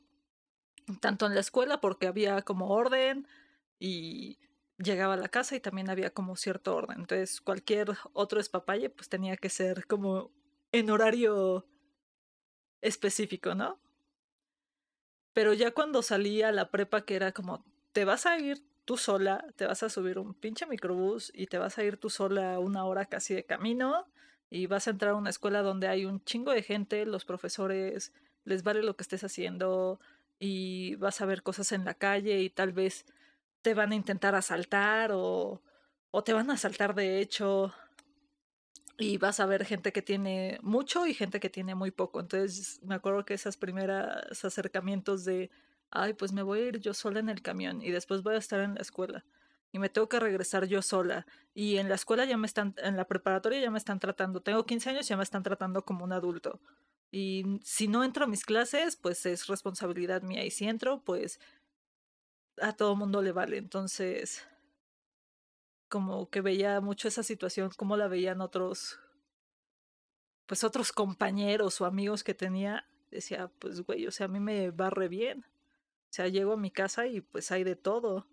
Tanto 1.01 1.27
en 1.27 1.35
la 1.35 1.41
escuela 1.41 1.81
porque 1.81 2.07
había 2.07 2.43
como 2.43 2.69
orden 2.71 3.27
y 3.79 4.39
llegaba 4.79 5.15
a 5.15 5.19
la 5.19 5.29
casa 5.29 5.57
y 5.57 5.61
también 5.61 5.89
había 5.89 6.11
como 6.11 6.37
cierto 6.37 6.77
orden. 6.77 7.01
Entonces 7.01 7.41
cualquier 7.41 7.97
otro 8.13 8.41
espapalle 8.41 8.91
pues 8.91 9.09
tenía 9.09 9.37
que 9.37 9.49
ser 9.49 9.87
como 9.87 10.33
en 10.73 10.91
horario 10.91 11.67
específico, 12.83 13.55
¿no? 13.55 13.81
Pero 15.33 15.53
ya 15.53 15.73
cuando 15.73 16.03
salí 16.03 16.43
a 16.43 16.53
la 16.53 16.71
prepa 16.71 17.05
que 17.05 17.15
era 17.15 17.33
como, 17.33 17.65
te 17.93 18.05
vas 18.05 18.27
a 18.27 18.39
ir 18.39 18.65
tú 18.85 18.97
sola, 18.97 19.45
te 19.57 19.67
vas 19.67 19.83
a 19.83 19.91
subir 19.91 20.19
un 20.19 20.35
pinche 20.35 20.67
microbús 20.67 21.31
y 21.35 21.47
te 21.47 21.59
vas 21.59 21.79
a 21.79 21.85
ir 21.85 21.99
tú 21.99 22.11
sola 22.11 22.59
una 22.59 22.85
hora 22.85 23.07
casi 23.07 23.35
de 23.35 23.45
camino 23.45 24.07
y 24.51 24.67
vas 24.67 24.87
a 24.87 24.91
entrar 24.91 25.13
a 25.13 25.17
una 25.17 25.31
escuela 25.31 25.63
donde 25.63 25.89
hay 25.89 26.05
un 26.05 26.23
chingo 26.25 26.53
de 26.53 26.63
gente, 26.63 27.05
los 27.07 27.25
profesores 27.25 28.13
les 28.45 28.63
vale 28.63 28.83
lo 28.83 28.97
que 28.97 29.03
estés 29.03 29.25
haciendo 29.25 30.01
y 30.39 30.95
vas 30.97 31.21
a 31.21 31.27
ver 31.27 31.43
cosas 31.43 31.73
en 31.73 31.85
la 31.85 31.95
calle 31.95 32.41
y 32.41 32.51
tal 32.51 32.73
vez 32.73 33.07
te 33.63 33.75
van 33.75 33.93
a 33.93 33.97
intentar 33.97 34.35
asaltar 34.35 35.11
o, 35.13 35.63
o 36.11 36.25
te 36.25 36.33
van 36.33 36.51
a 36.51 36.55
asaltar 36.55 36.95
de 36.95 37.21
hecho 37.21 37.73
y 38.99 39.19
vas 39.19 39.41
a 39.41 39.47
ver 39.47 39.65
gente 39.65 39.93
que 39.93 40.03
tiene 40.03 40.59
mucho 40.63 41.07
y 41.07 41.15
gente 41.15 41.41
que 41.41 41.51
tiene 41.51 41.75
muy 41.75 41.91
poco. 41.91 42.21
Entonces 42.21 42.81
me 42.83 42.95
acuerdo 42.95 43.25
que 43.25 43.35
esas 43.35 43.57
primeras 43.57 44.45
acercamientos 44.45 45.25
de, 45.25 45.51
ay, 45.91 46.15
pues 46.15 46.33
me 46.33 46.43
voy 46.43 46.61
a 46.61 46.67
ir 46.67 46.81
yo 46.81 46.95
sola 46.95 47.21
en 47.21 47.29
el 47.29 47.43
camión 47.43 47.83
y 47.83 47.91
después 47.91 48.23
voy 48.23 48.37
a 48.37 48.39
estar 48.39 48.61
en 48.61 48.75
la 48.75 48.81
escuela 48.81 49.25
y 49.77 49.79
me 49.79 49.91
tengo 49.91 50.09
que 50.09 50.19
regresar 50.19 50.65
yo 50.67 50.81
sola. 50.81 51.27
Y 51.53 51.77
en 51.77 51.91
la 51.91 51.97
escuela 51.97 52.25
ya 52.25 52.39
me 52.39 52.47
están, 52.47 52.75
en 52.79 52.97
la 52.97 53.07
preparatoria 53.07 53.61
ya 53.61 53.71
me 53.71 53.77
están 53.77 54.01
tratando, 54.01 54.41
tengo 54.41 54.65
15 54.65 54.89
años, 54.89 55.07
ya 55.07 55.19
me 55.19 55.23
están 55.23 55.43
tratando 55.43 55.85
como 55.85 56.03
un 56.03 56.13
adulto. 56.13 56.61
Y 57.11 57.61
si 57.63 57.87
no 57.87 58.03
entro 58.03 58.25
a 58.25 58.27
mis 58.27 58.47
clases, 58.47 58.97
pues 58.97 59.27
es 59.27 59.47
responsabilidad 59.49 60.23
mía. 60.23 60.47
Y 60.47 60.51
si 60.51 60.67
entro, 60.67 61.03
pues 61.05 61.41
a 62.59 62.73
todo 62.73 62.97
mundo 62.97 63.21
le 63.21 63.33
vale. 63.33 63.59
Entonces, 63.59 64.49
como 65.91 66.31
que 66.31 66.41
veía 66.41 66.81
mucho 66.81 67.09
esa 67.09 67.23
situación, 67.23 67.71
como 67.77 67.99
la 67.99 68.09
veían 68.09 68.41
otros, 68.41 68.99
pues 70.47 70.65
otros 70.65 70.91
compañeros 70.91 71.83
o 71.83 71.85
amigos 71.85 72.25
que 72.25 72.33
tenía. 72.33 72.89
Decía, 73.11 73.53
pues 73.59 73.83
güey, 73.83 74.07
o 74.07 74.11
sea, 74.11 74.25
a 74.25 74.31
mí 74.31 74.41
me 74.41 74.71
va 74.71 74.89
re 74.89 75.09
bien. 75.09 75.45
O 75.45 76.13
sea, 76.17 76.29
llego 76.29 76.55
a 76.55 76.57
mi 76.57 76.71
casa 76.71 77.07
y 77.07 77.21
pues 77.21 77.53
hay 77.53 77.63
de 77.63 77.77
todo 77.77 78.27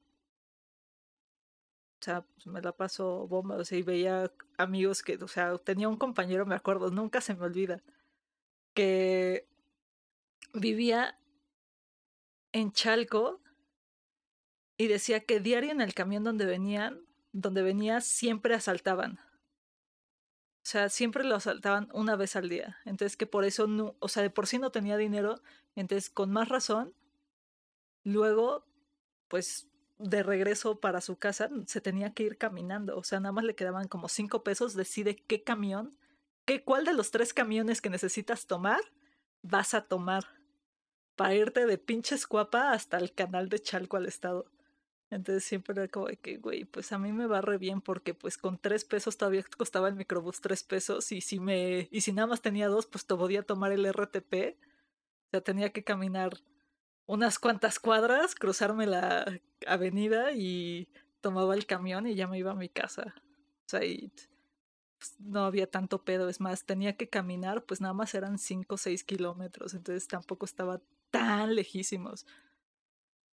o 2.04 2.06
sea, 2.06 2.22
pues, 2.22 2.48
me 2.48 2.62
la 2.62 2.74
paso 2.74 3.28
bomba, 3.30 3.56
o 3.56 3.64
sea, 3.64 3.78
y 3.78 3.82
veía 3.82 4.30
amigos 4.58 5.02
que, 5.04 5.16
o 5.16 5.28
sea, 5.30 5.58
tenía 5.58 5.88
un 5.88 5.96
compañero, 5.96 6.46
me 6.46 6.54
acuerdo, 6.54 6.92
nunca 6.92 7.22
se 7.22 7.34
me 7.34 7.46
olvida, 7.46 7.82
que 8.74 9.48
vivía 10.54 11.18
en 12.52 12.74
Chalco 12.74 13.40
y 14.76 14.88
decía 14.88 15.22
que 15.22 15.40
diario 15.40 15.72
en 15.72 15.80
el 15.80 15.94
camión 15.94 16.26
donde 16.26 16.46
venían, 16.46 17.06
donde 17.32 17.62
venía, 17.62 18.02
siempre 18.02 18.54
asaltaban. 18.54 19.14
O 19.14 20.66
sea, 20.66 20.90
siempre 20.90 21.24
lo 21.24 21.36
asaltaban 21.36 21.88
una 21.94 22.18
vez 22.18 22.36
al 22.36 22.50
día. 22.50 22.80
Entonces 22.84 23.16
que 23.16 23.28
por 23.28 23.46
eso, 23.46 23.66
no, 23.66 23.96
o 24.00 24.10
sea, 24.10 24.24
de 24.24 24.30
por 24.30 24.48
sí 24.48 24.60
no 24.60 24.72
tenía 24.74 24.98
dinero. 24.98 25.42
Entonces, 25.78 26.10
con 26.10 26.32
más 26.34 26.50
razón, 26.50 26.94
luego, 28.04 28.66
pues 29.30 29.70
de 30.04 30.24
regreso 30.24 30.80
para 30.80 31.02
su 31.02 31.18
casa 31.18 31.50
se 31.66 31.82
tenía 31.82 32.14
que 32.14 32.24
ir 32.24 32.38
caminando. 32.38 32.98
O 32.98 33.04
sea, 33.04 33.20
nada 33.20 33.32
más 33.32 33.46
le 33.46 33.56
quedaban 33.56 33.88
como 33.88 34.10
cinco 34.10 34.44
pesos. 34.44 34.76
Decide 34.76 35.16
qué 35.16 35.44
camión, 35.44 35.98
qué, 36.46 36.64
cuál 36.64 36.86
de 36.86 36.94
los 36.94 37.12
tres 37.12 37.34
camiones 37.34 37.82
que 37.82 37.90
necesitas 37.90 38.46
tomar 38.48 38.82
vas 39.42 39.74
a 39.74 39.82
tomar 39.82 40.26
para 41.16 41.36
irte 41.36 41.66
de 41.66 41.78
pinche 41.78 42.16
escuapa 42.16 42.72
hasta 42.72 42.98
el 42.98 43.14
canal 43.14 43.50
de 43.50 43.60
Chalco 43.60 43.98
al 43.98 44.08
estado. 44.08 44.46
Entonces 45.10 45.44
siempre 45.44 45.74
era 45.74 45.88
como 45.88 46.08
que, 46.08 46.38
güey, 46.38 46.66
pues 46.66 46.92
a 46.92 46.98
mí 46.98 47.14
me 47.14 47.28
va 47.28 47.42
re 47.42 47.58
bien 47.60 47.82
porque 47.82 48.16
pues 48.16 48.38
con 48.38 48.58
tres 48.58 48.84
pesos 48.84 49.18
todavía 49.18 49.44
costaba 49.58 49.88
el 49.88 49.96
microbús 49.96 50.42
tres 50.42 50.64
pesos 50.64 51.12
y 51.12 51.22
si 51.22 51.40
me, 51.40 51.88
y 51.92 52.02
si 52.02 52.14
nada 52.14 52.28
más 52.28 52.42
tenía 52.42 52.68
dos, 52.68 52.88
pues 52.88 53.06
te 53.06 53.16
podía 53.16 53.44
tomar 53.44 53.72
el 53.72 53.86
RTP. 53.86 54.58
O 55.28 55.30
sea, 55.30 55.42
tenía 55.42 55.72
que 55.72 55.84
caminar 55.84 56.40
unas 57.06 57.40
cuantas 57.40 57.80
cuadras, 57.80 58.36
cruzarme 58.36 58.86
la 58.86 59.40
avenida 59.68 60.32
y 60.34 60.88
tomaba 61.22 61.56
el 61.56 61.66
camión 61.66 62.08
y 62.08 62.16
ya 62.16 62.28
me 62.28 62.40
iba 62.40 62.52
a 62.52 62.56
mi 62.56 62.70
casa. 62.70 63.14
O 63.66 63.70
sea, 63.70 63.84
y 63.84 64.12
pues, 65.00 65.16
no 65.20 65.46
había 65.46 65.70
tanto 65.70 66.04
pedo. 66.04 66.30
Es 66.30 66.40
más, 66.40 66.66
tenía 66.66 66.96
que 66.96 67.10
caminar, 67.10 67.66
pues 67.66 67.82
nada 67.82 67.94
más 67.94 68.14
eran 68.14 68.38
5 68.38 68.76
o 68.76 68.78
6 68.78 69.04
kilómetros, 69.04 69.74
entonces 69.74 70.08
tampoco 70.08 70.46
estaba 70.46 70.82
tan 71.12 71.56
lejísimos. 71.56 72.26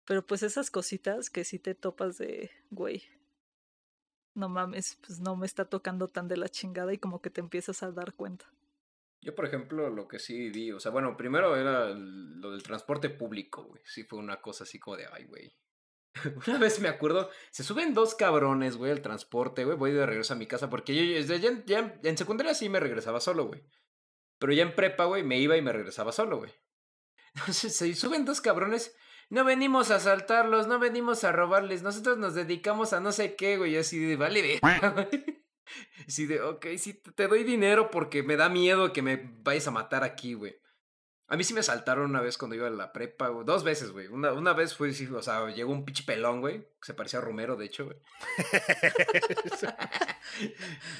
Pero 0.05 0.25
pues 0.25 0.43
esas 0.45 0.71
cositas 0.71 1.31
que 1.31 1.45
si 1.45 1.59
te 1.59 1.75
topas 1.75 2.17
de, 2.19 2.51
güey, 2.71 3.03
no 4.35 4.49
mames, 4.49 4.99
pues 5.05 5.19
no 5.19 5.35
me 5.35 5.47
está 5.47 5.65
tocando 5.65 6.09
tan 6.09 6.29
de 6.29 6.37
la 6.37 6.49
chingada 6.49 6.93
y 6.93 6.99
como 6.99 7.21
que 7.21 7.31
te 7.31 7.41
empiezas 7.41 7.83
a 7.83 7.91
dar 7.91 8.15
cuenta. 8.15 8.47
Yo, 9.27 9.35
por 9.35 9.45
ejemplo, 9.45 9.91
lo 9.91 10.07
que 10.07 10.21
sí 10.21 10.51
vi, 10.51 10.71
o 10.71 10.79
sea, 10.79 10.93
bueno, 10.93 11.17
primero 11.17 11.57
era 11.57 11.89
lo 11.89 12.53
del 12.53 12.63
transporte 12.63 13.11
público, 13.11 13.65
güey. 13.65 13.83
Sí 13.85 14.05
fue 14.05 14.21
una 14.21 14.41
cosa 14.41 14.63
así 14.63 14.79
como 14.79 14.97
de, 14.97 15.07
ay, 15.13 15.25
güey. 15.25 15.53
Una 16.47 16.59
vez 16.59 16.79
me 16.79 16.89
acuerdo, 16.89 17.29
se 17.51 17.65
suben 17.65 17.93
dos 17.93 18.15
cabrones, 18.15 18.77
güey, 18.77 18.93
al 18.93 19.03
transporte, 19.03 19.65
güey. 19.65 19.77
Voy 19.77 19.91
de 19.91 20.07
regreso 20.07 20.35
a 20.35 20.37
mi 20.37 20.47
casa 20.47 20.71
porque 20.71 20.95
yo 20.95 21.35
ya, 21.35 21.65
ya, 21.67 21.99
en 22.05 22.17
secundaria 22.17 22.55
sí 22.55 22.69
me 22.69 22.79
regresaba 22.79 23.19
solo, 23.19 23.49
güey. 23.49 23.65
Pero 24.39 24.53
ya 24.53 24.63
en 24.63 24.77
prepa, 24.77 25.07
güey, 25.07 25.25
me 25.25 25.41
iba 25.41 25.57
y 25.57 25.63
me 25.63 25.73
regresaba 25.73 26.13
solo, 26.13 26.39
güey. 26.39 26.53
Entonces 27.35 27.75
se 27.75 27.93
suben 27.97 28.25
dos 28.25 28.41
cabrones. 28.41 28.97
No 29.29 29.45
venimos 29.45 29.91
a 29.91 29.97
asaltarlos, 29.97 30.69
no 30.69 30.79
venimos 30.79 31.25
a 31.25 31.33
robarles. 31.33 31.83
Nosotros 31.83 32.17
nos 32.17 32.37
dedicamos 32.37 32.93
a 32.93 33.01
no 33.01 33.11
sé 33.11 33.35
qué, 33.35 33.57
güey. 33.59 33.77
Así 33.77 33.99
de, 33.99 34.15
vale, 34.15 34.61
güey. 34.63 35.36
Sí, 36.07 36.27
de, 36.27 36.41
ok, 36.41 36.67
sí, 36.79 36.95
te 36.95 37.29
doy 37.29 37.45
dinero 37.45 37.91
porque 37.91 38.23
me 38.23 38.37
da 38.37 38.49
miedo 38.49 38.93
que 38.93 39.03
me 39.03 39.17
vayas 39.43 39.67
a 39.69 39.73
matar 39.73 40.05
aquí, 40.05 40.35
güey. 40.35 40.57
A 41.29 41.37
mí 41.37 41.43
sí 41.43 41.55
me 41.55 41.63
saltaron 41.65 42.09
una 42.09 42.21
vez 42.21 42.39
cuando 42.39 42.55
iba 42.55 42.69
a 42.69 42.71
la 42.71 42.93
prepa, 42.93 43.29
güey. 43.29 43.45
Dos 43.45 43.65
veces, 43.65 43.91
güey. 43.91 44.07
Una, 44.07 44.33
una 44.33 44.53
vez 44.53 44.77
fue, 44.77 44.93
sí, 44.93 45.09
o 45.13 45.23
sea, 45.23 45.51
llegó 45.51 45.73
un 45.73 45.85
pinche 45.85 46.05
pelón, 46.05 46.41
güey. 46.41 46.61
Que 46.61 46.87
se 46.87 46.95
parecía 46.95 47.19
a 47.19 47.23
Romero, 47.23 47.57
de 47.57 47.67
hecho, 47.67 47.85
güey. 47.87 47.97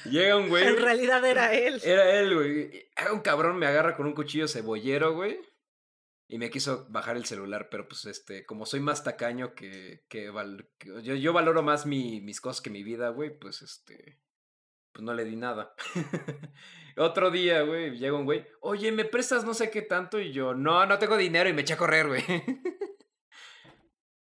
Llega 0.05 0.37
un 0.37 0.49
güey. 0.49 0.65
En 0.67 0.77
realidad 0.77 1.23
era 1.25 1.53
él. 1.57 1.81
Era 1.83 2.19
él, 2.19 2.35
güey. 2.35 2.89
Ah, 2.95 3.13
Un 3.13 3.21
cabrón 3.21 3.57
me 3.57 3.67
agarra 3.67 3.95
con 3.95 4.05
un 4.05 4.13
cuchillo 4.13 4.47
cebollero, 4.47 5.13
güey. 5.13 5.39
Y 6.29 6.39
me 6.39 6.49
quiso 6.49 6.85
bajar 6.89 7.15
el 7.15 7.25
celular, 7.25 7.69
pero 7.71 7.87
pues 7.87 8.03
este, 8.03 8.45
como 8.45 8.65
soy 8.65 8.81
más 8.81 9.01
tacaño 9.05 9.55
que, 9.55 10.03
que, 10.09 10.29
val- 10.29 10.67
que- 10.77 11.01
yo, 11.01 11.15
yo 11.15 11.31
valoro 11.31 11.63
más 11.63 11.85
mi, 11.85 12.19
mis 12.19 12.41
cosas 12.41 12.61
que 12.61 12.69
mi 12.69 12.83
vida, 12.83 13.07
güey, 13.09 13.37
pues 13.39 13.61
este, 13.61 14.19
pues 14.97 15.05
no 15.05 15.13
le 15.13 15.25
di 15.25 15.35
nada. 15.35 15.75
Otro 16.97 17.29
día, 17.29 17.61
güey, 17.61 17.95
llega 17.99 18.17
un 18.17 18.25
güey, 18.25 18.43
oye, 18.61 18.91
¿me 18.91 19.05
prestas 19.05 19.45
no 19.45 19.53
sé 19.53 19.69
qué 19.69 19.83
tanto? 19.83 20.19
Y 20.19 20.31
yo, 20.31 20.55
no, 20.55 20.87
no 20.87 20.97
tengo 20.97 21.17
dinero 21.17 21.47
y 21.47 21.53
me 21.53 21.61
eché 21.61 21.75
a 21.75 21.77
correr, 21.77 22.07
güey. 22.07 22.23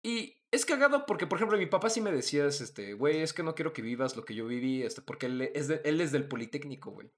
y 0.03 0.37
es 0.51 0.66
cagado 0.66 1.07
porque, 1.07 1.29
por 1.29 1.39
ejemplo, 1.39 1.57
mi 1.57 1.66
papá 1.66 1.91
sí 1.91 2.01
me 2.01 2.11
decía, 2.11 2.47
es, 2.47 2.61
este, 2.61 2.95
güey, 2.95 3.20
es 3.20 3.33
que 3.33 3.45
no 3.45 3.55
quiero 3.55 3.72
que 3.72 3.83
vivas 3.83 4.16
lo 4.16 4.25
que 4.25 4.35
yo 4.35 4.47
viví, 4.47 4.83
este, 4.83 5.01
porque 5.01 5.27
él 5.27 5.43
es, 5.43 5.70
él 5.70 6.01
es 6.01 6.11
del 6.11 6.27
Politécnico, 6.27 6.91
güey. 6.91 7.09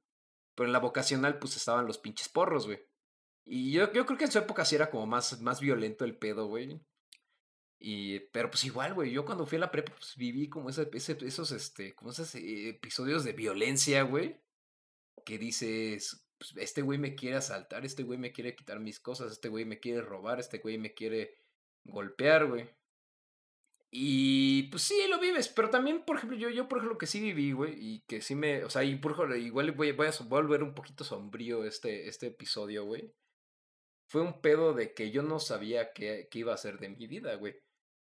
Pero 0.55 0.67
en 0.67 0.75
la 0.75 0.79
vocacional, 0.79 1.39
pues 1.39 1.57
estaban 1.57 1.87
los 1.87 1.97
pinches 1.97 2.29
porros, 2.29 2.67
güey. 2.67 2.87
Y 3.47 3.73
yo, 3.73 3.91
yo 3.95 4.05
creo 4.05 4.19
que 4.19 4.27
en 4.27 4.33
su 4.33 4.39
época 4.39 4.67
sí 4.67 4.75
era 4.75 4.91
como 4.91 5.07
más, 5.07 5.41
más 5.41 5.63
violento 5.63 6.05
el 6.05 6.19
pedo, 6.19 6.47
güey. 6.47 6.79
Y, 7.89 8.19
pero 8.33 8.51
pues 8.51 8.65
igual, 8.65 8.95
güey, 8.95 9.13
yo 9.13 9.25
cuando 9.25 9.47
fui 9.47 9.59
a 9.59 9.61
la 9.61 9.71
prepa, 9.71 9.93
pues 9.95 10.17
viví 10.17 10.49
como 10.49 10.71
esos, 10.71 11.53
este, 11.53 11.95
eh, 11.95 12.69
episodios 12.69 13.23
de 13.23 13.33
violencia, 13.33 14.03
güey. 14.03 14.41
Que 15.25 15.39
dices, 15.39 16.27
pues, 16.37 16.57
este 16.57 16.83
güey 16.83 16.99
me 16.99 17.15
quiere 17.15 17.37
asaltar, 17.37 17.85
este 17.87 18.03
güey 18.03 18.19
me 18.19 18.33
quiere 18.33 18.57
quitar 18.57 18.81
mis 18.81 18.99
cosas, 18.99 19.31
este 19.31 19.49
güey 19.49 19.65
me 19.67 19.79
quiere 19.79 20.01
robar, 20.01 20.41
este 20.41 20.59
güey 20.59 20.79
me 20.79 20.95
quiere 20.95 21.39
golpear, 21.85 22.47
güey. 22.47 22.69
Y 23.93 24.65
pues 24.65 24.83
sí, 24.83 25.07
lo 25.09 25.21
vives, 25.21 25.47
pero 25.47 25.71
también, 25.71 26.05
por 26.05 26.17
ejemplo, 26.17 26.37
yo, 26.37 26.51
yo 26.51 26.69
por 26.69 26.79
ejemplo, 26.79 26.99
que 26.99 27.07
sí 27.07 27.21
viví, 27.21 27.53
güey, 27.53 27.75
y 27.79 28.01
que 28.09 28.21
sí 28.21 28.35
me, 28.35 28.65
o 28.65 28.71
sea, 28.71 28.83
y 28.83 28.97
por 28.97 29.13
ejemplo, 29.13 29.37
igual 29.37 29.71
voy, 29.71 29.91
a 29.91 30.25
volver 30.25 30.65
un 30.65 30.75
poquito 30.75 31.05
sombrío 31.05 31.65
este, 31.65 32.09
este 32.09 32.27
episodio, 32.27 32.85
güey. 32.85 33.15
Fue 34.09 34.23
un 34.23 34.41
pedo 34.41 34.75
de 34.75 34.93
que 34.93 35.13
yo 35.13 35.23
no 35.23 35.39
sabía 35.39 35.93
qué, 35.93 36.27
qué 36.33 36.41
iba 36.41 36.51
a 36.51 36.57
hacer 36.57 36.81
de 36.81 36.89
mi 36.89 37.07
vida, 37.07 37.37
güey. 37.37 37.55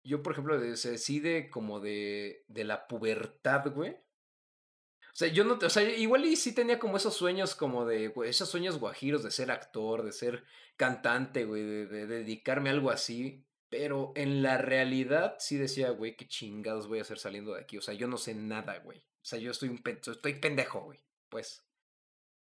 Yo, 0.07 0.23
por 0.23 0.31
ejemplo, 0.31 0.75
se 0.77 0.91
decide 0.91 1.49
como 1.49 1.79
de, 1.81 2.45
de 2.47 2.63
la 2.63 2.87
pubertad, 2.87 3.71
güey. 3.73 3.91
O 3.91 5.15
sea, 5.19 5.27
yo 5.27 5.43
no, 5.43 5.55
o 5.61 5.69
sea, 5.69 5.83
igual 5.83 6.25
y 6.25 6.35
sí 6.35 6.53
tenía 6.53 6.79
como 6.79 6.95
esos 6.95 7.15
sueños 7.15 7.55
como 7.55 7.85
de, 7.85 8.07
güey, 8.09 8.29
esos 8.29 8.49
sueños 8.49 8.79
guajiros 8.79 9.23
de 9.23 9.31
ser 9.31 9.51
actor, 9.51 10.03
de 10.03 10.11
ser 10.11 10.45
cantante, 10.77 11.43
güey, 11.43 11.63
de, 11.63 11.87
de 11.87 12.07
dedicarme 12.07 12.69
a 12.69 12.73
algo 12.73 12.89
así. 12.89 13.43
Pero 13.69 14.13
en 14.15 14.41
la 14.43 14.57
realidad 14.57 15.35
sí 15.39 15.57
decía, 15.57 15.89
güey, 15.89 16.15
qué 16.15 16.25
chingados 16.25 16.87
voy 16.87 16.99
a 16.99 17.01
hacer 17.01 17.19
saliendo 17.19 17.53
de 17.53 17.61
aquí. 17.61 17.77
O 17.77 17.81
sea, 17.81 17.93
yo 17.93 18.07
no 18.07 18.17
sé 18.17 18.33
nada, 18.33 18.77
güey. 18.79 18.99
O 18.99 19.25
sea, 19.25 19.39
yo 19.39 19.51
estoy, 19.51 19.67
un 19.69 19.79
pen- 19.83 19.99
estoy 20.05 20.35
pendejo, 20.35 20.83
güey. 20.83 20.99
Pues. 21.27 21.65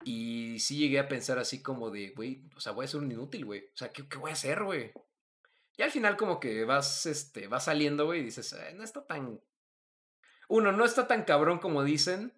Y 0.04 0.60
sí 0.60 0.78
llegué 0.78 1.00
a 1.00 1.08
pensar 1.08 1.40
así 1.40 1.62
como 1.62 1.92
de, 1.92 2.10
güey, 2.10 2.44
o 2.56 2.60
sea, 2.60 2.72
voy 2.74 2.86
a 2.86 2.88
ser 2.88 3.00
un 3.00 3.12
inútil, 3.12 3.46
güey. 3.46 3.62
O 3.74 3.78
sea, 3.78 3.92
¿qué, 3.94 4.08
qué 4.10 4.18
voy 4.18 4.32
a 4.32 4.34
hacer, 4.34 4.64
güey? 4.64 4.92
Y 5.78 5.84
al 5.84 5.92
final 5.92 6.18
como 6.18 6.40
que 6.40 6.66
vas, 6.66 7.06
este, 7.06 7.48
vas 7.48 7.66
saliendo, 7.66 8.06
güey, 8.06 8.22
y 8.22 8.24
dices, 8.26 8.52
"Eh, 8.54 8.74
no 8.76 8.84
está 8.84 9.06
tan... 9.06 9.40
Uno, 10.50 10.72
no 10.72 10.86
está 10.86 11.08
tan 11.08 11.24
cabrón 11.24 11.60
como 11.60 11.84
dicen. 11.84 12.34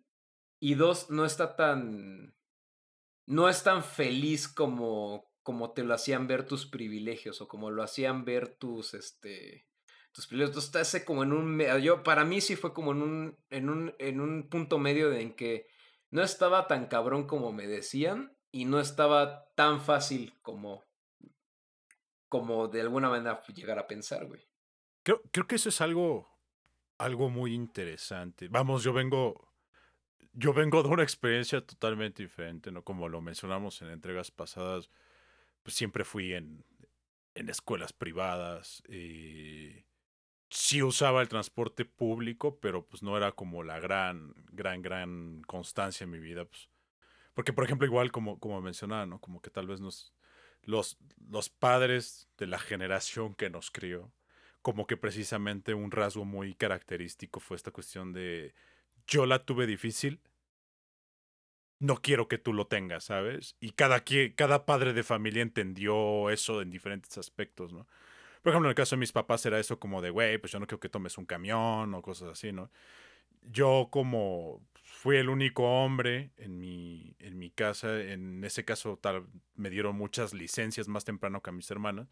Y 0.60 0.76
dos, 0.76 1.10
no 1.10 1.26
está 1.26 1.56
tan... 1.56 2.36
No 3.26 3.48
es 3.48 3.64
tan 3.64 3.84
feliz 3.84 4.48
como, 4.48 5.32
como 5.44 5.72
te 5.72 5.84
lo 5.84 5.94
hacían 5.94 6.28
ver 6.28 6.46
tus 6.46 6.66
privilegios 6.66 7.42
o 7.42 7.48
como 7.48 7.72
lo 7.72 7.84
hacían 7.84 8.26
ver 8.26 8.50
tus, 8.58 8.94
este... 8.94 9.68
Tus 10.12 10.28
privilegios. 10.28 10.66
Entonces, 10.66 11.04
como 11.06 11.24
en 11.24 11.32
un... 11.32 11.60
Yo, 11.82 12.04
para 12.04 12.26
mí 12.26 12.42
sí 12.42 12.56
fue 12.56 12.74
como 12.74 12.92
en 12.92 13.02
un, 13.02 13.38
en 13.50 13.70
un, 13.70 13.96
en 14.00 14.20
un 14.20 14.50
punto 14.50 14.80
medio 14.80 15.10
de 15.10 15.22
en 15.22 15.34
que 15.36 15.68
no 16.12 16.24
estaba 16.24 16.68
tan 16.68 16.88
cabrón 16.88 17.28
como 17.28 17.54
me 17.54 17.68
decían 17.68 18.36
y 18.52 18.66
no 18.66 18.80
estaba 18.80 19.54
tan 19.56 19.80
fácil 19.80 20.34
como, 20.42 20.84
como 22.30 22.68
de 22.68 22.82
alguna 22.82 23.10
manera 23.10 23.44
llegar 23.54 23.80
a 23.80 23.88
pensar, 23.88 24.26
güey. 24.26 24.48
Creo, 25.04 25.22
creo 25.32 25.48
que 25.48 25.56
eso 25.56 25.70
es 25.70 25.82
algo, 25.82 26.30
algo 26.98 27.30
muy 27.30 27.54
interesante. 27.54 28.48
Vamos, 28.48 28.84
yo 28.84 28.94
vengo, 28.94 29.52
yo 30.34 30.54
vengo 30.54 30.82
de 30.84 30.90
una 30.90 31.04
experiencia 31.04 31.66
totalmente 31.66 32.24
diferente, 32.24 32.72
¿no? 32.72 32.84
Como 32.84 33.10
lo 33.10 33.22
mencionamos 33.22 33.82
en 33.82 33.90
entregas 33.90 34.32
pasadas, 34.32 34.90
pues 35.64 35.76
siempre 35.76 36.04
fui 36.04 36.34
en, 36.34 36.64
en 37.36 37.50
escuelas 37.50 37.94
privadas. 37.94 38.84
eh, 38.88 39.86
sí 40.50 40.82
usaba 40.82 41.22
el 41.22 41.30
transporte 41.30 41.86
público, 41.86 42.60
pero 42.60 42.86
pues 42.86 43.04
no 43.04 43.16
era 43.16 43.32
como 43.32 43.64
la 43.64 43.80
gran, 43.80 44.34
gran, 44.52 44.82
gran 44.82 45.42
constancia 45.44 46.04
en 46.06 46.12
mi 46.12 46.20
vida. 46.20 46.46
Pues. 46.46 46.70
Porque, 47.34 47.54
por 47.54 47.64
ejemplo, 47.64 47.86
igual 47.88 48.12
como, 48.12 48.40
como 48.40 48.62
mencionaba, 48.62 49.06
¿no? 49.06 49.20
Como 49.20 49.42
que 49.42 49.50
tal 49.50 49.68
vez 49.68 49.80
nos, 49.80 50.14
los, 50.70 50.98
los 51.30 51.50
padres 51.50 52.30
de 52.38 52.46
la 52.46 52.60
generación 52.60 53.34
que 53.34 53.50
nos 53.50 53.72
crió, 53.72 54.12
como 54.62 54.86
que 54.86 54.98
precisamente 54.98 55.74
un 55.74 55.90
rasgo 55.90 56.26
muy 56.26 56.54
característico 56.54 57.40
fue 57.40 57.58
esta 57.58 57.72
cuestión 57.72 58.14
de 58.14 58.54
yo 59.08 59.26
la 59.26 59.46
tuve 59.46 59.66
difícil, 59.66 60.22
no 61.80 61.96
quiero 62.02 62.28
que 62.28 62.38
tú 62.38 62.54
lo 62.54 62.68
tengas, 62.68 63.06
¿sabes? 63.06 63.56
Y 63.60 63.72
cada, 63.72 64.04
cada 64.36 64.66
padre 64.66 64.94
de 64.94 65.04
familia 65.04 65.42
entendió 65.42 66.30
eso 66.30 66.62
en 66.62 66.70
diferentes 66.70 67.18
aspectos, 67.18 67.74
¿no? 67.74 67.88
Por 68.44 68.52
ejemplo, 68.52 68.68
en 68.68 68.72
el 68.72 68.76
caso 68.76 68.96
de 68.96 69.00
mis 69.00 69.12
papás 69.12 69.46
era 69.46 69.60
eso 69.60 69.80
como 69.80 70.02
de, 70.02 70.12
güey, 70.12 70.38
pues 70.38 70.52
yo 70.52 70.60
no 70.60 70.68
quiero 70.68 70.80
que 70.80 70.90
tomes 70.90 71.18
un 71.18 71.26
camión 71.26 71.94
o 71.94 72.02
cosas 72.02 72.30
así, 72.30 72.52
¿no? 72.52 72.70
Yo 73.42 73.88
como 73.92 74.62
fui 74.92 75.18
el 75.18 75.30
único 75.30 75.64
hombre 75.64 76.32
en 76.38 76.60
mi, 76.60 77.16
en 77.20 77.38
mi 77.38 77.52
casa, 77.52 78.02
en 78.02 78.44
ese 78.44 78.66
caso 78.66 78.98
tal, 79.02 79.28
me 79.56 79.70
dieron 79.70 79.96
muchas 79.96 80.34
licencias 80.34 80.88
más 80.88 81.06
temprano 81.06 81.42
que 81.42 81.52
a 81.52 81.54
mis 81.54 81.70
hermanas. 81.72 82.08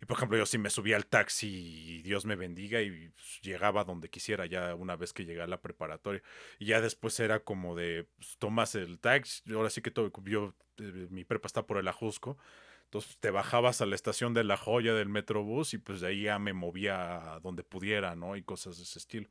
Y 0.00 0.06
por 0.06 0.16
ejemplo, 0.16 0.38
yo 0.38 0.46
sí 0.46 0.56
me 0.56 0.70
subía 0.70 0.96
al 0.96 1.06
taxi 1.06 2.00
Dios 2.02 2.24
me 2.24 2.36
bendiga 2.36 2.80
y 2.80 3.08
pues, 3.10 3.40
llegaba 3.42 3.84
donde 3.84 4.08
quisiera 4.08 4.46
ya 4.46 4.74
una 4.74 4.96
vez 4.96 5.12
que 5.12 5.24
llegué 5.24 5.42
a 5.42 5.46
la 5.46 5.60
preparatoria. 5.60 6.22
Y 6.58 6.66
ya 6.66 6.80
después 6.80 7.18
era 7.20 7.40
como 7.40 7.74
de, 7.76 8.06
pues, 8.16 8.36
tomas 8.38 8.74
el 8.74 8.98
taxi, 8.98 9.52
ahora 9.52 9.70
sí 9.70 9.82
que 9.82 9.90
todo, 9.90 10.10
yo, 10.24 10.54
eh, 10.78 11.08
mi 11.10 11.24
prepa 11.24 11.46
está 11.46 11.66
por 11.66 11.78
el 11.78 11.88
Ajusco. 11.88 12.38
Entonces 12.84 13.18
te 13.18 13.30
bajabas 13.30 13.80
a 13.80 13.86
la 13.86 13.94
estación 13.94 14.34
de 14.34 14.44
La 14.44 14.56
Joya 14.56 14.94
del 14.94 15.08
Metrobús 15.08 15.74
y 15.74 15.78
pues 15.78 16.00
de 16.00 16.08
ahí 16.08 16.22
ya 16.24 16.38
me 16.40 16.52
movía 16.52 17.34
a 17.34 17.40
donde 17.40 17.62
pudiera, 17.62 18.16
¿no? 18.16 18.36
Y 18.36 18.42
cosas 18.42 18.78
de 18.78 18.82
ese 18.84 18.98
estilo. 18.98 19.28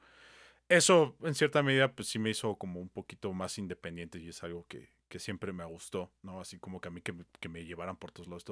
Eso 0.69 1.17
en 1.23 1.35
cierta 1.35 1.63
medida 1.63 1.93
pues 1.93 2.07
sí 2.09 2.19
me 2.19 2.29
hizo 2.29 2.55
como 2.55 2.79
un 2.79 2.89
poquito 2.89 3.33
más 3.33 3.57
independiente 3.57 4.19
y 4.19 4.29
es 4.29 4.43
algo 4.43 4.65
que, 4.67 4.89
que 5.09 5.19
siempre 5.19 5.51
me 5.51 5.65
gustó, 5.65 6.11
¿no? 6.21 6.39
Así 6.39 6.59
como 6.59 6.79
que 6.79 6.87
a 6.89 6.91
mí 6.91 7.01
que, 7.01 7.13
que 7.39 7.49
me 7.49 7.65
llevaran 7.65 7.97
por 7.97 8.11
todos 8.11 8.27
lados. 8.27 8.45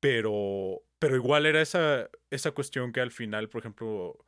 Pero, 0.00 0.82
pero 0.98 1.16
igual 1.16 1.46
era 1.46 1.60
esa, 1.60 2.08
esa 2.30 2.52
cuestión 2.52 2.92
que 2.92 3.00
al 3.00 3.10
final, 3.10 3.48
por 3.48 3.60
ejemplo, 3.60 4.24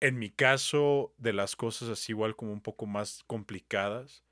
en 0.00 0.18
mi 0.18 0.30
caso, 0.30 1.14
de 1.18 1.32
las 1.32 1.56
cosas 1.56 1.88
así 1.88 2.12
igual 2.12 2.36
como 2.36 2.52
un 2.52 2.60
poco 2.62 2.86
más 2.86 3.22
complicadas, 3.26 4.24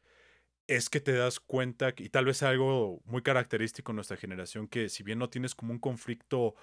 es 0.66 0.90
que 0.90 1.00
te 1.00 1.12
das 1.12 1.40
cuenta, 1.40 1.94
y 1.96 2.10
tal 2.10 2.26
vez 2.26 2.42
algo 2.42 3.02
muy 3.04 3.22
característico 3.22 3.92
en 3.92 3.96
nuestra 3.96 4.16
generación, 4.16 4.68
que 4.68 4.88
si 4.88 5.02
bien 5.02 5.18
no 5.18 5.30
tienes 5.30 5.54
como 5.54 5.72
un 5.72 5.80
conflicto 5.80 6.54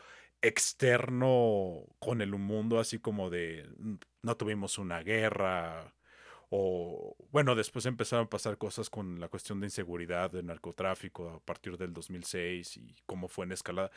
externo 0.42 1.86
con 2.00 2.22
el 2.22 2.32
mundo, 2.38 2.80
así 2.80 3.00
como 3.00 3.30
de 3.30 3.70
"Mm, 3.78 3.96
no 4.24 4.38
tuvimos 4.38 4.78
una 4.78 5.02
guerra, 5.04 5.94
o 6.50 7.16
bueno, 7.32 7.56
después 7.56 7.86
empezaron 7.86 8.26
a 8.28 8.30
pasar 8.30 8.58
cosas 8.58 8.90
con 8.90 9.20
la 9.20 9.28
cuestión 9.30 9.60
de 9.60 9.68
inseguridad, 9.68 10.32
de 10.32 10.44
narcotráfico 10.44 11.30
a 11.32 11.40
partir 11.42 11.78
del 11.78 11.94
2006 11.94 12.78
y 12.78 12.96
cómo 13.06 13.28
fue 13.28 13.46
en 13.46 13.52
escalada. 13.54 13.92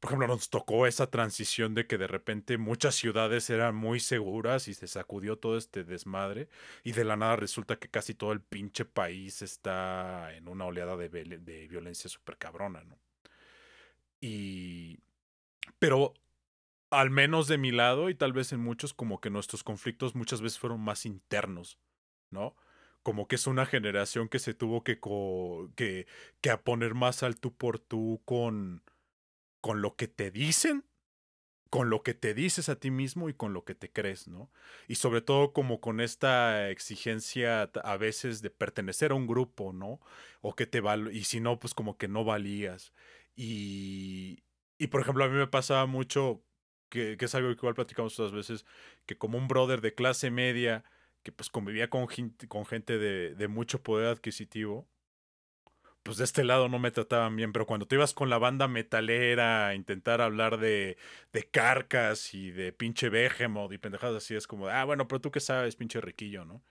Por 0.00 0.10
ejemplo, 0.10 0.28
nos 0.28 0.50
tocó 0.50 0.86
esa 0.86 1.08
transición 1.10 1.74
de 1.74 1.86
que 1.86 1.98
de 1.98 2.06
repente 2.06 2.58
muchas 2.58 2.94
ciudades 2.96 3.48
eran 3.50 3.74
muy 3.76 4.00
seguras 4.00 4.68
y 4.68 4.74
se 4.74 4.86
sacudió 4.88 5.38
todo 5.38 5.56
este 5.56 5.84
desmadre 5.84 6.48
y 6.84 6.92
de 6.92 7.04
la 7.04 7.16
nada 7.16 7.36
resulta 7.36 7.76
que 7.78 7.88
casi 7.90 8.14
todo 8.14 8.32
el 8.32 8.40
pinche 8.42 8.84
país 8.84 9.42
está 9.42 10.34
en 10.36 10.48
una 10.48 10.66
oleada 10.66 10.96
de, 10.96 11.08
de 11.08 11.68
violencia 11.68 12.10
súper 12.10 12.36
cabrona, 12.38 12.84
¿no? 12.84 12.98
Y... 14.20 14.98
Pero 15.78 16.14
al 16.90 17.10
menos 17.10 17.48
de 17.48 17.58
mi 17.58 17.72
lado 17.72 18.08
y 18.10 18.14
tal 18.14 18.32
vez 18.32 18.52
en 18.52 18.60
muchos 18.60 18.94
como 18.94 19.20
que 19.20 19.30
nuestros 19.30 19.64
conflictos 19.64 20.14
muchas 20.14 20.40
veces 20.40 20.58
fueron 20.58 20.80
más 20.80 21.06
internos, 21.06 21.78
¿no? 22.30 22.56
Como 23.02 23.28
que 23.28 23.36
es 23.36 23.46
una 23.46 23.66
generación 23.66 24.28
que 24.28 24.38
se 24.38 24.54
tuvo 24.54 24.82
que, 24.82 24.98
que, 25.76 26.06
que 26.40 26.50
a 26.50 26.62
poner 26.62 26.94
más 26.94 27.22
al 27.22 27.38
tú 27.38 27.54
por 27.54 27.78
tú 27.78 28.22
con, 28.24 28.82
con 29.60 29.82
lo 29.82 29.96
que 29.96 30.08
te 30.08 30.30
dicen, 30.30 30.84
con 31.70 31.90
lo 31.90 32.02
que 32.02 32.14
te 32.14 32.34
dices 32.34 32.68
a 32.68 32.76
ti 32.76 32.90
mismo 32.90 33.28
y 33.28 33.34
con 33.34 33.52
lo 33.52 33.64
que 33.64 33.74
te 33.74 33.92
crees, 33.92 34.28
¿no? 34.28 34.50
Y 34.88 34.96
sobre 34.96 35.20
todo 35.20 35.52
como 35.52 35.80
con 35.80 36.00
esta 36.00 36.70
exigencia 36.70 37.62
a 37.62 37.96
veces 37.96 38.42
de 38.42 38.50
pertenecer 38.50 39.10
a 39.10 39.14
un 39.14 39.26
grupo, 39.26 39.72
¿no? 39.72 40.00
O 40.40 40.54
que 40.54 40.66
te 40.66 40.80
val 40.80 41.10
y 41.12 41.24
si 41.24 41.40
no, 41.40 41.58
pues 41.58 41.74
como 41.74 41.98
que 41.98 42.08
no 42.08 42.24
valías. 42.24 42.92
Y, 43.36 44.42
y 44.78 44.88
por 44.88 45.00
ejemplo, 45.00 45.24
a 45.24 45.28
mí 45.28 45.36
me 45.36 45.46
pasaba 45.46 45.86
mucho, 45.86 46.42
que, 46.88 47.16
que 47.16 47.24
es 47.26 47.34
algo 47.34 47.48
que 47.48 47.54
igual 47.54 47.74
platicamos 47.74 48.18
otras 48.18 48.32
veces, 48.32 48.66
que 49.06 49.18
como 49.18 49.38
un 49.38 49.48
brother 49.48 49.80
de 49.80 49.94
clase 49.94 50.30
media, 50.30 50.84
que 51.22 51.32
pues 51.32 51.50
convivía 51.50 51.90
con, 51.90 52.06
con 52.48 52.66
gente 52.66 52.98
de, 52.98 53.34
de 53.34 53.48
mucho 53.48 53.82
poder 53.82 54.08
adquisitivo, 54.08 54.88
pues 56.02 56.18
de 56.18 56.24
este 56.24 56.44
lado 56.44 56.68
no 56.68 56.78
me 56.78 56.92
trataban 56.92 57.34
bien, 57.34 57.52
pero 57.52 57.66
cuando 57.66 57.86
te 57.86 57.96
ibas 57.96 58.14
con 58.14 58.30
la 58.30 58.38
banda 58.38 58.68
metalera 58.68 59.66
a 59.68 59.74
intentar 59.74 60.20
hablar 60.20 60.58
de, 60.58 60.96
de 61.32 61.42
carcas 61.50 62.32
y 62.32 62.52
de 62.52 62.72
pinche 62.72 63.08
Behemoth 63.08 63.72
y 63.72 63.78
pendejadas 63.78 64.22
así, 64.22 64.36
es 64.36 64.46
como, 64.46 64.68
ah, 64.68 64.84
bueno, 64.84 65.08
pero 65.08 65.20
tú 65.20 65.32
qué 65.32 65.40
sabes, 65.40 65.74
pinche 65.74 66.00
riquillo, 66.00 66.44
¿no? 66.44 66.62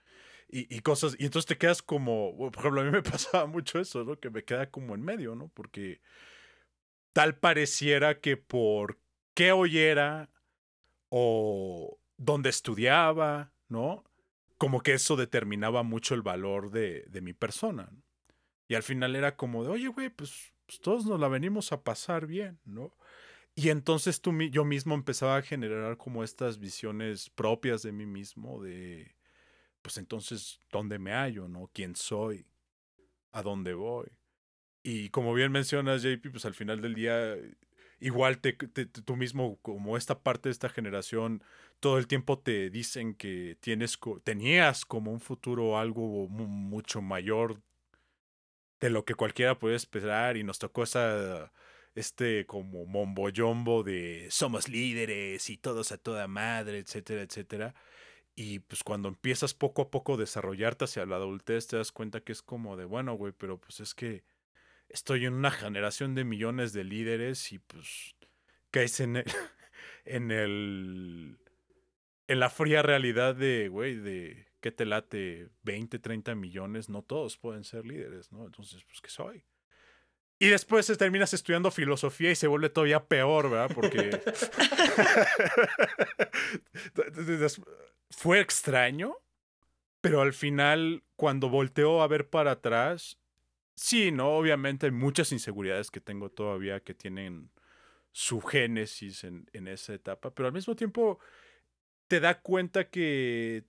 Y, 0.48 0.74
y, 0.74 0.80
cosas, 0.80 1.16
y 1.18 1.26
entonces 1.26 1.46
te 1.46 1.58
quedas 1.58 1.82
como, 1.82 2.36
por 2.36 2.60
ejemplo, 2.60 2.80
a 2.82 2.84
mí 2.84 2.90
me 2.90 3.02
pasaba 3.02 3.46
mucho 3.46 3.78
eso, 3.80 4.04
¿no? 4.04 4.18
Que 4.20 4.30
me 4.30 4.44
queda 4.44 4.70
como 4.70 4.94
en 4.94 5.02
medio, 5.02 5.34
¿no? 5.34 5.48
Porque 5.54 6.00
tal 7.16 7.38
pareciera 7.38 8.20
que 8.20 8.36
por 8.36 8.98
qué 9.32 9.50
oyera 9.50 10.28
o 11.08 11.98
dónde 12.18 12.50
estudiaba, 12.50 13.54
¿no? 13.70 14.04
Como 14.58 14.82
que 14.82 14.92
eso 14.92 15.16
determinaba 15.16 15.82
mucho 15.82 16.14
el 16.14 16.20
valor 16.20 16.70
de, 16.70 17.06
de 17.08 17.22
mi 17.22 17.32
persona. 17.32 17.90
Y 18.68 18.74
al 18.74 18.82
final 18.82 19.16
era 19.16 19.34
como 19.34 19.64
de, 19.64 19.70
oye, 19.70 19.88
güey, 19.88 20.10
pues, 20.10 20.52
pues, 20.66 20.78
todos 20.78 21.06
nos 21.06 21.18
la 21.18 21.28
venimos 21.28 21.72
a 21.72 21.82
pasar 21.82 22.26
bien, 22.26 22.60
¿no? 22.66 22.94
Y 23.54 23.70
entonces 23.70 24.20
tú, 24.20 24.38
yo 24.50 24.66
mismo 24.66 24.94
empezaba 24.94 25.38
a 25.38 25.42
generar 25.42 25.96
como 25.96 26.22
estas 26.22 26.58
visiones 26.58 27.30
propias 27.30 27.80
de 27.80 27.92
mí 27.92 28.04
mismo, 28.04 28.62
de, 28.62 29.16
pues 29.80 29.96
entonces, 29.96 30.60
¿dónde 30.70 30.98
me 30.98 31.12
hallo, 31.12 31.48
no? 31.48 31.70
¿Quién 31.72 31.96
soy? 31.96 32.46
¿A 33.32 33.42
dónde 33.42 33.72
voy? 33.72 34.15
Y 34.88 35.08
como 35.08 35.34
bien 35.34 35.50
mencionas, 35.50 36.02
JP, 36.02 36.30
pues 36.30 36.44
al 36.44 36.54
final 36.54 36.80
del 36.80 36.94
día, 36.94 37.34
igual 37.98 38.38
te, 38.38 38.52
tú 38.52 39.16
mismo, 39.16 39.58
como 39.60 39.96
esta 39.96 40.20
parte 40.20 40.48
de 40.48 40.52
esta 40.52 40.68
generación, 40.68 41.42
todo 41.80 41.98
el 41.98 42.06
tiempo 42.06 42.38
te 42.38 42.70
dicen 42.70 43.14
que 43.14 43.56
tienes, 43.58 43.98
tenías 44.22 44.84
como 44.84 45.10
un 45.10 45.18
futuro 45.18 45.76
algo 45.76 46.28
mucho 46.28 47.02
mayor 47.02 47.60
de 48.78 48.90
lo 48.90 49.04
que 49.04 49.16
cualquiera 49.16 49.58
puede 49.58 49.74
esperar 49.74 50.36
y 50.36 50.44
nos 50.44 50.60
tocó 50.60 50.84
esa 50.84 51.52
este 51.96 52.46
como 52.46 52.86
momboyombo 52.86 53.82
de 53.82 54.28
somos 54.30 54.68
líderes 54.68 55.50
y 55.50 55.56
todos 55.56 55.90
a 55.90 55.98
toda 55.98 56.28
madre, 56.28 56.78
etcétera, 56.78 57.22
etcétera. 57.22 57.74
Y 58.36 58.60
pues 58.60 58.84
cuando 58.84 59.08
empiezas 59.08 59.52
poco 59.54 59.82
a 59.82 59.90
poco 59.90 60.16
desarrollarte 60.16 60.84
hacia 60.84 61.06
la 61.06 61.16
adultez, 61.16 61.66
te 61.66 61.76
das 61.76 61.90
cuenta 61.90 62.20
que 62.20 62.30
es 62.32 62.42
como 62.42 62.76
de, 62.76 62.84
bueno, 62.84 63.14
güey, 63.14 63.32
pero 63.32 63.58
pues 63.58 63.80
es 63.80 63.92
que 63.94 64.22
estoy 64.88 65.26
en 65.26 65.34
una 65.34 65.50
generación 65.50 66.14
de 66.14 66.24
millones 66.24 66.72
de 66.72 66.84
líderes 66.84 67.52
y 67.52 67.58
pues 67.58 68.14
caes 68.70 69.00
en 69.00 69.16
el, 69.16 69.24
en 70.04 70.30
el, 70.30 71.38
en 72.28 72.40
la 72.40 72.50
fría 72.50 72.82
realidad 72.82 73.34
de, 73.34 73.68
güey, 73.68 73.96
de 73.96 74.46
¿qué 74.60 74.72
te 74.72 74.84
late? 74.84 75.48
20, 75.62 75.98
30 75.98 76.34
millones, 76.34 76.88
no 76.88 77.02
todos 77.02 77.36
pueden 77.36 77.64
ser 77.64 77.86
líderes, 77.86 78.32
¿no? 78.32 78.46
Entonces, 78.46 78.82
pues, 78.84 79.00
¿qué 79.00 79.10
soy? 79.10 79.44
Y 80.38 80.48
después 80.48 80.86
terminas 80.98 81.32
estudiando 81.32 81.70
filosofía 81.70 82.30
y 82.30 82.34
se 82.34 82.46
vuelve 82.46 82.68
todavía 82.68 83.06
peor, 83.06 83.48
¿verdad? 83.48 83.74
Porque 83.74 84.10
fue 88.10 88.40
extraño, 88.40 89.16
pero 90.02 90.20
al 90.20 90.34
final, 90.34 91.02
cuando 91.16 91.48
volteó 91.48 92.02
a 92.02 92.08
ver 92.08 92.28
para 92.28 92.50
atrás, 92.50 93.18
sí, 93.76 94.10
¿no? 94.10 94.30
Obviamente 94.36 94.86
hay 94.86 94.92
muchas 94.92 95.32
inseguridades 95.32 95.90
que 95.90 96.00
tengo 96.00 96.30
todavía 96.30 96.80
que 96.80 96.94
tienen 96.94 97.50
su 98.12 98.40
génesis 98.40 99.24
en, 99.24 99.48
en 99.52 99.68
esa 99.68 99.94
etapa, 99.94 100.34
pero 100.34 100.46
al 100.48 100.52
mismo 100.54 100.74
tiempo 100.74 101.18
te 102.08 102.20
da 102.20 102.40
cuenta 102.40 102.88
que 102.88 103.64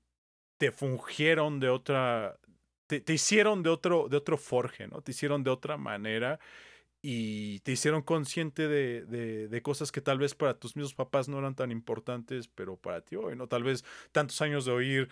te 0.57 0.71
fungieron 0.71 1.59
de 1.59 1.69
otra, 1.69 2.39
te, 2.87 3.13
hicieron 3.13 3.63
de 3.63 3.69
otro, 3.69 4.07
de 4.09 4.17
otro 4.17 4.37
forje, 4.37 4.87
¿no? 4.87 5.01
Te 5.01 5.11
hicieron 5.11 5.43
de 5.43 5.51
otra 5.51 5.77
manera 5.77 6.39
y 7.01 7.59
te 7.59 7.73
hicieron 7.73 8.01
consciente 8.01 8.67
de, 8.67 9.05
de, 9.05 9.47
de, 9.47 9.61
cosas 9.61 9.91
que 9.91 10.01
tal 10.01 10.17
vez 10.17 10.33
para 10.35 10.57
tus 10.59 10.75
mismos 10.75 10.95
papás 10.95 11.29
no 11.29 11.37
eran 11.39 11.55
tan 11.55 11.71
importantes, 11.71 12.47
pero 12.47 12.75
para 12.77 13.01
ti 13.01 13.15
hoy, 13.15 13.35
¿no? 13.35 13.47
Tal 13.47 13.63
vez 13.63 13.85
tantos 14.11 14.41
años 14.41 14.65
de 14.65 14.71
oír 14.71 15.09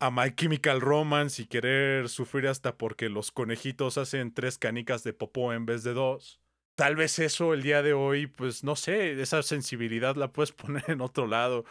a 0.00 0.10
My 0.10 0.34
Chemical 0.34 0.80
Romance 0.80 1.42
y 1.42 1.46
querer 1.46 2.08
sufrir 2.08 2.48
hasta 2.48 2.76
porque 2.76 3.08
los 3.08 3.32
conejitos 3.32 3.98
hacen 3.98 4.34
tres 4.34 4.58
canicas 4.58 5.04
de 5.04 5.12
popó 5.12 5.52
en 5.52 5.66
vez 5.66 5.82
de 5.82 5.94
dos. 5.94 6.40
Tal 6.74 6.96
vez 6.96 7.18
eso 7.18 7.54
el 7.54 7.62
día 7.62 7.82
de 7.82 7.92
hoy, 7.92 8.26
pues 8.26 8.64
no 8.64 8.76
sé, 8.76 9.20
esa 9.20 9.42
sensibilidad 9.42 10.16
la 10.16 10.32
puedes 10.32 10.52
poner 10.52 10.84
en 10.88 11.00
otro 11.00 11.26
lado 11.26 11.64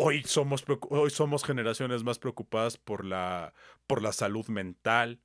hoy 0.00 0.22
somos, 0.22 0.64
hoy 0.90 1.10
somos 1.10 1.44
generaciones 1.44 2.04
más 2.04 2.20
preocupadas 2.20 2.78
por 2.78 3.04
la, 3.04 3.52
por 3.88 4.00
la 4.00 4.12
salud 4.12 4.46
mental, 4.46 5.20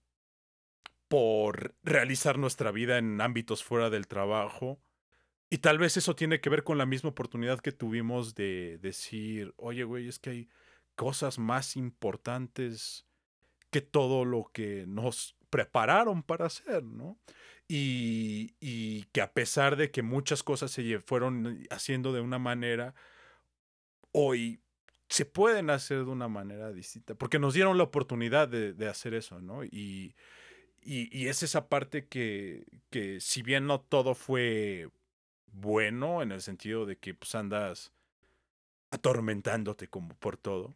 por 1.07 1.75
realizar 1.83 2.39
nuestra 2.39 2.71
vida 2.71 2.97
en 2.97 3.21
ámbitos 3.21 3.63
fuera 3.63 3.91
del 3.91 4.07
trabajo. 4.07 4.81
Y 5.51 5.59
tal 5.59 5.77
vez 5.77 5.95
eso 5.97 6.15
tiene 6.15 6.41
que 6.41 6.49
ver 6.49 6.63
con 6.63 6.79
la 6.79 6.87
misma 6.87 7.11
oportunidad 7.11 7.59
que 7.59 7.71
tuvimos 7.71 8.33
de 8.33 8.79
decir, 8.81 9.53
oye, 9.57 9.83
güey, 9.83 10.07
es 10.07 10.17
que 10.17 10.29
hay 10.31 10.49
cosas 10.95 11.39
más 11.39 11.75
importantes 11.75 13.05
que 13.71 13.81
todo 13.81 14.25
lo 14.25 14.49
que 14.53 14.85
nos 14.87 15.35
prepararon 15.49 16.23
para 16.23 16.45
hacer, 16.45 16.83
¿no? 16.83 17.17
Y, 17.67 18.55
y 18.59 19.03
que 19.05 19.21
a 19.21 19.33
pesar 19.33 19.75
de 19.75 19.91
que 19.91 20.01
muchas 20.03 20.43
cosas 20.43 20.71
se 20.71 20.99
fueron 20.99 21.65
haciendo 21.69 22.13
de 22.13 22.21
una 22.21 22.39
manera, 22.39 22.93
hoy 24.11 24.63
se 25.13 25.25
pueden 25.25 25.69
hacer 25.69 25.99
de 25.99 26.11
una 26.11 26.27
manera 26.27 26.71
distinta, 26.71 27.13
porque 27.13 27.37
nos 27.37 27.53
dieron 27.53 27.77
la 27.77 27.83
oportunidad 27.83 28.47
de, 28.47 28.87
hacer 28.87 29.13
eso, 29.13 29.41
¿no? 29.41 29.63
Y, 29.63 30.15
y, 30.81 31.27
es 31.27 31.43
esa 31.43 31.69
parte 31.69 32.07
que, 32.07 32.65
que, 32.89 33.19
si 33.19 33.43
bien 33.43 33.67
no 33.67 33.79
todo 33.79 34.15
fue 34.15 34.89
bueno, 35.51 36.23
en 36.23 36.31
el 36.31 36.41
sentido 36.41 36.87
de 36.87 36.97
que 36.97 37.13
pues 37.13 37.35
andas 37.35 37.93
atormentándote 38.89 39.87
como 39.87 40.15
por 40.15 40.35
todo, 40.37 40.75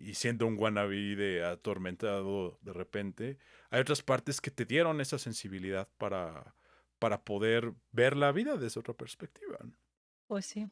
y 0.00 0.14
siendo 0.14 0.46
un 0.46 0.58
wannabe 0.58 1.44
atormentado 1.44 2.58
de 2.62 2.72
repente, 2.72 3.38
hay 3.70 3.80
otras 3.80 4.02
partes 4.02 4.40
que 4.40 4.50
te 4.50 4.64
dieron 4.64 5.00
esa 5.00 5.18
sensibilidad 5.18 5.88
para, 5.98 6.54
para 6.98 7.22
poder 7.24 7.74
ver 7.92 8.16
la 8.16 8.32
vida 8.32 8.56
desde 8.56 8.80
otra 8.80 8.94
perspectiva. 8.94 9.58
Pues 10.26 10.46
sí. 10.46 10.68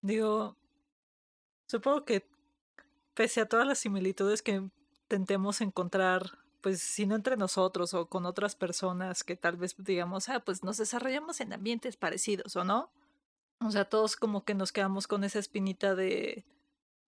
Digo, 0.00 0.56
Supongo 1.72 2.04
que 2.04 2.28
pese 3.14 3.40
a 3.40 3.48
todas 3.48 3.66
las 3.66 3.78
similitudes 3.78 4.42
que 4.42 4.68
intentemos 5.04 5.62
encontrar, 5.62 6.38
pues 6.60 6.82
si 6.82 7.06
no 7.06 7.14
entre 7.14 7.38
nosotros 7.38 7.94
o 7.94 8.10
con 8.10 8.26
otras 8.26 8.54
personas 8.54 9.24
que 9.24 9.36
tal 9.36 9.56
vez 9.56 9.74
digamos, 9.78 10.28
ah, 10.28 10.40
pues 10.40 10.62
nos 10.62 10.76
desarrollamos 10.76 11.40
en 11.40 11.54
ambientes 11.54 11.96
parecidos 11.96 12.56
o 12.56 12.64
no. 12.64 12.92
O 13.60 13.70
sea, 13.70 13.86
todos 13.86 14.16
como 14.16 14.44
que 14.44 14.52
nos 14.52 14.70
quedamos 14.70 15.06
con 15.06 15.24
esa 15.24 15.38
espinita 15.38 15.94
de, 15.94 16.44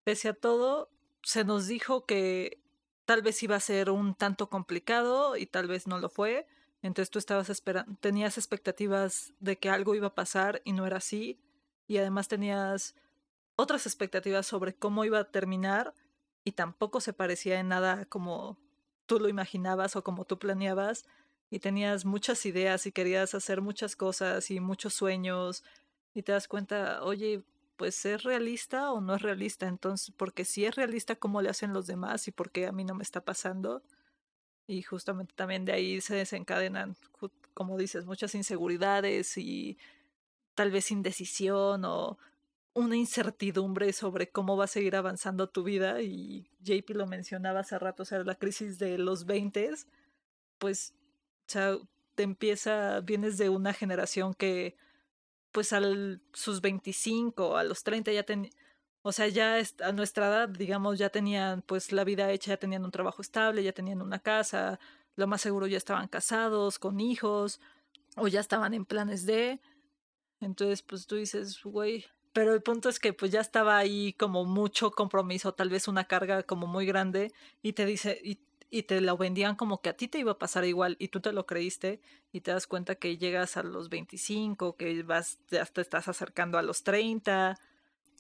pese 0.05 0.29
a 0.29 0.33
todo, 0.33 0.89
se 1.23 1.43
nos 1.43 1.67
dijo 1.67 2.05
que 2.05 2.61
tal 3.05 3.21
vez 3.21 3.41
iba 3.43 3.55
a 3.55 3.61
ser 3.61 3.89
un 3.89 4.15
tanto 4.15 4.49
complicado 4.49 5.37
y 5.37 5.45
tal 5.45 5.67
vez 5.67 5.87
no 5.87 5.99
lo 5.99 6.09
fue. 6.09 6.47
Entonces 6.81 7.09
tú 7.09 7.19
estabas 7.19 7.49
esperando, 7.49 7.95
tenías 7.99 8.37
expectativas 8.37 9.33
de 9.39 9.57
que 9.57 9.69
algo 9.69 9.95
iba 9.95 10.07
a 10.07 10.15
pasar 10.15 10.61
y 10.65 10.73
no 10.73 10.85
era 10.85 10.97
así. 10.97 11.39
Y 11.87 11.97
además 11.97 12.27
tenías 12.27 12.95
otras 13.55 13.85
expectativas 13.85 14.45
sobre 14.45 14.75
cómo 14.75 15.05
iba 15.05 15.19
a 15.19 15.31
terminar 15.31 15.93
y 16.43 16.53
tampoco 16.53 16.99
se 16.99 17.13
parecía 17.13 17.59
en 17.59 17.69
nada 17.69 18.05
como 18.05 18.57
tú 19.05 19.19
lo 19.19 19.29
imaginabas 19.29 19.95
o 19.95 20.03
como 20.03 20.25
tú 20.25 20.39
planeabas 20.39 21.05
y 21.49 21.59
tenías 21.59 22.03
muchas 22.03 22.45
ideas 22.45 22.85
y 22.85 22.91
querías 22.91 23.35
hacer 23.35 23.61
muchas 23.61 23.95
cosas 23.95 24.49
y 24.49 24.59
muchos 24.59 24.93
sueños 24.93 25.63
y 26.13 26.23
te 26.23 26.31
das 26.31 26.47
cuenta, 26.47 27.03
oye, 27.03 27.43
pues 27.75 28.05
es 28.05 28.23
realista 28.23 28.91
o 28.91 29.01
no 29.01 29.15
es 29.15 29.21
realista, 29.21 29.67
entonces, 29.67 30.13
porque 30.15 30.45
si 30.45 30.65
es 30.65 30.75
realista, 30.75 31.15
¿cómo 31.15 31.41
le 31.41 31.49
hacen 31.49 31.73
los 31.73 31.87
demás 31.87 32.27
y 32.27 32.31
por 32.31 32.51
qué 32.51 32.67
a 32.67 32.71
mí 32.71 32.83
no 32.83 32.95
me 32.95 33.03
está 33.03 33.21
pasando? 33.25 33.83
Y 34.67 34.81
justamente 34.83 35.33
también 35.35 35.65
de 35.65 35.73
ahí 35.73 36.01
se 36.01 36.15
desencadenan, 36.15 36.95
como 37.53 37.77
dices, 37.77 38.05
muchas 38.05 38.35
inseguridades 38.35 39.37
y 39.37 39.77
tal 40.55 40.71
vez 40.71 40.91
indecisión 40.91 41.85
o 41.85 42.17
una 42.73 42.95
incertidumbre 42.95 43.93
sobre 43.93 44.29
cómo 44.29 44.57
va 44.57 44.65
a 44.65 44.67
seguir 44.67 44.95
avanzando 44.95 45.49
tu 45.49 45.63
vida 45.63 46.01
y 46.01 46.49
JP 46.61 46.91
lo 46.95 47.07
mencionaba 47.07 47.61
hace 47.61 47.77
rato, 47.77 48.03
o 48.03 48.05
sea, 48.05 48.23
la 48.23 48.35
crisis 48.35 48.79
de 48.79 48.97
los 48.97 49.25
20, 49.25 49.71
pues, 50.57 50.93
o 51.47 51.51
sea, 51.51 51.77
te 52.15 52.23
empieza, 52.23 53.01
vienes 53.01 53.37
de 53.37 53.49
una 53.49 53.73
generación 53.73 54.33
que, 54.33 54.75
pues, 55.53 55.73
a 55.73 55.81
sus 56.33 56.61
25, 56.61 57.57
a 57.57 57.63
los 57.63 57.83
30 57.83 58.11
ya 58.11 58.23
tenían, 58.23 58.51
o 59.03 59.11
sea, 59.13 59.27
ya 59.29 59.57
a 59.83 59.91
nuestra 59.93 60.27
edad, 60.27 60.49
digamos, 60.49 60.99
ya 60.99 61.09
tenían, 61.09 61.61
pues, 61.63 61.91
la 61.93 62.03
vida 62.03 62.31
hecha, 62.31 62.51
ya 62.51 62.57
tenían 62.57 62.85
un 62.85 62.91
trabajo 62.91 63.21
estable, 63.21 63.63
ya 63.63 63.73
tenían 63.73 64.01
una 64.01 64.19
casa, 64.19 64.79
lo 65.15 65.27
más 65.27 65.41
seguro 65.41 65.67
ya 65.67 65.77
estaban 65.77 66.07
casados, 66.07 66.79
con 66.79 66.99
hijos, 66.99 67.61
o 68.17 68.27
ya 68.27 68.39
estaban 68.39 68.73
en 68.73 68.85
planes 68.85 69.25
de. 69.25 69.61
Entonces, 70.39 70.81
pues 70.81 71.07
tú 71.07 71.15
dices, 71.15 71.61
güey. 71.63 72.05
Pero 72.33 72.53
el 72.53 72.63
punto 72.63 72.89
es 72.89 72.99
que 72.99 73.13
pues 73.13 73.31
ya 73.31 73.41
estaba 73.41 73.77
ahí 73.77 74.13
como 74.13 74.45
mucho 74.45 74.91
compromiso, 74.91 75.53
tal 75.53 75.69
vez 75.69 75.87
una 75.87 76.05
carga 76.05 76.43
como 76.43 76.67
muy 76.67 76.85
grande, 76.85 77.31
y 77.61 77.73
te 77.73 77.85
dice, 77.85 78.21
y 78.73 78.81
te 78.81 78.99
lo 79.01 79.17
vendían 79.17 79.55
como 79.55 79.81
que 79.83 79.89
a 79.89 79.95
ti 79.95 80.07
te 80.07 80.17
iba 80.17 80.31
a 80.31 80.39
pasar 80.39 80.65
igual, 80.65 80.95
y 80.97 81.09
tú 81.09 81.19
te 81.19 81.31
lo 81.31 81.45
creíste, 81.45 82.01
y 82.31 82.41
te 82.41 82.49
das 82.49 82.65
cuenta 82.65 82.95
que 82.95 83.19
llegas 83.19 83.55
a 83.55 83.61
los 83.61 83.87
25, 83.89 84.77
que 84.77 85.03
vas, 85.03 85.37
ya 85.51 85.63
te 85.63 85.81
estás 85.81 86.07
acercando 86.07 86.57
a 86.57 86.63
los 86.63 86.83
30, 86.83 87.59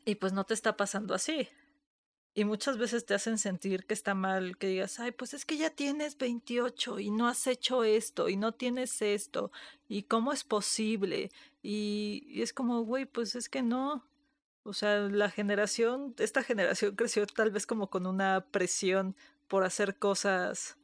y 0.05 0.13
pues 0.13 0.31
no 0.31 0.43
te 0.43 0.53
está 0.53 0.77
pasando 0.77 1.15
así. 1.15 1.49
Y 2.35 2.45
muchas 2.45 2.77
veces 2.77 3.03
te 3.03 3.15
hacen 3.15 3.39
sentir 3.39 3.87
que 3.87 3.95
está 3.95 4.13
mal, 4.13 4.55
que 4.59 4.67
digas, 4.67 4.99
ay, 4.99 5.09
pues 5.09 5.33
es 5.33 5.43
que 5.43 5.57
ya 5.57 5.71
tienes 5.71 6.19
28 6.19 6.99
y 6.99 7.09
no 7.09 7.27
has 7.27 7.47
hecho 7.47 7.83
esto 7.83 8.29
y 8.29 8.37
no 8.37 8.51
tienes 8.51 9.01
esto 9.01 9.51
y 9.87 10.03
cómo 10.03 10.33
es 10.33 10.43
posible. 10.43 11.31
Y, 11.63 12.25
y 12.27 12.43
es 12.43 12.53
como, 12.53 12.81
güey, 12.81 13.05
pues 13.05 13.33
es 13.33 13.49
que 13.49 13.63
no. 13.63 14.07
O 14.61 14.73
sea, 14.73 14.99
la 14.99 15.31
generación, 15.31 16.13
esta 16.19 16.43
generación 16.43 16.95
creció 16.95 17.25
tal 17.25 17.49
vez 17.49 17.65
como 17.65 17.89
con 17.89 18.05
una 18.05 18.45
presión 18.51 19.15
por 19.53 19.65
hacer 19.65 19.99
cosas 19.99 20.79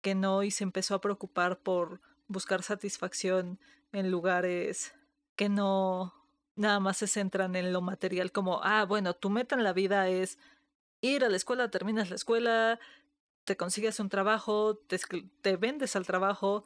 que 0.00 0.14
no 0.14 0.42
y 0.42 0.50
se 0.50 0.64
empezó 0.64 0.94
a 0.94 1.02
preocupar 1.02 1.58
por 1.58 2.00
buscar 2.26 2.62
satisfacción 2.62 3.60
en 3.92 4.10
lugares 4.10 4.94
que 5.34 5.50
no 5.50 6.14
nada 6.54 6.80
más 6.80 6.96
se 6.96 7.06
centran 7.06 7.54
en 7.54 7.74
lo 7.74 7.82
material 7.82 8.32
como, 8.32 8.62
ah, 8.62 8.86
bueno, 8.86 9.12
tu 9.12 9.28
meta 9.28 9.56
en 9.56 9.62
la 9.62 9.74
vida 9.74 10.08
es 10.08 10.38
ir 11.02 11.22
a 11.22 11.28
la 11.28 11.36
escuela, 11.36 11.70
terminas 11.70 12.08
la 12.08 12.16
escuela, 12.16 12.80
te 13.44 13.58
consigues 13.58 14.00
un 14.00 14.08
trabajo, 14.08 14.78
te, 14.78 15.56
vendes 15.58 15.96
al 15.96 16.06
trabajo 16.06 16.64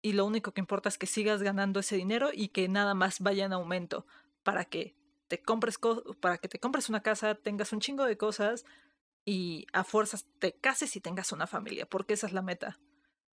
y 0.00 0.12
lo 0.12 0.24
único 0.24 0.52
que 0.52 0.60
importa 0.60 0.88
es 0.88 0.96
que 0.96 1.08
sigas 1.08 1.42
ganando 1.42 1.80
ese 1.80 1.96
dinero 1.96 2.30
y 2.32 2.50
que 2.50 2.68
nada 2.68 2.94
más 2.94 3.18
vaya 3.18 3.46
en 3.46 3.52
aumento 3.52 4.06
para 4.44 4.64
que 4.64 4.94
te 5.26 5.42
compres 5.42 5.80
para 6.20 6.38
que 6.38 6.46
te 6.46 6.60
compres 6.60 6.88
una 6.88 7.02
casa, 7.02 7.34
tengas 7.34 7.72
un 7.72 7.80
chingo 7.80 8.04
de 8.04 8.16
cosas 8.16 8.64
y 9.24 9.66
a 9.72 9.84
fuerzas 9.84 10.26
te 10.38 10.52
cases 10.52 10.96
y 10.96 11.00
tengas 11.00 11.32
una 11.32 11.46
familia, 11.46 11.86
porque 11.86 12.14
esa 12.14 12.26
es 12.26 12.32
la 12.32 12.42
meta. 12.42 12.80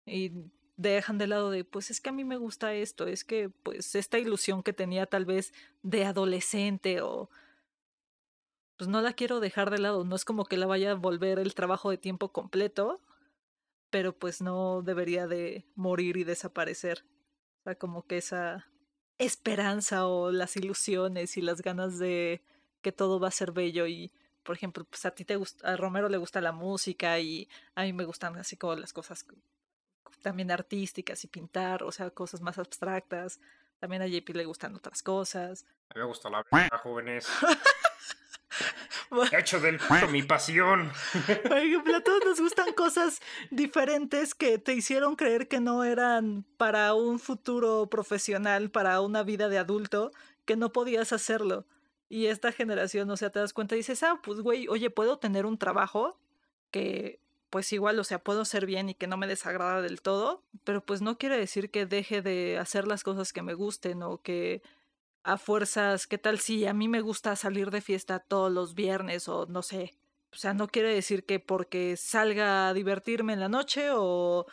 Y 0.06 0.32
dejan 0.76 1.18
de 1.18 1.26
lado 1.26 1.50
de, 1.50 1.64
pues 1.64 1.90
es 1.90 2.00
que 2.00 2.10
a 2.10 2.12
mí 2.12 2.24
me 2.24 2.36
gusta 2.36 2.74
esto, 2.74 3.06
es 3.06 3.24
que 3.24 3.50
pues 3.50 3.94
esta 3.94 4.18
ilusión 4.18 4.62
que 4.62 4.72
tenía 4.72 5.06
tal 5.06 5.24
vez 5.24 5.52
de 5.82 6.04
adolescente 6.04 7.00
o 7.02 7.30
pues 8.76 8.88
no 8.88 9.02
la 9.02 9.12
quiero 9.12 9.40
dejar 9.40 9.70
de 9.70 9.78
lado, 9.78 10.04
no 10.04 10.14
es 10.14 10.24
como 10.24 10.44
que 10.44 10.56
la 10.56 10.66
vaya 10.66 10.92
a 10.92 10.94
volver 10.94 11.40
el 11.40 11.54
trabajo 11.54 11.90
de 11.90 11.98
tiempo 11.98 12.32
completo, 12.32 13.00
pero 13.90 14.16
pues 14.16 14.40
no 14.40 14.82
debería 14.82 15.26
de 15.26 15.66
morir 15.74 16.16
y 16.16 16.22
desaparecer. 16.24 17.04
O 17.60 17.62
sea, 17.64 17.74
como 17.74 18.06
que 18.06 18.18
esa 18.18 18.68
esperanza 19.18 20.06
o 20.06 20.30
las 20.30 20.56
ilusiones 20.56 21.36
y 21.36 21.42
las 21.42 21.60
ganas 21.60 21.98
de 21.98 22.40
que 22.80 22.92
todo 22.92 23.18
va 23.18 23.28
a 23.28 23.32
ser 23.32 23.50
bello 23.50 23.88
y 23.88 24.12
por 24.48 24.56
ejemplo, 24.56 24.82
pues 24.84 25.04
a 25.04 25.10
ti 25.10 25.26
te 25.26 25.36
gusta, 25.36 25.74
a 25.74 25.76
Romero 25.76 26.08
le 26.08 26.16
gusta 26.16 26.40
la 26.40 26.52
música 26.52 27.18
y 27.18 27.50
a 27.74 27.82
mí 27.82 27.92
me 27.92 28.06
gustan 28.06 28.34
así 28.36 28.56
como 28.56 28.74
las 28.76 28.94
cosas 28.94 29.26
también 30.22 30.50
artísticas 30.50 31.22
y 31.22 31.26
pintar, 31.26 31.82
o 31.82 31.92
sea, 31.92 32.08
cosas 32.08 32.40
más 32.40 32.56
abstractas. 32.56 33.40
También 33.78 34.00
a 34.00 34.06
JP 34.06 34.30
le 34.30 34.46
gustan 34.46 34.74
otras 34.74 35.02
cosas. 35.02 35.66
A 35.90 35.96
mí 35.96 36.00
me 36.00 36.06
gusta 36.06 36.30
la 36.30 36.42
jóvenes. 36.82 37.28
Hecho 39.32 39.60
del 39.60 39.78
mi 40.10 40.22
pasión. 40.22 40.92
Por 41.46 41.58
ejemplo, 41.58 41.96
a 41.96 42.00
todos 42.00 42.24
nos 42.24 42.40
gustan 42.40 42.72
cosas 42.72 43.20
diferentes 43.50 44.34
que 44.34 44.56
te 44.56 44.72
hicieron 44.72 45.14
creer 45.14 45.48
que 45.48 45.60
no 45.60 45.84
eran 45.84 46.46
para 46.56 46.94
un 46.94 47.20
futuro 47.20 47.86
profesional, 47.90 48.70
para 48.70 49.02
una 49.02 49.24
vida 49.24 49.50
de 49.50 49.58
adulto, 49.58 50.10
que 50.46 50.56
no 50.56 50.72
podías 50.72 51.12
hacerlo. 51.12 51.66
Y 52.08 52.26
esta 52.26 52.52
generación, 52.52 53.10
o 53.10 53.16
sea, 53.16 53.30
te 53.30 53.38
das 53.38 53.52
cuenta 53.52 53.74
y 53.74 53.78
dices, 53.78 54.02
ah, 54.02 54.20
pues 54.22 54.40
güey, 54.40 54.68
oye, 54.68 54.90
puedo 54.90 55.18
tener 55.18 55.46
un 55.46 55.58
trabajo 55.58 56.18
que 56.70 57.20
pues 57.50 57.72
igual, 57.72 57.98
o 57.98 58.04
sea, 58.04 58.22
puedo 58.22 58.44
ser 58.44 58.66
bien 58.66 58.90
y 58.90 58.94
que 58.94 59.06
no 59.06 59.16
me 59.16 59.26
desagrada 59.26 59.80
del 59.80 60.02
todo, 60.02 60.44
pero 60.64 60.84
pues 60.84 61.00
no 61.00 61.16
quiere 61.18 61.38
decir 61.38 61.70
que 61.70 61.86
deje 61.86 62.20
de 62.22 62.58
hacer 62.58 62.86
las 62.86 63.02
cosas 63.02 63.32
que 63.32 63.42
me 63.42 63.54
gusten 63.54 64.02
o 64.02 64.20
que 64.20 64.62
a 65.22 65.38
fuerzas, 65.38 66.06
¿qué 66.06 66.18
tal 66.18 66.38
si 66.38 66.66
a 66.66 66.74
mí 66.74 66.88
me 66.88 67.00
gusta 67.00 67.36
salir 67.36 67.70
de 67.70 67.80
fiesta 67.80 68.18
todos 68.18 68.52
los 68.52 68.74
viernes 68.74 69.28
o 69.28 69.46
no 69.46 69.62
sé? 69.62 69.94
O 70.32 70.36
sea, 70.36 70.54
no 70.54 70.68
quiere 70.68 70.92
decir 70.92 71.24
que 71.24 71.40
porque 71.40 71.96
salga 71.96 72.68
a 72.68 72.74
divertirme 72.74 73.32
en 73.32 73.40
la 73.40 73.48
noche 73.48 73.88
o 73.92 74.46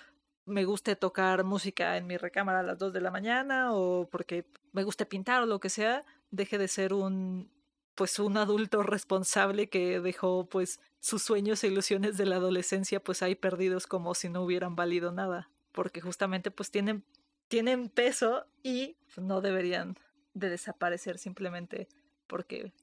me 0.45 0.63
guste 0.63 0.95
tocar 0.95 1.43
música 1.43 1.97
en 1.97 2.07
mi 2.07 2.17
recámara 2.17 2.59
a 2.59 2.63
las 2.63 2.77
2 2.77 2.93
de 2.93 3.01
la 3.01 3.11
mañana 3.11 3.73
o 3.73 4.07
porque 4.09 4.45
me 4.71 4.83
guste 4.83 5.05
pintar 5.05 5.43
o 5.43 5.45
lo 5.45 5.59
que 5.59 5.69
sea, 5.69 6.05
deje 6.31 6.57
de 6.57 6.67
ser 6.67 6.93
un 6.93 7.53
pues 7.95 8.19
un 8.19 8.35
adulto 8.35 8.83
responsable 8.83 9.69
que 9.69 10.01
dejó 10.01 10.49
pues 10.49 10.81
sus 10.99 11.23
sueños 11.23 11.63
e 11.63 11.67
ilusiones 11.67 12.17
de 12.17 12.25
la 12.25 12.35
adolescencia 12.35 12.99
pues 12.99 13.23
ahí 13.23 13.35
perdidos 13.35 13.87
como 13.87 14.13
si 14.15 14.27
no 14.27 14.43
hubieran 14.43 14.75
valido 14.75 15.11
nada, 15.13 15.49
porque 15.71 16.01
justamente 16.01 16.51
pues 16.51 16.71
tienen 16.71 17.05
tienen 17.47 17.89
peso 17.89 18.45
y 18.63 18.97
no 19.17 19.39
deberían 19.41 19.97
de 20.33 20.49
desaparecer 20.49 21.17
simplemente 21.17 21.87
porque 22.27 22.73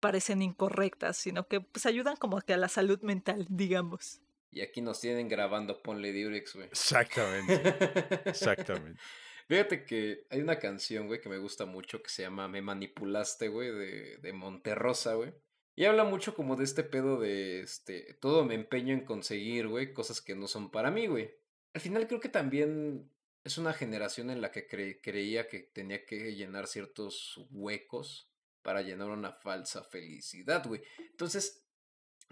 parecen 0.00 0.42
incorrectas, 0.42 1.16
sino 1.16 1.48
que 1.48 1.60
pues 1.60 1.86
ayudan 1.86 2.16
como 2.16 2.40
que 2.40 2.54
a 2.54 2.56
la 2.56 2.68
salud 2.68 3.00
mental, 3.02 3.46
digamos. 3.48 4.20
Y 4.50 4.60
aquí 4.60 4.80
nos 4.80 5.00
tienen 5.00 5.28
grabando 5.28 5.82
Ponle 5.82 6.12
Durex, 6.12 6.54
güey. 6.54 6.68
Exactamente. 6.68 7.54
Exactamente. 8.28 9.00
Fíjate 9.46 9.84
que 9.84 10.26
hay 10.30 10.40
una 10.40 10.58
canción, 10.58 11.06
güey, 11.06 11.20
que 11.20 11.28
me 11.28 11.38
gusta 11.38 11.66
mucho 11.66 12.02
que 12.02 12.10
se 12.10 12.22
llama 12.22 12.48
Me 12.48 12.62
Manipulaste, 12.62 13.48
güey, 13.48 13.70
de, 13.70 14.18
de 14.18 14.32
Monterrosa, 14.32 15.14
güey. 15.14 15.32
Y 15.76 15.84
habla 15.86 16.04
mucho 16.04 16.34
como 16.34 16.56
de 16.56 16.64
este 16.64 16.84
pedo 16.84 17.18
de, 17.18 17.60
este, 17.60 18.14
todo 18.20 18.44
me 18.44 18.54
empeño 18.54 18.94
en 18.94 19.04
conseguir, 19.04 19.66
güey, 19.68 19.92
cosas 19.92 20.20
que 20.20 20.36
no 20.36 20.46
son 20.46 20.70
para 20.70 20.90
mí, 20.90 21.08
güey. 21.08 21.34
Al 21.74 21.80
final 21.80 22.06
creo 22.06 22.20
que 22.20 22.28
también 22.28 23.10
es 23.42 23.58
una 23.58 23.72
generación 23.72 24.30
en 24.30 24.40
la 24.40 24.52
que 24.52 24.66
creía 24.66 25.48
que 25.48 25.60
tenía 25.60 26.06
que 26.06 26.34
llenar 26.34 26.66
ciertos 26.68 27.40
huecos 27.50 28.30
para 28.62 28.82
llenar 28.82 29.10
una 29.10 29.32
falsa 29.32 29.82
felicidad, 29.82 30.64
güey. 30.66 30.80
Entonces, 31.10 31.66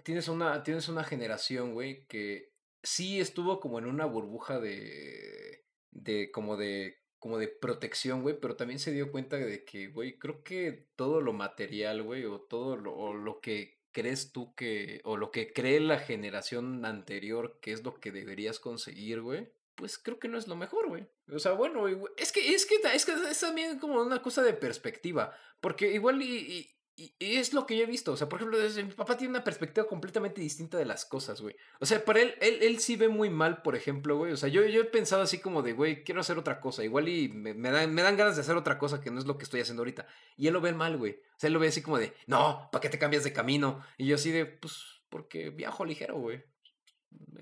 tienes 0.04 0.28
una, 0.28 0.62
tienes 0.62 0.88
una 0.88 1.04
generación, 1.04 1.74
güey, 1.74 2.06
que 2.06 2.52
sí 2.82 3.20
estuvo 3.20 3.60
como 3.60 3.78
en 3.78 3.86
una 3.86 4.06
burbuja 4.06 4.60
de, 4.60 5.66
de, 5.90 6.30
como 6.30 6.56
de, 6.56 7.01
como 7.22 7.38
de 7.38 7.46
protección, 7.46 8.22
güey, 8.22 8.36
pero 8.40 8.56
también 8.56 8.80
se 8.80 8.90
dio 8.90 9.12
cuenta 9.12 9.36
de 9.36 9.64
que, 9.64 9.86
güey, 9.86 10.18
creo 10.18 10.42
que 10.42 10.88
todo 10.96 11.20
lo 11.20 11.32
material, 11.32 12.02
güey, 12.02 12.24
o 12.24 12.40
todo 12.40 12.76
lo, 12.76 13.14
lo 13.14 13.40
que 13.40 13.78
crees 13.92 14.32
tú 14.32 14.56
que, 14.56 15.00
o 15.04 15.16
lo 15.16 15.30
que 15.30 15.52
cree 15.52 15.78
la 15.78 16.00
generación 16.00 16.84
anterior 16.84 17.60
que 17.62 17.70
es 17.70 17.84
lo 17.84 17.94
que 17.94 18.10
deberías 18.10 18.58
conseguir, 18.58 19.20
güey, 19.20 19.52
pues 19.76 19.98
creo 19.98 20.18
que 20.18 20.26
no 20.26 20.36
es 20.36 20.48
lo 20.48 20.56
mejor, 20.56 20.88
güey. 20.88 21.06
O 21.32 21.38
sea, 21.38 21.52
bueno, 21.52 21.86
es 22.16 22.32
que, 22.32 22.54
es 22.54 22.66
que, 22.66 22.74
es 22.92 23.06
que 23.06 23.12
es 23.12 23.38
también 23.38 23.78
como 23.78 24.02
una 24.02 24.20
cosa 24.20 24.42
de 24.42 24.54
perspectiva. 24.54 25.32
Porque 25.60 25.92
igual 25.92 26.20
y, 26.22 26.74
es 27.18 27.52
lo 27.54 27.66
que 27.66 27.76
yo 27.76 27.84
he 27.84 27.86
visto. 27.86 28.12
O 28.12 28.16
sea, 28.16 28.28
por 28.28 28.38
ejemplo, 28.38 28.58
mi 28.58 28.92
papá 28.94 29.16
tiene 29.16 29.30
una 29.30 29.44
perspectiva 29.44 29.86
completamente 29.86 30.40
distinta 30.40 30.78
de 30.78 30.84
las 30.84 31.04
cosas, 31.04 31.40
güey. 31.40 31.56
O 31.80 31.86
sea, 31.86 32.04
para 32.04 32.20
él, 32.20 32.34
él, 32.40 32.58
él 32.62 32.78
sí 32.80 32.96
ve 32.96 33.08
muy 33.08 33.30
mal, 33.30 33.62
por 33.62 33.76
ejemplo, 33.76 34.16
güey. 34.16 34.32
O 34.32 34.36
sea, 34.36 34.48
yo, 34.48 34.64
yo 34.66 34.82
he 34.82 34.84
pensado 34.84 35.22
así 35.22 35.38
como 35.38 35.62
de, 35.62 35.72
güey, 35.72 36.04
quiero 36.04 36.20
hacer 36.20 36.38
otra 36.38 36.60
cosa. 36.60 36.84
Igual 36.84 37.08
y 37.08 37.28
me, 37.28 37.54
dan, 37.70 37.94
me 37.94 38.02
dan 38.02 38.16
ganas 38.16 38.36
de 38.36 38.42
hacer 38.42 38.56
otra 38.56 38.78
cosa 38.78 39.00
que 39.00 39.10
no 39.10 39.18
es 39.18 39.26
lo 39.26 39.38
que 39.38 39.44
estoy 39.44 39.60
haciendo 39.60 39.82
ahorita. 39.82 40.06
Y 40.36 40.46
él 40.46 40.52
lo 40.52 40.60
ve 40.60 40.72
mal, 40.72 40.96
güey. 40.96 41.12
O 41.12 41.38
sea, 41.38 41.48
él 41.48 41.54
lo 41.54 41.60
ve 41.60 41.68
así 41.68 41.82
como 41.82 41.98
de, 41.98 42.12
no, 42.26 42.68
¿para 42.70 42.80
qué 42.80 42.88
te 42.88 42.98
cambias 42.98 43.24
de 43.24 43.32
camino? 43.32 43.84
Y 43.96 44.06
yo 44.06 44.16
así 44.16 44.30
de, 44.30 44.46
pues, 44.46 45.02
porque 45.08 45.50
viajo 45.50 45.84
ligero, 45.84 46.18
güey 46.18 46.44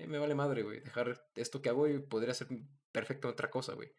me 0.07 0.19
vale 0.19 0.35
madre, 0.35 0.63
güey, 0.63 0.79
dejar 0.81 1.27
esto 1.35 1.61
que 1.61 1.69
hago 1.69 1.87
y 1.87 1.99
podría 1.99 2.33
ser 2.33 2.47
perfecto 2.91 3.27
otra 3.27 3.49
cosa, 3.49 3.73
güey. 3.73 3.91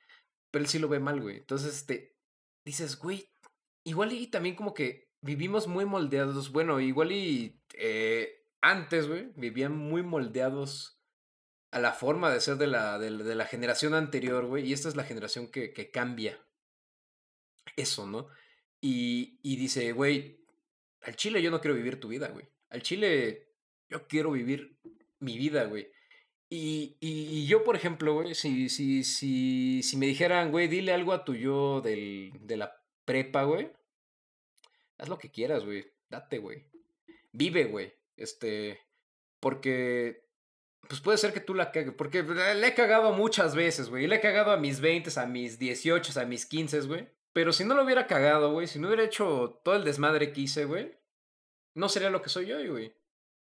Pero 0.50 0.64
él 0.64 0.68
sí 0.68 0.78
lo 0.78 0.88
ve 0.88 1.00
mal, 1.00 1.20
güey. 1.20 1.38
Entonces, 1.38 1.74
este, 1.74 2.16
dices, 2.64 2.98
güey, 2.98 3.30
igual 3.84 4.12
y 4.12 4.26
también 4.26 4.54
como 4.54 4.74
que 4.74 5.11
vivimos 5.22 5.66
muy 5.68 5.86
moldeados, 5.86 6.52
bueno, 6.52 6.80
igual 6.80 7.12
y 7.12 7.60
eh, 7.74 8.44
antes, 8.60 9.08
güey, 9.08 9.32
vivían 9.36 9.76
muy 9.76 10.02
moldeados 10.02 11.00
a 11.70 11.78
la 11.78 11.92
forma 11.92 12.30
de 12.30 12.40
ser 12.40 12.56
de 12.56 12.66
la, 12.66 12.98
de, 12.98 13.10
la 13.10 13.46
generación 13.46 13.94
anterior, 13.94 14.44
güey, 14.46 14.66
y 14.66 14.72
esta 14.74 14.88
es 14.88 14.96
la 14.96 15.04
generación 15.04 15.50
que, 15.50 15.72
que 15.72 15.90
cambia 15.90 16.38
eso, 17.76 18.06
¿no? 18.06 18.28
Y, 18.80 19.38
y 19.42 19.56
dice, 19.56 19.92
güey, 19.92 20.44
al 21.02 21.16
Chile 21.16 21.40
yo 21.40 21.50
no 21.50 21.60
quiero 21.60 21.76
vivir 21.76 21.98
tu 21.98 22.08
vida, 22.08 22.28
güey. 22.28 22.46
Al 22.68 22.82
Chile 22.82 23.48
yo 23.88 24.06
quiero 24.06 24.32
vivir 24.32 24.76
mi 25.20 25.38
vida, 25.38 25.64
güey. 25.64 25.88
Y, 26.50 26.98
y, 27.00 27.46
yo, 27.46 27.64
por 27.64 27.76
ejemplo, 27.76 28.12
güey, 28.12 28.34
si, 28.34 28.68
si, 28.68 29.04
si, 29.04 29.82
si 29.82 29.96
me 29.96 30.04
dijeran, 30.04 30.50
güey, 30.50 30.68
dile 30.68 30.92
algo 30.92 31.14
a 31.14 31.24
tu 31.24 31.34
yo 31.34 31.80
del, 31.80 32.30
de 32.40 32.58
la 32.58 32.76
prepa, 33.06 33.44
güey, 33.44 33.70
haz 35.02 35.08
lo 35.08 35.18
que 35.18 35.30
quieras, 35.30 35.64
güey, 35.64 35.84
date, 36.08 36.38
güey. 36.38 36.64
Vive, 37.32 37.64
güey. 37.64 37.92
Este, 38.16 38.78
porque 39.40 40.28
pues 40.88 41.00
puede 41.00 41.18
ser 41.18 41.32
que 41.32 41.40
tú 41.40 41.54
la 41.54 41.72
cagues. 41.72 41.94
Porque 41.94 42.22
le 42.22 42.66
he 42.66 42.74
cagado 42.74 43.12
muchas 43.12 43.54
veces, 43.56 43.88
güey. 43.88 44.06
Le 44.06 44.16
he 44.16 44.20
cagado 44.20 44.52
a 44.52 44.56
mis 44.56 44.80
20, 44.80 45.10
a 45.18 45.26
mis 45.26 45.58
18, 45.58 46.20
a 46.20 46.24
mis 46.24 46.46
15, 46.46 46.80
güey. 46.82 47.08
Pero 47.32 47.52
si 47.52 47.64
no 47.64 47.74
lo 47.74 47.82
hubiera 47.84 48.06
cagado, 48.06 48.52
güey, 48.52 48.66
si 48.66 48.78
no 48.78 48.88
hubiera 48.88 49.04
hecho 49.04 49.60
todo 49.64 49.74
el 49.74 49.84
desmadre 49.84 50.32
que 50.32 50.42
hice, 50.42 50.66
güey, 50.66 50.94
no 51.74 51.88
sería 51.88 52.10
lo 52.10 52.22
que 52.22 52.28
soy 52.28 52.52
hoy, 52.52 52.68
güey. 52.68 52.94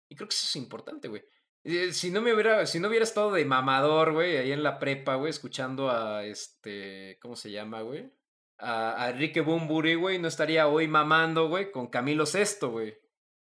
Y 0.08 0.14
creo 0.16 0.28
que 0.28 0.34
eso 0.34 0.46
es 0.46 0.56
importante, 0.56 1.08
güey. 1.08 1.24
Eh, 1.64 1.92
Si 1.92 2.10
no 2.10 2.22
me 2.22 2.32
hubiera, 2.32 2.66
si 2.66 2.78
no 2.78 2.88
hubiera 2.88 3.04
estado 3.04 3.32
de 3.32 3.44
mamador, 3.44 4.12
güey, 4.12 4.36
ahí 4.36 4.52
en 4.52 4.62
la 4.62 4.78
prepa, 4.78 5.16
güey, 5.16 5.30
escuchando 5.30 5.90
a 5.90 6.24
este, 6.24 7.18
¿cómo 7.20 7.36
se 7.36 7.50
llama, 7.50 7.82
güey? 7.82 8.10
A, 8.58 9.04
a 9.04 9.10
Enrique 9.10 9.40
Bumburi, 9.40 9.94
güey, 9.94 10.18
no 10.18 10.28
estaría 10.28 10.68
hoy 10.68 10.88
mamando, 10.88 11.48
güey, 11.48 11.70
con 11.70 11.88
Camilo 11.88 12.26
Sesto, 12.26 12.70
güey. 12.70 12.96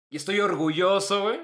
Y 0.08 0.16
estoy 0.16 0.40
orgulloso, 0.40 1.22
güey, 1.22 1.40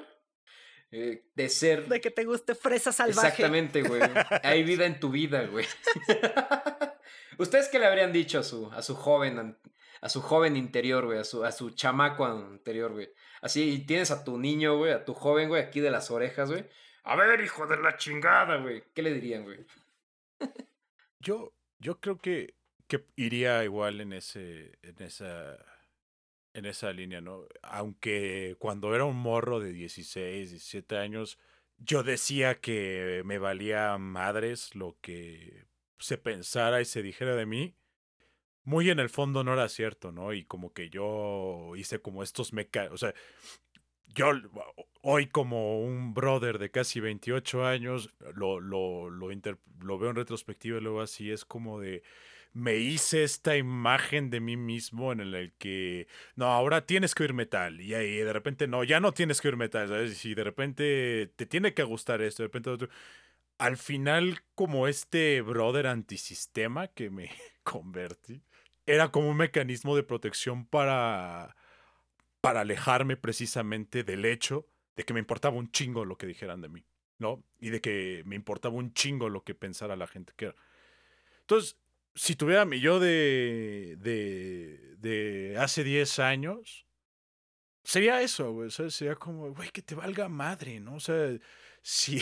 eh, 0.91 1.25
de 1.35 1.49
ser... 1.49 1.89
De 1.89 2.01
que 2.01 2.11
te 2.11 2.25
guste 2.25 2.55
fresa 2.55 2.93
salvaje. 2.93 3.29
Exactamente, 3.29 3.83
güey. 3.83 4.01
Hay 4.43 4.63
vida 4.63 4.87
en 4.87 5.01
tu 5.01 5.11
vida, 5.11 5.45
güey. 5.47 5.67
¿Ustedes 7.39 7.69
qué 7.69 7.79
le 7.79 7.87
habrían 7.87 8.13
dicho 8.13 8.39
a 8.39 8.43
su, 8.43 8.71
a 8.73 8.83
su 8.83 8.95
joven, 8.95 9.59
a 10.01 10.09
su 10.09 10.23
joven 10.23 10.57
interior, 10.57 11.05
güey? 11.05 11.19
A 11.19 11.25
su, 11.25 11.45
a 11.45 11.53
su 11.53 11.71
chamaco 11.71 12.25
anterior, 12.25 12.93
güey. 12.93 13.11
Así, 13.43 13.71
y 13.71 13.79
tienes 13.87 14.11
a 14.11 14.25
tu 14.25 14.39
niño, 14.39 14.79
güey, 14.79 14.93
a 14.93 15.05
tu 15.05 15.13
joven, 15.13 15.49
güey, 15.49 15.63
aquí 15.63 15.81
de 15.81 15.91
las 15.91 16.11
orejas, 16.11 16.51
güey. 16.51 16.67
A 17.05 17.15
ver, 17.15 17.41
hijo 17.41 17.67
de 17.67 17.77
la 17.77 17.97
chingada, 17.97 18.57
güey. 18.57 18.81
güey. 18.81 18.85
¿Qué 18.95 19.03
le 19.03 19.13
dirían, 19.13 19.45
güey? 19.45 19.67
Yo, 21.21 21.53
yo 21.79 22.01
creo 22.01 22.19
que, 22.19 22.55
que 22.89 23.07
iría 23.17 23.65
igual 23.65 24.01
en 24.01 24.13
ese, 24.13 24.79
en 24.83 25.03
esa, 25.03 25.59
en 26.55 26.65
esa 26.67 26.93
línea, 26.93 27.21
¿no? 27.21 27.45
Aunque 27.63 28.57
cuando 28.59 28.95
era 28.95 29.05
un 29.05 29.17
morro 29.17 29.61
de 29.61 29.73
16, 29.73 30.51
17 30.51 30.99
años, 30.99 31.39
yo 31.79 32.03
decía 32.03 32.61
que 32.61 33.23
me 33.25 33.39
valía 33.39 33.97
madres 33.99 34.75
lo 34.75 34.99
que 35.03 35.67
se 35.99 36.19
pensara 36.19 36.81
y 36.81 36.85
se 36.87 37.03
dijera 37.03 37.37
de 37.37 37.47
mí. 37.47 37.77
Muy 38.65 38.91
en 38.91 38.99
el 39.01 39.11
fondo 39.11 39.45
no 39.45 39.53
era 39.55 39.69
cierto, 39.69 40.13
¿no? 40.13 40.33
Y 40.35 40.45
como 40.45 40.73
que 40.73 40.91
yo 40.91 41.75
hice 41.77 42.01
como 42.01 42.23
estos 42.23 42.53
meca... 42.53 42.89
O 42.93 42.97
sea, 42.99 43.15
yo 44.07 44.31
hoy 45.03 45.27
como 45.29 45.81
un 45.81 46.15
brother 46.15 46.59
de 46.59 46.71
casi 46.71 47.01
28 47.01 47.65
años, 47.67 48.11
lo, 48.35 48.61
lo, 48.61 49.11
lo, 49.11 49.33
inter- 49.33 49.59
lo 49.81 49.99
veo 49.99 50.11
en 50.11 50.17
retrospectiva 50.17 50.79
y 50.79 50.81
luego 50.81 51.01
así 51.01 51.31
es 51.31 51.45
como 51.45 51.81
de, 51.81 52.03
me 52.57 52.77
hice 52.77 53.23
esta 53.23 53.55
imagen 53.57 54.31
de 54.31 54.41
mí 54.41 54.57
mismo 54.57 55.13
en 55.13 55.21
el 55.21 55.53
que, 55.59 56.09
no, 56.37 56.47
ahora 56.47 56.87
tienes 56.87 57.15
que 57.15 57.25
oír 57.25 57.35
metal 57.35 57.83
y 57.83 57.93
ahí 57.93 58.17
de 58.17 58.33
repente, 58.33 58.67
no, 58.67 58.83
ya 58.83 58.99
no 58.99 59.13
tienes 59.13 59.43
que 59.43 59.49
oír 59.49 59.59
metal, 59.59 59.89
¿sabes? 59.89 60.25
Y 60.25 60.35
de 60.35 60.43
repente 60.43 61.33
te 61.37 61.45
tiene 61.45 61.75
que 61.75 61.83
gustar 61.83 62.23
esto, 62.23 62.43
de 62.43 62.49
repente. 62.49 62.89
Al 63.59 63.77
final, 63.77 64.41
como 64.55 64.89
este 64.89 65.43
brother 65.43 65.87
antisistema 65.87 66.89
que 66.89 67.11
me 67.11 67.31
convertí, 67.63 68.43
era 68.87 69.11
como 69.11 69.29
un 69.29 69.37
mecanismo 69.37 69.95
de 69.95 70.03
protección 70.03 70.67
para 70.67 71.57
para 72.41 72.61
alejarme 72.61 73.17
precisamente 73.17 74.05
del 74.05 74.25
hecho 74.25 74.67
de 74.97 75.05
que 75.05 75.13
me 75.13 75.21
importaba 75.21 75.57
un 75.57 75.71
chingo 75.73 76.05
lo 76.05 76.17
que 76.17 76.27
dijeran 76.27 76.63
de 76.63 76.69
mí, 76.71 76.87
¿no? 77.19 77.45
Y 77.61 77.71
de 77.71 77.81
que 77.83 78.23
me 78.25 78.37
importaba 78.37 78.77
un 78.77 78.95
chingo 78.95 79.29
lo 79.29 79.45
que 79.45 79.55
pensara 79.55 79.97
la 79.97 80.07
gente 80.07 80.33
que 80.37 80.47
era. 80.47 80.55
Entonces, 81.41 81.77
si 82.17 82.35
tuviera 82.35 82.65
mi 82.65 82.81
yo 82.81 82.99
de, 82.99 83.97
de, 83.99 84.97
de 84.99 85.57
hace 85.59 85.85
10 85.85 86.19
años, 86.19 86.87
sería 87.85 88.23
eso, 88.23 88.53
güey. 88.53 88.71
sería 88.71 89.15
como, 89.15 89.53
güey, 89.55 89.71
que 89.71 89.83
te 89.83 89.95
valga 89.95 90.29
madre, 90.29 90.81
¿no? 90.81 90.97
O 90.97 91.01
sea, 91.01 91.39
si, 91.83 92.21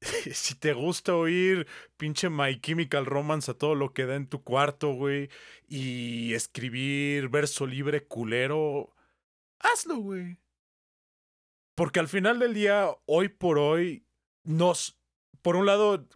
si 0.00 0.54
te 0.56 0.72
gusta 0.72 1.14
oír 1.14 1.66
pinche 1.96 2.28
My 2.28 2.60
Chemical 2.60 3.06
Romance 3.06 3.52
a 3.52 3.54
todo 3.54 3.76
lo 3.76 3.94
que 3.94 4.04
da 4.04 4.16
en 4.16 4.26
tu 4.26 4.42
cuarto, 4.42 4.92
güey, 4.92 5.30
y 5.68 6.34
escribir 6.34 7.28
verso 7.28 7.66
libre 7.66 8.04
culero, 8.06 8.94
hazlo, 9.60 9.98
güey. 9.98 10.38
Porque 11.76 12.00
al 12.00 12.08
final 12.08 12.40
del 12.40 12.52
día, 12.52 12.90
hoy 13.06 13.28
por 13.28 13.58
hoy, 13.58 14.04
nos, 14.42 14.98
por 15.40 15.56
un 15.56 15.66
lado, 15.66 16.06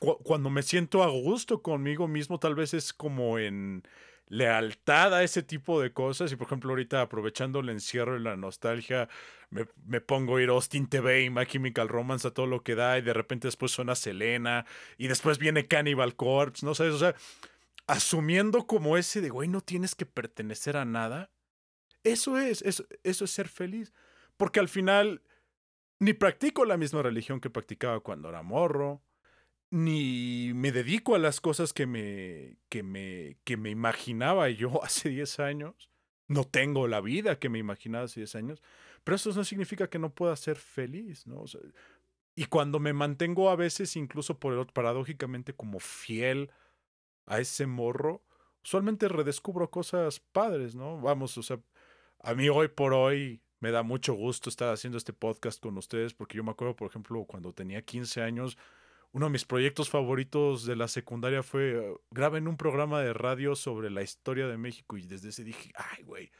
cu- 0.00 0.18
cuando 0.22 0.50
me 0.50 0.62
siento 0.62 1.02
a 1.02 1.08
gusto 1.08 1.62
conmigo 1.62 2.08
mismo, 2.08 2.38
tal 2.38 2.54
vez 2.54 2.74
es 2.74 2.92
como 2.92 3.38
en 3.38 3.82
lealtad 4.28 5.14
a 5.14 5.22
ese 5.22 5.42
tipo 5.42 5.80
de 5.80 5.92
cosas. 5.92 6.32
Y 6.32 6.36
por 6.36 6.46
ejemplo, 6.46 6.70
ahorita 6.70 7.00
aprovechando 7.02 7.60
el 7.60 7.68
encierro 7.68 8.16
y 8.16 8.22
la 8.22 8.36
nostalgia, 8.36 9.08
me, 9.50 9.66
me 9.86 10.00
pongo 10.00 10.36
a 10.36 10.42
ir 10.42 10.48
Austin 10.48 10.88
TV 10.88 11.24
y 11.24 11.30
My 11.30 11.46
Chemical 11.46 11.88
Romance 11.88 12.26
a 12.28 12.32
todo 12.32 12.46
lo 12.46 12.62
que 12.62 12.74
da. 12.74 12.98
Y 12.98 13.02
de 13.02 13.12
repente 13.14 13.48
después 13.48 13.72
suena 13.72 13.94
Selena. 13.94 14.66
Y 14.98 15.08
después 15.08 15.38
viene 15.38 15.66
Cannibal 15.66 16.16
Corpse, 16.16 16.66
¿no 16.66 16.74
sabes? 16.74 16.94
O 16.94 16.98
sea, 16.98 17.14
asumiendo 17.86 18.66
como 18.66 18.96
ese 18.96 19.20
de, 19.20 19.28
güey, 19.30 19.48
no 19.48 19.60
tienes 19.60 19.94
que 19.94 20.06
pertenecer 20.06 20.76
a 20.76 20.84
nada. 20.84 21.30
Eso 22.02 22.38
es, 22.38 22.62
eso, 22.62 22.84
eso 23.04 23.24
es 23.24 23.30
ser 23.30 23.48
feliz. 23.48 23.92
Porque 24.36 24.60
al 24.60 24.68
final 24.68 25.22
ni 25.98 26.12
practico 26.12 26.64
la 26.64 26.76
misma 26.76 27.02
religión 27.02 27.40
que 27.40 27.48
practicaba 27.50 28.00
cuando 28.00 28.28
era 28.28 28.42
morro, 28.42 29.02
ni 29.70 30.52
me 30.54 30.72
dedico 30.72 31.14
a 31.14 31.18
las 31.18 31.40
cosas 31.40 31.72
que 31.72 31.86
me, 31.86 32.58
que 32.68 32.82
me, 32.82 33.38
que 33.44 33.56
me 33.56 33.70
imaginaba 33.70 34.48
yo 34.50 34.82
hace 34.84 35.08
10 35.08 35.40
años. 35.40 35.90
No 36.28 36.44
tengo 36.44 36.88
la 36.88 37.00
vida 37.00 37.38
que 37.38 37.48
me 37.48 37.58
imaginaba 37.58 38.04
hace 38.04 38.20
10 38.20 38.34
años, 38.34 38.62
pero 39.04 39.16
eso 39.16 39.32
no 39.32 39.44
significa 39.44 39.88
que 39.88 39.98
no 40.00 40.12
pueda 40.12 40.34
ser 40.34 40.56
feliz, 40.56 41.26
¿no? 41.26 41.44
Y 42.34 42.46
cuando 42.46 42.80
me 42.80 42.92
mantengo 42.92 43.48
a 43.48 43.56
veces, 43.56 43.96
incluso 43.96 44.38
por 44.38 44.72
paradójicamente, 44.72 45.54
como 45.54 45.78
fiel 45.78 46.50
a 47.26 47.38
ese 47.40 47.66
morro, 47.66 48.24
usualmente 48.64 49.08
redescubro 49.08 49.70
cosas 49.70 50.20
padres, 50.20 50.74
¿no? 50.74 51.00
Vamos, 51.00 51.38
o 51.38 51.42
sea, 51.42 51.60
a 52.20 52.34
mí 52.34 52.48
hoy 52.48 52.68
por 52.68 52.92
hoy 52.92 53.40
me 53.60 53.70
da 53.70 53.82
mucho 53.82 54.14
gusto 54.14 54.50
estar 54.50 54.72
haciendo 54.72 54.98
este 54.98 55.12
podcast 55.12 55.62
con 55.62 55.78
ustedes 55.78 56.12
porque 56.12 56.36
yo 56.36 56.44
me 56.44 56.50
acuerdo, 56.50 56.76
por 56.76 56.88
ejemplo, 56.88 57.24
cuando 57.24 57.52
tenía 57.52 57.82
15 57.82 58.22
años, 58.22 58.58
uno 59.16 59.28
de 59.28 59.32
mis 59.32 59.46
proyectos 59.46 59.88
favoritos 59.88 60.66
de 60.66 60.76
la 60.76 60.88
secundaria 60.88 61.42
fue 61.42 61.70
eh, 61.70 61.94
graben 62.10 62.46
un 62.46 62.58
programa 62.58 63.00
de 63.00 63.14
radio 63.14 63.56
sobre 63.56 63.88
la 63.88 64.02
historia 64.02 64.46
de 64.46 64.58
México 64.58 64.98
y 64.98 65.06
desde 65.06 65.30
ese 65.30 65.42
dije, 65.42 65.72
ay, 65.74 66.02
güey, 66.02 66.30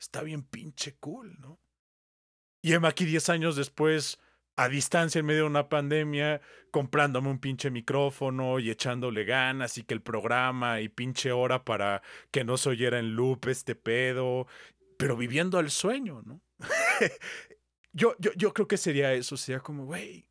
está 0.00 0.22
bien 0.22 0.42
pinche 0.42 0.96
cool, 0.96 1.38
¿no? 1.38 1.60
Y 2.62 2.72
aquí 2.72 3.04
10 3.04 3.28
años 3.28 3.54
después, 3.54 4.18
a 4.56 4.70
distancia 4.70 5.18
en 5.18 5.26
medio 5.26 5.42
de 5.42 5.48
una 5.48 5.68
pandemia, 5.68 6.40
comprándome 6.70 7.28
un 7.28 7.38
pinche 7.38 7.70
micrófono 7.70 8.60
y 8.60 8.70
echándole 8.70 9.26
ganas 9.26 9.76
y 9.76 9.82
que 9.82 9.92
el 9.92 10.00
programa 10.00 10.80
y 10.80 10.88
pinche 10.88 11.32
hora 11.32 11.66
para 11.66 12.00
que 12.30 12.44
no 12.44 12.56
se 12.56 12.70
oyera 12.70 12.98
en 12.98 13.14
loop 13.14 13.46
este 13.48 13.74
pedo, 13.74 14.46
pero 14.96 15.18
viviendo 15.18 15.58
al 15.58 15.70
sueño, 15.70 16.22
¿no? 16.22 16.40
yo, 17.92 18.16
yo, 18.18 18.32
yo 18.36 18.54
creo 18.54 18.66
que 18.66 18.78
sería 18.78 19.12
eso, 19.12 19.36
sería 19.36 19.60
como, 19.60 19.84
güey, 19.84 20.26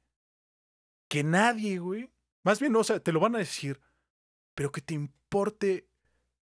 que 1.08 1.24
nadie, 1.24 1.80
güey, 1.80 2.12
más 2.43 2.60
bien, 2.60 2.76
o 2.76 2.84
sea, 2.84 2.99
te 2.99 3.12
lo 3.12 3.20
van 3.20 3.36
a 3.36 3.39
decir, 3.39 3.80
pero 4.53 4.72
que 4.72 4.82
te 4.82 4.94
importe 4.94 5.88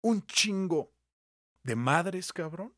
un 0.02 0.26
chingo 0.26 0.92
de 1.64 1.76
madres, 1.76 2.34
cabrón, 2.34 2.74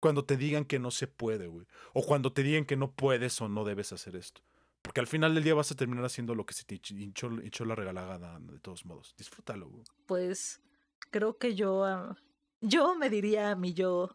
cuando 0.00 0.24
te 0.24 0.36
digan 0.36 0.64
que 0.64 0.78
no 0.78 0.90
se 0.90 1.06
puede, 1.06 1.46
güey, 1.46 1.66
o 1.92 2.04
cuando 2.04 2.32
te 2.32 2.42
digan 2.42 2.64
que 2.64 2.76
no 2.76 2.92
puedes 2.92 3.40
o 3.40 3.48
no 3.48 3.64
debes 3.64 3.92
hacer 3.92 4.16
esto. 4.16 4.42
Porque 4.82 5.00
al 5.00 5.06
final 5.06 5.34
del 5.34 5.44
día 5.44 5.54
vas 5.54 5.72
a 5.72 5.74
terminar 5.74 6.04
haciendo 6.04 6.34
lo 6.34 6.46
que 6.46 6.54
se 6.54 6.64
te 6.64 6.76
hinchó, 6.76 7.28
hinchó 7.42 7.64
la 7.64 7.74
regalada 7.74 8.38
de 8.38 8.60
todos 8.60 8.84
modos. 8.84 9.14
Disfrútalo, 9.18 9.68
güey. 9.68 9.84
Pues 10.06 10.60
creo 11.10 11.36
que 11.36 11.54
yo, 11.54 11.84
ah, 11.84 12.16
yo 12.60 12.94
me 12.94 13.10
diría 13.10 13.50
a 13.50 13.56
mi 13.56 13.74
yo 13.74 14.10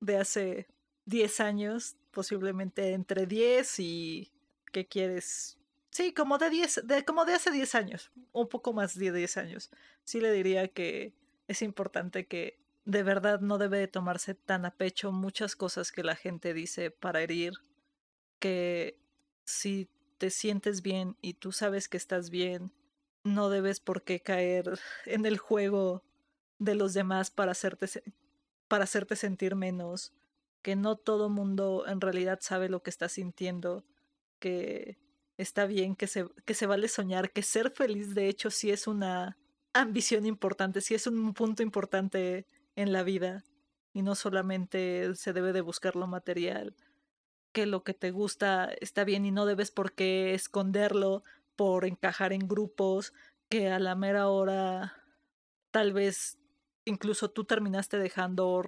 de 0.00 0.16
hace 0.16 0.66
10 1.04 1.40
años, 1.40 1.96
posiblemente 2.10 2.92
entre 2.92 3.26
10 3.26 3.80
y 3.80 4.32
¿qué 4.72 4.86
quieres? 4.86 5.57
Sí, 5.98 6.12
como 6.12 6.38
de 6.38 6.48
10, 6.48 6.82
de, 6.86 7.04
como 7.04 7.24
de 7.24 7.34
hace 7.34 7.50
10 7.50 7.74
años, 7.74 8.12
un 8.30 8.48
poco 8.48 8.72
más 8.72 8.96
de 8.96 9.10
10 9.10 9.36
años. 9.36 9.68
Sí 10.04 10.20
le 10.20 10.30
diría 10.30 10.68
que 10.68 11.12
es 11.48 11.60
importante 11.60 12.28
que 12.28 12.56
de 12.84 13.02
verdad 13.02 13.40
no 13.40 13.58
debe 13.58 13.78
de 13.78 13.88
tomarse 13.88 14.36
tan 14.36 14.64
a 14.64 14.70
pecho 14.76 15.10
muchas 15.10 15.56
cosas 15.56 15.90
que 15.90 16.04
la 16.04 16.14
gente 16.14 16.54
dice 16.54 16.92
para 16.92 17.20
herir, 17.20 17.54
que 18.38 18.96
si 19.44 19.90
te 20.18 20.30
sientes 20.30 20.82
bien 20.82 21.16
y 21.20 21.34
tú 21.34 21.50
sabes 21.50 21.88
que 21.88 21.96
estás 21.96 22.30
bien, 22.30 22.72
no 23.24 23.48
debes 23.50 23.80
por 23.80 24.04
qué 24.04 24.20
caer 24.20 24.78
en 25.04 25.26
el 25.26 25.36
juego 25.36 26.04
de 26.60 26.76
los 26.76 26.94
demás 26.94 27.32
para 27.32 27.50
hacerte, 27.50 28.04
para 28.68 28.84
hacerte 28.84 29.16
sentir 29.16 29.56
menos, 29.56 30.12
que 30.62 30.76
no 30.76 30.94
todo 30.94 31.28
mundo 31.28 31.88
en 31.88 32.00
realidad 32.00 32.38
sabe 32.40 32.68
lo 32.68 32.84
que 32.84 32.90
está 32.90 33.08
sintiendo, 33.08 33.84
que 34.38 34.96
está 35.38 35.66
bien, 35.66 35.96
que 35.96 36.06
se, 36.06 36.26
que 36.44 36.54
se 36.54 36.66
vale 36.66 36.88
soñar, 36.88 37.30
que 37.30 37.42
ser 37.42 37.70
feliz 37.70 38.14
de 38.14 38.28
hecho 38.28 38.50
sí 38.50 38.70
es 38.70 38.86
una 38.86 39.38
ambición 39.72 40.26
importante, 40.26 40.80
sí 40.80 40.94
es 40.94 41.06
un 41.06 41.32
punto 41.32 41.62
importante 41.62 42.46
en 42.76 42.92
la 42.92 43.02
vida 43.04 43.44
y 43.92 44.02
no 44.02 44.14
solamente 44.14 45.14
se 45.14 45.32
debe 45.32 45.52
de 45.52 45.60
buscar 45.60 45.96
lo 45.96 46.06
material, 46.06 46.74
que 47.52 47.66
lo 47.66 47.84
que 47.84 47.94
te 47.94 48.10
gusta 48.10 48.70
está 48.80 49.04
bien 49.04 49.24
y 49.24 49.30
no 49.30 49.46
debes 49.46 49.70
por 49.70 49.92
qué 49.92 50.34
esconderlo 50.34 51.22
por 51.56 51.86
encajar 51.86 52.32
en 52.32 52.46
grupos 52.46 53.12
que 53.48 53.70
a 53.70 53.78
la 53.78 53.94
mera 53.94 54.28
hora 54.28 54.94
tal 55.70 55.92
vez 55.92 56.38
incluso 56.84 57.30
tú 57.30 57.44
terminaste 57.44 57.98
dejando 57.98 58.62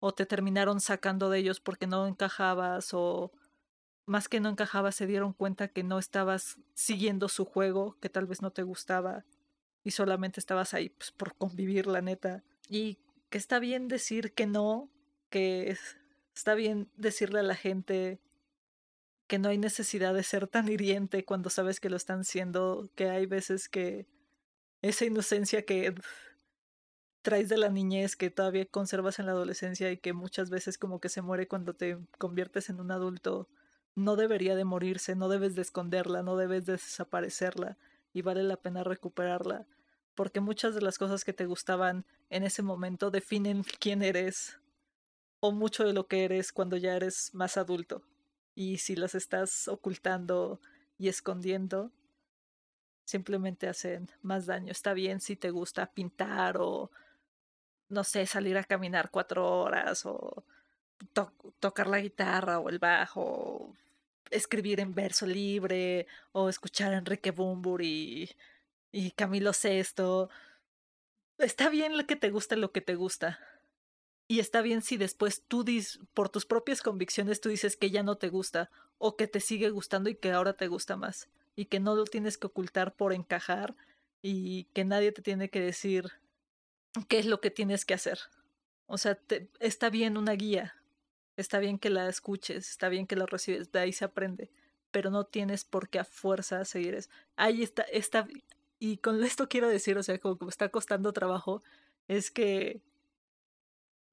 o 0.00 0.14
te 0.14 0.26
terminaron 0.26 0.80
sacando 0.80 1.30
de 1.30 1.38
ellos 1.38 1.60
porque 1.60 1.86
no 1.86 2.06
encajabas 2.06 2.90
o 2.92 3.32
más 4.06 4.28
que 4.28 4.40
no 4.40 4.50
encajabas 4.50 4.94
se 4.94 5.06
dieron 5.06 5.32
cuenta 5.32 5.68
que 5.68 5.82
no 5.82 5.98
estabas 5.98 6.58
siguiendo 6.74 7.28
su 7.28 7.44
juego, 7.44 7.96
que 8.00 8.08
tal 8.08 8.26
vez 8.26 8.42
no 8.42 8.50
te 8.50 8.62
gustaba 8.62 9.24
y 9.82 9.92
solamente 9.92 10.40
estabas 10.40 10.74
ahí 10.74 10.90
pues, 10.90 11.12
por 11.12 11.34
convivir, 11.36 11.86
la 11.86 12.00
neta. 12.00 12.42
Y 12.68 12.98
que 13.30 13.38
está 13.38 13.58
bien 13.58 13.88
decir 13.88 14.32
que 14.32 14.46
no, 14.46 14.90
que 15.30 15.76
está 16.34 16.54
bien 16.54 16.90
decirle 16.96 17.40
a 17.40 17.44
la 17.44 17.54
gente 17.54 18.20
que 19.26 19.38
no 19.38 19.48
hay 19.48 19.58
necesidad 19.58 20.14
de 20.14 20.22
ser 20.22 20.48
tan 20.48 20.68
hiriente 20.68 21.24
cuando 21.24 21.50
sabes 21.50 21.80
que 21.80 21.90
lo 21.90 21.96
están 21.96 22.24
siendo, 22.24 22.90
que 22.94 23.08
hay 23.08 23.26
veces 23.26 23.68
que 23.68 24.06
esa 24.82 25.06
inocencia 25.06 25.64
que 25.64 25.94
traes 27.22 27.48
de 27.48 27.56
la 27.56 27.70
niñez 27.70 28.16
que 28.16 28.30
todavía 28.30 28.66
conservas 28.66 29.18
en 29.18 29.26
la 29.26 29.32
adolescencia 29.32 29.90
y 29.90 29.96
que 29.96 30.12
muchas 30.12 30.50
veces 30.50 30.76
como 30.76 31.00
que 31.00 31.08
se 31.08 31.22
muere 31.22 31.48
cuando 31.48 31.74
te 31.74 31.98
conviertes 32.18 32.68
en 32.68 32.80
un 32.80 32.90
adulto, 32.90 33.48
no 33.94 34.16
debería 34.16 34.54
de 34.54 34.64
morirse, 34.64 35.14
no 35.14 35.28
debes 35.28 35.54
de 35.54 35.62
esconderla, 35.62 36.22
no 36.22 36.36
debes 36.36 36.66
de 36.66 36.72
desaparecerla 36.72 37.76
y 38.12 38.22
vale 38.22 38.42
la 38.42 38.56
pena 38.56 38.84
recuperarla, 38.84 39.66
porque 40.14 40.40
muchas 40.40 40.74
de 40.74 40.80
las 40.80 40.98
cosas 40.98 41.24
que 41.24 41.32
te 41.32 41.46
gustaban 41.46 42.04
en 42.30 42.44
ese 42.44 42.62
momento 42.62 43.10
definen 43.10 43.64
quién 43.80 44.02
eres 44.02 44.58
o 45.40 45.52
mucho 45.52 45.84
de 45.84 45.92
lo 45.92 46.06
que 46.06 46.24
eres 46.24 46.52
cuando 46.52 46.76
ya 46.76 46.94
eres 46.96 47.34
más 47.34 47.56
adulto. 47.56 48.02
Y 48.54 48.78
si 48.78 48.96
las 48.96 49.14
estás 49.14 49.68
ocultando 49.68 50.60
y 50.96 51.08
escondiendo, 51.08 51.90
simplemente 53.04 53.68
hacen 53.68 54.08
más 54.22 54.46
daño. 54.46 54.70
Está 54.70 54.94
bien 54.94 55.20
si 55.20 55.36
te 55.36 55.50
gusta 55.50 55.86
pintar 55.92 56.56
o 56.58 56.90
no 57.88 58.04
sé, 58.04 58.26
salir 58.26 58.56
a 58.56 58.64
caminar 58.64 59.10
cuatro 59.10 59.60
horas 59.60 60.06
o 60.06 60.44
tocar 61.60 61.86
la 61.86 62.00
guitarra 62.00 62.58
o 62.58 62.68
el 62.68 62.78
bajo, 62.78 63.74
escribir 64.30 64.80
en 64.80 64.94
verso 64.94 65.26
libre 65.26 66.06
o 66.32 66.48
escuchar 66.48 66.92
a 66.92 66.98
Enrique 66.98 67.30
Bumburi 67.30 68.30
y, 68.92 69.06
y 69.06 69.10
Camilo 69.12 69.52
Sesto. 69.52 70.30
Está 71.38 71.68
bien 71.68 71.96
lo 71.96 72.06
que 72.06 72.16
te 72.16 72.30
gusta 72.30 72.56
lo 72.56 72.72
que 72.72 72.80
te 72.80 72.94
gusta. 72.94 73.38
Y 74.26 74.40
está 74.40 74.62
bien 74.62 74.82
si 74.82 74.96
después 74.96 75.44
tú 75.46 75.64
dis, 75.64 76.00
por 76.14 76.30
tus 76.30 76.46
propias 76.46 76.80
convicciones 76.80 77.40
tú 77.40 77.50
dices 77.50 77.76
que 77.76 77.90
ya 77.90 78.02
no 78.02 78.16
te 78.16 78.30
gusta 78.30 78.70
o 78.98 79.16
que 79.16 79.26
te 79.26 79.40
sigue 79.40 79.68
gustando 79.70 80.08
y 80.08 80.14
que 80.14 80.32
ahora 80.32 80.54
te 80.54 80.68
gusta 80.68 80.96
más 80.96 81.28
y 81.56 81.66
que 81.66 81.80
no 81.80 81.94
lo 81.94 82.04
tienes 82.04 82.38
que 82.38 82.46
ocultar 82.46 82.94
por 82.94 83.12
encajar 83.12 83.76
y 84.22 84.64
que 84.72 84.84
nadie 84.84 85.12
te 85.12 85.20
tiene 85.20 85.50
que 85.50 85.60
decir 85.60 86.10
qué 87.08 87.18
es 87.18 87.26
lo 87.26 87.40
que 87.40 87.50
tienes 87.50 87.84
que 87.84 87.94
hacer. 87.94 88.18
O 88.86 88.98
sea, 88.98 89.18
está 89.60 89.90
bien 89.90 90.16
una 90.16 90.32
guía, 90.32 90.74
está 91.36 91.58
bien 91.58 91.78
que 91.78 91.90
la 91.90 92.08
escuches, 92.08 92.70
está 92.70 92.88
bien 92.88 93.06
que 93.06 93.16
la 93.16 93.26
recibes, 93.26 93.72
de 93.72 93.78
ahí 93.80 93.92
se 93.92 94.04
aprende, 94.04 94.50
pero 94.90 95.10
no 95.10 95.24
tienes 95.24 95.64
por 95.64 95.88
qué 95.88 95.98
a 95.98 96.04
fuerza 96.04 96.64
seguir 96.64 96.94
eso. 96.94 97.10
Ahí 97.36 97.62
está, 97.62 97.82
está, 97.82 98.28
y 98.78 98.98
con 98.98 99.22
esto 99.24 99.48
quiero 99.48 99.68
decir, 99.68 99.98
o 99.98 100.02
sea, 100.02 100.18
como 100.18 100.38
que 100.38 100.44
me 100.44 100.50
está 100.50 100.68
costando 100.68 101.12
trabajo, 101.12 101.62
es 102.08 102.30
que 102.30 102.82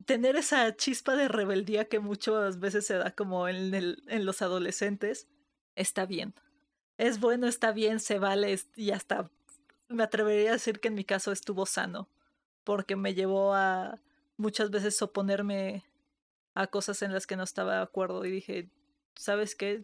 tener 0.06 0.36
esa 0.36 0.76
chispa 0.76 1.16
de 1.16 1.28
rebeldía 1.28 1.86
que 1.86 2.00
muchas 2.00 2.60
veces 2.60 2.86
se 2.86 2.96
da 2.96 3.12
como 3.12 3.48
en, 3.48 3.74
el, 3.74 4.04
en 4.08 4.26
los 4.26 4.42
adolescentes, 4.42 5.28
está 5.76 6.06
bien. 6.06 6.34
Es 6.98 7.20
bueno, 7.20 7.48
está 7.48 7.72
bien, 7.72 8.00
se 8.00 8.20
vale 8.20 8.60
y 8.76 8.92
hasta 8.92 9.30
me 9.90 10.04
atrevería 10.04 10.52
a 10.52 10.54
decir 10.54 10.80
que 10.80 10.88
en 10.88 10.96
mi 10.96 11.04
caso 11.04 11.32
estuvo 11.32 11.66
sano 11.66 12.08
porque 12.64 12.96
me 12.96 13.14
llevó 13.14 13.54
a 13.54 14.00
muchas 14.38 14.72
veces 14.72 15.02
oponerme 15.02 15.84
a 16.54 16.68
cosas 16.68 17.02
en 17.02 17.14
las 17.14 17.28
que 17.28 17.36
no 17.36 17.44
estaba 17.44 17.76
de 17.76 17.82
acuerdo 17.82 18.26
y 18.26 18.32
dije, 18.32 18.70
¿sabes 19.16 19.56
qué? 19.56 19.84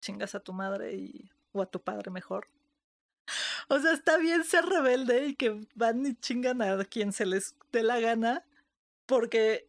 Chingas 0.00 0.34
a 0.34 0.40
tu 0.40 0.52
madre 0.52 0.94
y, 0.94 1.30
o 1.52 1.62
a 1.62 1.66
tu 1.66 1.80
padre 1.80 2.10
mejor. 2.10 2.48
O 3.68 3.78
sea, 3.78 3.92
está 3.92 4.18
bien 4.18 4.42
ser 4.42 4.64
rebelde 4.64 5.28
y 5.28 5.36
que 5.36 5.64
van 5.76 6.04
y 6.04 6.16
chingan 6.16 6.60
a 6.60 6.84
quien 6.84 7.12
se 7.12 7.24
les 7.24 7.54
dé 7.70 7.84
la 7.84 8.00
gana, 8.00 8.44
porque 9.06 9.68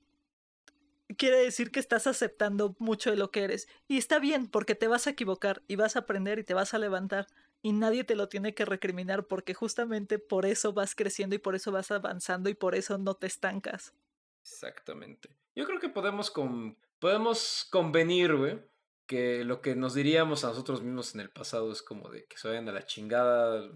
quiere 1.18 1.38
decir 1.38 1.70
que 1.70 1.80
estás 1.80 2.08
aceptando 2.08 2.76
mucho 2.80 3.12
de 3.12 3.18
lo 3.18 3.30
que 3.30 3.44
eres. 3.44 3.68
Y 3.88 3.99
está 3.99 4.18
bien, 4.18 4.48
porque 4.48 4.74
te 4.74 4.88
vas 4.88 5.06
a 5.06 5.12
equivocar 5.12 5.62
y 5.68 5.76
vas 5.76 5.95
a 5.95 5.99
aprender 5.99 6.40
y 6.40 6.44
te 6.44 6.56
vas 6.56 6.74
a 6.74 6.80
levantar 6.80 7.28
y 7.62 7.74
nadie 7.74 8.03
te 8.03 8.16
lo 8.16 8.28
tiene 8.28 8.53
que 8.53 8.66
recriminar 8.66 9.28
porque 9.28 9.53
justamente 9.53 10.20
por 10.20 10.45
eso 10.45 10.74
vas 10.74 10.95
creciendo 10.95 11.36
y 11.36 11.40
por 11.40 11.56
eso 11.56 11.72
vas 11.72 11.91
avanzando 11.91 12.49
y 12.49 12.56
por 12.56 12.76
eso 12.76 12.98
no 12.98 13.14
te 13.14 13.28
estancas. 13.28 13.94
Exactamente. 14.41 15.38
Yo 15.55 15.65
creo 15.65 15.80
que 15.80 15.89
podemos, 15.89 16.31
con, 16.31 16.77
podemos 16.99 17.68
convenir, 17.72 18.35
güey, 18.35 18.59
que 19.05 19.43
lo 19.43 19.61
que 19.61 19.76
nos 19.76 19.93
diríamos 19.93 20.43
a 20.43 20.49
nosotros 20.49 20.81
mismos 20.81 21.13
en 21.15 21.22
el 21.22 21.30
pasado 21.30 21.72
es 21.72 21.81
como 21.81 22.09
de 22.09 22.26
que 22.26 22.38
se 22.38 22.47
vayan 22.47 22.69
a 22.69 22.72
la 22.72 22.85
chingada 22.85 23.69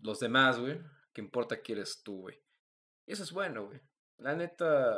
los 0.00 0.20
demás, 0.20 0.58
güey. 0.58 0.80
Que 1.12 1.20
importa 1.20 1.60
quién 1.60 1.78
eres 1.78 2.02
tú, 2.02 2.22
güey. 2.22 2.40
Y 3.06 3.12
eso 3.12 3.22
es 3.22 3.32
bueno, 3.32 3.66
güey. 3.66 3.80
La 4.18 4.34
neta, 4.34 4.94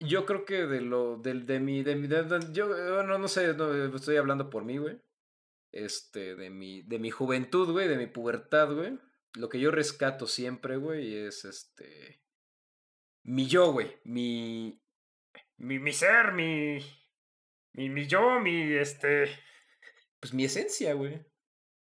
yo 0.00 0.26
creo 0.26 0.44
que 0.44 0.66
de 0.66 0.80
lo, 0.80 1.16
del, 1.16 1.46
de 1.46 1.60
mi, 1.60 1.82
de 1.82 1.96
mi, 1.96 2.08
yo, 2.52 2.68
no, 3.02 3.18
no 3.18 3.28
sé, 3.28 3.54
no, 3.54 3.72
estoy 3.94 4.16
hablando 4.16 4.50
por 4.50 4.64
mí, 4.64 4.78
güey 4.78 5.00
este, 5.76 6.36
de 6.36 6.50
mi, 6.50 6.82
de 6.82 6.98
mi 6.98 7.10
juventud, 7.10 7.70
güey, 7.70 7.88
de 7.88 7.98
mi 7.98 8.06
pubertad, 8.06 8.72
güey. 8.72 8.98
Lo 9.34 9.48
que 9.48 9.60
yo 9.60 9.70
rescato 9.70 10.26
siempre, 10.26 10.76
güey, 10.76 11.14
es 11.14 11.44
este. 11.44 12.22
Mi 13.26 13.48
yo, 13.48 13.72
güey. 13.72 13.90
Mi. 14.04 14.80
Mi, 15.56 15.80
mi 15.80 15.92
ser, 15.92 16.32
mi. 16.32 16.78
Mi, 17.72 17.88
mi 17.90 18.06
yo, 18.06 18.38
mi 18.38 18.72
este. 18.74 19.28
Pues 20.20 20.32
mi 20.32 20.44
esencia, 20.44 20.94
güey. 20.94 21.26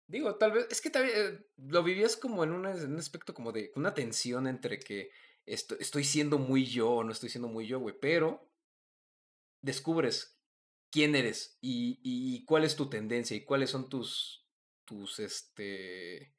Digo, 0.07 0.35
tal 0.35 0.51
vez. 0.51 0.67
Es 0.69 0.79
que 0.79 0.91
tal 0.91 1.03
vez 1.03 1.15
eh, 1.15 1.45
lo 1.57 1.81
vivías 1.81 2.15
como 2.17 2.43
en 2.43 2.51
un, 2.51 2.67
en 2.67 2.93
un 2.93 2.99
aspecto 2.99 3.33
como 3.33 3.51
de 3.51 3.71
una 3.75 3.95
tensión 3.95 4.45
entre 4.45 4.79
que 4.79 5.09
estoy, 5.47 5.77
estoy 5.79 6.03
siendo 6.03 6.37
muy 6.37 6.65
yo 6.65 6.91
o 6.91 7.03
no 7.03 7.11
estoy 7.11 7.29
siendo 7.29 7.47
muy 7.47 7.65
yo, 7.65 7.79
güey. 7.79 7.95
Pero 7.99 8.53
descubres 9.61 10.39
quién 10.91 11.15
eres 11.15 11.57
y, 11.61 11.99
y, 12.03 12.45
cuál 12.45 12.63
es 12.63 12.75
tu 12.75 12.89
tendencia 12.89 13.35
y 13.35 13.43
cuáles 13.43 13.71
son 13.71 13.89
tus, 13.89 14.45
tus, 14.85 15.17
este, 15.17 16.35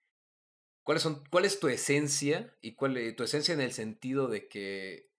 cuáles 0.85 1.03
son, 1.03 1.25
cuál 1.31 1.45
es 1.45 1.59
tu 1.59 1.69
esencia 1.69 2.55
y 2.61 2.73
cuál 2.73 2.97
es 2.97 3.17
tu 3.17 3.25
esencia 3.25 3.55
en 3.55 3.61
el 3.61 3.73
sentido 3.73 4.29
de 4.29 4.47
que 4.49 5.11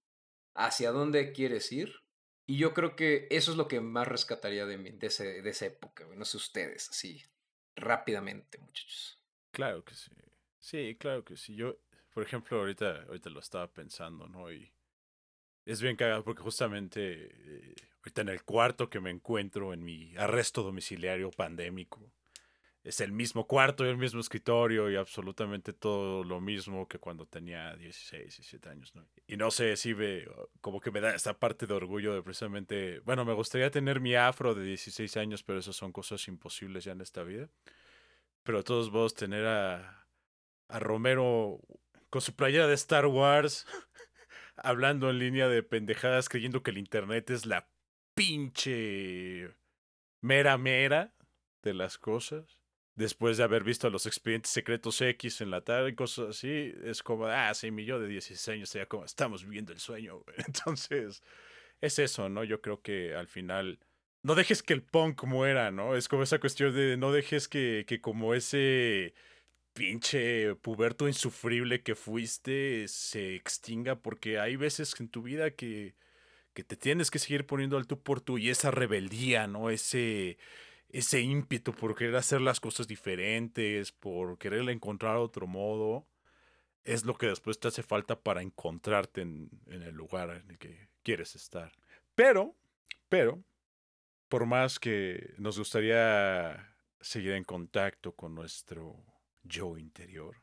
hacia 0.53 0.91
dónde 0.91 1.33
quieres 1.33 1.71
ir. 1.71 1.93
Y 2.47 2.57
yo 2.57 2.73
creo 2.73 2.95
que 2.95 3.27
eso 3.31 3.51
es 3.51 3.57
lo 3.57 3.67
que 3.67 3.81
más 3.81 4.07
rescataría 4.07 4.67
de, 4.67 4.77
mí, 4.77 4.91
de, 4.91 5.07
ese, 5.07 5.41
de 5.41 5.49
esa 5.49 5.65
época, 5.65 6.05
no 6.15 6.25
sé 6.25 6.37
ustedes, 6.37 6.89
así, 6.89 7.23
rápidamente, 7.75 8.59
muchachos. 8.59 9.19
Claro 9.51 9.83
que 9.83 9.95
sí. 9.95 10.11
Sí, 10.59 10.95
claro 10.99 11.23
que 11.25 11.37
sí. 11.37 11.55
Yo, 11.55 11.79
por 12.13 12.23
ejemplo, 12.23 12.59
ahorita, 12.59 13.03
ahorita 13.07 13.29
lo 13.31 13.39
estaba 13.39 13.67
pensando, 13.71 14.27
¿no? 14.27 14.51
Y 14.51 14.71
es 15.65 15.81
bien 15.81 15.95
cagado 15.95 16.23
porque 16.23 16.43
justamente 16.43 17.29
eh, 17.31 17.75
ahorita 17.99 18.21
en 18.21 18.29
el 18.29 18.43
cuarto 18.43 18.89
que 18.89 18.99
me 18.99 19.09
encuentro 19.09 19.73
en 19.73 19.83
mi 19.83 20.15
arresto 20.15 20.61
domiciliario 20.61 21.31
pandémico, 21.31 22.11
es 22.85 23.01
el 23.01 23.11
mismo 23.11 23.47
cuarto 23.47 23.83
y 23.83 23.89
el 23.89 23.97
mismo 23.97 24.19
escritorio 24.19 24.91
y 24.91 24.95
absolutamente 24.95 25.73
todo 25.73 26.23
lo 26.23 26.39
mismo 26.39 26.87
que 26.87 26.99
cuando 26.99 27.25
tenía 27.25 27.75
16, 27.75 28.23
17 28.25 28.69
años. 28.69 28.93
¿no? 28.93 29.07
Y 29.25 29.37
no 29.37 29.49
sé 29.49 29.75
si 29.75 29.93
ve, 29.93 30.29
como 30.61 30.79
que 30.79 30.91
me 30.91 31.01
da 31.01 31.15
esta 31.15 31.33
parte 31.39 31.65
de 31.65 31.73
orgullo 31.73 32.13
de 32.13 32.21
precisamente, 32.21 32.99
bueno, 32.99 33.25
me 33.25 33.33
gustaría 33.33 33.71
tener 33.71 33.99
mi 33.99 34.13
afro 34.13 34.53
de 34.53 34.63
16 34.63 35.17
años, 35.17 35.41
pero 35.41 35.57
esas 35.57 35.75
son 35.75 35.91
cosas 35.91 36.27
imposibles 36.27 36.83
ya 36.83 36.91
en 36.91 37.01
esta 37.01 37.23
vida. 37.23 37.49
Pero 38.43 38.59
a 38.59 38.63
todos 38.63 38.91
vos 38.91 39.15
tener 39.15 39.47
a, 39.47 40.05
a 40.67 40.79
Romero 40.79 41.59
con 42.11 42.21
su 42.21 42.35
playera 42.35 42.67
de 42.67 42.75
Star 42.75 43.07
Wars 43.07 43.65
hablando 44.57 45.09
en 45.09 45.17
línea 45.17 45.47
de 45.47 45.63
pendejadas 45.63 46.29
creyendo 46.29 46.61
que 46.61 46.69
el 46.69 46.77
Internet 46.77 47.31
es 47.31 47.47
la 47.47 47.67
pinche 48.13 49.55
mera 50.21 50.59
mera 50.59 51.15
de 51.63 51.73
las 51.73 51.97
cosas. 51.97 52.64
Después 52.95 53.37
de 53.37 53.43
haber 53.43 53.63
visto 53.63 53.89
los 53.89 54.05
expedientes 54.05 54.51
secretos 54.51 55.01
X 55.01 55.41
en 55.41 55.51
la 55.51 55.61
tarde 55.61 55.89
y 55.89 55.95
cosas 55.95 56.29
así, 56.29 56.73
es 56.85 57.03
como, 57.03 57.25
ah, 57.27 57.53
sí, 57.53 57.69
mi 57.69 57.83
yo 57.83 57.99
de 57.99 58.07
16 58.07 58.47
años 58.55 58.69
sería 58.69 58.87
como, 58.87 59.03
estamos 59.03 59.43
viviendo 59.43 59.73
el 59.73 59.79
sueño. 59.79 60.23
Entonces, 60.47 61.21
es 61.81 61.99
eso, 61.99 62.29
¿no? 62.29 62.43
Yo 62.45 62.61
creo 62.61 62.81
que 62.81 63.13
al 63.15 63.27
final, 63.27 63.79
no 64.23 64.35
dejes 64.35 64.63
que 64.63 64.73
el 64.73 64.83
punk 64.83 65.25
muera, 65.25 65.71
¿no? 65.71 65.95
Es 65.95 66.07
como 66.07 66.23
esa 66.23 66.39
cuestión 66.39 66.73
de 66.73 66.97
no 66.97 67.11
dejes 67.11 67.47
que, 67.49 67.85
que 67.87 67.99
como 68.01 68.33
ese 68.33 69.13
pinche 69.73 70.55
puberto 70.55 71.07
insufrible 71.07 71.83
que 71.83 71.95
fuiste 71.95 72.87
se 72.87 73.35
extinga 73.35 73.97
porque 73.97 74.39
hay 74.39 74.55
veces 74.55 74.95
en 75.01 75.09
tu 75.09 75.21
vida 75.21 75.51
que, 75.51 75.95
que 76.53 76.63
te 76.63 76.77
tienes 76.77 77.11
que 77.11 77.19
seguir 77.19 77.45
poniendo 77.45 77.77
al 77.77 77.87
tú 77.87 78.01
por 78.01 78.21
tú 78.21 78.37
y 78.37 78.49
esa 78.49 78.71
rebeldía, 78.71 79.47
¿no? 79.47 79.69
Ese, 79.69 80.37
ese 80.89 81.21
ímpetu 81.21 81.73
por 81.73 81.95
querer 81.95 82.15
hacer 82.15 82.41
las 82.41 82.59
cosas 82.59 82.87
diferentes, 82.87 83.91
por 83.91 84.37
querer 84.37 84.69
encontrar 84.69 85.17
otro 85.17 85.47
modo, 85.47 86.07
es 86.83 87.03
lo 87.03 87.17
que 87.17 87.27
después 87.27 87.59
te 87.59 87.67
hace 87.67 87.83
falta 87.83 88.19
para 88.21 88.41
encontrarte 88.41 89.21
en, 89.21 89.49
el 89.67 89.95
lugar 89.95 90.29
en 90.29 90.51
el 90.51 90.57
que 90.57 90.89
quieres 91.03 91.35
estar. 91.35 91.71
Pero, 92.13 92.55
pero, 93.09 93.43
por 94.29 94.45
más 94.45 94.79
que 94.79 95.33
nos 95.37 95.57
gustaría 95.57 96.75
seguir 97.01 97.31
en 97.31 97.43
contacto 97.43 98.13
con 98.13 98.35
nuestro 98.35 99.03
yo 99.43 99.77
interior, 99.77 100.37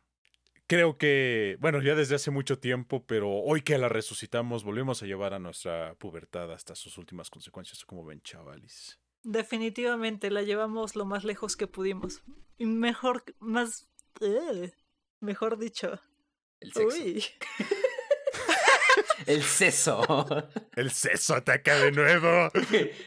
creo 0.66 0.98
que, 0.98 1.56
bueno, 1.60 1.80
ya 1.80 1.94
desde 1.94 2.16
hace 2.16 2.30
mucho 2.30 2.58
tiempo, 2.58 3.06
pero 3.06 3.30
hoy 3.30 3.62
que 3.62 3.78
la 3.78 3.88
resucitamos, 3.88 4.64
volvemos 4.64 5.02
a 5.02 5.06
llevar 5.06 5.34
a 5.34 5.38
nuestra 5.38 5.94
pubertad 5.94 6.52
hasta 6.52 6.74
sus 6.74 6.98
últimas 6.98 7.30
consecuencias, 7.30 7.84
como 7.84 8.04
ven, 8.04 8.20
chavales. 8.22 9.01
Definitivamente 9.22 10.30
la 10.30 10.42
llevamos 10.42 10.96
lo 10.96 11.04
más 11.04 11.24
lejos 11.24 11.56
que 11.56 11.66
pudimos. 11.66 12.22
Y 12.58 12.66
mejor, 12.66 13.24
más... 13.38 13.88
eh, 14.20 14.72
mejor 15.20 15.58
dicho. 15.58 16.00
El 16.60 16.72
sexo. 16.72 16.96
Uy. 17.02 17.24
El 19.26 19.42
seso. 19.42 20.02
El 20.74 20.90
seso 20.90 21.34
ataca 21.34 21.78
de 21.78 21.92
nuevo. 21.92 22.50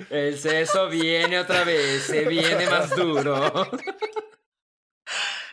El 0.10 0.38
seso 0.38 0.90
viene 0.90 1.40
otra 1.40 1.64
vez. 1.64 2.04
Se 2.04 2.26
viene 2.26 2.70
más 2.70 2.96
duro. 2.96 3.70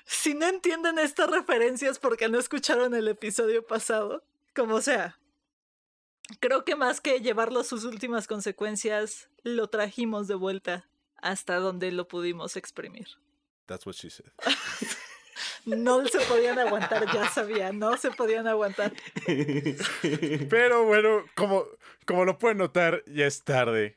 Si 0.05 0.34
no 0.34 0.47
entienden 0.47 0.98
estas 0.98 1.30
referencias 1.30 1.98
porque 1.98 2.28
no 2.28 2.39
escucharon 2.39 2.94
el 2.94 3.09
episodio 3.09 3.66
pasado, 3.66 4.24
como 4.55 4.80
sea, 4.80 5.18
creo 6.40 6.64
que 6.64 6.76
más 6.76 7.00
que 7.00 7.20
llevarlo 7.20 7.60
a 7.60 7.64
sus 7.64 7.84
últimas 7.84 8.26
consecuencias, 8.26 9.28
lo 9.42 9.68
trajimos 9.68 10.28
de 10.28 10.34
vuelta 10.34 10.88
hasta 11.16 11.56
donde 11.56 11.92
lo 11.92 12.08
pudimos 12.08 12.56
exprimir. 12.56 13.08
That's 13.66 13.86
what 13.86 13.94
she 13.94 14.10
said. 14.10 14.26
No 15.64 16.04
se 16.06 16.18
podían 16.20 16.58
aguantar, 16.58 17.06
ya 17.12 17.28
sabía, 17.28 17.72
no 17.72 17.96
se 17.96 18.10
podían 18.10 18.46
aguantar. 18.48 18.92
Pero 20.50 20.84
bueno, 20.84 21.24
como, 21.36 21.64
como 22.04 22.24
lo 22.24 22.38
pueden 22.38 22.58
notar, 22.58 23.04
ya 23.06 23.26
es 23.26 23.44
tarde. 23.44 23.96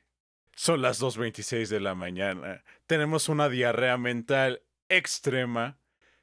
Son 0.56 0.82
las 0.82 1.02
2.26 1.02 1.68
de 1.68 1.80
la 1.80 1.96
mañana. 1.96 2.64
Tenemos 2.86 3.30
una 3.30 3.50
diarrea 3.50 3.98
mental 3.98 4.62
extrema. 4.90 5.78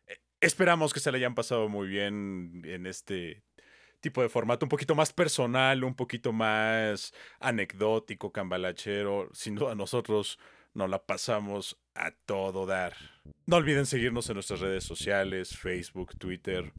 Eh, 0.06 0.18
Esperamos 0.40 0.94
que 0.94 1.00
se 1.00 1.10
le 1.10 1.18
hayan 1.18 1.34
pasado 1.34 1.68
muy 1.68 1.88
bien 1.88 2.62
en 2.64 2.86
este 2.86 3.42
tipo 4.02 4.20
de 4.20 4.28
formato, 4.28 4.66
un 4.66 4.70
poquito 4.70 4.94
más 4.94 5.12
personal, 5.12 5.84
un 5.84 5.94
poquito 5.94 6.32
más 6.32 7.14
anecdótico, 7.40 8.32
cambalachero. 8.32 9.30
Sin 9.32 9.54
duda 9.54 9.74
nosotros 9.74 10.38
nos 10.74 10.90
la 10.90 11.02
pasamos 11.02 11.78
a 11.94 12.10
todo 12.10 12.66
dar. 12.66 12.94
No 13.46 13.56
olviden 13.56 13.86
seguirnos 13.86 14.28
en 14.28 14.34
nuestras 14.34 14.60
redes 14.60 14.84
sociales, 14.84 15.56
Facebook, 15.56 16.16
Twitter, 16.18 16.72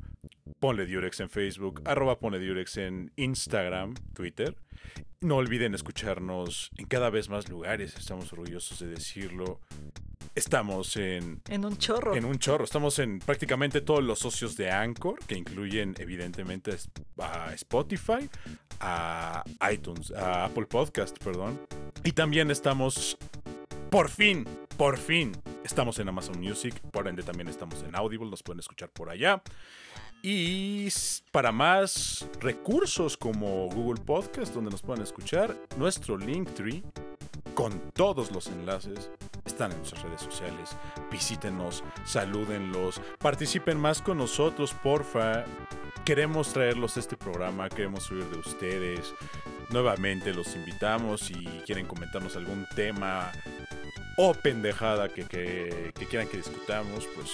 Ponle 0.60 0.86
Durex 0.86 1.20
en 1.22 1.30
Facebook, 1.30 1.82
arroba 1.86 2.20
Ponle 2.20 2.40
Durex 2.40 2.78
en 2.78 3.12
Instagram, 3.16 3.96
Twitter. 4.14 4.56
No 5.22 5.38
olviden 5.38 5.74
escucharnos 5.74 6.72
en 6.78 6.86
cada 6.86 7.10
vez 7.10 7.30
más 7.30 7.50
lugares, 7.50 7.96
estamos 7.98 8.32
orgullosos 8.34 8.80
de 8.80 8.88
decirlo. 8.88 9.62
Estamos 10.36 10.98
en, 10.98 11.42
En 11.48 11.64
un 11.64 11.78
chorro. 11.78 12.16
en 12.16 12.26
un 12.26 12.40
chorro, 12.40 12.64
estamos 12.64 12.98
en 12.98 13.20
prácticamente 13.20 13.82
todos 13.82 14.04
los 14.04 14.18
socios 14.18 14.58
de 14.58 14.72
Anchor, 14.72 15.20
que 15.28 15.38
incluyen 15.38 15.94
evidentemente 16.00 16.76
a 17.20 17.54
Spotify, 17.54 18.28
a 18.80 19.44
iTunes, 19.72 20.12
a 20.12 20.46
Apple 20.46 20.66
Podcast, 20.66 21.24
perdón. 21.24 21.62
Y 22.04 22.14
también 22.14 22.50
estamos, 22.50 23.16
por 23.92 24.10
fin, 24.10 24.48
por 24.76 24.98
fin, 24.98 25.34
estamos 25.64 26.00
en 26.00 26.10
Amazon 26.10 26.40
Music, 26.40 26.80
por 26.92 27.08
ende 27.08 27.22
también 27.22 27.48
estamos 27.48 27.84
en 27.84 27.96
Audible, 27.96 28.32
nos 28.32 28.42
pueden 28.42 28.60
escuchar 28.60 28.90
por 28.90 29.12
allá. 29.12 29.44
Y 30.24 30.88
para 31.32 31.52
más 31.52 32.26
recursos 32.40 33.18
como 33.18 33.68
Google 33.70 34.02
Podcast, 34.02 34.54
donde 34.54 34.72
nos 34.72 34.82
pueden 34.82 35.04
escuchar, 35.04 35.56
nuestro 35.78 36.18
Linktree 36.18 36.82
con 37.54 37.80
todos 37.92 38.32
los 38.32 38.48
enlaces 38.48 39.10
están 39.46 39.72
en 39.72 39.78
nuestras 39.80 40.04
redes 40.04 40.22
sociales. 40.22 40.76
Visítenos, 41.12 41.84
salúdenlos, 42.06 43.02
participen 43.20 43.78
más 43.80 44.02
con 44.02 44.18
nosotros, 44.18 44.74
porfa. 44.84 45.44
Queremos 46.06 46.52
traerlos 46.52 46.98
a 46.98 47.00
este 47.00 47.16
programa, 47.18 47.70
queremos 47.70 48.10
oír 48.12 48.26
de 48.26 48.38
ustedes. 48.38 49.14
Nuevamente 49.70 50.34
los 50.34 50.56
invitamos 50.56 51.22
si 51.22 51.34
quieren 51.66 51.86
comentarnos 51.88 52.36
algún 52.36 52.66
tema 52.76 53.32
o 54.18 54.34
pendejada 54.34 55.10
que, 55.10 55.26
que- 55.26 55.92
que 55.96 56.06
quieran 56.08 56.28
que 56.28 56.38
discutamos, 56.38 57.08
pues 57.16 57.30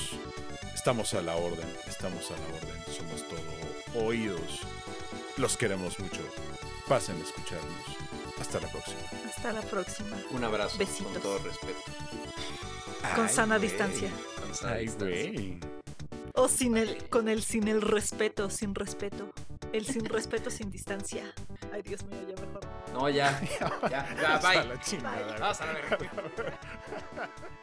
estamos 0.76 1.14
a 1.14 1.22
la 1.22 1.36
orden, 1.36 1.68
estamos 1.88 2.30
a 2.32 2.36
la 2.36 2.58
orden, 2.58 2.84
somos 2.96 3.24
todo 3.28 4.06
oídos. 4.06 4.62
Los 5.38 5.58
queremos 5.58 6.00
mucho. 6.00 6.22
Pasen 6.88 7.18
a 7.18 7.24
escucharnos. 7.24 8.09
Hasta 8.40 8.60
la 8.60 8.68
próxima. 8.68 9.00
Hasta 9.28 9.54
la 9.54 9.62
próxima. 9.62 10.18
Un 10.32 10.44
abrazo. 10.44 10.78
Besitos. 10.78 11.12
Con 11.14 11.22
todo 11.22 11.38
respeto. 11.40 11.80
Con 13.16 13.26
Ay, 13.28 13.34
sana 13.34 13.58
güey. 13.58 13.70
distancia. 13.70 14.10
Con 14.42 14.56
sana 14.56 14.74
Ay, 14.74 14.86
distancia. 14.86 15.32
güey. 15.32 15.60
O 16.36 16.48
sin 16.48 16.78
el, 16.78 17.10
con 17.10 17.28
el 17.28 17.44
sin 17.44 17.68
el 17.68 17.82
respeto, 17.82 18.50
sin 18.50 18.74
respeto. 18.76 19.32
El 19.74 19.86
sin 19.86 20.06
respeto, 20.06 20.50
sin 20.50 20.72
distancia. 20.72 21.34
Ay, 21.74 21.82
Dios 21.84 22.04
mío, 22.06 22.20
ya 22.28 22.42
mejor. 22.42 22.62
No, 22.94 23.10
ya. 23.10 23.40
Ya, 23.90 24.16
ya, 24.20 24.36
Hasta 24.36 24.50
bye. 24.50 24.66
la 24.66 24.80
chingada. 24.82 25.38
Vamos 25.40 25.62
a 25.62 25.66
la 25.66 25.74
verga. 25.74 25.98